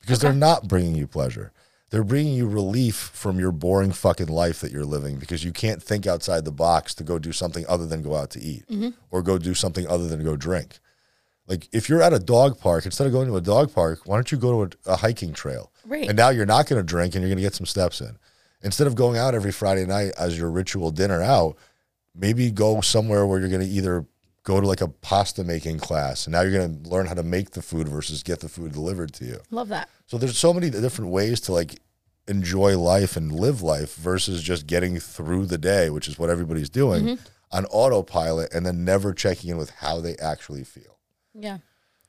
because 0.00 0.18
they're 0.18 0.32
not 0.32 0.66
bringing 0.66 0.94
you 0.94 1.06
pleasure. 1.06 1.52
They're 1.90 2.02
bringing 2.02 2.32
you 2.32 2.48
relief 2.48 2.96
from 2.96 3.38
your 3.38 3.52
boring 3.52 3.92
fucking 3.92 4.28
life 4.28 4.60
that 4.60 4.72
you're 4.72 4.86
living 4.86 5.18
because 5.18 5.44
you 5.44 5.52
can't 5.52 5.82
think 5.82 6.06
outside 6.06 6.46
the 6.46 6.50
box 6.50 6.94
to 6.94 7.04
go 7.04 7.18
do 7.18 7.32
something 7.32 7.66
other 7.68 7.86
than 7.86 8.02
go 8.02 8.16
out 8.16 8.30
to 8.30 8.40
eat 8.40 8.66
mm-hmm. 8.66 8.88
or 9.10 9.22
go 9.22 9.36
do 9.36 9.52
something 9.52 9.86
other 9.86 10.08
than 10.08 10.24
go 10.24 10.36
drink. 10.36 10.78
Like 11.46 11.68
if 11.70 11.90
you're 11.90 12.02
at 12.02 12.14
a 12.14 12.18
dog 12.18 12.58
park, 12.58 12.86
instead 12.86 13.06
of 13.06 13.12
going 13.12 13.28
to 13.28 13.36
a 13.36 13.42
dog 13.42 13.74
park, 13.74 14.00
why 14.06 14.16
don't 14.16 14.32
you 14.32 14.38
go 14.38 14.64
to 14.64 14.76
a, 14.86 14.94
a 14.94 14.96
hiking 14.96 15.34
trail? 15.34 15.70
Right. 15.84 16.08
And 16.08 16.16
now 16.16 16.30
you're 16.30 16.46
not 16.46 16.66
going 16.66 16.80
to 16.80 16.86
drink 16.86 17.14
and 17.14 17.22
you're 17.22 17.28
going 17.28 17.36
to 17.36 17.42
get 17.42 17.54
some 17.54 17.66
steps 17.66 18.00
in. 18.00 18.16
Instead 18.62 18.86
of 18.86 18.94
going 18.94 19.18
out 19.18 19.34
every 19.34 19.52
Friday 19.52 19.84
night 19.84 20.12
as 20.18 20.38
your 20.38 20.50
ritual 20.50 20.90
dinner 20.90 21.22
out, 21.22 21.56
maybe 22.14 22.50
go 22.50 22.80
somewhere 22.80 23.26
where 23.26 23.38
you're 23.38 23.50
going 23.50 23.60
to 23.60 23.66
either 23.66 24.06
go 24.44 24.60
to 24.60 24.66
like 24.66 24.80
a 24.82 24.88
pasta 24.88 25.42
making 25.42 25.78
class 25.78 26.26
and 26.26 26.32
now 26.32 26.42
you're 26.42 26.52
going 26.52 26.82
to 26.82 26.88
learn 26.88 27.06
how 27.06 27.14
to 27.14 27.22
make 27.22 27.50
the 27.50 27.62
food 27.62 27.88
versus 27.88 28.22
get 28.22 28.40
the 28.40 28.48
food 28.48 28.72
delivered 28.72 29.12
to 29.14 29.24
you. 29.24 29.38
Love 29.50 29.68
that. 29.68 29.88
So 30.06 30.18
there's 30.18 30.38
so 30.38 30.52
many 30.54 30.70
different 30.70 31.10
ways 31.10 31.40
to 31.42 31.52
like 31.52 31.80
enjoy 32.28 32.78
life 32.78 33.16
and 33.16 33.32
live 33.32 33.62
life 33.62 33.94
versus 33.96 34.42
just 34.42 34.66
getting 34.66 34.98
through 34.98 35.46
the 35.46 35.58
day, 35.58 35.90
which 35.90 36.08
is 36.08 36.18
what 36.18 36.30
everybody's 36.30 36.70
doing 36.70 37.04
Mm-hmm. 37.04 37.24
on 37.52 37.64
autopilot 37.66 38.52
and 38.54 38.64
then 38.66 38.84
never 38.84 39.12
checking 39.12 39.50
in 39.50 39.56
with 39.56 39.70
how 39.70 40.00
they 40.00 40.14
actually 40.16 40.64
feel. 40.64 40.98
Yeah. 41.34 41.58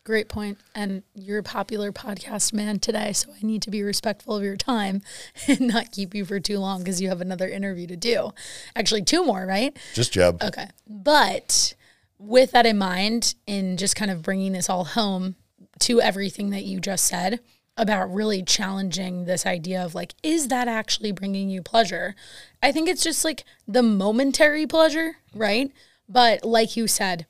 Great 0.03 0.27
point. 0.29 0.59
And 0.75 1.01
you're 1.15 1.39
a 1.39 1.43
popular 1.43 1.91
podcast 1.91 2.53
man 2.53 2.79
today, 2.79 3.11
so 3.13 3.31
I 3.31 3.45
need 3.45 3.61
to 3.63 3.71
be 3.71 3.81
respectful 3.81 4.35
of 4.35 4.43
your 4.43 4.55
time 4.55 5.01
and 5.47 5.61
not 5.61 5.91
keep 5.91 6.13
you 6.13 6.25
for 6.25 6.39
too 6.39 6.59
long 6.59 6.79
because 6.79 7.01
you 7.01 7.09
have 7.09 7.21
another 7.21 7.47
interview 7.47 7.87
to 7.87 7.95
do. 7.97 8.31
Actually, 8.75 9.01
two 9.03 9.25
more, 9.25 9.45
right? 9.47 9.75
Just 9.95 10.13
Jeb. 10.13 10.43
Okay. 10.43 10.67
But 10.87 11.73
with 12.17 12.51
that 12.51 12.65
in 12.65 12.77
mind, 12.77 13.35
in 13.45 13.77
just 13.77 13.95
kind 13.95 14.11
of 14.11 14.21
bringing 14.21 14.53
this 14.53 14.69
all 14.69 14.85
home 14.85 15.35
to 15.79 16.01
everything 16.01 16.49
that 16.51 16.63
you 16.63 16.79
just 16.79 17.05
said 17.05 17.39
about 17.77 18.13
really 18.13 18.41
challenging 18.41 19.25
this 19.25 19.45
idea 19.45 19.83
of 19.83 19.93
like, 19.93 20.13
is 20.23 20.47
that 20.47 20.67
actually 20.67 21.11
bringing 21.11 21.49
you 21.49 21.61
pleasure? 21.61 22.15
I 22.63 22.71
think 22.71 22.87
it's 22.87 23.03
just 23.03 23.25
like 23.25 23.43
the 23.67 23.83
momentary 23.83 24.65
pleasure, 24.65 25.17
right? 25.33 25.71
But 26.07 26.45
like 26.45 26.77
you 26.77 26.87
said, 26.87 27.25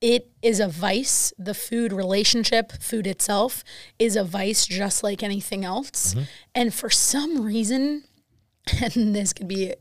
it 0.00 0.30
is 0.42 0.60
a 0.60 0.68
vice. 0.68 1.32
The 1.38 1.54
food 1.54 1.92
relationship, 1.92 2.72
food 2.72 3.06
itself, 3.06 3.62
is 3.98 4.16
a 4.16 4.24
vice 4.24 4.66
just 4.66 5.02
like 5.02 5.22
anything 5.22 5.64
else. 5.64 6.14
Mm-hmm. 6.14 6.22
And 6.54 6.74
for 6.74 6.90
some 6.90 7.42
reason, 7.42 8.04
and 8.82 9.14
this 9.14 9.32
could 9.32 9.48
be 9.48 9.74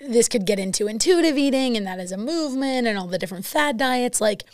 this 0.00 0.28
could 0.28 0.46
get 0.46 0.58
into 0.58 0.86
intuitive 0.86 1.36
eating 1.36 1.76
and 1.76 1.86
that 1.86 1.98
is 1.98 2.12
a 2.12 2.16
movement 2.16 2.86
and 2.86 2.98
all 2.98 3.06
the 3.06 3.18
different 3.18 3.44
fad 3.44 3.76
diets 3.76 4.20
like 4.20 4.44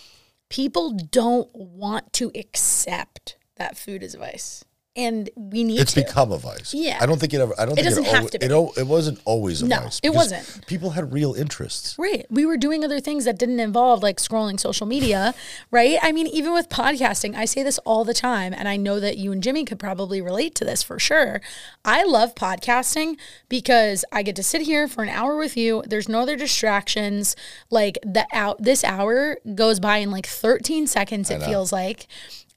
people 0.48 0.90
don't 0.90 1.54
want 1.54 2.12
to 2.12 2.30
accept 2.34 3.36
that 3.56 3.76
food 3.76 4.02
is 4.02 4.14
vice 4.14 4.64
and 4.96 5.28
we 5.34 5.64
need 5.64 5.80
It's 5.80 5.92
to 5.94 6.02
become 6.02 6.30
a 6.30 6.38
vice. 6.38 6.72
Yeah. 6.72 6.98
I 7.00 7.06
don't 7.06 7.18
think 7.18 7.34
it 7.34 7.40
ever. 7.40 7.52
I 7.58 7.64
don't 7.64 7.72
It 7.72 7.82
think 7.82 7.88
doesn't 7.88 8.04
it, 8.04 8.12
have 8.12 8.30
to 8.30 8.38
be. 8.38 8.46
It, 8.46 8.78
it 8.78 8.86
wasn't 8.86 9.18
always 9.24 9.60
a 9.60 9.66
No, 9.66 9.80
vice. 9.80 10.00
it 10.04 10.10
wasn't. 10.10 10.66
People 10.68 10.90
had 10.90 11.12
real 11.12 11.34
interests. 11.34 11.96
Right. 11.98 12.24
We 12.30 12.46
were 12.46 12.56
doing 12.56 12.84
other 12.84 13.00
things 13.00 13.24
that 13.24 13.36
didn't 13.36 13.58
involve 13.58 14.02
like 14.04 14.18
scrolling 14.18 14.58
social 14.60 14.86
media, 14.86 15.34
right? 15.72 15.98
I 16.00 16.12
mean, 16.12 16.28
even 16.28 16.52
with 16.54 16.68
podcasting, 16.68 17.34
I 17.34 17.44
say 17.44 17.64
this 17.64 17.78
all 17.78 18.04
the 18.04 18.14
time, 18.14 18.54
and 18.54 18.68
I 18.68 18.76
know 18.76 19.00
that 19.00 19.18
you 19.18 19.32
and 19.32 19.42
Jimmy 19.42 19.64
could 19.64 19.80
probably 19.80 20.20
relate 20.20 20.54
to 20.56 20.64
this 20.64 20.84
for 20.84 21.00
sure. 21.00 21.40
I 21.84 22.04
love 22.04 22.36
podcasting 22.36 23.16
because 23.48 24.04
I 24.12 24.22
get 24.22 24.36
to 24.36 24.44
sit 24.44 24.62
here 24.62 24.86
for 24.86 25.02
an 25.02 25.08
hour 25.08 25.36
with 25.36 25.56
you. 25.56 25.82
There's 25.88 26.08
no 26.08 26.20
other 26.20 26.36
distractions. 26.36 27.34
Like 27.68 27.98
the 28.04 28.26
out 28.32 28.62
this 28.62 28.84
hour 28.84 29.38
goes 29.56 29.80
by 29.80 29.96
in 29.98 30.12
like 30.12 30.26
13 30.26 30.86
seconds, 30.86 31.30
it 31.30 31.42
feels 31.42 31.72
like. 31.72 32.06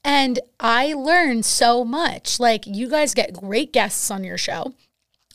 And 0.04 0.38
I 0.60 0.92
learn 0.94 1.42
so 1.42 1.84
much. 1.84 2.40
Like 2.40 2.66
you 2.66 2.88
guys 2.88 3.14
get 3.14 3.32
great 3.32 3.72
guests 3.72 4.10
on 4.10 4.24
your 4.24 4.38
show. 4.38 4.74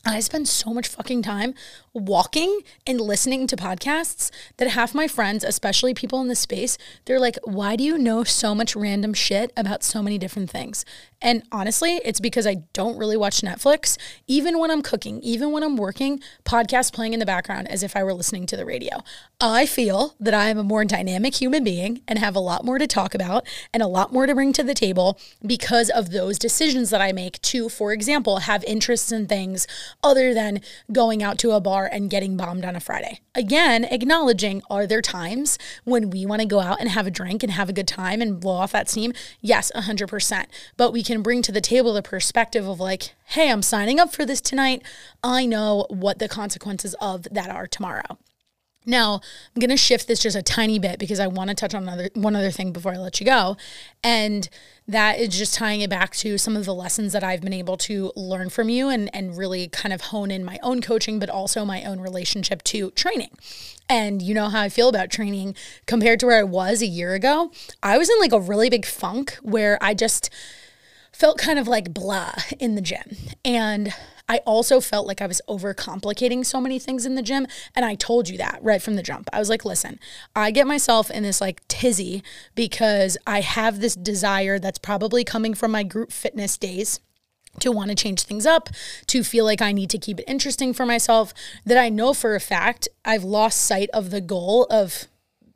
I 0.06 0.20
spend 0.20 0.48
so 0.48 0.74
much 0.74 0.88
fucking 0.88 1.22
time 1.22 1.54
walking 1.94 2.62
and 2.88 3.00
listening 3.00 3.48
to 3.48 3.56
podcasts 3.56 4.32
that 4.58 4.70
half 4.70 4.96
my 4.96 5.08
friends, 5.08 5.44
especially 5.44 5.94
people 5.94 6.22
in 6.22 6.28
the 6.28 6.36
space, 6.36 6.78
they're 7.06 7.20
like, 7.20 7.38
why 7.44 7.76
do 7.76 7.84
you 7.84 7.98
know 7.98 8.24
so 8.24 8.56
much 8.56 8.76
random 8.76 9.14
shit 9.14 9.54
about 9.56 9.84
so 9.84 10.02
many 10.02 10.18
different 10.18 10.50
things? 10.50 10.86
And 11.24 11.44
honestly, 11.54 12.02
it's 12.04 12.20
because 12.20 12.46
I 12.46 12.56
don't 12.74 12.98
really 12.98 13.16
watch 13.16 13.42
Netflix. 13.42 13.98
Even 14.28 14.60
when 14.60 14.70
I'm 14.70 14.82
cooking, 14.82 15.22
even 15.22 15.52
when 15.54 15.64
I'm 15.64 15.78
working, 15.78 16.22
podcasts 16.44 16.92
playing 16.92 17.14
in 17.14 17.20
the 17.20 17.26
background 17.26 17.70
as 17.70 17.82
if 17.82 17.96
I 17.96 18.04
were 18.04 18.14
listening 18.14 18.46
to 18.48 18.58
the 18.58 18.66
radio. 18.66 19.02
I 19.40 19.66
feel 19.66 20.16
that 20.20 20.34
I 20.34 20.50
am 20.50 20.58
a 20.58 20.64
more 20.64 20.84
dynamic 20.84 21.36
human 21.36 21.64
being 21.64 22.02
and 22.10 22.20
have 22.20 22.36
a 22.36 22.42
lot 22.42 22.66
more 22.66 22.78
to 22.78 22.88
talk 22.88 23.16
about 23.16 23.48
and 23.74 23.82
a 23.82 23.88
lot 23.88 24.12
more 24.12 24.26
to 24.26 24.36
bring 24.36 24.52
to 24.54 24.64
the 24.64 24.74
table 24.74 25.18
because 25.46 25.90
of 25.90 26.12
those 26.12 26.38
decisions 26.38 26.90
that 26.90 27.02
I 27.02 27.14
make 27.14 27.42
to, 27.44 27.70
for 27.70 27.94
example, 27.94 28.40
have 28.40 28.64
interests 28.66 29.12
in 29.12 29.28
things 29.28 29.66
other 30.04 30.34
than 30.34 30.60
going 30.92 31.24
out 31.24 31.38
to 31.40 31.52
a 31.52 31.62
bar 31.62 31.83
and 31.92 32.10
getting 32.10 32.38
bombed 32.38 32.66
on 32.66 32.76
a 32.76 32.80
Friday. 32.80 33.20
Again, 33.36 33.84
acknowledging 33.86 34.62
are 34.70 34.86
there 34.88 35.02
times 35.02 35.58
when 35.84 36.10
we 36.10 36.26
want 36.26 36.42
to 36.42 36.48
go 36.48 36.60
out 36.60 36.80
and 36.80 36.90
have 36.90 37.08
a 37.08 37.12
drink 37.12 37.44
and 37.44 37.52
have 37.52 37.70
a 37.70 37.74
good 37.74 37.88
time 37.88 38.22
and 38.22 38.40
blow 38.40 38.54
off 38.54 38.72
that 38.72 38.90
steam? 38.90 39.14
Yes, 39.42 39.72
100%. 39.76 40.46
But 40.78 40.92
we 40.92 41.04
can 41.04 41.22
bring 41.22 41.42
to 41.44 41.52
the 41.52 41.62
table 41.62 41.94
the 41.94 42.02
perspective 42.02 42.68
of 42.68 42.80
like, 42.80 43.16
hey, 43.26 43.52
I'm 43.52 43.62
signing 43.62 44.00
up 44.00 44.14
for 44.14 44.26
this 44.26 44.42
tonight. 44.42 44.84
I 45.24 45.46
know 45.46 45.86
what 45.90 46.20
the 46.20 46.30
consequences 46.30 46.96
of 47.02 47.28
that 47.32 47.50
are 47.50 47.68
tomorrow. 47.68 48.18
Now, 48.86 49.22
I'm 49.56 49.60
going 49.60 49.70
to 49.70 49.78
shift 49.78 50.08
this 50.08 50.20
just 50.20 50.36
a 50.36 50.42
tiny 50.42 50.80
bit 50.80 51.00
because 51.00 51.20
I 51.20 51.28
want 51.28 51.50
to 51.50 51.56
touch 51.56 51.74
on 51.74 51.84
another 51.84 52.10
one 52.14 52.36
other 52.36 52.52
thing 52.52 52.72
before 52.72 52.94
I 52.94 52.98
let 52.98 53.20
you 53.20 53.26
go. 53.26 53.58
And 54.04 54.50
that 54.88 55.20
is 55.20 55.38
just 55.38 55.54
tying 55.54 55.82
it 55.82 55.90
back 55.90 56.14
to 56.18 56.38
some 56.38 56.58
of 56.58 56.66
the 56.66 56.74
lessons 56.74 57.14
that 57.14 57.24
I've 57.24 57.42
been 57.42 57.54
able 57.54 57.78
to 57.78 58.12
learn 58.16 58.50
from 58.50 58.68
you 58.68 58.90
and 58.90 59.10
and 59.16 59.38
really 59.38 59.70
kind 59.70 59.94
of 59.94 60.02
hone 60.02 60.30
in 60.30 60.44
my 60.44 60.60
own 60.62 60.82
coaching 60.82 61.20
but 61.20 61.30
also 61.30 61.64
my 61.64 61.84
own 61.84 62.02
relationship 62.02 62.64
to 62.64 62.92
training. 62.92 63.30
And 63.90 64.22
you 64.22 64.34
know 64.34 64.50
how 64.50 64.62
I 64.62 64.70
feel 64.70 64.90
about 64.90 65.10
training 65.10 65.56
compared 65.86 66.20
to 66.22 66.26
where 66.26 66.40
I 66.40 66.44
was 66.44 66.82
a 66.82 66.88
year 66.88 67.14
ago. 67.14 67.52
I 67.82 67.98
was 67.98 68.10
in 68.10 68.20
like 68.20 68.34
a 68.34 68.40
really 68.40 68.70
big 68.70 68.86
funk 68.86 69.38
where 69.42 69.78
I 69.82 69.94
just 69.94 70.30
felt 71.14 71.38
kind 71.38 71.60
of 71.60 71.68
like 71.68 71.94
blah 71.94 72.34
in 72.60 72.76
the 72.76 72.82
gym. 72.82 73.16
And 73.46 73.94
I 74.28 74.38
also 74.46 74.80
felt 74.80 75.06
like 75.06 75.22
I 75.22 75.28
was 75.28 75.42
overcomplicating 75.50 76.46
so 76.46 76.60
many 76.62 76.80
things 76.80 77.06
in 77.06 77.16
the 77.16 77.22
gym. 77.22 77.46
And 77.76 77.86
I 77.86 77.96
told 77.96 78.30
you 78.30 78.38
that 78.38 78.60
right 78.62 78.82
from 78.82 78.96
the 78.96 79.04
jump. 79.04 79.30
I 79.34 79.40
was 79.40 79.50
like, 79.50 79.66
listen, 79.66 80.00
I 80.36 80.52
get 80.52 80.68
myself 80.68 81.12
in 81.12 81.24
this 81.24 81.42
like 81.42 81.68
tizzy 81.68 82.24
because 82.56 83.18
I 83.28 83.42
have 83.42 83.80
this 83.80 83.96
desire 83.96 84.60
that's 84.60 84.80
probably 84.80 85.24
coming 85.24 85.54
from 85.54 85.72
my 85.72 85.84
group 85.84 86.12
fitness 86.12 86.58
days 86.58 87.00
to 87.60 87.72
want 87.72 87.90
to 87.90 87.96
change 87.96 88.24
things 88.24 88.46
up, 88.48 88.70
to 89.06 89.24
feel 89.24 89.46
like 89.46 89.62
I 89.62 89.72
need 89.72 89.92
to 89.92 90.00
keep 90.00 90.20
it 90.20 90.26
interesting 90.28 90.74
for 90.74 90.86
myself, 90.86 91.34
that 91.66 91.78
I 91.78 91.90
know 91.90 92.14
for 92.14 92.34
a 92.34 92.40
fact 92.40 92.88
I've 93.06 93.24
lost 93.24 93.62
sight 93.62 93.90
of 93.94 94.10
the 94.10 94.22
goal 94.22 94.66
of 94.72 95.06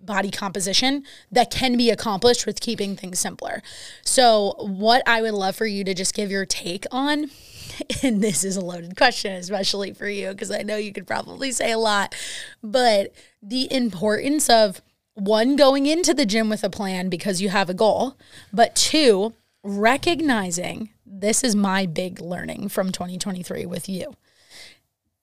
body 0.08 0.32
composition 0.32 1.03
that 1.32 1.51
can 1.51 1.78
be 1.78 1.91
accomplished 1.91 2.47
with 2.47 2.60
keeping 2.60 2.95
things 2.95 3.20
simpler. 3.20 3.62
So, 4.01 4.55
what 4.58 5.03
I 5.05 5.22
would 5.22 5.36
love 5.36 5.55
for 5.55 5.68
you 5.68 5.84
to 5.84 5.93
just 5.93 6.16
give 6.16 6.32
your 6.32 6.47
take 6.47 6.88
on, 6.91 7.30
and 8.03 8.24
this 8.24 8.43
is 8.43 8.58
a 8.58 8.62
loaded 8.62 8.97
question, 8.97 9.34
especially 9.34 9.93
for 9.93 10.10
you, 10.10 10.30
because 10.30 10.49
I 10.49 10.64
know 10.64 10.78
you 10.78 10.91
could 10.91 11.05
probably 11.05 11.51
say 11.51 11.72
a 11.72 11.78
lot, 11.78 12.16
but 12.64 13.14
the 13.43 13.72
importance 13.72 14.49
of 14.49 14.82
one, 15.14 15.55
going 15.55 15.88
into 15.88 16.14
the 16.14 16.26
gym 16.26 16.49
with 16.49 16.64
a 16.64 16.70
plan 16.70 17.10
because 17.10 17.41
you 17.41 17.49
have 17.49 17.70
a 17.70 17.74
goal, 17.74 18.18
but 18.53 18.76
two, 18.76 19.34
recognizing 19.64 20.89
this 21.05 21.43
is 21.43 21.55
my 21.55 21.86
big 21.86 22.22
learning 22.22 22.70
from 22.70 22.91
2023 22.91 23.66
with 23.66 23.89
you. 23.89 24.16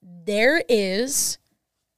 There 0.01 0.63
is 0.67 1.37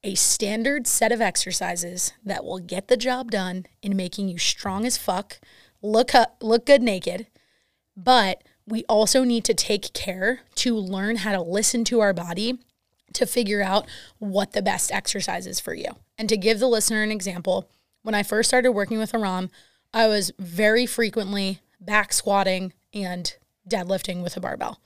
a 0.08 0.16
standard 0.16 0.88
set 0.88 1.12
of 1.12 1.20
exercises 1.20 2.14
that 2.24 2.46
will 2.46 2.60
get 2.60 2.88
the 2.88 2.96
job 2.96 3.30
done 3.30 3.66
in 3.82 3.94
making 3.94 4.30
you 4.30 4.38
strong 4.38 4.86
as 4.86 4.98
fuck, 4.98 5.38
look 5.82 6.16
up, 6.16 6.38
look 6.42 6.66
good 6.66 6.82
naked, 6.82 7.28
but 7.98 8.42
we 8.66 8.86
also 8.86 9.26
need 9.26 9.44
to 9.44 9.54
take 9.54 9.92
care 9.92 10.40
to 10.56 10.74
learn 10.78 11.18
how 11.18 11.34
to 11.34 11.42
listen 11.42 11.84
to 11.84 12.00
our 12.00 12.14
body 12.14 12.58
to 13.12 13.26
figure 13.26 13.62
out 13.62 13.86
what 14.18 14.54
the 14.54 14.62
best 14.62 14.94
exercise 14.94 15.46
is 15.46 15.60
for 15.60 15.74
you. 15.74 15.90
And 16.18 16.30
to 16.30 16.38
give 16.38 16.60
the 16.60 16.70
listener 16.70 17.04
an 17.04 17.12
example, 17.12 17.70
when 18.04 18.16
I 18.16 18.24
first 18.24 18.48
started 18.48 18.72
working 18.72 19.00
with 19.00 19.14
Aram, 19.14 19.50
I 19.94 20.08
was 20.08 20.32
very 20.40 20.86
frequently 20.86 21.60
back 21.82 22.14
squatting 22.14 22.72
and 22.94 23.36
deadlifting 23.70 24.24
with 24.24 24.38
a 24.38 24.40
barbell. 24.40 24.80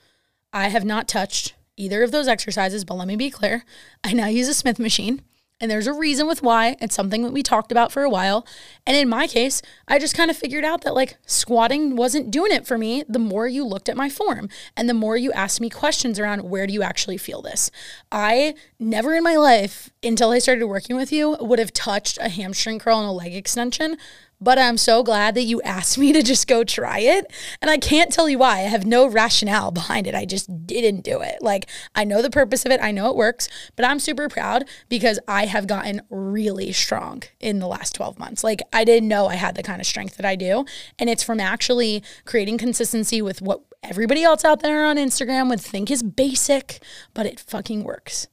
I 0.52 0.66
have 0.66 0.84
not 0.84 1.06
touched 1.06 1.54
either 1.76 2.02
of 2.02 2.10
those 2.10 2.28
exercises, 2.28 2.84
but 2.84 2.94
let 2.94 3.08
me 3.08 3.16
be 3.16 3.30
clear. 3.30 3.64
I 4.04 4.12
now 4.12 4.26
use 4.26 4.48
a 4.48 4.54
Smith 4.54 4.78
machine, 4.78 5.22
and 5.62 5.70
there's 5.70 5.86
a 5.86 5.92
reason 5.92 6.26
with 6.26 6.42
why. 6.42 6.76
It's 6.80 6.94
something 6.94 7.22
that 7.22 7.32
we 7.32 7.42
talked 7.42 7.70
about 7.70 7.92
for 7.92 8.02
a 8.02 8.10
while. 8.10 8.44
And 8.84 8.96
in 8.96 9.08
my 9.08 9.28
case, 9.28 9.62
I 9.86 10.00
just 10.00 10.16
kind 10.16 10.28
of 10.28 10.36
figured 10.36 10.64
out 10.64 10.82
that 10.82 10.94
like 10.94 11.18
squatting 11.24 11.94
wasn't 11.94 12.32
doing 12.32 12.50
it 12.50 12.66
for 12.66 12.76
me 12.76 13.04
the 13.08 13.20
more 13.20 13.46
you 13.46 13.64
looked 13.64 13.88
at 13.88 13.96
my 13.96 14.08
form 14.08 14.48
and 14.76 14.88
the 14.88 14.94
more 14.94 15.16
you 15.16 15.30
asked 15.32 15.60
me 15.60 15.70
questions 15.70 16.18
around 16.18 16.42
where 16.50 16.66
do 16.66 16.72
you 16.72 16.82
actually 16.82 17.16
feel 17.16 17.42
this. 17.42 17.70
I 18.10 18.56
never 18.80 19.14
in 19.14 19.22
my 19.22 19.36
life, 19.36 19.88
until 20.02 20.30
I 20.30 20.40
started 20.40 20.66
working 20.66 20.96
with 20.96 21.12
you, 21.12 21.36
would 21.40 21.60
have 21.60 21.72
touched 21.72 22.18
a 22.20 22.28
hamstring 22.28 22.80
curl 22.80 22.98
and 22.98 23.08
a 23.08 23.12
leg 23.12 23.32
extension 23.32 23.96
but 24.42 24.58
I'm 24.58 24.76
so 24.76 25.02
glad 25.02 25.34
that 25.36 25.44
you 25.44 25.62
asked 25.62 25.98
me 25.98 26.12
to 26.12 26.22
just 26.22 26.46
go 26.46 26.64
try 26.64 26.98
it. 26.98 27.32
And 27.60 27.70
I 27.70 27.78
can't 27.78 28.12
tell 28.12 28.28
you 28.28 28.38
why. 28.38 28.58
I 28.58 28.62
have 28.62 28.84
no 28.84 29.06
rationale 29.06 29.70
behind 29.70 30.06
it. 30.06 30.14
I 30.14 30.24
just 30.24 30.66
didn't 30.66 31.02
do 31.02 31.20
it. 31.20 31.36
Like, 31.40 31.68
I 31.94 32.04
know 32.04 32.22
the 32.22 32.30
purpose 32.30 32.64
of 32.64 32.72
it, 32.72 32.80
I 32.82 32.90
know 32.90 33.08
it 33.10 33.16
works, 33.16 33.48
but 33.76 33.84
I'm 33.84 33.98
super 33.98 34.28
proud 34.28 34.64
because 34.88 35.18
I 35.28 35.46
have 35.46 35.66
gotten 35.66 36.02
really 36.10 36.72
strong 36.72 37.22
in 37.40 37.60
the 37.60 37.68
last 37.68 37.94
12 37.94 38.18
months. 38.18 38.42
Like, 38.42 38.60
I 38.72 38.84
didn't 38.84 39.08
know 39.08 39.26
I 39.26 39.36
had 39.36 39.54
the 39.54 39.62
kind 39.62 39.80
of 39.80 39.86
strength 39.86 40.16
that 40.16 40.26
I 40.26 40.36
do. 40.36 40.64
And 40.98 41.08
it's 41.08 41.22
from 41.22 41.40
actually 41.40 42.02
creating 42.24 42.58
consistency 42.58 43.22
with 43.22 43.40
what 43.40 43.62
everybody 43.82 44.24
else 44.24 44.44
out 44.44 44.60
there 44.60 44.84
on 44.84 44.96
Instagram 44.96 45.48
would 45.50 45.60
think 45.60 45.90
is 45.90 46.02
basic, 46.02 46.82
but 47.14 47.26
it 47.26 47.38
fucking 47.40 47.84
works. 47.84 48.28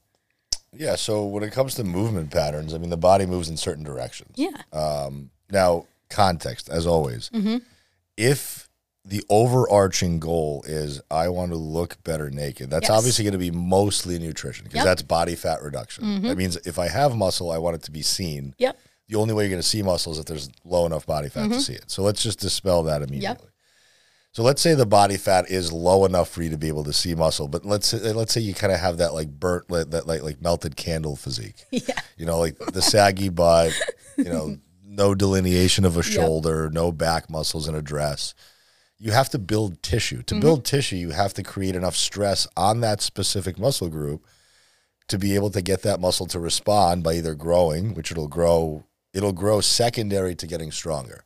Yeah. 0.72 0.96
So 0.96 1.24
when 1.24 1.42
it 1.42 1.52
comes 1.52 1.74
to 1.74 1.84
movement 1.84 2.30
patterns, 2.30 2.74
I 2.74 2.78
mean, 2.78 2.90
the 2.90 2.96
body 2.96 3.26
moves 3.26 3.48
in 3.48 3.56
certain 3.56 3.84
directions. 3.84 4.32
Yeah. 4.36 4.62
Um, 4.72 5.30
now, 5.50 5.86
context, 6.10 6.68
as 6.68 6.86
always. 6.86 7.30
Mm-hmm. 7.30 7.58
If 8.16 8.68
the 9.04 9.24
overarching 9.30 10.20
goal 10.20 10.62
is 10.66 11.00
I 11.10 11.28
want 11.28 11.52
to 11.52 11.56
look 11.56 12.02
better 12.04 12.28
naked, 12.30 12.68
that's 12.70 12.88
Yes. 12.88 12.90
obviously 12.98 13.24
going 13.24 13.32
to 13.32 13.38
be 13.38 13.50
mostly 13.50 14.18
nutrition 14.18 14.64
because 14.64 14.78
Yep. 14.78 14.84
that's 14.84 15.02
body 15.02 15.34
fat 15.36 15.62
reduction. 15.62 16.22
That 16.22 16.36
means 16.36 16.56
if 16.66 16.78
I 16.78 16.88
have 16.88 17.16
muscle, 17.16 17.50
I 17.50 17.58
want 17.58 17.76
it 17.76 17.82
to 17.84 17.90
be 17.90 18.02
seen. 18.02 18.54
Yep. 18.58 18.78
The 19.08 19.16
only 19.16 19.32
way 19.34 19.44
you're 19.44 19.50
going 19.50 19.62
to 19.62 19.66
see 19.66 19.82
muscle 19.82 20.12
is 20.12 20.18
if 20.18 20.26
there's 20.26 20.50
low 20.64 20.84
enough 20.86 21.06
body 21.06 21.28
fat 21.30 21.48
to 21.48 21.60
see 21.60 21.72
it. 21.72 21.90
So 21.90 22.02
let's 22.02 22.22
just 22.22 22.38
dispel 22.40 22.82
that 22.84 23.02
immediately. 23.02 23.48
So 24.32 24.44
let's 24.44 24.62
say 24.62 24.74
the 24.74 24.86
body 24.86 25.16
fat 25.16 25.50
is 25.50 25.72
low 25.72 26.04
enough 26.04 26.28
for 26.28 26.42
you 26.44 26.50
to 26.50 26.56
be 26.58 26.68
able 26.68 26.84
to 26.84 26.92
see 26.92 27.16
muscle, 27.16 27.48
but 27.48 27.64
let's 27.64 27.88
say, 27.88 28.12
let's 28.12 28.32
say 28.32 28.40
you 28.40 28.54
kind 28.54 28.72
of 28.72 28.78
have 28.78 28.98
that 28.98 29.12
like 29.12 29.28
burnt, 29.28 29.66
that 29.68 30.06
like 30.06 30.22
like 30.22 30.40
melted 30.40 30.76
candle 30.76 31.16
physique. 31.16 31.64
Yeah. 31.72 31.98
You 32.16 32.26
know, 32.26 32.38
like 32.38 32.56
the 32.58 32.82
saggy 32.82 33.30
butt, 33.30 33.72
you 34.16 34.24
know, 34.24 34.56
no 34.90 35.14
delineation 35.14 35.84
of 35.84 35.96
a 35.96 36.02
shoulder, 36.02 36.68
no 36.68 36.90
back 36.90 37.30
muscles 37.30 37.68
in 37.68 37.74
a 37.74 37.82
dress. 37.82 38.34
You 38.98 39.12
have 39.12 39.30
to 39.30 39.38
build 39.38 39.82
tissue. 39.82 40.22
To 40.24 40.34
mm-hmm. 40.34 40.40
build 40.40 40.64
tissue, 40.64 40.96
you 40.96 41.10
have 41.10 41.32
to 41.34 41.42
create 41.42 41.76
enough 41.76 41.96
stress 41.96 42.46
on 42.56 42.80
that 42.80 43.00
specific 43.00 43.58
muscle 43.58 43.88
group 43.88 44.26
to 45.08 45.18
be 45.18 45.34
able 45.34 45.50
to 45.50 45.62
get 45.62 45.82
that 45.82 46.00
muscle 46.00 46.26
to 46.26 46.38
respond 46.38 47.02
by 47.02 47.14
either 47.14 47.34
growing, 47.34 47.94
which 47.94 48.10
it'll 48.10 48.28
grow, 48.28 48.84
it'll 49.14 49.32
grow 49.32 49.60
secondary 49.60 50.34
to 50.34 50.46
getting 50.46 50.70
stronger. 50.70 51.22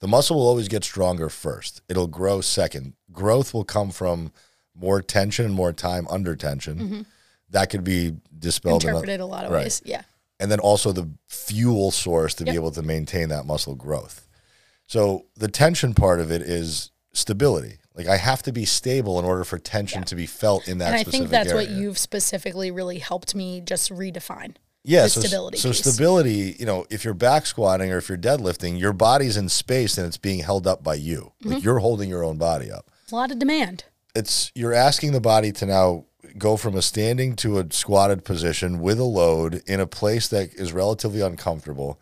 The 0.00 0.08
muscle 0.08 0.36
will 0.36 0.46
always 0.46 0.68
get 0.68 0.84
stronger 0.84 1.28
first. 1.28 1.80
It'll 1.88 2.06
grow 2.06 2.42
second. 2.42 2.94
Growth 3.12 3.54
will 3.54 3.64
come 3.64 3.90
from 3.90 4.30
more 4.74 5.00
tension 5.00 5.46
and 5.46 5.54
more 5.54 5.72
time 5.72 6.06
under 6.10 6.36
tension. 6.36 6.78
Mm-hmm. 6.78 7.02
That 7.50 7.70
could 7.70 7.82
be 7.82 8.16
dispelled 8.38 8.84
in 8.84 8.90
a- 8.90 8.92
Interpreted 8.92 9.20
a 9.20 9.26
lot 9.26 9.46
of 9.46 9.52
right 9.52 9.64
ways. 9.64 9.80
Yeah. 9.84 10.02
And 10.40 10.50
then 10.50 10.60
also 10.60 10.92
the 10.92 11.08
fuel 11.28 11.90
source 11.90 12.34
to 12.34 12.44
Yep. 12.44 12.52
be 12.52 12.56
able 12.56 12.70
to 12.72 12.82
maintain 12.82 13.28
that 13.30 13.46
muscle 13.46 13.74
growth. 13.74 14.26
So 14.86 15.26
the 15.36 15.48
tension 15.48 15.94
part 15.94 16.20
of 16.20 16.30
it 16.30 16.42
is 16.42 16.90
stability. 17.12 17.78
Like 17.94 18.06
I 18.08 18.18
have 18.18 18.42
to 18.44 18.52
be 18.52 18.64
stable 18.64 19.18
in 19.18 19.24
order 19.24 19.42
for 19.44 19.58
tension 19.58 20.02
to 20.04 20.14
be 20.14 20.26
felt 20.26 20.68
in 20.68 20.78
that 20.78 20.88
And 20.88 20.94
I 20.96 21.00
specific 21.00 21.20
think 21.20 21.30
that's 21.30 21.52
what 21.54 21.70
you've 21.70 21.98
specifically 21.98 22.70
really 22.70 22.98
helped 22.98 23.34
me 23.34 23.60
just 23.62 23.90
redefine. 23.90 24.56
yeah, 24.84 25.04
the 25.04 25.08
so, 25.08 25.20
stability 25.22 25.56
So 25.58 25.70
piece. 25.70 25.78
stability, 25.80 26.56
you 26.60 26.66
know, 26.66 26.84
if 26.90 27.04
you're 27.04 27.14
back 27.14 27.46
squatting 27.46 27.90
or 27.90 27.96
if 27.98 28.08
you're 28.10 28.18
deadlifting, 28.18 28.78
your 28.78 28.92
body's 28.92 29.36
in 29.38 29.48
space 29.48 29.96
and 29.98 30.06
it's 30.06 30.18
being 30.18 30.40
held 30.40 30.66
up 30.66 30.84
by 30.84 30.94
you. 30.94 31.32
Mm-hmm. 31.42 31.52
Like 31.54 31.64
you're 31.64 31.78
holding 31.78 32.08
your 32.10 32.22
own 32.22 32.36
body 32.36 32.70
up. 32.70 32.90
A 33.10 33.14
lot 33.14 33.30
of 33.30 33.38
demand. 33.38 33.84
it's 34.14 34.52
you're 34.54 34.74
asking 34.74 35.12
the 35.12 35.20
body 35.20 35.50
to 35.52 35.64
now 35.66 36.04
go 36.38 36.56
from 36.56 36.74
a 36.74 36.82
standing 36.82 37.34
to 37.36 37.58
a 37.58 37.66
squatted 37.70 38.24
position 38.24 38.80
with 38.80 38.98
a 38.98 39.04
load 39.04 39.62
in 39.66 39.80
a 39.80 39.86
place 39.86 40.28
that 40.28 40.54
is 40.54 40.72
relatively 40.72 41.20
uncomfortable. 41.20 41.98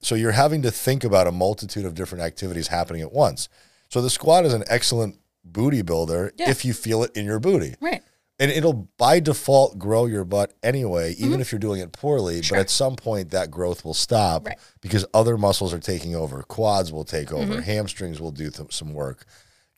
So 0.00 0.14
you're 0.14 0.32
having 0.32 0.62
to 0.62 0.70
think 0.70 1.04
about 1.04 1.26
a 1.26 1.32
multitude 1.32 1.84
of 1.84 1.94
different 1.94 2.22
activities 2.24 2.68
happening 2.68 3.02
at 3.02 3.12
once. 3.12 3.48
So 3.88 4.02
the 4.02 4.10
squat 4.10 4.44
is 4.44 4.52
an 4.52 4.64
excellent 4.68 5.16
booty 5.44 5.82
builder 5.82 6.32
Yeah. 6.36 6.50
if 6.50 6.64
you 6.64 6.72
feel 6.74 7.02
it 7.02 7.16
in 7.16 7.24
your 7.24 7.38
booty. 7.40 7.76
Right. 7.80 8.02
And 8.38 8.50
it'll 8.50 8.88
by 8.98 9.20
default 9.20 9.78
grow 9.78 10.04
your 10.04 10.24
butt 10.24 10.52
anyway, 10.62 11.14
Mm-hmm. 11.14 11.24
even 11.24 11.40
if 11.40 11.50
you're 11.52 11.58
doing 11.58 11.80
it 11.80 11.92
poorly. 11.92 12.42
But 12.50 12.58
at 12.58 12.68
some 12.70 12.94
point, 12.96 13.30
that 13.30 13.50
growth 13.50 13.84
will 13.84 13.94
stop 13.94 14.46
Right. 14.46 14.58
because 14.82 15.06
other 15.14 15.38
muscles 15.38 15.72
are 15.72 15.78
taking 15.78 16.14
over. 16.14 16.42
Quads 16.42 16.92
will 16.92 17.04
take 17.04 17.32
over. 17.32 17.54
Mm-hmm. 17.54 17.62
Hamstrings 17.62 18.20
will 18.20 18.32
do 18.32 18.50
th- 18.50 18.74
some 18.74 18.92
work. 18.92 19.24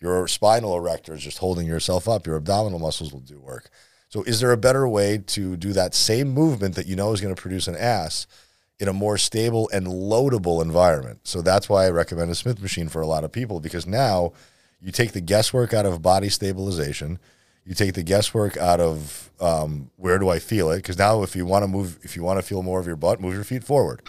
Your 0.01 0.27
spinal 0.29 0.77
erector 0.77 1.15
is 1.15 1.23
just 1.23 1.39
holding 1.39 1.67
yourself 1.67 2.09
up. 2.09 2.27
Your 2.27 2.37
abdominal 2.37 2.79
muscles 2.79 3.13
will 3.13 3.21
do 3.21 3.41
work. 3.41 3.71
So, 4.09 4.23
is 4.23 4.41
there 4.41 4.53
a 4.53 4.57
better 4.57 4.89
way 4.89 5.19
to 5.19 5.57
do 5.57 5.73
that 5.75 5.95
same 5.95 6.29
movement 6.31 6.75
that 6.77 6.87
you 6.87 6.97
know 6.97 7.13
is 7.13 7.21
going 7.21 7.35
to 7.35 7.41
produce 7.41 7.69
an 7.69 7.77
ass 7.77 8.27
in 8.81 8.89
a 8.89 8.93
more 8.93 9.19
stable 9.19 9.69
and 9.73 9.87
loadable 9.87 10.63
environment? 10.63 11.21
So, 11.25 11.43
that's 11.43 11.69
why 11.69 11.85
I 11.85 11.91
recommend 11.91 12.31
a 12.31 12.35
Smith 12.35 12.61
machine 12.61 12.89
for 12.89 13.03
a 13.03 13.07
lot 13.07 13.25
of 13.25 13.33
people 13.33 13.61
because 13.61 13.87
now 13.87 14.33
you 14.81 14.93
take 14.93 15.13
the 15.13 15.21
guesswork 15.21 15.75
out 15.75 15.85
of 15.87 16.01
body 16.03 16.29
stabilization. 16.29 17.19
You 17.67 17.75
take 17.75 17.93
the 17.93 18.03
guesswork 18.03 18.57
out 18.57 18.81
of 18.81 19.31
um, 19.41 19.91
where 19.97 20.19
do 20.19 20.31
I 20.31 20.39
feel 20.39 20.71
it? 20.71 20.77
Because 20.77 20.97
now, 20.97 21.23
if 21.23 21.37
you 21.37 21.45
want 21.45 21.65
to 21.65 21.69
move, 21.69 21.99
if 22.03 22.17
you 22.17 22.23
want 22.23 22.39
to 22.39 22.43
feel 22.43 22.63
more 22.63 22.81
of 22.81 22.87
your 22.87 22.97
butt, 22.97 23.21
move 23.21 23.35
your 23.35 23.45
feet 23.45 23.63
forward, 23.63 24.01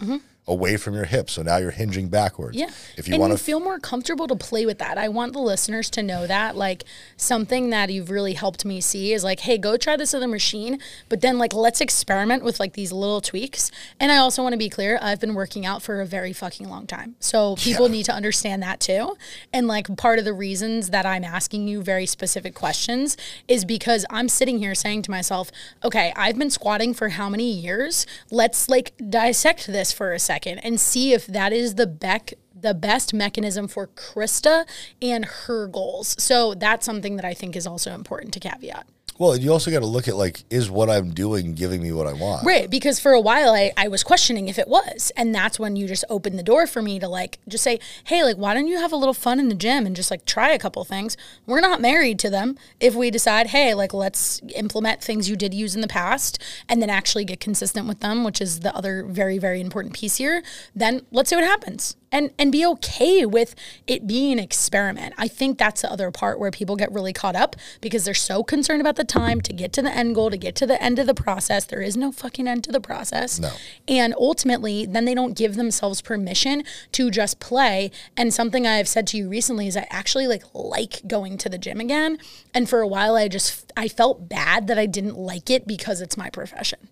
away 0.46 0.76
from 0.76 0.94
your 0.94 1.04
hips. 1.04 1.34
So 1.34 1.42
now 1.42 1.58
you're 1.58 1.70
hinging 1.70 2.08
backwards. 2.08 2.56
Yeah. 2.56 2.70
If 2.96 3.06
you 3.08 3.18
want 3.18 3.32
to 3.32 3.38
feel 3.38 3.60
more 3.60 3.78
comfortable 3.78 4.26
to 4.26 4.34
play 4.34 4.66
with 4.66 4.78
that. 4.78 4.98
I 4.98 5.08
want 5.08 5.32
the 5.32 5.38
listeners 5.38 5.88
to 5.90 6.02
know 6.02 6.26
that. 6.26 6.56
Like 6.56 6.84
something 7.16 7.70
that 7.70 7.90
you've 7.90 8.10
really 8.10 8.32
helped 8.32 8.64
me 8.64 8.80
see 8.80 9.12
is 9.12 9.22
like, 9.22 9.40
hey, 9.40 9.58
go 9.58 9.76
try 9.76 9.96
this 9.96 10.12
other 10.12 10.26
machine, 10.26 10.80
but 11.08 11.20
then 11.20 11.38
like 11.38 11.54
let's 11.54 11.80
experiment 11.80 12.42
with 12.42 12.58
like 12.58 12.72
these 12.72 12.90
little 12.90 13.20
tweaks. 13.20 13.70
And 14.00 14.10
I 14.10 14.16
also 14.16 14.42
want 14.42 14.54
to 14.54 14.58
be 14.58 14.68
clear, 14.68 14.98
I've 15.00 15.20
been 15.20 15.34
working 15.34 15.64
out 15.64 15.82
for 15.82 16.00
a 16.00 16.06
very 16.06 16.32
fucking 16.32 16.68
long 16.68 16.86
time. 16.86 17.14
So 17.20 17.54
people 17.56 17.88
need 17.88 18.04
to 18.04 18.12
understand 18.12 18.62
that 18.62 18.80
too. 18.80 19.16
And 19.52 19.68
like 19.68 19.96
part 19.96 20.18
of 20.18 20.24
the 20.24 20.32
reasons 20.32 20.90
that 20.90 21.06
I'm 21.06 21.22
asking 21.24 21.68
you 21.68 21.82
very 21.82 22.06
specific 22.06 22.54
questions 22.54 23.16
is 23.46 23.64
because 23.64 24.04
I'm 24.10 24.28
sitting 24.28 24.58
here 24.58 24.74
saying 24.74 25.02
to 25.02 25.10
myself, 25.10 25.52
okay, 25.84 26.12
I've 26.16 26.38
been 26.38 26.50
squatting 26.50 26.92
for 26.92 27.10
how 27.10 27.28
many 27.28 27.52
years? 27.52 28.04
Let's 28.30 28.68
like 28.68 28.92
dissect 29.08 29.68
this 29.68 29.92
for 29.92 30.12
a 30.12 30.18
second 30.18 30.29
and 30.62 30.80
see 30.80 31.12
if 31.12 31.26
that 31.26 31.52
is 31.52 31.74
the 31.74 31.86
Beck 31.86 32.34
the 32.62 32.74
best 32.74 33.14
mechanism 33.14 33.66
for 33.68 33.86
Krysta 33.86 34.66
and 35.00 35.24
her 35.24 35.66
goals. 35.66 36.14
So 36.22 36.54
that's 36.54 36.84
something 36.84 37.16
that 37.16 37.24
I 37.24 37.34
think 37.34 37.56
is 37.56 37.66
also 37.66 37.94
important 37.94 38.34
to 38.34 38.40
caveat. 38.40 38.86
Well, 39.20 39.36
you 39.36 39.52
also 39.52 39.70
got 39.70 39.80
to 39.80 39.86
look 39.86 40.08
at 40.08 40.16
like, 40.16 40.44
is 40.48 40.70
what 40.70 40.88
I'm 40.88 41.10
doing 41.10 41.52
giving 41.52 41.82
me 41.82 41.92
what 41.92 42.06
I 42.06 42.14
want? 42.14 42.46
Right. 42.46 42.70
Because 42.70 42.98
for 42.98 43.12
a 43.12 43.20
while 43.20 43.52
I, 43.52 43.70
I 43.76 43.86
was 43.86 44.02
questioning 44.02 44.48
if 44.48 44.58
it 44.58 44.66
was. 44.66 45.12
And 45.14 45.34
that's 45.34 45.58
when 45.58 45.76
you 45.76 45.86
just 45.86 46.06
opened 46.08 46.38
the 46.38 46.42
door 46.42 46.66
for 46.66 46.80
me 46.80 46.98
to 46.98 47.06
like 47.06 47.38
just 47.46 47.62
say, 47.62 47.80
hey, 48.04 48.24
like, 48.24 48.38
why 48.38 48.54
don't 48.54 48.66
you 48.66 48.78
have 48.78 48.92
a 48.92 48.96
little 48.96 49.12
fun 49.12 49.38
in 49.38 49.50
the 49.50 49.54
gym 49.54 49.84
and 49.84 49.94
just 49.94 50.10
like 50.10 50.24
try 50.24 50.52
a 50.52 50.58
couple 50.58 50.82
things? 50.84 51.18
We're 51.44 51.60
not 51.60 51.82
married 51.82 52.18
to 52.20 52.30
them. 52.30 52.56
If 52.80 52.94
we 52.94 53.10
decide, 53.10 53.48
hey, 53.48 53.74
like, 53.74 53.92
let's 53.92 54.40
implement 54.56 55.02
things 55.02 55.28
you 55.28 55.36
did 55.36 55.52
use 55.52 55.74
in 55.74 55.82
the 55.82 55.86
past 55.86 56.42
and 56.66 56.80
then 56.80 56.88
actually 56.88 57.26
get 57.26 57.40
consistent 57.40 57.86
with 57.86 58.00
them, 58.00 58.24
which 58.24 58.40
is 58.40 58.60
the 58.60 58.74
other 58.74 59.04
very, 59.04 59.36
very 59.36 59.60
important 59.60 59.94
piece 59.94 60.16
here, 60.16 60.42
then 60.74 61.02
let's 61.12 61.28
see 61.28 61.36
what 61.36 61.44
happens. 61.44 61.94
And, 62.12 62.32
and 62.38 62.50
be 62.50 62.66
okay 62.66 63.24
with 63.24 63.54
it 63.86 64.06
being 64.06 64.32
an 64.32 64.38
experiment. 64.40 65.14
I 65.16 65.28
think 65.28 65.58
that's 65.58 65.82
the 65.82 65.92
other 65.92 66.10
part 66.10 66.40
where 66.40 66.50
people 66.50 66.74
get 66.74 66.90
really 66.90 67.12
caught 67.12 67.36
up 67.36 67.54
because 67.80 68.04
they're 68.04 68.14
so 68.14 68.42
concerned 68.42 68.80
about 68.80 68.96
the 68.96 69.04
time 69.04 69.40
to 69.42 69.52
get 69.52 69.72
to 69.74 69.82
the 69.82 69.94
end 69.94 70.16
goal, 70.16 70.28
to 70.30 70.36
get 70.36 70.56
to 70.56 70.66
the 70.66 70.82
end 70.82 70.98
of 70.98 71.06
the 71.06 71.14
process. 71.14 71.64
There 71.64 71.80
is 71.80 71.96
no 71.96 72.10
fucking 72.10 72.48
end 72.48 72.64
to 72.64 72.72
the 72.72 72.80
process. 72.80 73.38
No. 73.38 73.52
And 73.86 74.12
ultimately, 74.18 74.86
then 74.86 75.04
they 75.04 75.14
don't 75.14 75.36
give 75.36 75.54
themselves 75.54 76.02
permission 76.02 76.64
to 76.92 77.10
just 77.10 77.38
play. 77.38 77.92
And 78.16 78.34
something 78.34 78.66
I've 78.66 78.88
said 78.88 79.06
to 79.08 79.16
you 79.16 79.28
recently 79.28 79.68
is 79.68 79.76
I 79.76 79.86
actually 79.90 80.26
like 80.26 80.42
like 80.52 81.02
going 81.06 81.38
to 81.38 81.48
the 81.48 81.58
gym 81.58 81.80
again. 81.80 82.18
And 82.52 82.68
for 82.68 82.80
a 82.80 82.88
while, 82.88 83.14
I 83.16 83.28
just 83.28 83.72
I 83.76 83.88
felt 83.88 84.28
bad 84.28 84.66
that 84.66 84.78
I 84.78 84.86
didn't 84.86 85.16
like 85.16 85.50
it 85.50 85.66
because 85.66 86.00
it's 86.00 86.16
my 86.16 86.30
profession. 86.30 86.89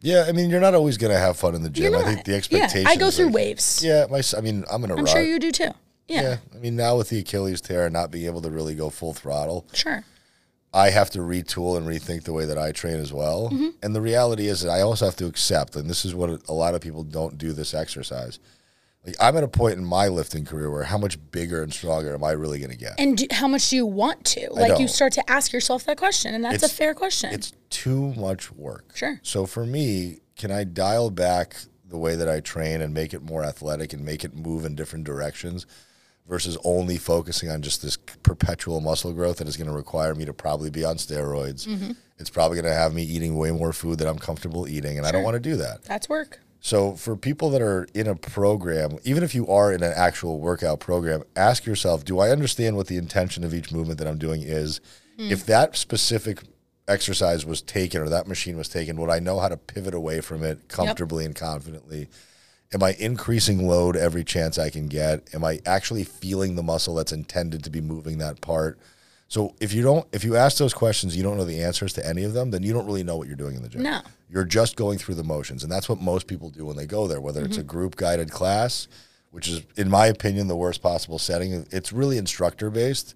Yeah, 0.00 0.24
I 0.28 0.32
mean, 0.32 0.50
you're 0.50 0.60
not 0.60 0.74
always 0.74 0.98
going 0.98 1.12
to 1.12 1.18
have 1.18 1.36
fun 1.36 1.54
in 1.54 1.62
the 1.62 1.70
gym. 1.70 1.94
I 1.94 2.02
think 2.02 2.24
the 2.24 2.46
Yeah. 2.50 2.68
I 2.88 2.96
go 2.96 3.10
through 3.10 3.26
like- 3.26 3.34
waves. 3.34 3.82
Yeah, 3.84 4.06
my. 4.10 4.22
I 4.36 4.40
mean, 4.40 4.64
I'm 4.70 4.84
in 4.84 4.90
a 4.90 4.94
I'm 4.94 5.00
rut. 5.04 5.08
sure 5.08 5.22
you 5.22 5.38
do 5.38 5.50
too. 5.50 5.70
Yeah, 6.08 6.22
Yeah, 6.22 6.36
I 6.54 6.58
mean, 6.58 6.76
now 6.76 6.96
with 6.96 7.08
the 7.08 7.18
Achilles 7.18 7.60
tear 7.60 7.86
and 7.86 7.92
not 7.92 8.12
being 8.12 8.26
able 8.26 8.40
to 8.42 8.50
really 8.50 8.76
go 8.76 8.90
full 8.90 9.12
throttle, 9.12 9.66
sure. 9.72 10.04
I 10.72 10.90
have 10.90 11.10
to 11.10 11.18
retool 11.20 11.76
and 11.76 11.84
rethink 11.86 12.22
the 12.24 12.32
way 12.32 12.44
that 12.44 12.58
I 12.58 12.70
train 12.70 12.98
as 13.00 13.12
well. 13.12 13.48
Mm-hmm. 13.50 13.68
And 13.82 13.92
the 13.94 14.00
reality 14.00 14.46
is 14.46 14.60
that 14.60 14.70
I 14.70 14.82
also 14.82 15.06
have 15.06 15.16
to 15.16 15.26
accept, 15.26 15.74
and 15.74 15.90
this 15.90 16.04
is 16.04 16.14
what 16.14 16.40
a 16.48 16.52
lot 16.52 16.74
of 16.76 16.80
people 16.80 17.02
don't 17.02 17.38
do 17.38 17.52
this 17.52 17.74
exercise. 17.74 18.38
Like 19.06 19.16
I'm 19.20 19.36
at 19.36 19.44
a 19.44 19.48
point 19.48 19.78
in 19.78 19.84
my 19.84 20.08
lifting 20.08 20.44
career 20.44 20.70
where 20.70 20.82
how 20.82 20.98
much 20.98 21.18
bigger 21.30 21.62
and 21.62 21.72
stronger 21.72 22.12
am 22.12 22.24
I 22.24 22.32
really 22.32 22.58
going 22.58 22.72
to 22.72 22.76
get? 22.76 22.94
And 22.98 23.16
do, 23.16 23.26
how 23.30 23.46
much 23.46 23.70
do 23.70 23.76
you 23.76 23.86
want 23.86 24.24
to? 24.26 24.48
Like 24.50 24.80
you 24.80 24.88
start 24.88 25.12
to 25.14 25.30
ask 25.30 25.52
yourself 25.52 25.84
that 25.84 25.96
question, 25.96 26.34
and 26.34 26.44
that's 26.44 26.64
a 26.64 26.68
fair 26.68 26.92
question. 26.92 27.32
It's 27.32 27.52
too 27.70 28.12
much 28.14 28.50
work. 28.52 28.96
Sure. 28.96 29.20
So 29.22 29.46
for 29.46 29.64
me, 29.64 30.18
can 30.36 30.50
I 30.50 30.64
dial 30.64 31.10
back 31.10 31.56
the 31.88 31.96
way 31.98 32.16
that 32.16 32.28
I 32.28 32.40
train 32.40 32.80
and 32.80 32.92
make 32.92 33.14
it 33.14 33.22
more 33.22 33.44
athletic 33.44 33.92
and 33.92 34.04
make 34.04 34.24
it 34.24 34.34
move 34.34 34.64
in 34.64 34.74
different 34.74 35.04
directions 35.04 35.66
versus 36.28 36.58
only 36.64 36.98
focusing 36.98 37.48
on 37.48 37.62
just 37.62 37.82
this 37.82 37.96
perpetual 37.96 38.80
muscle 38.80 39.12
growth 39.12 39.36
that 39.36 39.46
is 39.46 39.56
going 39.56 39.68
to 39.68 39.72
require 39.72 40.14
me 40.14 40.24
to 40.24 40.32
probably 40.32 40.70
be 40.70 40.84
on 40.84 40.96
steroids. 40.96 41.66
Mm-hmm. 41.68 41.92
It's 42.18 42.30
probably 42.30 42.56
going 42.56 42.72
to 42.72 42.76
have 42.76 42.92
me 42.92 43.04
eating 43.04 43.36
way 43.36 43.52
more 43.52 43.72
food 43.72 43.98
than 43.98 44.08
I'm 44.08 44.18
comfortable 44.18 44.66
eating, 44.66 44.98
and 44.98 45.06
I 45.06 45.12
don't 45.12 45.22
want 45.22 45.34
to 45.34 45.40
do 45.40 45.56
that. 45.56 45.84
that's 45.84 46.08
work. 46.08 46.40
So 46.60 46.92
for 46.92 47.16
people 47.16 47.50
that 47.50 47.62
are 47.62 47.86
in 47.94 48.06
a 48.06 48.16
program, 48.16 48.98
even 49.04 49.22
if 49.22 49.34
you 49.34 49.46
are 49.48 49.72
in 49.72 49.82
an 49.82 49.92
actual 49.94 50.40
workout 50.40 50.80
program, 50.80 51.22
ask 51.36 51.64
yourself, 51.64 52.04
do 52.04 52.18
I 52.18 52.30
understand 52.30 52.76
what 52.76 52.88
the 52.88 52.96
intention 52.96 53.44
of 53.44 53.54
each 53.54 53.72
movement 53.72 53.98
that 53.98 54.08
I'm 54.08 54.18
doing 54.18 54.42
is? 54.42 54.80
Hmm. 55.16 55.30
If 55.30 55.46
that 55.46 55.76
specific 55.76 56.42
exercise 56.88 57.44
was 57.44 57.62
taken 57.62 58.00
or 58.00 58.08
that 58.08 58.26
machine 58.26 58.56
was 58.56 58.68
taken, 58.68 58.96
would 59.00 59.10
I 59.10 59.18
know 59.18 59.38
how 59.38 59.48
to 59.48 59.56
pivot 59.56 59.94
away 59.94 60.20
from 60.20 60.42
it 60.42 60.68
comfortably 60.68 61.24
and 61.24 61.34
confidently? 61.34 62.08
Am 62.72 62.82
I 62.82 62.96
increasing 62.98 63.66
load 63.66 63.96
every 63.96 64.24
chance 64.24 64.58
I 64.58 64.70
can 64.70 64.88
get? 64.88 65.32
Am 65.34 65.44
I 65.44 65.60
actually 65.66 66.04
feeling 66.04 66.56
the 66.56 66.62
muscle 66.62 66.94
that's 66.94 67.12
intended 67.12 67.62
to 67.64 67.70
be 67.70 67.80
moving 67.80 68.18
that 68.18 68.40
part? 68.40 68.78
So 69.28 69.54
if 69.60 69.72
you 69.72 69.82
don't, 69.82 70.06
if 70.12 70.22
you 70.24 70.36
ask 70.36 70.58
those 70.58 70.72
questions, 70.72 71.16
you 71.16 71.22
don't 71.22 71.36
know 71.36 71.44
the 71.44 71.62
answers 71.62 71.92
to 71.94 72.06
any 72.06 72.22
of 72.22 72.32
them, 72.32 72.50
then 72.50 72.62
you 72.62 72.72
don't 72.72 72.86
really 72.86 73.02
know 73.02 73.16
what 73.16 73.26
you're 73.26 73.36
doing 73.36 73.56
in 73.56 73.62
the 73.62 73.68
gym. 73.68 73.82
No. 73.82 74.00
You're 74.28 74.44
just 74.44 74.76
going 74.76 74.98
through 74.98 75.16
the 75.16 75.24
motions, 75.24 75.62
and 75.62 75.72
that's 75.72 75.88
what 75.88 76.00
most 76.00 76.26
people 76.26 76.50
do 76.50 76.64
when 76.64 76.76
they 76.76 76.86
go 76.86 77.06
there. 77.06 77.20
Whether 77.20 77.44
it's 77.44 77.56
a 77.56 77.60
mm-hmm. 77.60 77.68
group 77.68 77.96
guided 77.96 78.30
class, 78.30 78.86
which 79.30 79.48
is, 79.48 79.62
in 79.76 79.90
my 79.90 80.06
opinion, 80.06 80.48
the 80.48 80.56
worst 80.56 80.80
possible 80.80 81.18
setting. 81.18 81.66
It's 81.70 81.92
really 81.92 82.18
instructor 82.18 82.70
based. 82.70 83.14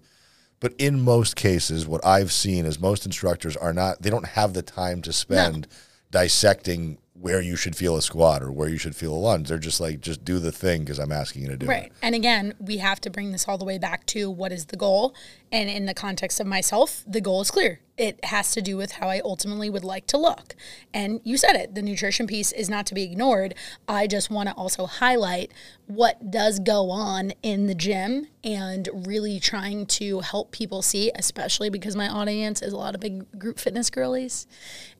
But 0.59 0.73
in 0.77 1.01
most 1.01 1.35
cases, 1.35 1.87
what 1.87 2.05
I've 2.05 2.31
seen 2.31 2.65
is 2.67 2.79
most 2.79 3.05
instructors 3.05 3.57
are 3.57 3.73
not, 3.73 4.03
they 4.03 4.11
don't 4.11 4.27
have 4.27 4.53
the 4.53 4.61
time 4.61 5.01
to 5.01 5.11
spend 5.11 5.67
dissecting 6.11 6.99
where 7.21 7.39
you 7.39 7.55
should 7.55 7.75
feel 7.75 7.95
a 7.95 8.01
squat 8.01 8.41
or 8.41 8.51
where 8.51 8.67
you 8.67 8.77
should 8.79 8.95
feel 8.95 9.13
a 9.13 9.15
lunge. 9.15 9.47
They're 9.47 9.59
just 9.59 9.79
like, 9.79 10.01
just 10.01 10.25
do 10.25 10.39
the 10.39 10.51
thing 10.51 10.81
because 10.81 10.97
I'm 10.97 11.11
asking 11.11 11.43
you 11.43 11.49
to 11.49 11.57
do 11.57 11.67
Right. 11.67 11.77
it. 11.77 11.81
Right. 11.83 11.91
And 12.01 12.15
again, 12.15 12.55
we 12.59 12.77
have 12.77 12.99
to 13.01 13.11
bring 13.11 13.31
this 13.31 13.47
all 13.47 13.59
the 13.59 13.65
way 13.65 13.77
back 13.77 14.07
to 14.07 14.29
what 14.29 14.51
is 14.51 14.65
the 14.65 14.77
goal. 14.77 15.13
And 15.51 15.69
in 15.69 15.85
the 15.85 15.93
context 15.93 16.39
of 16.39 16.47
myself, 16.47 17.03
the 17.05 17.21
goal 17.21 17.41
is 17.41 17.51
clear. 17.51 17.81
It 17.97 18.23
has 18.25 18.53
to 18.53 18.61
do 18.61 18.75
with 18.77 18.93
how 18.93 19.09
I 19.09 19.19
ultimately 19.23 19.69
would 19.69 19.83
like 19.83 20.07
to 20.07 20.17
look. 20.17 20.55
And 20.93 21.21
you 21.23 21.37
said 21.37 21.55
it, 21.55 21.75
the 21.75 21.81
nutrition 21.83 22.25
piece 22.25 22.51
is 22.53 22.69
not 22.69 22.87
to 22.87 22.95
be 22.95 23.03
ignored. 23.03 23.53
I 23.87 24.07
just 24.07 24.31
want 24.31 24.49
to 24.49 24.55
also 24.55 24.87
highlight 24.87 25.51
what 25.85 26.31
does 26.31 26.59
go 26.59 26.89
on 26.89 27.33
in 27.43 27.67
the 27.67 27.75
gym 27.75 28.27
and 28.43 28.89
really 28.93 29.39
trying 29.39 29.85
to 29.85 30.21
help 30.21 30.51
people 30.51 30.81
see, 30.81 31.11
especially 31.13 31.69
because 31.69 31.95
my 31.95 32.07
audience 32.07 32.61
is 32.63 32.73
a 32.73 32.77
lot 32.77 32.95
of 32.95 33.01
big 33.01 33.37
group 33.37 33.59
fitness 33.59 33.89
girlies 33.91 34.47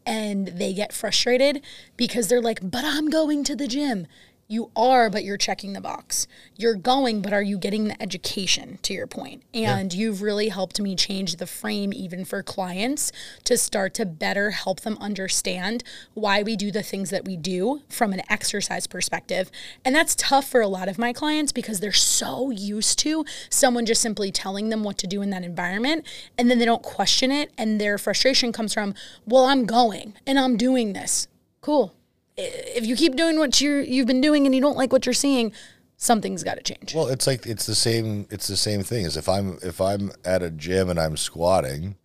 and 0.05 0.47
they 0.47 0.73
get 0.73 0.93
frustrated 0.93 1.61
because 1.97 2.27
they're 2.27 2.41
like, 2.41 2.59
but 2.61 2.83
I'm 2.83 3.09
going 3.09 3.43
to 3.45 3.55
the 3.55 3.67
gym. 3.67 4.07
You 4.51 4.69
are, 4.75 5.09
but 5.09 5.23
you're 5.23 5.37
checking 5.37 5.71
the 5.71 5.79
box. 5.79 6.27
You're 6.57 6.75
going, 6.75 7.21
but 7.21 7.31
are 7.31 7.41
you 7.41 7.57
getting 7.57 7.85
the 7.85 8.01
education 8.03 8.79
to 8.81 8.93
your 8.93 9.07
point? 9.07 9.43
And 9.53 9.93
you've 9.93 10.21
really 10.21 10.49
helped 10.49 10.77
me 10.81 10.93
change 10.93 11.37
the 11.37 11.47
frame, 11.47 11.93
even 11.93 12.25
for 12.25 12.43
clients, 12.43 13.13
to 13.45 13.55
start 13.55 13.93
to 13.93 14.05
better 14.05 14.51
help 14.51 14.81
them 14.81 14.97
understand 14.99 15.85
why 16.15 16.43
we 16.43 16.57
do 16.57 16.69
the 16.69 16.83
things 16.83 17.11
that 17.11 17.23
we 17.23 17.37
do 17.37 17.83
from 17.87 18.11
an 18.11 18.23
exercise 18.29 18.87
perspective. 18.87 19.49
And 19.85 19.95
that's 19.95 20.15
tough 20.15 20.49
for 20.49 20.59
a 20.59 20.67
lot 20.67 20.89
of 20.89 20.99
my 20.99 21.13
clients 21.13 21.53
because 21.53 21.79
they're 21.79 21.93
so 21.93 22.49
used 22.49 22.99
to 22.99 23.23
someone 23.49 23.85
just 23.85 24.01
simply 24.01 24.33
telling 24.33 24.67
them 24.67 24.83
what 24.83 24.97
to 24.97 25.07
do 25.07 25.21
in 25.21 25.29
that 25.29 25.45
environment. 25.45 26.05
And 26.37 26.51
then 26.51 26.59
they 26.59 26.65
don't 26.65 26.83
question 26.83 27.31
it. 27.31 27.53
And 27.57 27.79
their 27.79 27.97
frustration 27.97 28.51
comes 28.51 28.73
from, 28.73 28.95
well, 29.25 29.45
I'm 29.45 29.65
going 29.65 30.15
and 30.27 30.37
I'm 30.37 30.57
doing 30.57 30.91
this. 30.91 31.29
Cool 31.61 31.95
if 32.37 32.85
you 32.85 32.95
keep 32.95 33.15
doing 33.15 33.39
what 33.39 33.59
you're 33.61 33.81
you've 33.81 34.07
been 34.07 34.21
doing 34.21 34.45
and 34.45 34.55
you 34.55 34.61
don't 34.61 34.77
like 34.77 34.91
what 34.91 35.05
you're 35.05 35.13
seeing, 35.13 35.51
something's 35.97 36.43
got 36.43 36.55
to 36.55 36.63
change. 36.63 36.95
Well, 36.95 37.07
it's 37.07 37.27
like 37.27 37.45
it's 37.45 37.65
the 37.65 37.75
same. 37.75 38.27
It's 38.29 38.47
the 38.47 38.57
same 38.57 38.83
thing 38.83 39.05
as 39.05 39.17
if 39.17 39.29
I'm 39.29 39.57
if 39.63 39.79
I'm 39.81 40.11
at 40.25 40.41
a 40.41 40.49
gym 40.49 40.89
and 40.89 40.99
I'm 40.99 41.17
squatting, 41.17 41.95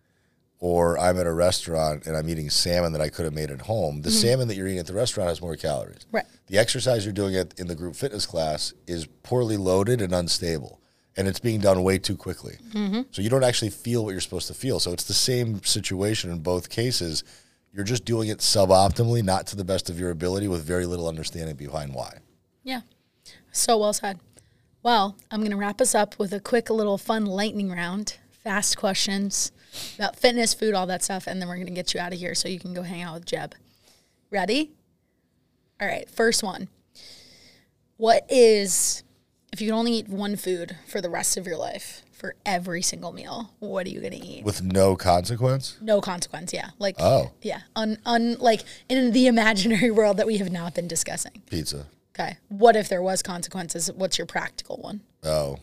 or 0.59 0.97
I'm 0.97 1.19
at 1.19 1.27
a 1.27 1.33
restaurant 1.33 2.05
and 2.05 2.15
I'm 2.15 2.29
eating 2.29 2.49
salmon 2.49 2.93
that 2.93 3.01
I 3.01 3.09
could 3.09 3.25
have 3.25 3.33
made 3.33 3.51
at 3.51 3.61
home. 3.61 4.01
The 4.01 4.09
mm-hmm. 4.09 4.17
salmon 4.17 4.47
that 4.47 4.55
you're 4.55 4.67
eating 4.67 4.79
at 4.79 4.87
the 4.87 4.93
restaurant 4.93 5.29
has 5.29 5.41
more 5.41 5.55
calories. 5.55 6.05
Right. 6.11 6.25
The 6.47 6.57
exercise 6.57 7.05
you're 7.05 7.13
doing 7.13 7.35
at, 7.35 7.59
in 7.59 7.67
the 7.67 7.75
group 7.75 7.95
fitness 7.95 8.25
class 8.25 8.73
is 8.87 9.05
poorly 9.23 9.57
loaded 9.57 10.01
and 10.01 10.13
unstable, 10.13 10.79
and 11.15 11.27
it's 11.27 11.39
being 11.39 11.59
done 11.59 11.83
way 11.83 11.97
too 11.97 12.17
quickly. 12.17 12.57
Mm-hmm. 12.71 13.01
So 13.11 13.21
you 13.21 13.29
don't 13.29 13.43
actually 13.43 13.71
feel 13.71 14.03
what 14.03 14.11
you're 14.11 14.21
supposed 14.21 14.47
to 14.47 14.53
feel. 14.53 14.79
So 14.79 14.93
it's 14.93 15.03
the 15.03 15.13
same 15.13 15.63
situation 15.63 16.31
in 16.31 16.39
both 16.39 16.69
cases. 16.69 17.23
You're 17.73 17.83
just 17.83 18.05
doing 18.05 18.29
it 18.29 18.39
suboptimally, 18.39 19.23
not 19.23 19.47
to 19.47 19.55
the 19.55 19.63
best 19.63 19.89
of 19.89 19.99
your 19.99 20.09
ability, 20.09 20.47
with 20.47 20.63
very 20.63 20.85
little 20.85 21.07
understanding 21.07 21.55
behind 21.55 21.93
why. 21.93 22.19
Yeah. 22.63 22.81
So 23.51 23.77
well 23.77 23.93
said. 23.93 24.19
Well, 24.83 25.17
I'm 25.29 25.41
going 25.41 25.51
to 25.51 25.57
wrap 25.57 25.81
us 25.81 25.93
up 25.93 26.17
with 26.17 26.33
a 26.33 26.39
quick 26.39 26.69
little 26.69 26.97
fun 26.97 27.25
lightning 27.25 27.69
round, 27.71 28.17
fast 28.31 28.77
questions 28.77 29.51
about 29.95 30.15
fitness, 30.15 30.53
food, 30.53 30.73
all 30.73 30.87
that 30.87 31.03
stuff, 31.03 31.27
and 31.27 31.41
then 31.41 31.49
we're 31.49 31.55
going 31.55 31.67
to 31.67 31.73
get 31.73 31.93
you 31.93 31.99
out 31.99 32.13
of 32.13 32.19
here 32.19 32.33
so 32.33 32.47
you 32.47 32.59
can 32.59 32.73
go 32.73 32.83
hang 32.83 33.01
out 33.01 33.13
with 33.15 33.25
Jeb. 33.25 33.53
Ready? 34.31 34.71
All 35.79 35.87
right, 35.87 36.09
first 36.09 36.43
one. 36.43 36.69
What 37.97 38.25
is 38.29 39.03
if 39.51 39.61
you 39.61 39.69
could 39.69 39.77
only 39.77 39.93
eat 39.93 40.07
one 40.07 40.35
food 40.35 40.77
for 40.87 41.01
the 41.01 41.09
rest 41.09 41.37
of 41.37 41.45
your 41.45 41.57
life 41.57 42.03
for 42.17 42.33
every 42.45 42.81
single 42.81 43.11
meal, 43.13 43.51
what 43.59 43.85
are 43.85 43.89
you 43.89 43.99
going 44.01 44.13
to 44.13 44.17
eat? 44.25 44.43
With 44.43 44.63
no 44.63 44.95
consequence. 44.95 45.77
No 45.81 46.01
consequence, 46.01 46.51
yeah. 46.51 46.69
Like 46.79 46.95
Oh. 46.99 47.31
yeah, 47.43 47.61
un, 47.75 47.99
un 48.05 48.37
like 48.39 48.63
in 48.89 49.11
the 49.11 49.27
imaginary 49.27 49.91
world 49.91 50.17
that 50.17 50.25
we 50.25 50.37
have 50.39 50.51
not 50.51 50.73
been 50.73 50.87
discussing. 50.87 51.43
Pizza. 51.49 51.85
Okay. 52.19 52.37
What 52.49 52.75
if 52.75 52.89
there 52.89 53.01
was 53.03 53.21
consequences? 53.21 53.91
What's 53.93 54.17
your 54.17 54.25
practical 54.25 54.77
one? 54.77 55.01
Oh, 55.23 55.59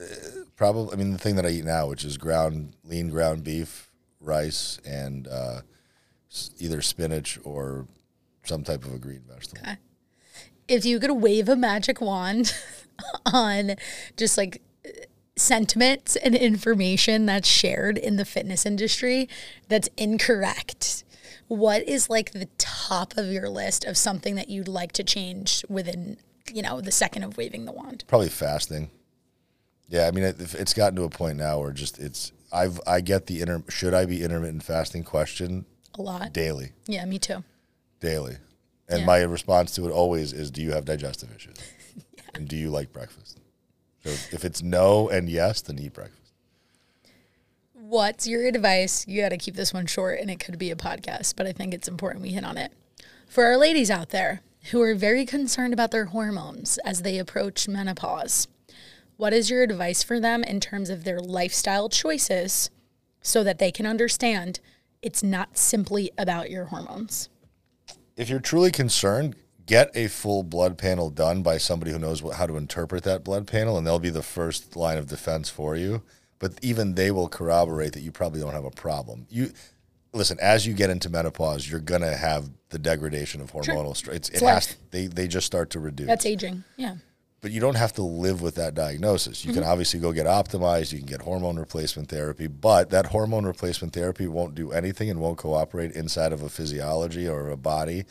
Uh, 0.00 0.04
probably. 0.56 0.92
I 0.92 0.96
mean, 0.96 1.12
the 1.12 1.18
thing 1.18 1.36
that 1.36 1.46
I 1.46 1.50
eat 1.50 1.64
now, 1.64 1.86
which 1.86 2.04
is 2.04 2.16
ground 2.18 2.72
lean 2.84 3.08
ground 3.08 3.44
beef, 3.44 3.90
rice, 4.20 4.80
and 4.84 5.28
uh, 5.28 5.60
either 6.58 6.82
spinach 6.82 7.38
or 7.44 7.86
some 8.44 8.64
type 8.64 8.84
of 8.84 8.92
a 8.92 8.98
green 8.98 9.22
vegetable. 9.28 9.60
Okay. 9.62 9.76
If 10.66 10.84
you 10.84 10.98
could 10.98 11.12
wave 11.12 11.48
a 11.48 11.54
magic 11.54 12.00
wand 12.00 12.52
on 13.26 13.76
just 14.16 14.36
like 14.36 14.60
sentiments 15.36 16.16
and 16.16 16.34
information 16.34 17.26
that's 17.26 17.48
shared 17.48 17.96
in 17.98 18.16
the 18.16 18.24
fitness 18.24 18.66
industry 18.66 19.28
that's 19.68 19.88
incorrect, 19.96 21.04
what 21.48 21.86
is 21.88 22.08
like 22.10 22.32
the 22.32 22.48
top 22.58 23.16
of 23.16 23.26
your 23.26 23.48
list 23.48 23.84
of 23.84 23.96
something 23.96 24.34
that 24.34 24.48
you'd 24.48 24.68
like 24.68 24.92
to 24.92 25.04
change 25.04 25.64
within, 25.68 26.16
you 26.52 26.62
know, 26.62 26.80
the 26.80 26.92
second 26.92 27.22
of 27.22 27.36
waving 27.36 27.64
the 27.64 27.72
wand? 27.72 28.04
Probably 28.06 28.28
fasting. 28.28 28.90
Yeah, 29.88 30.06
I 30.06 30.10
mean, 30.10 30.24
it, 30.24 30.54
it's 30.54 30.72
gotten 30.74 30.96
to 30.96 31.02
a 31.04 31.10
point 31.10 31.36
now 31.38 31.60
where 31.60 31.72
just 31.72 31.98
it's. 31.98 32.32
I've 32.54 32.80
I 32.86 33.00
get 33.00 33.26
the 33.26 33.40
inter. 33.40 33.62
Should 33.68 33.94
I 33.94 34.04
be 34.06 34.22
intermittent 34.22 34.62
fasting 34.62 35.04
question 35.04 35.64
A 35.98 36.02
lot. 36.02 36.32
daily, 36.32 36.72
Yeah, 36.86 37.04
me 37.06 37.18
too. 37.18 37.44
daily, 38.00 38.36
and 38.88 39.00
Yeah. 39.00 39.06
my 39.06 39.18
response 39.22 39.74
to 39.76 39.86
it 39.86 39.90
always 39.90 40.32
is, 40.32 40.50
"Do 40.50 40.62
you 40.62 40.72
have 40.72 40.84
digestive 40.84 41.30
issues? 41.34 41.56
And 42.34 42.48
do 42.48 42.56
you 42.56 42.70
like 42.70 42.92
breakfast?" 42.92 43.38
So 44.04 44.10
if 44.34 44.44
it's 44.44 44.62
no 44.62 45.08
and 45.08 45.28
yes, 45.28 45.62
then 45.62 45.78
eat 45.78 45.94
breakfast. 45.94 46.32
What's 47.72 48.26
your 48.26 48.46
advice? 48.46 49.06
You 49.06 49.20
got 49.22 49.30
to 49.30 49.36
keep 49.36 49.54
this 49.54 49.72
one 49.72 49.86
short 49.86 50.18
and 50.20 50.30
it 50.30 50.40
could 50.40 50.58
be 50.58 50.70
a 50.70 50.76
podcast, 50.76 51.34
but 51.36 51.46
I 51.46 51.52
think 51.52 51.74
it's 51.74 51.88
important 51.88 52.22
we 52.22 52.30
hit 52.30 52.44
on 52.44 52.56
it. 52.56 52.72
For 53.26 53.44
our 53.44 53.56
ladies 53.56 53.90
out 53.90 54.10
there 54.10 54.40
who 54.70 54.80
are 54.80 54.94
very 54.94 55.26
concerned 55.26 55.72
about 55.72 55.90
their 55.90 56.06
hormones 56.06 56.78
as 56.84 57.02
they 57.02 57.18
approach 57.18 57.68
menopause, 57.68 58.48
what 59.16 59.32
is 59.32 59.50
your 59.50 59.62
advice 59.62 60.02
for 60.02 60.18
them 60.18 60.42
in 60.42 60.58
terms 60.58 60.90
of 60.90 61.04
their 61.04 61.20
lifestyle 61.20 61.88
choices 61.88 62.70
so 63.20 63.44
that 63.44 63.58
they 63.58 63.70
can 63.70 63.86
understand 63.86 64.60
it's 65.02 65.22
not 65.22 65.58
simply 65.58 66.10
about 66.16 66.50
your 66.50 66.66
hormones? 66.66 67.28
if 68.16 68.28
you're 68.28 68.40
truly 68.40 68.70
concerned, 68.70 69.34
get 69.66 69.90
a 69.94 70.08
full 70.08 70.42
blood 70.42 70.78
panel 70.78 71.10
done 71.10 71.42
by 71.42 71.58
somebody 71.58 71.92
who 71.92 71.98
knows 71.98 72.22
what, 72.22 72.36
how 72.36 72.46
to 72.46 72.56
interpret 72.56 73.04
that 73.04 73.24
blood 73.24 73.46
panel, 73.46 73.76
and 73.76 73.86
they'll 73.86 73.98
be 73.98 74.10
the 74.10 74.22
first 74.22 74.76
line 74.76 74.98
of 74.98 75.06
defense 75.06 75.48
for 75.48 75.76
you. 75.76 76.02
But 76.38 76.58
even 76.62 76.94
they 76.94 77.10
will 77.10 77.28
corroborate 77.28 77.92
that 77.92 78.00
you 78.00 78.10
probably 78.10 78.40
don't 78.40 78.52
have 78.52 78.64
a 78.64 78.70
problem. 78.70 79.26
You 79.30 79.52
listen 80.12 80.38
as 80.40 80.66
you 80.66 80.74
get 80.74 80.90
into 80.90 81.08
menopause, 81.08 81.70
you're 81.70 81.80
gonna 81.80 82.16
have 82.16 82.50
the 82.70 82.78
degradation 82.78 83.40
of 83.40 83.52
hormonal 83.52 83.96
stress. 83.96 84.16
It's, 84.16 84.28
it 84.30 84.42
has 84.42 84.76
they 84.90 85.06
they 85.06 85.28
just 85.28 85.46
start 85.46 85.70
to 85.70 85.80
reduce. 85.80 86.08
That's 86.08 86.26
aging. 86.26 86.64
Yeah. 86.76 86.96
but 87.40 87.52
you 87.52 87.60
don't 87.60 87.76
have 87.76 87.92
to 87.92 88.02
live 88.02 88.42
with 88.42 88.56
that 88.56 88.74
diagnosis. 88.74 89.44
You 89.44 89.52
can 89.52 89.62
mm-hmm. 89.62 89.70
obviously 89.70 90.00
go 90.00 90.12
get 90.12 90.26
optimized, 90.26 90.92
you 90.92 90.98
can 90.98 91.06
get 91.06 91.22
hormone 91.22 91.58
replacement 91.58 92.08
therapy, 92.08 92.48
but 92.48 92.90
that 92.90 93.06
hormone 93.06 93.44
replacement 93.44 93.92
therapy 93.92 94.26
won't 94.26 94.54
do 94.54 94.72
anything 94.72 95.10
and 95.10 95.20
won't 95.20 95.38
cooperate 95.38 95.92
inside 95.92 96.32
of 96.32 96.42
a 96.42 96.48
physiology 96.48 97.28
or 97.28 97.50
a 97.50 97.56
body 97.56 98.04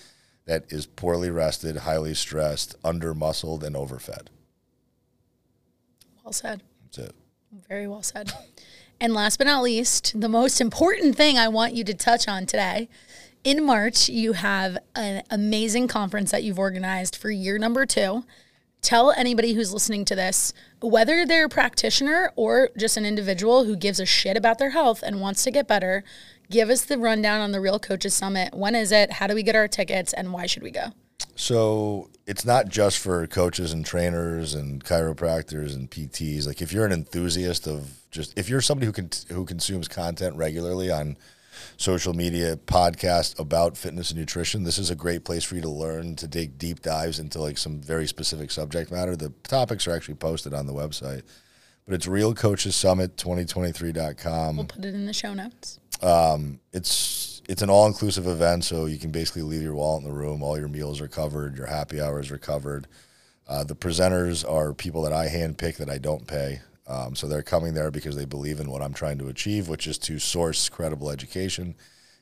that 0.52 0.70
is 0.70 0.86
poorly 0.86 1.30
rested, 1.30 1.78
highly 1.78 2.14
stressed, 2.14 2.76
under 2.84 3.14
muscled, 3.14 3.64
and 3.64 3.74
overfed. 3.74 4.30
Well 6.26 6.34
said. 6.34 6.62
That's 6.84 7.08
it. 7.08 7.16
Very 7.70 7.88
well 7.88 8.04
said. 8.04 8.34
And 9.00 9.14
last 9.14 9.38
but 9.38 9.48
not 9.48 9.64
least, 9.64 10.20
the 10.20 10.28
most 10.28 10.60
important 10.60 11.16
thing 11.16 11.38
I 11.38 11.48
want 11.48 11.74
you 11.74 11.86
to 11.86 11.94
touch 11.94 12.28
on 12.28 12.46
today. 12.46 12.90
In 13.46 13.64
March, 13.64 14.10
you 14.10 14.34
have 14.34 14.78
an 14.94 15.24
amazing 15.30 15.88
conference 15.88 16.32
that 16.32 16.44
you've 16.44 16.60
organized 16.60 17.16
for 17.16 17.32
year 17.32 17.58
number 17.58 17.86
two. 17.86 18.26
Tell 18.82 19.12
anybody 19.12 19.54
who's 19.54 19.72
listening 19.72 20.04
to 20.04 20.16
this, 20.16 20.52
whether 20.82 21.26
they're 21.26 21.46
a 21.46 21.50
practitioner 21.50 22.34
or 22.36 22.72
just 22.78 22.98
an 22.98 23.06
individual 23.06 23.64
who 23.64 23.78
gives 23.78 24.02
a 24.02 24.06
shit 24.06 24.36
about 24.36 24.60
their 24.60 24.72
health 24.72 25.02
and 25.02 25.22
wants 25.22 25.46
to 25.46 25.52
get 25.52 25.66
better, 25.66 26.04
give 26.52 26.70
us 26.70 26.84
the 26.84 26.98
rundown 26.98 27.42
on 27.42 27.52
the 27.52 27.60
Real 27.60 27.80
Coaches 27.80 28.14
Summit. 28.14 28.54
When 28.54 28.76
is 28.76 28.92
it? 28.92 29.14
How 29.14 29.26
do 29.26 29.34
we 29.34 29.42
get 29.42 29.56
our 29.56 29.68
tickets? 29.68 30.14
And 30.14 30.32
why 30.32 30.46
should 30.46 30.62
we 30.62 30.70
go? 30.70 30.88
So 31.36 32.10
it's 32.28 32.46
not 32.46 32.68
just 32.68 33.00
for 33.00 33.26
coaches 33.26 33.74
and 33.74 33.86
trainers 33.86 34.54
and 34.54 34.84
chiropractors 34.84 35.74
and 35.74 35.90
PTs. 35.90 36.46
Like 36.46 36.62
if 36.62 36.72
you're 36.72 36.86
an 36.86 36.92
enthusiast 36.92 37.68
of 37.68 37.98
just 38.12 38.38
if 38.38 38.50
you're 38.50 38.62
somebody 38.62 38.86
who 38.86 38.92
can 38.92 39.10
who 39.30 39.46
consumes 39.46 39.88
content 39.88 40.36
regularly 40.36 40.92
on 40.92 41.18
social 41.78 42.14
media 42.14 42.58
podcast 42.58 43.40
about 43.40 43.78
fitness 43.78 44.12
and 44.12 44.20
nutrition, 44.20 44.64
this 44.64 44.78
is 44.78 44.90
a 44.90 44.96
great 44.96 45.24
place 45.24 45.44
for 45.44 45.56
you 45.56 45.62
to 45.62 45.70
learn 45.70 46.16
to 46.18 46.28
take 46.28 46.58
deep 46.58 46.82
dives 46.82 47.20
into 47.20 47.40
like 47.40 47.58
some 47.58 47.80
very 47.80 48.08
specific 48.08 48.52
subject 48.52 48.92
matter. 48.92 49.16
The 49.16 49.34
topics 49.44 49.88
are 49.88 49.96
actually 49.96 50.16
posted 50.16 50.54
on 50.54 50.66
the 50.66 50.74
website. 50.74 51.24
But 51.92 51.96
it's 51.96 52.08
Real 52.08 52.34
Coaches 52.34 52.74
Summit 52.74 53.18
2023.com. 53.18 54.56
We'll 54.56 54.66
put 54.66 54.86
it 54.86 54.96
in 54.96 55.08
the 55.08 55.12
show 55.12 55.34
notes. 55.34 55.78
Um, 56.02 56.62
it's 56.72 57.42
it's 57.50 57.62
an 57.62 57.70
all 57.70 57.86
inclusive 57.86 58.28
event, 58.28 58.64
so 58.64 58.86
you 58.86 58.98
can 58.98 59.12
basically 59.12 59.42
leave 59.42 59.62
your 59.62 59.74
wallet 59.74 60.06
in 60.06 60.10
the 60.10 60.16
room. 60.16 60.42
All 60.42 60.58
your 60.58 60.70
meals 60.70 61.02
are 61.02 61.10
covered, 61.10 61.58
your 61.58 61.66
happy 61.66 62.00
hours 62.00 62.32
are 62.32 62.38
covered. 62.38 62.88
Uh, 63.46 63.66
the 63.66 63.76
presenters 63.76 64.50
are 64.50 64.72
people 64.72 65.02
that 65.02 65.12
I 65.12 65.28
handpick 65.28 65.76
that 65.80 65.90
I 65.90 65.98
don't 65.98 66.26
pay. 66.26 66.62
Um, 66.88 67.14
so 67.14 67.28
they're 67.28 67.44
coming 67.44 67.74
there 67.74 67.92
because 67.92 68.16
they 68.16 68.24
believe 68.24 68.62
in 68.62 68.72
what 68.72 68.82
I'm 68.82 68.94
trying 68.94 69.18
to 69.18 69.28
achieve, 69.28 69.68
which 69.68 69.86
is 69.86 69.98
to 69.98 70.18
source 70.18 70.70
credible 70.70 71.10
education 71.10 71.76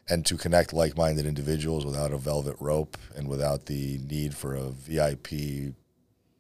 and 0.09 0.25
to 0.25 0.35
connect 0.35 0.73
like 0.73 0.97
minded 0.97 1.27
individuals 1.27 1.85
without 1.85 2.11
a 2.11 2.17
velvet 2.17 2.55
rope 2.59 2.97
and 3.15 3.27
without 3.27 3.67
the 3.67 3.99
need 4.09 4.33
for 4.33 4.55
a 4.55 4.71
VIP 4.71 5.75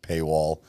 paywall. 0.01 0.61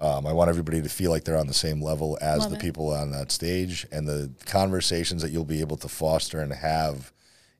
Um, 0.00 0.26
I 0.26 0.32
want 0.32 0.48
everybody 0.48 0.80
to 0.80 0.88
feel 0.88 1.10
like 1.10 1.24
they're 1.24 1.36
on 1.38 1.48
the 1.48 1.54
same 1.54 1.82
level 1.82 2.16
as 2.20 2.40
Love 2.40 2.50
the 2.50 2.56
it. 2.56 2.62
people 2.62 2.92
on 2.94 3.10
that 3.10 3.32
stage 3.32 3.86
and 3.90 4.06
the 4.06 4.30
conversations 4.46 5.22
that 5.22 5.30
you'll 5.30 5.44
be 5.44 5.60
able 5.60 5.76
to 5.78 5.88
foster 5.88 6.40
and 6.40 6.52
have 6.52 7.12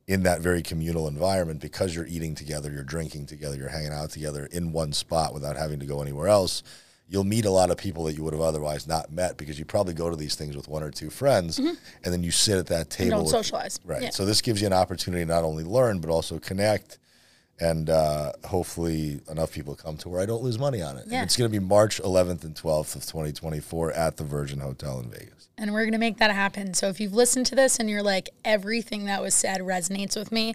in 0.07 0.23
that 0.23 0.41
very 0.41 0.63
communal 0.63 1.09
environment 1.09 1.61
because 1.61 1.95
you're 1.95 2.07
eating 2.07 2.35
together, 2.35 2.71
you're 2.73 2.85
drinking 2.85 3.27
together, 3.27 3.57
you're 3.57 3.69
hanging 3.69 3.93
out 3.93 4.11
together 4.11 4.47
in 4.53 4.73
one 4.73 4.93
spot 4.93 5.35
without 5.35 5.57
having 5.57 5.81
to 5.81 5.87
go 5.87 6.01
anywhere 6.01 6.29
else. 6.29 6.63
You'll 7.11 7.25
meet 7.25 7.45
a 7.47 7.51
lot 7.51 7.71
of 7.71 7.77
people 7.79 8.05
that 8.05 8.15
you 8.15 8.23
would 8.23 8.35
have 8.35 8.43
otherwise 8.43 8.87
not 8.87 9.11
met 9.11 9.37
because 9.37 9.59
you 9.59 9.65
probably 9.65 9.95
go 9.95 10.09
to 10.11 10.17
these 10.17 10.35
things 10.35 10.55
with 10.57 10.69
one 10.69 10.83
or 10.83 10.91
two 10.91 11.11
friends 11.11 11.59
and 11.59 11.77
then 12.05 12.23
you 12.23 12.31
sit 12.31 12.57
at 12.59 12.67
that 12.67 12.89
Mm-hmm. 12.91 13.03
And 13.03 13.11
table. 13.11 13.11
don't 13.11 13.21
with- 13.25 13.31
socialize. 13.33 13.81
Right. 13.85 14.03
Yeah. 14.03 14.11
So 14.11 14.25
this 14.25 14.41
gives 14.43 14.61
you 14.61 14.67
an 14.67 14.73
opportunity 14.75 15.25
to 15.25 15.29
not 15.29 15.43
only 15.43 15.65
learn 15.65 15.99
but 16.01 16.11
also 16.11 16.39
connect, 16.39 16.99
and 17.61 17.91
uh, 17.91 18.33
hopefully 18.45 19.21
enough 19.31 19.53
people 19.53 19.75
come 19.75 19.97
to 19.99 20.09
where 20.09 20.21
I 20.21 20.27
don't 20.27 20.43
lose 20.43 20.59
money 20.59 20.81
on 20.83 20.97
it. 20.97 21.05
And 21.05 21.13
Yeah. 21.13 21.23
it's 21.23 21.37
going 21.37 21.51
to 21.51 21.61
be 21.61 21.65
March 21.65 22.01
11th 22.03 22.45
and 22.45 22.55
12th 22.55 22.95
of 22.97 23.05
2024 23.07 23.93
at 23.93 24.17
the 24.17 24.25
Virgin 24.25 24.61
Hotel 24.61 25.01
in 25.01 25.11
Vegas. 25.11 25.48
And 25.59 25.73
we're 25.73 25.83
going 25.83 25.93
to 25.93 25.99
make 25.99 26.19
that 26.19 26.31
happen. 26.31 26.73
So 26.75 26.89
if 26.89 27.01
you've 27.01 27.15
listened 27.15 27.47
to 27.47 27.55
this 27.55 27.79
and 27.79 27.91
you're 27.91 28.03
like, 28.03 28.31
everything 28.45 29.05
that 29.07 29.21
was 29.21 29.35
said 29.35 29.61
resonates 29.61 30.17
with 30.17 30.31
me, 30.33 30.55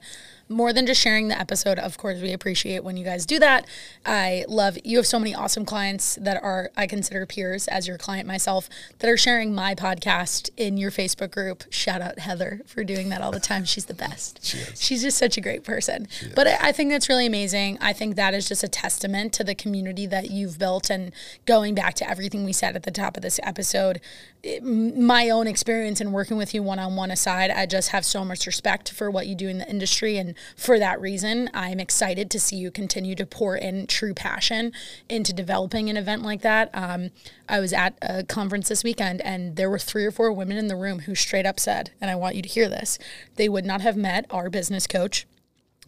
more 0.49 0.73
than 0.73 0.85
just 0.85 1.01
sharing 1.01 1.29
the 1.29 1.39
episode, 1.39 1.79
of 1.79 1.97
course, 1.97 2.21
we 2.21 2.33
appreciate 2.33 2.83
when 2.83 2.97
you 2.97 3.05
guys 3.05 3.25
do 3.25 3.39
that. 3.39 3.65
I 4.05 4.43
love 4.47 4.77
you 4.83 4.97
have 4.97 5.07
so 5.07 5.17
many 5.17 5.33
awesome 5.33 5.63
clients 5.65 6.15
that 6.21 6.41
are, 6.43 6.69
I 6.75 6.85
consider 6.85 7.25
peers 7.25 7.67
as 7.69 7.87
your 7.87 7.97
client 7.97 8.27
myself, 8.27 8.69
that 8.99 9.09
are 9.09 9.15
sharing 9.17 9.55
my 9.55 9.73
podcast 9.73 10.49
in 10.57 10.77
your 10.77 10.91
Facebook 10.91 11.31
group. 11.31 11.63
Shout 11.69 12.01
out 12.01 12.19
Heather 12.19 12.61
for 12.65 12.83
doing 12.83 13.09
that 13.09 13.21
all 13.21 13.31
the 13.31 13.39
time. 13.39 13.63
She's 13.63 13.85
the 13.85 13.93
best. 13.93 14.43
She. 14.45 14.59
She's 14.75 15.01
just 15.01 15.17
such 15.17 15.37
a 15.37 15.41
great 15.41 15.63
person. 15.63 16.07
But 16.35 16.47
I, 16.47 16.57
I 16.69 16.71
think 16.73 16.91
that's 16.91 17.07
really 17.09 17.25
amazing. 17.25 17.77
I 17.79 17.93
think 17.93 18.15
that 18.17 18.33
is 18.33 18.47
just 18.47 18.63
a 18.63 18.67
testament 18.67 19.31
to 19.33 19.43
the 19.45 19.55
community 19.55 20.05
that 20.07 20.29
you've 20.29 20.59
built. 20.59 20.89
And 20.89 21.13
going 21.45 21.73
back 21.73 21.93
to 21.95 22.09
everything 22.09 22.43
we 22.43 22.53
said 22.53 22.75
at 22.75 22.83
the 22.83 22.91
top 22.91 23.15
of 23.15 23.23
this 23.23 23.39
episode, 23.43 24.01
it- 24.43 24.61
my 24.95 25.29
own 25.29 25.47
experience 25.47 26.01
in 26.01 26.11
working 26.11 26.37
with 26.37 26.53
you 26.53 26.63
one 26.63 26.79
on 26.79 26.95
one 26.95 27.11
aside, 27.11 27.51
I 27.51 27.65
just 27.65 27.89
have 27.89 28.05
so 28.05 28.23
much 28.23 28.45
respect 28.45 28.91
for 28.91 29.09
what 29.09 29.27
you 29.27 29.35
do 29.35 29.47
in 29.47 29.57
the 29.57 29.69
industry. 29.69 30.17
And 30.17 30.35
for 30.55 30.79
that 30.79 30.99
reason, 31.01 31.49
I'm 31.53 31.79
excited 31.79 32.29
to 32.31 32.39
see 32.39 32.55
you 32.55 32.71
continue 32.71 33.15
to 33.15 33.25
pour 33.25 33.55
in 33.55 33.87
true 33.87 34.13
passion 34.13 34.71
into 35.09 35.33
developing 35.33 35.89
an 35.89 35.97
event 35.97 36.23
like 36.23 36.41
that. 36.41 36.69
Um, 36.73 37.11
I 37.49 37.59
was 37.59 37.73
at 37.73 37.97
a 38.01 38.23
conference 38.23 38.69
this 38.69 38.83
weekend 38.83 39.21
and 39.21 39.55
there 39.55 39.69
were 39.69 39.79
three 39.79 40.05
or 40.05 40.11
four 40.11 40.31
women 40.31 40.57
in 40.57 40.67
the 40.67 40.75
room 40.75 40.99
who 40.99 41.15
straight 41.15 41.45
up 41.45 41.59
said, 41.59 41.91
and 41.99 42.09
I 42.09 42.15
want 42.15 42.35
you 42.35 42.41
to 42.41 42.49
hear 42.49 42.69
this, 42.69 42.99
they 43.35 43.49
would 43.49 43.65
not 43.65 43.81
have 43.81 43.97
met 43.97 44.25
our 44.29 44.49
business 44.49 44.87
coach 44.87 45.25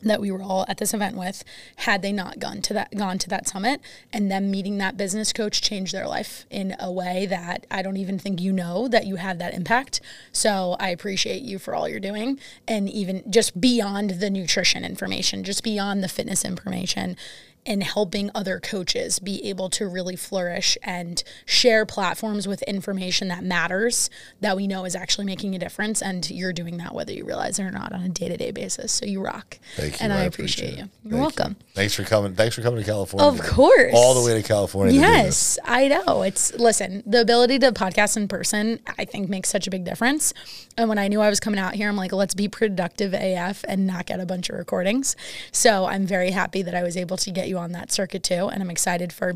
that 0.01 0.21
we 0.21 0.31
were 0.31 0.41
all 0.41 0.65
at 0.67 0.77
this 0.77 0.93
event 0.93 1.15
with 1.15 1.43
had 1.77 2.01
they 2.01 2.11
not 2.11 2.39
gone 2.39 2.61
to 2.61 2.73
that 2.73 2.95
gone 2.95 3.17
to 3.17 3.29
that 3.29 3.47
summit 3.47 3.81
and 4.11 4.29
them 4.29 4.51
meeting 4.51 4.77
that 4.77 4.97
business 4.97 5.33
coach 5.33 5.61
changed 5.61 5.93
their 5.93 6.07
life 6.07 6.45
in 6.49 6.75
a 6.79 6.91
way 6.91 7.25
that 7.25 7.65
I 7.71 7.81
don't 7.81 7.97
even 7.97 8.19
think 8.19 8.41
you 8.41 8.51
know 8.51 8.87
that 8.87 9.05
you 9.05 9.15
had 9.15 9.39
that 9.39 9.53
impact. 9.53 10.01
So 10.31 10.75
I 10.79 10.89
appreciate 10.89 11.41
you 11.41 11.59
for 11.59 11.73
all 11.73 11.87
you're 11.89 11.99
doing 11.99 12.39
and 12.67 12.89
even 12.89 13.23
just 13.29 13.59
beyond 13.59 14.21
the 14.21 14.29
nutrition 14.29 14.83
information, 14.83 15.43
just 15.43 15.63
beyond 15.63 16.03
the 16.03 16.09
fitness 16.09 16.45
information 16.45 17.17
and 17.65 17.83
helping 17.83 18.29
other 18.35 18.59
coaches 18.59 19.19
be 19.19 19.43
able 19.45 19.69
to 19.69 19.87
really 19.87 20.15
flourish 20.15 20.77
and 20.83 21.23
share 21.45 21.85
platforms 21.85 22.47
with 22.47 22.61
information 22.63 23.27
that 23.27 23.43
matters 23.43 24.09
that 24.41 24.55
we 24.55 24.67
know 24.67 24.85
is 24.85 24.95
actually 24.95 25.25
making 25.25 25.55
a 25.55 25.59
difference 25.59 26.01
and 26.01 26.29
you're 26.29 26.53
doing 26.53 26.77
that 26.77 26.93
whether 26.93 27.11
you 27.11 27.25
realize 27.25 27.59
it 27.59 27.63
or 27.63 27.71
not 27.71 27.91
on 27.93 28.01
a 28.01 28.09
day-to-day 28.09 28.51
basis 28.51 28.91
so 28.91 29.05
you 29.05 29.21
rock 29.21 29.57
Thank 29.75 29.93
you. 29.93 29.97
and 30.01 30.13
i, 30.13 30.23
appreciate, 30.23 30.77
you 30.77 30.89
you're 31.03 31.11
Thank 31.11 31.21
welcome 31.21 31.55
Thanks 31.75 31.93
for 31.93 32.03
coming. 32.05 32.35
Thanks 32.35 32.55
for 32.55 32.61
coming 32.61 32.79
to 32.79 32.85
California. 32.85 33.27
Of 33.27 33.45
course. 33.45 33.91
All 33.93 34.13
the 34.13 34.25
way 34.25 34.41
to 34.41 34.47
California. 34.47 34.93
to. 34.93 34.97
Yes, 34.97 35.59
I 35.65 35.89
know. 35.89 36.21
It's 36.21 36.53
listen, 36.53 37.03
the 37.05 37.19
ability 37.19 37.59
to 37.59 37.73
podcast 37.73 38.15
in 38.15 38.29
person, 38.29 38.79
I 38.97 39.03
think 39.03 39.29
makes 39.29 39.49
such 39.49 39.67
a 39.67 39.69
big 39.69 39.83
difference. 39.83 40.33
And 40.77 40.87
when 40.87 40.97
I 40.97 41.09
knew 41.09 41.19
I 41.19 41.29
was 41.29 41.41
coming 41.41 41.59
out 41.59 41.75
here, 41.75 41.89
I'm 41.89 41.97
like, 41.97 42.13
let's 42.13 42.33
be 42.33 42.47
productive 42.47 43.13
AF 43.13 43.65
and 43.67 43.85
not 43.85 44.05
get 44.05 44.21
a 44.21 44.25
bunch 44.25 44.49
of 44.49 44.57
recordings. 44.57 45.17
So 45.51 45.85
I'm 45.85 46.07
very 46.07 46.31
happy 46.31 46.61
that 46.61 46.73
I 46.73 46.81
was 46.81 46.95
able 46.95 47.17
to 47.17 47.29
get 47.29 47.49
you 47.49 47.54
on 47.57 47.71
that 47.71 47.91
circuit 47.91 48.23
too. 48.23 48.49
And 48.49 48.61
I'm 48.61 48.69
excited 48.69 49.11
for 49.11 49.33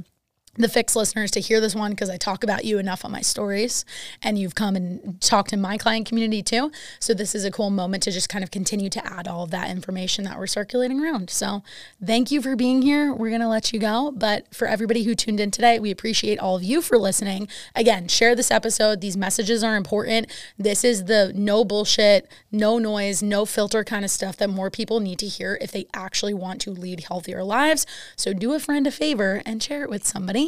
the 0.56 0.68
FYX 0.68 0.96
listeners 0.96 1.32
to 1.32 1.40
hear 1.40 1.62
this 1.62 1.76
one 1.76 1.92
because 1.92 2.10
I 2.10 2.18
talk 2.18 2.44
about 2.44 2.66
you 2.66 2.80
enough 2.80 3.06
on 3.06 3.12
my 3.12 3.22
stories 3.22 3.86
and 4.22 4.38
you've 4.38 4.56
come 4.56 4.76
and 4.76 5.22
talked 5.22 5.54
in 5.54 5.62
my 5.62 5.78
client 5.78 6.08
community 6.08 6.42
too. 6.42 6.72
So 7.00 7.14
this 7.14 7.34
is 7.34 7.46
a 7.46 7.52
cool 7.52 7.70
moment 7.70 8.04
to 8.04 8.12
just 8.12 8.30
kind 8.30 8.44
of 8.44 8.52
continue 8.52 8.90
to 8.90 9.06
add 9.06 9.28
all 9.28 9.44
of 9.44 9.52
that 9.52 9.70
information 9.70 10.26
that 10.26 10.38
we're 10.38 10.48
circulating 10.48 11.00
around. 11.02 11.30
So 11.30 11.64
thank 12.04 12.32
you 12.32 12.42
for 12.42 12.56
being 12.56 12.82
here. 12.82 13.14
We're 13.14 13.30
going 13.30 13.42
to 13.42 13.48
let 13.48 13.72
you 13.72 13.80
go. 13.80 14.12
But 14.16 14.54
for 14.54 14.68
everybody 14.68 15.04
who 15.04 15.16
tuned 15.16 15.40
in 15.40 15.52
today, 15.52 15.80
we 15.80 15.92
appreciate 15.92 16.40
all 16.40 16.56
of 16.56 16.64
you 16.64 16.82
for 16.82 16.98
listening. 16.98 17.48
Again, 17.76 18.08
share 18.08 18.36
this 18.36 18.52
episode. 18.52 19.02
These 19.02 19.18
messages 19.18 19.64
are 19.64 19.76
important. 19.76 20.28
This 20.58 20.84
is 20.84 21.06
the 21.06 21.32
no 21.36 21.64
bullshit, 21.64 22.30
no 22.52 22.80
noise, 22.80 23.24
no 23.24 23.46
filter 23.46 23.84
kind 23.84 24.04
of 24.04 24.12
stuff 24.12 24.38
that 24.38 24.50
more 24.50 24.70
people 24.70 25.00
need 25.00 25.20
to 25.20 25.28
hear 25.28 25.58
if 25.62 25.72
they 25.72 25.88
actually 25.94 26.34
want 26.34 26.60
to 26.62 26.72
lead 26.72 27.06
healthier 27.06 27.44
lives. 27.44 27.86
So 28.16 28.34
do 28.34 28.54
a 28.54 28.60
friend 28.60 28.88
a 28.88 28.92
favor 28.92 29.42
and 29.46 29.62
share 29.62 29.84
it 29.84 29.90
with 29.90 30.06
somebody. 30.06 30.39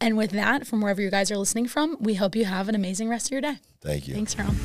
And 0.00 0.16
with 0.16 0.30
that, 0.32 0.66
from 0.66 0.80
wherever 0.80 1.00
you 1.02 1.10
guys 1.10 1.30
are 1.30 1.38
listening 1.38 1.68
from, 1.68 1.96
we 2.00 2.14
hope 2.14 2.36
you 2.36 2.44
have 2.44 2.68
an 2.68 2.74
amazing 2.74 3.08
rest 3.08 3.26
of 3.26 3.32
your 3.32 3.40
day. 3.40 3.58
Thank 3.80 4.08
you. 4.08 4.14
Thanks, 4.14 4.36
Aram. 4.38 4.56